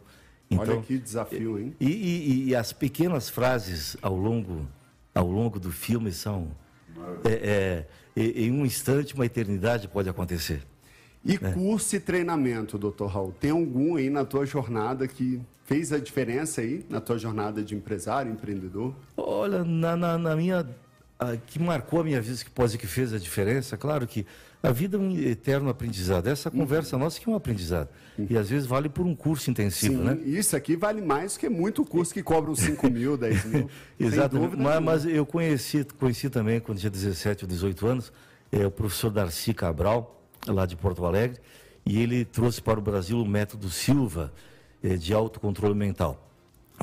Olha 0.57 0.81
que 0.83 0.99
desafio, 0.99 1.59
hein? 1.59 1.75
E, 1.81 1.87
e- 1.91 2.49
e 2.49 2.55
as 2.55 2.73
pequenas 2.75 3.31
frases 3.31 3.97
ao 4.03 4.15
longo, 4.15 4.69
ao 5.15 5.29
longo 5.31 5.59
do 5.59 5.73
filme 5.73 6.13
são. 6.13 6.49
É, 7.25 7.85
é, 8.17 8.23
em 8.23 8.51
um 8.53 8.65
instante, 8.65 9.15
uma 9.15 9.25
eternidade 9.27 9.89
pode 9.89 10.09
acontecer. 10.09 10.63
E 11.25 11.35
É. 11.35 11.39
curso 11.53 11.97
e 11.97 12.01
treinamento, 12.01 12.79
doutor 12.79 13.07
Raul? 13.09 13.33
Tem 13.33 13.51
algum 13.51 13.97
aí 13.97 14.09
na 14.11 14.25
tua 14.25 14.47
jornada 14.47 15.09
que 15.09 15.41
fez 15.65 15.93
a 15.93 15.99
diferença 15.99 16.61
aí, 16.61 16.85
na 16.89 17.01
tua 17.01 17.19
jornada 17.19 17.63
de 17.63 17.75
empresário, 17.75 18.31
empreendedor? 18.31 18.95
Olha, 19.17 19.65
na, 19.65 19.97
na- 19.97 20.19
na 20.19 20.37
minha. 20.37 20.67
A- 21.19 21.37
que 21.37 21.59
marcou 21.59 22.01
a 22.01 22.05
minha 22.05 22.21
vida, 22.21 22.43
que 22.45 22.51
pode 22.51 22.77
que 22.79 22.87
fez 22.87 23.13
a 23.13 23.19
diferença, 23.19 23.77
claro 23.77 24.07
que 24.07 24.27
a 24.63 24.73
vida 24.73 24.97
é 24.97 25.01
um 25.01 25.17
eterno 25.17 25.69
aprendizado. 25.69 26.27
Essa 26.27 26.51
conversa 26.51 26.99
nossa 26.99 27.21
que 27.21 27.29
é 27.29 27.33
um 27.33 27.37
aprendizado. 27.37 27.89
E 28.31 28.37
às 28.37 28.49
vezes 28.49 28.67
vale 28.67 28.89
por 28.89 29.07
um 29.07 29.15
curso 29.15 29.51
intensivo, 29.51 30.03
né? 30.03 30.19
isso 30.25 30.57
aqui 30.57 30.75
vale 30.75 31.01
mais 31.03 31.37
que 31.37 31.49
muito 31.49 31.85
curso 31.85 32.13
que 32.13 32.23
cobra 32.23 32.51
uns 32.51 32.61
5 32.61 32.91
mil, 32.91 33.17
10 33.19 33.45
mil. 33.45 33.71
Exato, 34.01 34.37
mas, 34.57 34.83
mas 34.83 35.07
eu 35.07 35.25
conheci, 35.27 35.85
conheci 35.99 36.29
também, 36.31 36.59
quando 36.59 36.79
tinha 36.79 36.91
17 36.91 37.45
ou 37.45 37.49
18 37.49 37.87
anos, 37.87 38.13
é, 38.51 38.67
o 38.67 38.71
professor 38.71 39.11
Darcy 39.11 39.53
Cabral, 39.55 40.25
lá 40.47 40.65
de 40.67 40.75
Porto 40.77 41.05
Alegre, 41.05 41.39
e 41.85 42.01
ele 42.01 42.25
trouxe 42.25 42.61
para 42.61 42.79
o 42.79 42.83
Brasil 42.83 43.21
o 43.21 43.27
método 43.29 43.69
Silva 43.69 44.33
é, 44.83 44.97
de 44.97 45.13
autocontrole 45.13 45.75
mental. 45.75 46.29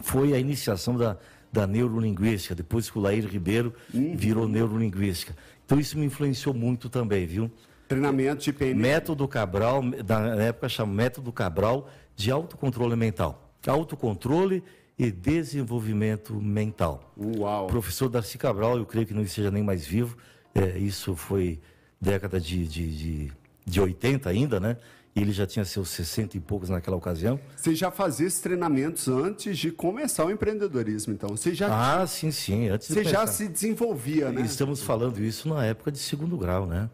Foi 0.03 0.33
a 0.33 0.39
iniciação 0.39 0.95
da, 0.95 1.17
da 1.53 1.67
neurolinguística, 1.67 2.55
depois 2.55 2.89
que 2.89 2.97
o 2.97 3.01
Lair 3.01 3.25
Ribeiro 3.27 3.73
Uhum. 3.93 4.17
virou 4.17 4.47
neurolinguística. 4.47 5.35
Então 5.65 5.79
isso 5.79 5.97
me 5.97 6.05
influenciou 6.05 6.53
muito 6.53 6.89
também, 6.89 7.25
viu? 7.27 7.49
Treinamento 7.87 8.43
de 8.43 8.51
PNL. 8.51 8.79
Método 8.79 9.27
Cabral, 9.27 9.83
na 9.83 10.43
época 10.43 10.67
chama 10.67 10.91
Método 10.93 11.31
Cabral 11.31 11.87
de 12.15 12.31
autocontrole 12.31 12.95
mental. 12.95 13.53
Autocontrole 13.67 14.63
e 14.97 15.11
desenvolvimento 15.11 16.33
mental. 16.33 17.13
Uau. 17.17 17.65
O 17.65 17.67
professor 17.67 18.09
Darcy 18.09 18.37
Cabral, 18.37 18.77
eu 18.77 18.85
creio 18.85 19.05
que 19.05 19.13
não 19.13 19.21
esteja 19.23 19.51
nem 19.51 19.63
mais 19.63 19.85
vivo, 19.85 20.17
é, 20.55 20.77
isso 20.77 21.15
foi 21.15 21.59
década 22.01 22.39
de, 22.39 22.67
de, 22.67 22.97
de, 22.97 23.31
de 23.65 23.81
80 23.81 24.29
ainda, 24.29 24.59
né? 24.59 24.77
E 25.15 25.21
ele 25.21 25.31
já 25.31 25.45
tinha 25.45 25.63
seus 25.63 25.89
60 25.89 26.37
e 26.37 26.39
poucos 26.39 26.69
naquela 26.69 26.97
ocasião. 26.97 27.39
Você 27.55 27.75
já 27.75 27.91
fazia 27.91 28.25
esses 28.25 28.41
treinamentos 28.41 29.07
antes 29.07 29.57
de 29.57 29.71
começar 29.71 30.25
o 30.25 30.31
empreendedorismo, 30.31 31.13
então. 31.13 31.29
Você 31.29 31.53
já, 31.53 32.01
Ah, 32.01 32.07
sim, 32.07 32.31
sim. 32.31 32.67
Antes 32.69 32.87
você 32.87 33.03
já 33.03 33.27
se 33.27 33.47
desenvolvia, 33.47 34.31
né? 34.31 34.41
Estamos 34.41 34.81
falando 34.81 35.19
isso 35.23 35.47
na 35.47 35.63
época 35.65 35.91
de 35.91 35.99
segundo 35.99 36.35
grau, 36.37 36.65
né? 36.65 36.89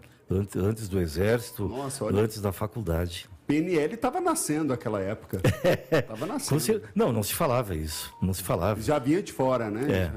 Antes, 0.56 0.88
do 0.90 1.00
exército, 1.00 1.68
Nossa, 1.68 2.06
antes 2.06 2.40
da 2.42 2.52
faculdade. 2.52 3.28
PNL 3.48 3.96
estava 3.96 4.22
nascendo 4.22 4.66
naquela 4.66 5.00
época. 5.00 5.42
Estava 5.90 6.20
Com 6.20 6.26
nascendo. 6.28 6.62
cer- 6.62 6.84
Não, 6.94 7.12
não 7.12 7.24
se 7.24 7.34
falava 7.34 7.74
isso. 7.74 8.14
Não 8.22 8.32
se 8.32 8.44
falava. 8.44 8.80
Já 8.80 9.00
vinha 9.00 9.24
de 9.24 9.34
fora, 9.34 9.72
né? 9.72 9.92
É. 9.92 10.12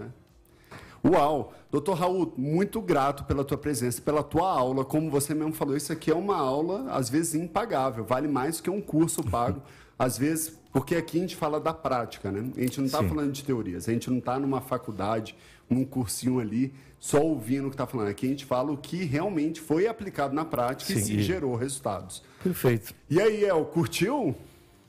Uau! 1.09 1.55
Doutor 1.73 1.95
Raul, 1.95 2.35
muito 2.37 2.83
grato 2.83 3.25
pela 3.25 3.43
tua 3.43 3.57
presença, 3.57 4.01
pela 4.03 4.23
tua 4.23 4.47
aula. 4.47 4.85
Como 4.85 5.11
você 5.11 5.35
mesmo 5.35 5.55
falou, 5.55 5.75
isso 5.75 5.91
aqui 5.91 6.11
é 6.11 6.15
uma 6.15 6.37
aula, 6.37 6.93
às 6.93 7.09
vezes, 7.09 7.35
impagável. 7.35 8.05
Vale 8.05 8.29
mais 8.29 8.61
que 8.61 8.69
um 8.69 8.79
curso 8.79 9.25
pago. 9.25 9.63
às 9.99 10.19
vezes, 10.19 10.59
porque 10.71 10.97
aqui 10.97 11.17
a 11.17 11.21
gente 11.21 11.35
fala 11.35 11.59
da 11.59 11.73
prática, 11.73 12.31
né? 12.31 12.51
A 12.57 12.61
gente 12.61 12.79
não 12.79 12.87
está 12.87 13.03
falando 13.03 13.33
de 13.33 13.43
teorias. 13.43 13.89
A 13.89 13.93
gente 13.93 14.11
não 14.11 14.19
está 14.19 14.39
numa 14.39 14.61
faculdade, 14.61 15.35
num 15.71 15.85
cursinho 15.85 16.41
ali, 16.41 16.75
só 17.01 17.23
ouvindo 17.23 17.69
o 17.69 17.71
que 17.71 17.75
está 17.75 17.87
falando. 17.87 18.09
Aqui 18.09 18.27
a 18.27 18.29
gente 18.29 18.45
fala 18.45 18.71
o 18.71 18.77
que 18.77 19.05
realmente 19.05 19.59
foi 19.59 19.87
aplicado 19.87 20.35
na 20.35 20.45
prática 20.45 20.93
e 20.93 20.97
Sim, 20.97 21.03
se 21.03 21.17
e- 21.17 21.23
gerou 21.23 21.55
resultados. 21.55 22.23
Perfeito. 22.43 22.95
E 23.09 23.21
aí, 23.21 23.45
El, 23.45 23.65
curtiu? 23.65 24.35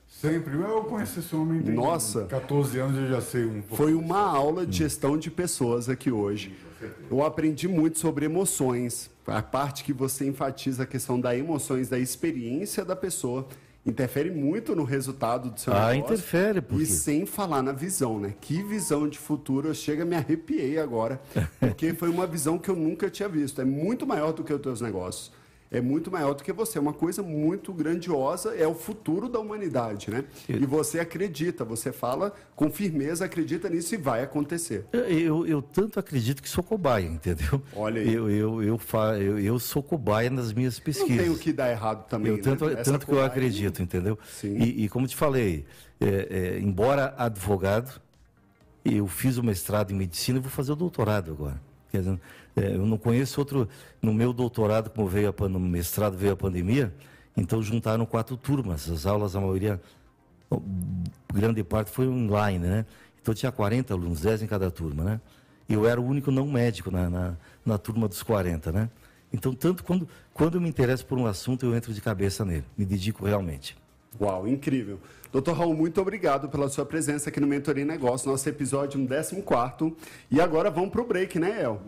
Sempre. 0.07 0.55
Eu 0.55 0.83
conheço 0.83 1.19
esse 1.19 1.35
homem 1.35 1.59
Nossa. 1.61 2.25
14 2.25 2.79
anos 2.79 2.97
eu 2.97 3.07
já 3.07 3.21
sei 3.21 3.45
um 3.45 3.61
pouco. 3.61 3.75
Foi 3.75 3.93
uma 3.93 4.19
aula 4.19 4.65
de 4.65 4.77
gestão 4.77 5.17
de 5.17 5.29
pessoas 5.29 5.89
aqui 5.89 6.11
hoje. 6.11 6.55
Eu 7.09 7.23
aprendi 7.23 7.67
muito 7.67 7.99
sobre 7.99 8.25
emoções. 8.25 9.09
A 9.27 9.41
parte 9.41 9.83
que 9.83 9.93
você 9.93 10.25
enfatiza 10.27 10.83
a 10.83 10.85
questão 10.85 11.19
das 11.19 11.37
emoções, 11.37 11.87
da 11.89 11.97
experiência 11.99 12.83
da 12.83 12.95
pessoa, 12.95 13.47
interfere 13.85 14.31
muito 14.31 14.75
no 14.75 14.83
resultado 14.83 15.49
do 15.49 15.59
seu 15.59 15.73
Ah, 15.73 15.91
negócio. 15.91 16.13
interfere, 16.13 16.61
porque- 16.61 16.83
E 16.83 16.85
sem 16.85 17.25
falar 17.25 17.61
na 17.61 17.71
visão, 17.73 18.19
né? 18.19 18.33
Que 18.39 18.63
visão 18.63 19.07
de 19.07 19.17
futuro. 19.19 19.67
Eu 19.69 19.73
chego, 19.73 20.05
me 20.05 20.15
arrepiei 20.15 20.77
agora, 20.79 21.21
porque 21.59 21.93
foi 21.93 22.09
uma 22.09 22.25
visão 22.25 22.57
que 22.57 22.69
eu 22.69 22.75
nunca 22.75 23.09
tinha 23.09 23.27
visto. 23.29 23.59
É 23.61 23.65
muito 23.65 24.05
maior 24.07 24.31
do 24.33 24.43
que 24.43 24.53
os 24.53 24.61
teus 24.61 24.79
negócios. 24.81 25.31
É 25.73 25.81
muito 25.81 26.11
maior 26.11 26.35
do 26.35 26.43
que 26.43 26.53
você. 26.53 26.77
É 26.77 26.81
uma 26.81 26.93
coisa 26.93 27.23
muito 27.23 27.73
grandiosa. 27.73 28.55
É 28.55 28.67
o 28.67 28.75
futuro 28.75 29.27
da 29.27 29.39
humanidade, 29.39 30.11
né? 30.11 30.23
E 30.47 30.65
você 30.67 30.99
acredita, 30.99 31.65
você 31.65 31.91
fala 31.91 32.31
com 32.55 32.69
firmeza, 32.69 33.25
acredita 33.25 33.67
nisso 33.67 33.95
e 33.95 33.97
vai 33.97 34.23
acontecer. 34.23 34.85
Eu, 34.93 35.01
eu, 35.01 35.47
eu 35.47 35.61
tanto 35.61 35.99
acredito 35.99 36.43
que 36.43 36.47
sou 36.47 36.63
cobaia, 36.63 37.07
entendeu? 37.07 37.59
Olha 37.75 38.01
aí. 38.01 38.13
Eu, 38.13 38.29
eu, 38.29 38.63
eu, 38.63 38.77
fa, 38.77 39.17
eu, 39.17 39.39
eu 39.39 39.57
sou 39.57 39.81
cobaia 39.81 40.29
nas 40.29 40.53
minhas 40.53 40.77
Não 40.77 40.85
pesquisas. 40.85 41.17
tem 41.17 41.29
o 41.31 41.37
que 41.37 41.51
dar 41.51 41.71
errado 41.71 42.07
também. 42.07 42.31
Eu, 42.31 42.41
tanto 42.41 42.67
né? 42.67 42.73
Essa 42.73 42.91
tanto 42.91 43.07
que 43.07 43.11
eu 43.11 43.23
acredito, 43.23 43.81
entendeu? 43.81 44.17
Sim. 44.29 44.55
E, 44.55 44.85
e 44.85 44.89
como 44.89 45.07
te 45.07 45.15
falei, 45.15 45.65
é, 45.99 46.55
é, 46.55 46.59
embora 46.59 47.15
advogado, 47.17 47.99
eu 48.85 49.07
fiz 49.07 49.37
o 49.37 49.43
mestrado 49.43 49.91
em 49.91 49.95
medicina 49.95 50.37
e 50.37 50.41
vou 50.41 50.51
fazer 50.51 50.71
o 50.71 50.75
doutorado 50.75 51.31
agora. 51.31 51.59
Quer 51.91 51.99
dizer, 51.99 52.19
é, 52.55 52.75
eu 52.75 52.85
não 52.85 52.97
conheço 52.97 53.39
outro. 53.39 53.67
No 54.01 54.13
meu 54.13 54.33
doutorado, 54.33 54.89
como 54.89 55.07
veio 55.07 55.33
a, 55.37 55.49
no 55.49 55.59
mestrado 55.59 56.17
veio 56.17 56.33
a 56.33 56.35
pandemia, 56.35 56.93
então 57.35 57.61
juntaram 57.61 58.05
quatro 58.05 58.37
turmas. 58.37 58.89
As 58.89 59.05
aulas, 59.05 59.35
a 59.35 59.41
maioria, 59.41 59.81
grande 61.33 61.63
parte 61.63 61.89
foi 61.91 62.07
online, 62.07 62.65
né? 62.65 62.85
Então 63.21 63.33
tinha 63.33 63.51
40 63.51 63.93
alunos, 63.93 64.21
10 64.21 64.43
em 64.43 64.47
cada 64.47 64.69
turma, 64.69 65.03
né? 65.03 65.21
Eu 65.67 65.87
era 65.87 65.99
o 65.99 66.05
único 66.05 66.29
não 66.29 66.45
médico 66.45 66.91
na, 66.91 67.09
na, 67.09 67.37
na 67.65 67.77
turma 67.77 68.07
dos 68.07 68.21
40, 68.21 68.71
né? 68.71 68.89
Então, 69.31 69.53
tanto 69.53 69.83
quando, 69.83 70.07
quando 70.33 70.55
eu 70.55 70.61
me 70.61 70.69
interesso 70.69 71.05
por 71.05 71.17
um 71.17 71.25
assunto, 71.25 71.65
eu 71.65 71.75
entro 71.75 71.91
de 71.91 72.01
cabeça 72.01 72.45
nele, 72.45 72.65
me 72.77 72.85
dedico 72.85 73.25
realmente. 73.25 73.75
Uau, 74.21 74.47
incrível. 74.47 74.99
Doutor 75.33 75.57
Raul, 75.57 75.73
muito 75.73 75.99
obrigado 75.99 76.47
pela 76.47 76.69
sua 76.69 76.85
presença 76.85 77.31
aqui 77.31 77.39
no 77.39 77.47
Mentoria 77.47 77.83
Negócio, 77.83 78.29
nosso 78.29 78.47
episódio 78.47 78.99
no 78.99 79.07
14. 79.07 79.95
E 80.29 80.39
agora 80.39 80.69
vamos 80.69 80.91
para 80.91 81.01
o 81.01 81.07
break, 81.07 81.39
né, 81.39 81.63
El? 81.63 81.81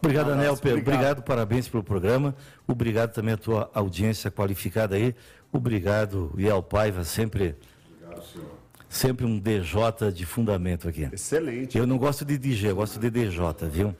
Obrigado, 0.00 0.30
Anel. 0.30 0.52
Obrigado. 0.52 0.78
obrigado, 0.78 1.22
parabéns 1.24 1.68
pelo 1.68 1.82
programa. 1.82 2.32
Obrigado 2.68 3.12
também 3.12 3.34
à 3.34 3.36
tua 3.36 3.68
audiência 3.74 4.30
qualificada 4.30 4.94
aí. 4.94 5.16
Obrigado, 5.50 6.32
Iel 6.38 6.62
Paiva, 6.62 7.02
sempre. 7.02 7.56
Obrigado, 7.92 8.24
senhor. 8.24 8.50
Sempre 8.88 9.26
um 9.26 9.36
DJ 9.36 10.12
de 10.14 10.24
fundamento 10.24 10.88
aqui. 10.88 11.08
Excelente. 11.12 11.76
Eu 11.76 11.88
não 11.88 11.98
gosto 11.98 12.24
de 12.24 12.38
DJ, 12.38 12.70
eu 12.70 12.76
gosto 12.76 13.00
de 13.00 13.10
DJ, 13.10 13.36
viu? 13.68 13.96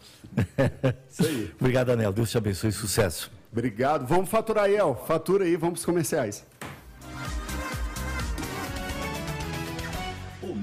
Isso 1.09 1.27
aí. 1.27 1.51
Obrigado, 1.59 1.91
Anel. 1.91 2.13
Deus 2.13 2.31
te 2.31 2.39
abençoe. 2.39 2.71
Sucesso. 2.71 3.33
Obrigado. 3.51 4.07
Vamos 4.07 4.31
faturar, 4.31 4.71
El. 4.71 4.95
Fatura 4.95 5.45
aí, 5.45 5.57
vamos 5.57 5.81
para 5.81 5.81
os 5.81 5.85
comerciais. 5.85 6.47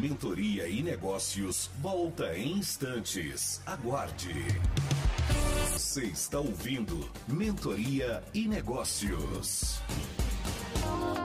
Mentoria 0.07 0.69
e 0.69 0.81
Negócios 0.81 1.69
volta 1.81 2.33
em 2.33 2.59
instantes. 2.59 3.61
Aguarde. 3.65 4.33
Você 5.73 6.05
está 6.05 6.39
ouvindo 6.39 7.09
Mentoria 7.27 8.23
e 8.33 8.47
Negócios. 8.47 9.81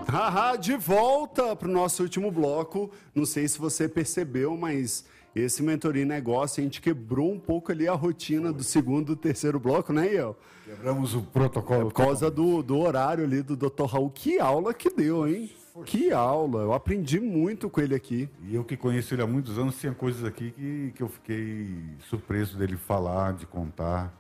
Haha, 0.09 0.57
de 0.57 0.77
volta 0.77 1.55
para 1.55 1.69
o 1.69 1.71
nosso 1.71 2.03
último 2.03 2.33
bloco. 2.33 2.91
Não 3.15 3.25
sei 3.25 3.47
se 3.47 3.57
você 3.57 3.89
percebeu, 3.89 4.57
mas 4.57 5.05
esse 5.33 5.63
Mentoria 5.63 6.03
e 6.03 6.05
Negócio 6.05 6.61
a 6.61 6.65
gente 6.65 6.81
quebrou 6.81 7.31
um 7.31 7.39
pouco 7.39 7.71
ali 7.71 7.87
a 7.87 7.95
rotina 7.95 8.53
do 8.53 8.65
segundo 8.65 9.13
e 9.13 9.17
terceiro 9.17 9.61
bloco, 9.61 9.93
né, 9.93 10.13
Iel? 10.13 10.37
Quebramos 10.65 11.15
o 11.15 11.23
protocolo. 11.23 11.85
Por 11.85 11.95
causa 11.95 12.29
do, 12.29 12.65
do 12.65 12.81
horário 12.81 13.23
ali 13.23 13.43
do 13.43 13.55
Dr. 13.55 13.85
Raul. 13.85 14.11
Que 14.11 14.41
aula 14.41 14.75
que 14.75 14.91
deu, 14.91 15.29
hein? 15.29 15.53
Que 15.85 16.12
aula! 16.12 16.62
Eu 16.62 16.73
aprendi 16.73 17.19
muito 17.19 17.70
com 17.70 17.81
ele 17.81 17.94
aqui. 17.94 18.28
E 18.43 18.55
eu 18.55 18.62
que 18.62 18.77
conheço 18.77 19.15
ele 19.15 19.23
há 19.23 19.27
muitos 19.27 19.59
anos, 19.59 19.78
tinha 19.78 19.94
coisas 19.94 20.24
aqui 20.24 20.51
que, 20.51 20.93
que 20.94 21.03
eu 21.03 21.09
fiquei 21.09 21.69
surpreso 22.09 22.59
dele 22.59 22.77
falar, 22.77 23.32
de 23.32 23.47
contar. 23.47 24.15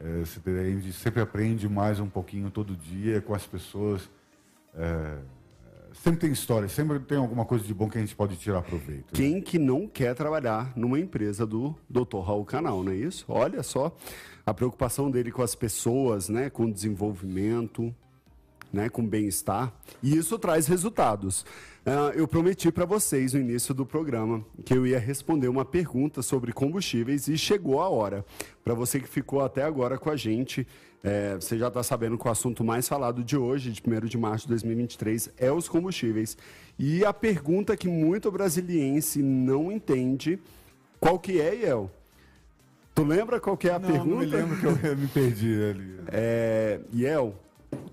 É, 0.00 0.22
a 0.22 0.70
gente 0.70 0.92
sempre 0.92 1.20
aprende 1.20 1.68
mais 1.68 2.00
um 2.00 2.08
pouquinho 2.08 2.50
todo 2.50 2.74
dia 2.74 3.20
com 3.20 3.34
as 3.34 3.46
pessoas. 3.46 4.08
É, 4.74 5.18
sempre 5.92 6.20
tem 6.20 6.32
história, 6.32 6.68
sempre 6.68 6.98
tem 7.00 7.18
alguma 7.18 7.44
coisa 7.44 7.64
de 7.64 7.74
bom 7.74 7.88
que 7.88 7.98
a 7.98 8.00
gente 8.00 8.16
pode 8.16 8.36
tirar 8.36 8.62
proveito. 8.62 9.06
Né? 9.06 9.12
Quem 9.12 9.40
que 9.40 9.58
não 9.58 9.86
quer 9.86 10.14
trabalhar 10.14 10.72
numa 10.76 10.98
empresa 10.98 11.46
do 11.46 11.74
Dr. 11.88 12.20
Raul 12.24 12.44
Canal, 12.44 12.82
não 12.82 12.92
é 12.92 12.96
isso? 12.96 13.24
Olha 13.28 13.62
só 13.62 13.94
a 14.44 14.54
preocupação 14.54 15.10
dele 15.10 15.30
com 15.30 15.42
as 15.42 15.54
pessoas, 15.54 16.28
né, 16.28 16.48
com 16.48 16.64
o 16.64 16.72
desenvolvimento 16.72 17.94
né, 18.72 18.88
com 18.88 19.06
bem-estar, 19.06 19.72
e 20.02 20.16
isso 20.16 20.38
traz 20.38 20.66
resultados. 20.66 21.44
Uh, 21.86 22.10
eu 22.16 22.26
prometi 22.26 22.72
para 22.72 22.84
vocês 22.84 23.32
no 23.32 23.40
início 23.40 23.72
do 23.72 23.86
programa 23.86 24.44
que 24.64 24.74
eu 24.74 24.84
ia 24.86 24.98
responder 24.98 25.48
uma 25.48 25.64
pergunta 25.64 26.20
sobre 26.20 26.52
combustíveis 26.52 27.28
e 27.28 27.38
chegou 27.38 27.80
a 27.80 27.88
hora. 27.88 28.24
Para 28.64 28.74
você 28.74 28.98
que 28.98 29.08
ficou 29.08 29.40
até 29.40 29.62
agora 29.62 29.96
com 29.96 30.10
a 30.10 30.16
gente, 30.16 30.66
é, 31.06 31.36
você 31.36 31.56
já 31.56 31.68
está 31.68 31.84
sabendo 31.84 32.18
que 32.18 32.26
o 32.26 32.30
assunto 32.30 32.64
mais 32.64 32.88
falado 32.88 33.22
de 33.22 33.36
hoje, 33.36 33.70
de 33.70 33.80
1 33.80 34.06
de 34.06 34.18
março 34.18 34.46
de 34.46 34.50
2023, 34.50 35.30
é 35.38 35.52
os 35.52 35.68
combustíveis. 35.68 36.36
E 36.76 37.04
a 37.04 37.12
pergunta 37.12 37.76
que 37.76 37.86
muito 37.86 38.32
brasiliense 38.32 39.22
não 39.22 39.70
entende, 39.70 40.40
qual 40.98 41.20
que 41.20 41.40
é, 41.40 41.54
Iel? 41.54 41.88
Tu 42.92 43.04
lembra 43.04 43.38
qual 43.38 43.56
que 43.56 43.68
é 43.68 43.74
a 43.74 43.78
não, 43.78 43.88
pergunta? 43.88 44.10
Não 44.10 44.18
me 44.18 44.26
lembro 44.26 44.56
que 44.58 44.86
eu 44.86 44.96
me 44.96 45.06
perdi 45.06 45.62
ali. 45.62 46.00
É, 46.08 46.80
Iel, 46.92 47.34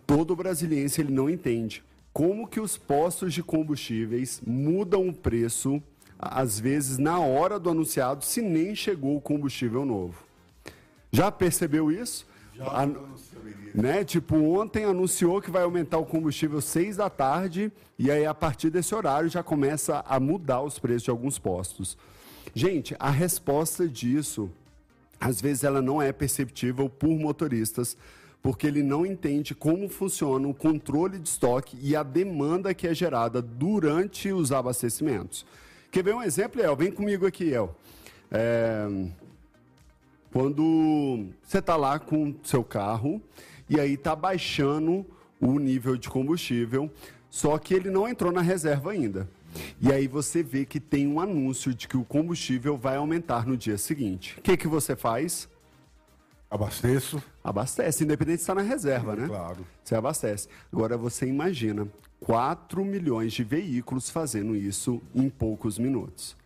todo 0.05 0.35
brasiliense 0.35 1.01
ele 1.01 1.11
não 1.11 1.29
entende 1.29 1.83
como 2.13 2.47
que 2.47 2.59
os 2.59 2.77
postos 2.77 3.33
de 3.33 3.41
combustíveis 3.41 4.39
mudam 4.45 5.09
o 5.09 5.13
preço 5.13 5.81
às 6.19 6.59
vezes 6.59 6.97
na 6.97 7.19
hora 7.19 7.59
do 7.59 7.69
anunciado 7.69 8.23
se 8.23 8.41
nem 8.41 8.75
chegou 8.75 9.17
o 9.17 9.21
combustível 9.21 9.83
novo. 9.83 10.23
Já 11.11 11.31
percebeu 11.31 11.91
isso? 11.91 12.25
Já. 12.55 12.65
A, 12.65 12.87
né? 13.73 14.03
Tipo, 14.03 14.35
ontem 14.37 14.85
anunciou 14.85 15.41
que 15.41 15.51
vai 15.51 15.63
aumentar 15.63 15.97
o 15.97 16.05
combustível 16.05 16.61
seis 16.61 16.95
da 16.95 17.09
tarde 17.09 17.71
e 17.97 18.09
aí 18.11 18.25
a 18.25 18.33
partir 18.33 18.69
desse 18.69 18.93
horário 18.93 19.27
já 19.27 19.41
começa 19.41 20.03
a 20.07 20.19
mudar 20.19 20.61
os 20.61 20.77
preços 20.77 21.03
de 21.03 21.09
alguns 21.09 21.39
postos. 21.39 21.97
Gente, 22.53 22.95
a 22.99 23.09
resposta 23.09 23.87
disso 23.87 24.49
às 25.19 25.41
vezes 25.41 25.63
ela 25.63 25.81
não 25.81 26.01
é 26.01 26.11
perceptível 26.11 26.89
por 26.89 27.09
motoristas 27.09 27.97
porque 28.43 28.67
ele 28.67 28.83
não 28.83 29.05
entende 29.05 29.55
como 29.55 29.87
funciona 29.87 30.45
o 30.45 30.53
controle 30.53 31.17
de 31.17 31.29
estoque 31.29 31.77
e 31.81 31.95
a 31.95 32.03
demanda 32.03 32.73
que 32.73 32.85
é 32.85 32.93
gerada 32.93 33.41
durante 33.41 34.33
os 34.33 34.51
abastecimentos. 34.51 35.45
Quer 35.89 36.03
ver 36.03 36.13
um 36.13 36.21
exemplo, 36.21 36.61
El? 36.61 36.75
Vem 36.75 36.91
comigo 36.91 37.25
aqui, 37.25 37.49
El. 37.53 37.73
É... 38.29 38.85
Quando 40.29 41.27
você 41.41 41.59
está 41.59 41.77
lá 41.77 41.97
com 41.99 42.35
seu 42.43 42.63
carro 42.63 43.21
e 43.69 43.79
aí 43.79 43.93
está 43.93 44.13
baixando 44.13 45.05
o 45.39 45.57
nível 45.57 45.95
de 45.95 46.09
combustível, 46.09 46.91
só 47.29 47.57
que 47.57 47.73
ele 47.73 47.89
não 47.89 48.09
entrou 48.09 48.31
na 48.31 48.41
reserva 48.41 48.91
ainda. 48.91 49.29
E 49.79 49.91
aí 49.91 50.07
você 50.07 50.43
vê 50.43 50.65
que 50.65 50.79
tem 50.79 51.07
um 51.07 51.19
anúncio 51.19 51.73
de 51.73 51.87
que 51.87 51.95
o 51.95 52.03
combustível 52.03 52.75
vai 52.75 52.97
aumentar 52.97 53.45
no 53.47 53.55
dia 53.55 53.77
seguinte. 53.77 54.35
O 54.39 54.41
que, 54.41 54.57
que 54.57 54.67
você 54.67 54.95
faz? 54.95 55.47
Abasteço. 56.53 57.19
Abastece, 57.43 58.03
independente 58.03 58.35
de 58.35 58.41
estar 58.41 58.53
na 58.53 58.61
reserva, 58.61 59.15
né? 59.15 59.27
Claro. 59.27 59.65
Você 59.83 59.95
abastece. 59.95 60.47
Agora 60.71 60.95
você 60.95 61.25
imagina 61.25 61.87
4 62.19 62.85
milhões 62.85 63.33
de 63.33 63.43
veículos 63.43 64.11
fazendo 64.11 64.55
isso 64.55 65.01
em 65.15 65.29
poucos 65.29 65.79
minutos. 65.79 66.37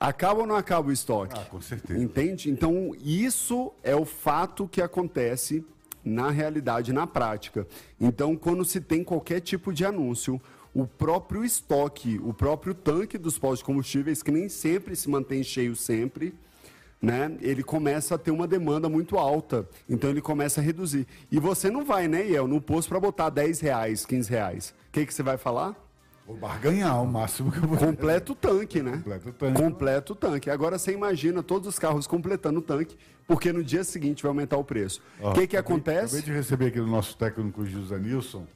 Acaba 0.00 0.40
ou 0.40 0.46
não 0.46 0.56
acaba 0.56 0.88
o 0.88 0.92
estoque? 0.92 1.38
Ah, 1.38 1.44
com 1.44 1.60
certeza. 1.60 2.02
Entende? 2.02 2.50
Então, 2.50 2.96
isso 2.98 3.70
é 3.82 3.94
o 3.94 4.06
fato 4.06 4.66
que 4.66 4.80
acontece 4.80 5.62
na 6.02 6.30
realidade, 6.30 6.90
na 6.90 7.06
prática. 7.06 7.68
Então, 8.00 8.34
quando 8.34 8.64
se 8.64 8.80
tem 8.80 9.04
qualquer 9.04 9.40
tipo 9.40 9.74
de 9.74 9.84
anúncio, 9.84 10.40
o 10.72 10.86
próprio 10.86 11.44
estoque, 11.44 12.18
o 12.24 12.32
próprio 12.32 12.72
tanque 12.72 13.18
dos 13.18 13.38
postos 13.38 13.58
de 13.58 13.64
combustíveis, 13.66 14.22
que 14.22 14.30
nem 14.30 14.48
sempre 14.48 14.96
se 14.96 15.10
mantém 15.10 15.44
cheio 15.44 15.76
sempre, 15.76 16.34
né, 17.02 17.36
ele 17.40 17.64
começa 17.64 18.14
a 18.14 18.18
ter 18.18 18.30
uma 18.30 18.46
demanda 18.46 18.88
muito 18.88 19.18
alta. 19.18 19.68
Então 19.88 20.08
ele 20.08 20.22
começa 20.22 20.60
a 20.60 20.64
reduzir. 20.64 21.06
E 21.30 21.40
você 21.40 21.68
não 21.68 21.84
vai, 21.84 22.06
né, 22.06 22.24
Iel, 22.24 22.46
no 22.46 22.60
posto 22.60 22.88
para 22.88 23.00
botar 23.00 23.28
10 23.28 23.60
reais, 23.60 24.06
15 24.06 24.30
reais. 24.30 24.74
O 24.88 24.92
que, 24.92 25.04
que 25.04 25.12
você 25.12 25.22
vai 25.22 25.36
falar? 25.36 25.74
Vou 26.24 26.36
barganhar 26.36 27.02
o 27.02 27.06
máximo 27.06 27.50
que 27.50 27.58
eu 27.58 27.66
vou. 27.66 27.76
Completo 27.76 28.34
tanque, 28.36 28.80
né? 28.80 28.92
Completo 28.98 29.32
tanque. 29.32 29.60
Completo 29.60 30.14
tanque. 30.14 30.50
Agora 30.50 30.78
você 30.78 30.92
imagina 30.92 31.42
todos 31.42 31.66
os 31.66 31.78
carros 31.80 32.06
completando 32.06 32.60
o 32.60 32.62
tanque, 32.62 32.96
porque 33.26 33.52
no 33.52 33.64
dia 33.64 33.82
seguinte 33.82 34.22
vai 34.22 34.30
aumentar 34.30 34.56
o 34.56 34.62
preço. 34.62 35.02
O 35.20 35.32
que, 35.32 35.48
que 35.48 35.56
acontece? 35.56 36.16
Acabei 36.16 36.22
de 36.22 36.32
receber 36.32 36.66
aqui 36.66 36.78
do 36.78 36.86
nosso 36.86 37.16
técnico 37.16 37.66
José 37.66 37.98
Nilson. 37.98 38.46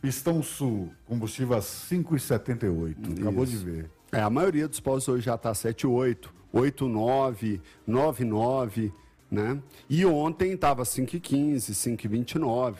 Pistão 0.00 0.42
Sul, 0.42 0.92
combustível 1.06 1.56
a 1.56 1.60
5,78. 1.60 3.20
Acabou 3.20 3.46
de 3.46 3.56
ver. 3.56 3.90
É, 4.10 4.20
a 4.20 4.28
maioria 4.28 4.66
dos 4.66 4.80
postos 4.80 5.14
hoje 5.14 5.26
já 5.26 5.36
está 5.36 5.52
7,8. 5.52 6.28
89, 6.52 7.60
99, 7.86 8.92
né? 9.30 9.58
E 9.88 10.04
ontem 10.04 10.52
estava 10.52 10.82
5,15, 10.82 11.72
5,29. 11.72 12.76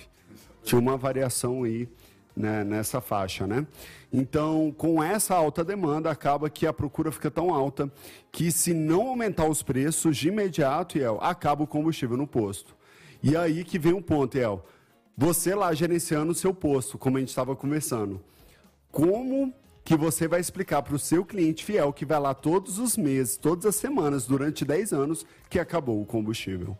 Tinha 0.62 0.78
uma 0.78 0.96
variação 0.96 1.64
aí 1.64 1.88
né, 2.36 2.64
nessa 2.64 3.00
faixa, 3.00 3.46
né? 3.46 3.66
Então, 4.12 4.74
com 4.76 5.02
essa 5.02 5.34
alta 5.34 5.64
demanda, 5.64 6.10
acaba 6.10 6.50
que 6.50 6.66
a 6.66 6.72
procura 6.72 7.10
fica 7.10 7.30
tão 7.30 7.52
alta 7.52 7.90
que 8.30 8.50
se 8.52 8.74
não 8.74 9.08
aumentar 9.08 9.48
os 9.48 9.62
preços 9.62 10.16
de 10.16 10.28
imediato, 10.28 10.98
El, 10.98 11.18
acaba 11.22 11.62
o 11.62 11.66
combustível 11.66 12.16
no 12.16 12.26
posto. 12.26 12.76
E 13.22 13.36
aí 13.36 13.64
que 13.64 13.78
vem 13.78 13.92
o 13.92 13.98
um 13.98 14.02
ponto, 14.02 14.36
El. 14.36 14.64
Você 15.16 15.54
lá 15.54 15.72
gerenciando 15.72 16.32
o 16.32 16.34
seu 16.34 16.54
posto, 16.54 16.98
como 16.98 17.16
a 17.16 17.20
gente 17.20 17.28
estava 17.28 17.54
conversando. 17.54 18.20
Como 18.90 19.52
que 19.84 19.96
você 19.96 20.28
vai 20.28 20.40
explicar 20.40 20.82
para 20.82 20.94
o 20.94 20.98
seu 20.98 21.24
cliente 21.24 21.64
fiel 21.64 21.92
que 21.92 22.04
vai 22.04 22.20
lá 22.20 22.34
todos 22.34 22.78
os 22.78 22.96
meses, 22.96 23.36
todas 23.36 23.66
as 23.66 23.76
semanas, 23.76 24.26
durante 24.26 24.64
10 24.64 24.92
anos, 24.92 25.26
que 25.50 25.58
acabou 25.58 26.00
o 26.00 26.06
combustível. 26.06 26.76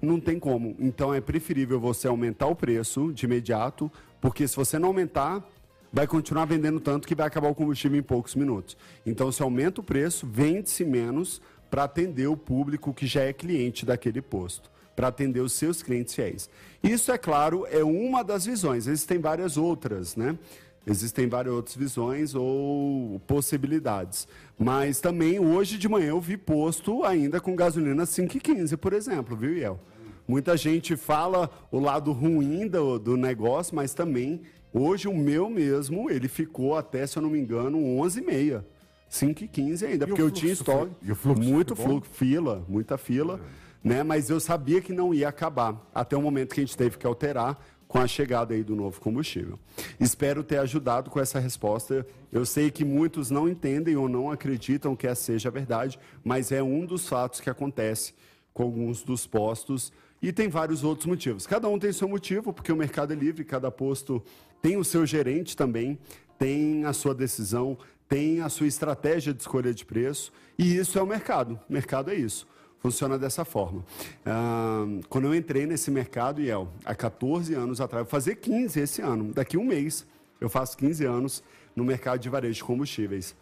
Não 0.00 0.18
tem 0.18 0.38
como. 0.38 0.74
Então 0.78 1.12
é 1.12 1.20
preferível 1.20 1.78
você 1.78 2.08
aumentar 2.08 2.46
o 2.46 2.56
preço 2.56 3.12
de 3.12 3.26
imediato, 3.26 3.90
porque 4.20 4.48
se 4.48 4.56
você 4.56 4.78
não 4.78 4.88
aumentar, 4.88 5.46
vai 5.92 6.06
continuar 6.06 6.44
vendendo 6.44 6.80
tanto 6.80 7.06
que 7.06 7.14
vai 7.14 7.26
acabar 7.26 7.48
o 7.48 7.54
combustível 7.54 7.98
em 7.98 8.02
poucos 8.02 8.34
minutos. 8.34 8.76
Então, 9.04 9.30
se 9.30 9.42
aumenta 9.42 9.80
o 9.80 9.84
preço, 9.84 10.26
vende-se 10.26 10.84
menos 10.84 11.40
para 11.70 11.84
atender 11.84 12.26
o 12.26 12.36
público 12.36 12.94
que 12.94 13.06
já 13.06 13.22
é 13.22 13.32
cliente 13.32 13.84
daquele 13.84 14.22
posto, 14.22 14.70
para 14.96 15.08
atender 15.08 15.40
os 15.40 15.52
seus 15.52 15.82
clientes 15.82 16.14
fiéis. 16.14 16.48
Isso, 16.82 17.12
é 17.12 17.18
claro, 17.18 17.66
é 17.70 17.84
uma 17.84 18.22
das 18.22 18.44
visões. 18.44 18.86
Existem 18.86 19.18
várias 19.18 19.56
outras, 19.56 20.16
né? 20.16 20.38
Existem 20.86 21.28
várias 21.28 21.54
outras 21.54 21.76
visões 21.76 22.34
ou 22.34 23.20
possibilidades. 23.26 24.26
Mas 24.58 25.00
também 25.00 25.38
hoje 25.38 25.78
de 25.78 25.88
manhã 25.88 26.08
eu 26.08 26.20
vi 26.20 26.36
posto 26.36 27.04
ainda 27.04 27.40
com 27.40 27.54
gasolina 27.54 28.04
5,15, 28.04 28.76
por 28.76 28.92
exemplo, 28.92 29.36
viu, 29.36 29.54
Iel? 29.54 29.80
Muita 30.26 30.56
gente 30.56 30.96
fala 30.96 31.50
o 31.70 31.78
lado 31.80 32.12
ruim 32.12 32.66
do, 32.66 32.98
do 32.98 33.16
negócio, 33.16 33.74
mas 33.74 33.92
também 33.92 34.42
Hoje 34.72 35.08
o 35.08 35.14
meu 35.14 35.50
mesmo, 35.50 36.08
ele 36.08 36.28
ficou 36.28 36.76
até, 36.76 37.04
se 37.06 37.18
eu 37.18 37.22
não 37.22 37.30
me 37.30 37.38
engano, 37.38 37.78
11h30. 37.78 38.64
5 39.08 39.42
e 39.42 39.48
15 39.48 39.86
ainda, 39.86 40.04
E 40.04 40.06
porque 40.06 40.22
eu 40.22 40.30
tinha 40.30 40.52
estoque. 40.52 40.92
e 41.02 41.10
o 41.10 41.16
fluxo 41.16 41.42
muito 41.42 41.74
fluxo, 41.74 42.08
fila, 42.12 42.64
muita 42.68 42.96
fila, 42.96 43.40
né? 43.82 44.04
Mas 44.04 44.30
eu 44.30 44.38
sabia 44.38 44.80
que 44.80 44.92
não 44.92 45.12
ia 45.12 45.28
acabar, 45.28 45.84
até 45.92 46.16
o 46.16 46.22
momento 46.22 46.54
que 46.54 46.60
a 46.60 46.64
gente 46.64 46.76
teve 46.76 46.96
que 46.96 47.04
alterar 47.04 47.60
com 47.90 47.98
a 47.98 48.06
chegada 48.06 48.54
aí 48.54 48.62
do 48.62 48.76
novo 48.76 49.00
combustível. 49.00 49.58
Espero 49.98 50.44
ter 50.44 50.58
ajudado 50.58 51.10
com 51.10 51.18
essa 51.18 51.40
resposta. 51.40 52.06
Eu 52.30 52.46
sei 52.46 52.70
que 52.70 52.84
muitos 52.84 53.32
não 53.32 53.48
entendem 53.48 53.96
ou 53.96 54.08
não 54.08 54.30
acreditam 54.30 54.94
que 54.94 55.08
essa 55.08 55.20
seja 55.24 55.48
a 55.48 55.52
verdade, 55.52 55.98
mas 56.22 56.52
é 56.52 56.62
um 56.62 56.86
dos 56.86 57.08
fatos 57.08 57.40
que 57.40 57.50
acontece 57.50 58.14
com 58.54 58.62
alguns 58.62 59.02
dos 59.02 59.26
postos 59.26 59.92
e 60.22 60.32
tem 60.32 60.48
vários 60.48 60.84
outros 60.84 61.04
motivos. 61.06 61.48
Cada 61.48 61.68
um 61.68 61.80
tem 61.80 61.92
seu 61.92 62.08
motivo, 62.08 62.52
porque 62.52 62.70
o 62.70 62.76
mercado 62.76 63.12
é 63.12 63.16
livre, 63.16 63.44
cada 63.44 63.72
posto 63.72 64.22
tem 64.62 64.76
o 64.76 64.84
seu 64.84 65.04
gerente 65.04 65.56
também, 65.56 65.98
tem 66.38 66.84
a 66.84 66.92
sua 66.92 67.12
decisão, 67.12 67.76
tem 68.08 68.40
a 68.40 68.48
sua 68.48 68.68
estratégia 68.68 69.34
de 69.34 69.40
escolha 69.40 69.74
de 69.74 69.84
preço, 69.84 70.32
e 70.56 70.76
isso 70.76 70.96
é 70.96 71.02
o 71.02 71.06
mercado. 71.06 71.58
O 71.68 71.72
mercado 71.72 72.12
é 72.12 72.14
isso. 72.14 72.46
Funciona 72.80 73.18
dessa 73.18 73.44
forma. 73.44 73.84
Ah, 74.24 74.86
quando 75.08 75.26
eu 75.26 75.34
entrei 75.34 75.66
nesse 75.66 75.90
mercado, 75.90 76.40
Iel, 76.40 76.68
há 76.84 76.94
14 76.94 77.54
anos 77.54 77.80
atrás, 77.80 78.04
vou 78.04 78.10
fazer 78.10 78.36
15 78.36 78.80
esse 78.80 79.02
ano, 79.02 79.32
daqui 79.34 79.56
um 79.58 79.64
mês, 79.64 80.06
eu 80.40 80.48
faço 80.48 80.76
15 80.78 81.04
anos 81.04 81.42
no 81.76 81.84
mercado 81.84 82.20
de 82.20 82.28
varejo 82.28 82.54
de 82.54 82.64
combustíveis. 82.64 83.36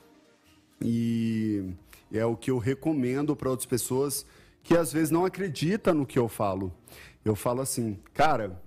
E 0.83 1.71
é 2.13 2.25
o 2.25 2.37
que 2.37 2.51
eu 2.51 2.59
recomendo 2.59 3.37
para 3.37 3.49
outras 3.49 3.67
pessoas 3.67 4.27
que 4.63 4.77
às 4.77 4.93
vezes 4.93 5.11
não 5.11 5.25
acreditam 5.25 5.95
no 5.95 6.07
que 6.07 6.19
eu 6.19 6.29
falo. 6.29 6.73
Eu 7.25 7.35
falo 7.35 7.61
assim, 7.61 7.99
cara, 8.13 8.61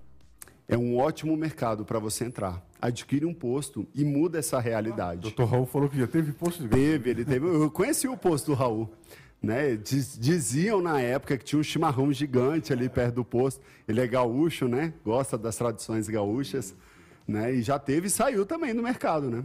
é 0.68 0.76
um 0.76 0.96
ótimo 0.96 1.36
mercado 1.36 1.84
para 1.84 1.98
você 1.98 2.24
entrar. 2.24 2.64
Adquire 2.80 3.26
um 3.26 3.34
posto 3.34 3.86
e 3.94 4.04
muda 4.04 4.38
essa 4.38 4.58
realidade. 4.58 5.20
Doutor 5.20 5.46
Raul 5.46 5.66
falou 5.66 5.88
que 5.88 5.98
já 5.98 6.06
teve 6.06 6.32
posto 6.32 6.62
de 6.62 6.68
gasolina. 6.68 6.92
Teve, 6.92 7.10
ele 7.10 7.24
teve. 7.24 7.46
Eu 7.46 7.70
conheci 7.70 8.08
o 8.08 8.16
posto 8.16 8.46
do 8.46 8.54
Raul. 8.54 8.90
Né? 9.42 9.76
Diz- 9.76 10.16
Diziam 10.18 10.80
na 10.80 11.00
época 11.00 11.36
que 11.36 11.44
tinha 11.44 11.58
um 11.58 11.62
chimarrão 11.62 12.12
gigante 12.12 12.72
ali 12.72 12.88
perto 12.88 13.16
do 13.16 13.24
posto. 13.24 13.60
Ele 13.88 14.00
é 14.00 14.06
gaúcho, 14.06 14.68
né? 14.68 14.92
Gosta 15.04 15.36
das 15.36 15.56
tradições 15.56 16.08
gaúchas. 16.08 16.74
Né? 17.26 17.54
E 17.54 17.62
já 17.62 17.78
teve 17.78 18.06
e 18.06 18.10
saiu 18.10 18.46
também 18.46 18.72
no 18.72 18.82
mercado, 18.82 19.28
né? 19.30 19.44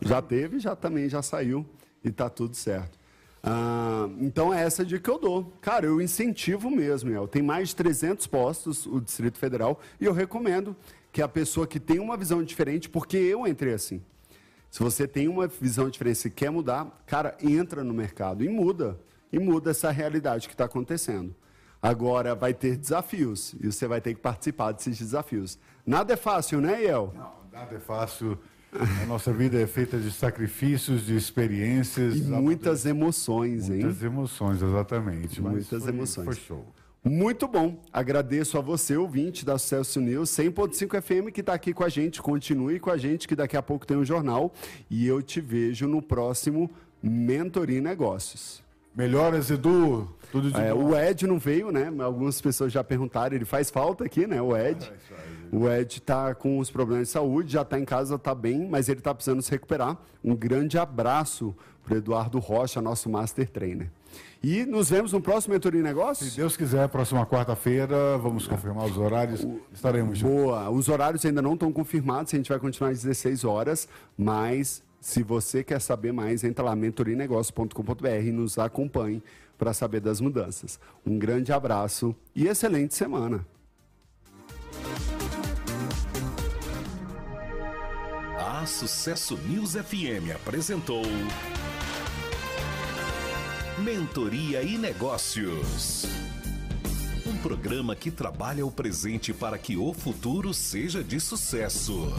Já 0.00 0.20
teve, 0.22 0.58
já 0.58 0.74
também 0.76 1.08
já 1.08 1.22
saiu 1.22 1.66
e 2.04 2.10
tá 2.10 2.28
tudo 2.28 2.56
certo. 2.56 2.98
Ah, 3.42 4.08
então 4.20 4.52
é 4.52 4.62
essa 4.62 4.84
dica 4.84 5.00
que 5.00 5.10
eu 5.10 5.18
dou. 5.18 5.52
Cara, 5.60 5.86
eu 5.86 6.00
incentivo 6.00 6.70
mesmo, 6.70 7.10
El. 7.10 7.26
Tem 7.26 7.42
mais 7.42 7.70
de 7.70 7.76
300 7.76 8.26
postos 8.26 8.86
o 8.86 9.00
Distrito 9.00 9.38
Federal 9.38 9.80
e 10.00 10.04
eu 10.04 10.12
recomendo 10.12 10.76
que 11.12 11.22
a 11.22 11.28
pessoa 11.28 11.66
que 11.66 11.80
tem 11.80 11.98
uma 11.98 12.16
visão 12.16 12.42
diferente, 12.42 12.88
porque 12.88 13.16
eu 13.16 13.46
entrei 13.46 13.74
assim. 13.74 14.00
Se 14.70 14.80
você 14.80 15.08
tem 15.08 15.26
uma 15.26 15.48
visão 15.48 15.88
diferente 15.90 16.26
e 16.28 16.30
quer 16.30 16.50
mudar, 16.50 17.02
cara, 17.06 17.36
entra 17.42 17.82
no 17.82 17.92
mercado 17.94 18.44
e 18.44 18.48
muda. 18.48 18.98
E 19.32 19.38
muda 19.38 19.70
essa 19.70 19.90
realidade 19.90 20.48
que 20.48 20.54
está 20.54 20.64
acontecendo. 20.64 21.34
Agora 21.82 22.34
vai 22.34 22.52
ter 22.52 22.76
desafios 22.76 23.54
e 23.60 23.70
você 23.72 23.86
vai 23.86 24.00
ter 24.00 24.14
que 24.14 24.20
participar 24.20 24.72
desses 24.72 24.98
desafios. 24.98 25.58
Nada 25.86 26.12
é 26.12 26.16
fácil, 26.16 26.60
né, 26.60 26.82
Iel? 26.82 27.12
Não, 27.16 27.32
nada 27.52 27.74
é 27.74 27.78
fácil. 27.78 28.38
A 29.02 29.06
nossa 29.06 29.32
vida 29.32 29.58
é 29.60 29.66
feita 29.66 29.98
de 29.98 30.12
sacrifícios, 30.12 31.06
de 31.06 31.16
experiências. 31.16 32.16
E 32.16 32.20
muitas 32.22 32.84
emoções, 32.86 33.68
hein? 33.70 33.80
Muitas 33.84 34.02
emoções, 34.02 34.62
exatamente. 34.62 35.40
Muitas 35.40 35.82
foi- 35.82 35.88
emoções. 35.88 36.24
Foi 36.26 36.34
show. 36.34 36.66
Muito 37.02 37.48
bom. 37.48 37.82
Agradeço 37.90 38.58
a 38.58 38.60
você, 38.60 38.94
ouvinte 38.94 39.42
da 39.44 39.56
Sucesso 39.58 40.00
News 40.02 40.28
100.5 40.30 41.00
FM, 41.00 41.32
que 41.32 41.40
está 41.40 41.54
aqui 41.54 41.72
com 41.72 41.82
a 41.82 41.88
gente. 41.88 42.20
Continue 42.20 42.78
com 42.78 42.90
a 42.90 42.98
gente, 42.98 43.26
que 43.26 43.34
daqui 43.34 43.56
a 43.56 43.62
pouco 43.62 43.86
tem 43.86 43.96
um 43.96 44.04
jornal. 44.04 44.52
E 44.90 45.06
eu 45.06 45.22
te 45.22 45.40
vejo 45.40 45.88
no 45.88 46.02
próximo 46.02 46.70
Mentoria 47.02 47.80
Negócios. 47.80 48.62
Melhoras, 48.94 49.50
Edu. 49.50 50.08
Tudo 50.32 50.50
de 50.50 50.60
É, 50.60 50.72
bom. 50.72 50.90
o 50.90 50.96
Ed 50.96 51.26
não 51.26 51.38
veio, 51.38 51.70
né? 51.72 51.92
Algumas 52.00 52.40
pessoas 52.40 52.72
já 52.72 52.82
perguntaram, 52.84 53.34
ele 53.34 53.44
faz 53.44 53.70
falta 53.70 54.04
aqui, 54.04 54.26
né? 54.26 54.40
O 54.40 54.56
Ed. 54.56 54.90
O 55.52 55.68
Ed 55.68 55.98
está 55.98 56.34
com 56.34 56.58
os 56.58 56.70
problemas 56.70 57.08
de 57.08 57.12
saúde, 57.12 57.52
já 57.52 57.62
está 57.62 57.78
em 57.78 57.84
casa, 57.84 58.14
está 58.14 58.34
bem, 58.34 58.68
mas 58.68 58.88
ele 58.88 59.00
está 59.00 59.12
precisando 59.14 59.42
se 59.42 59.50
recuperar. 59.50 59.96
Um 60.22 60.34
grande 60.36 60.78
abraço 60.78 61.54
para 61.84 61.96
Eduardo 61.96 62.38
Rocha, 62.38 62.80
nosso 62.80 63.08
Master 63.10 63.48
Trainer. 63.48 63.90
E 64.42 64.64
nos 64.64 64.90
vemos 64.90 65.12
no 65.12 65.20
próximo 65.20 65.54
Mentoria 65.54 65.80
em 65.80 65.82
Se 65.82 65.88
Negócios? 65.88 66.36
Deus 66.36 66.56
quiser, 66.56 66.88
próxima 66.88 67.26
quarta-feira, 67.26 68.16
vamos 68.18 68.46
confirmar 68.46 68.86
os 68.86 68.96
horários. 68.96 69.46
Estaremos 69.72 70.18
juntos. 70.18 70.36
Boa. 70.36 70.70
Os 70.70 70.88
horários 70.88 71.24
ainda 71.24 71.42
não 71.42 71.54
estão 71.54 71.72
confirmados, 71.72 72.32
a 72.32 72.36
gente 72.36 72.48
vai 72.48 72.58
continuar 72.58 72.90
às 72.90 73.02
16 73.02 73.44
horas, 73.44 73.88
mas 74.16 74.82
se 75.00 75.22
você 75.22 75.64
quer 75.64 75.80
saber 75.80 76.12
mais, 76.12 76.44
entra 76.44 76.64
lá 76.64 76.76
mentorinegócio.com.br 76.76 78.06
e 78.22 78.30
nos 78.30 78.58
acompanhe 78.58 79.22
para 79.56 79.72
saber 79.72 80.00
das 80.00 80.20
mudanças. 80.20 80.78
Um 81.06 81.18
grande 81.18 81.52
abraço 81.52 82.14
e 82.34 82.46
excelente 82.46 82.94
semana. 82.94 83.46
A 88.38 88.66
Sucesso 88.66 89.38
News 89.38 89.72
FM 89.72 90.34
apresentou 90.34 91.02
Mentoria 93.78 94.62
e 94.62 94.76
Negócios. 94.76 96.04
Um 97.26 97.38
programa 97.38 97.96
que 97.96 98.10
trabalha 98.10 98.66
o 98.66 98.70
presente 98.70 99.32
para 99.32 99.56
que 99.56 99.78
o 99.78 99.94
futuro 99.94 100.52
seja 100.52 101.02
de 101.02 101.18
sucesso. 101.18 102.12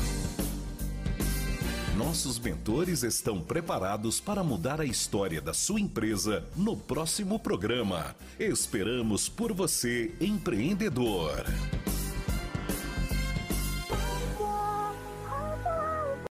Nossos 2.03 2.39
mentores 2.39 3.03
estão 3.03 3.39
preparados 3.39 4.19
para 4.19 4.43
mudar 4.43 4.81
a 4.81 4.85
história 4.85 5.39
da 5.39 5.53
sua 5.53 5.79
empresa 5.79 6.43
no 6.55 6.75
próximo 6.75 7.37
programa. 7.37 8.15
Esperamos 8.39 9.29
por 9.29 9.53
você, 9.53 10.11
empreendedor. 10.19 11.45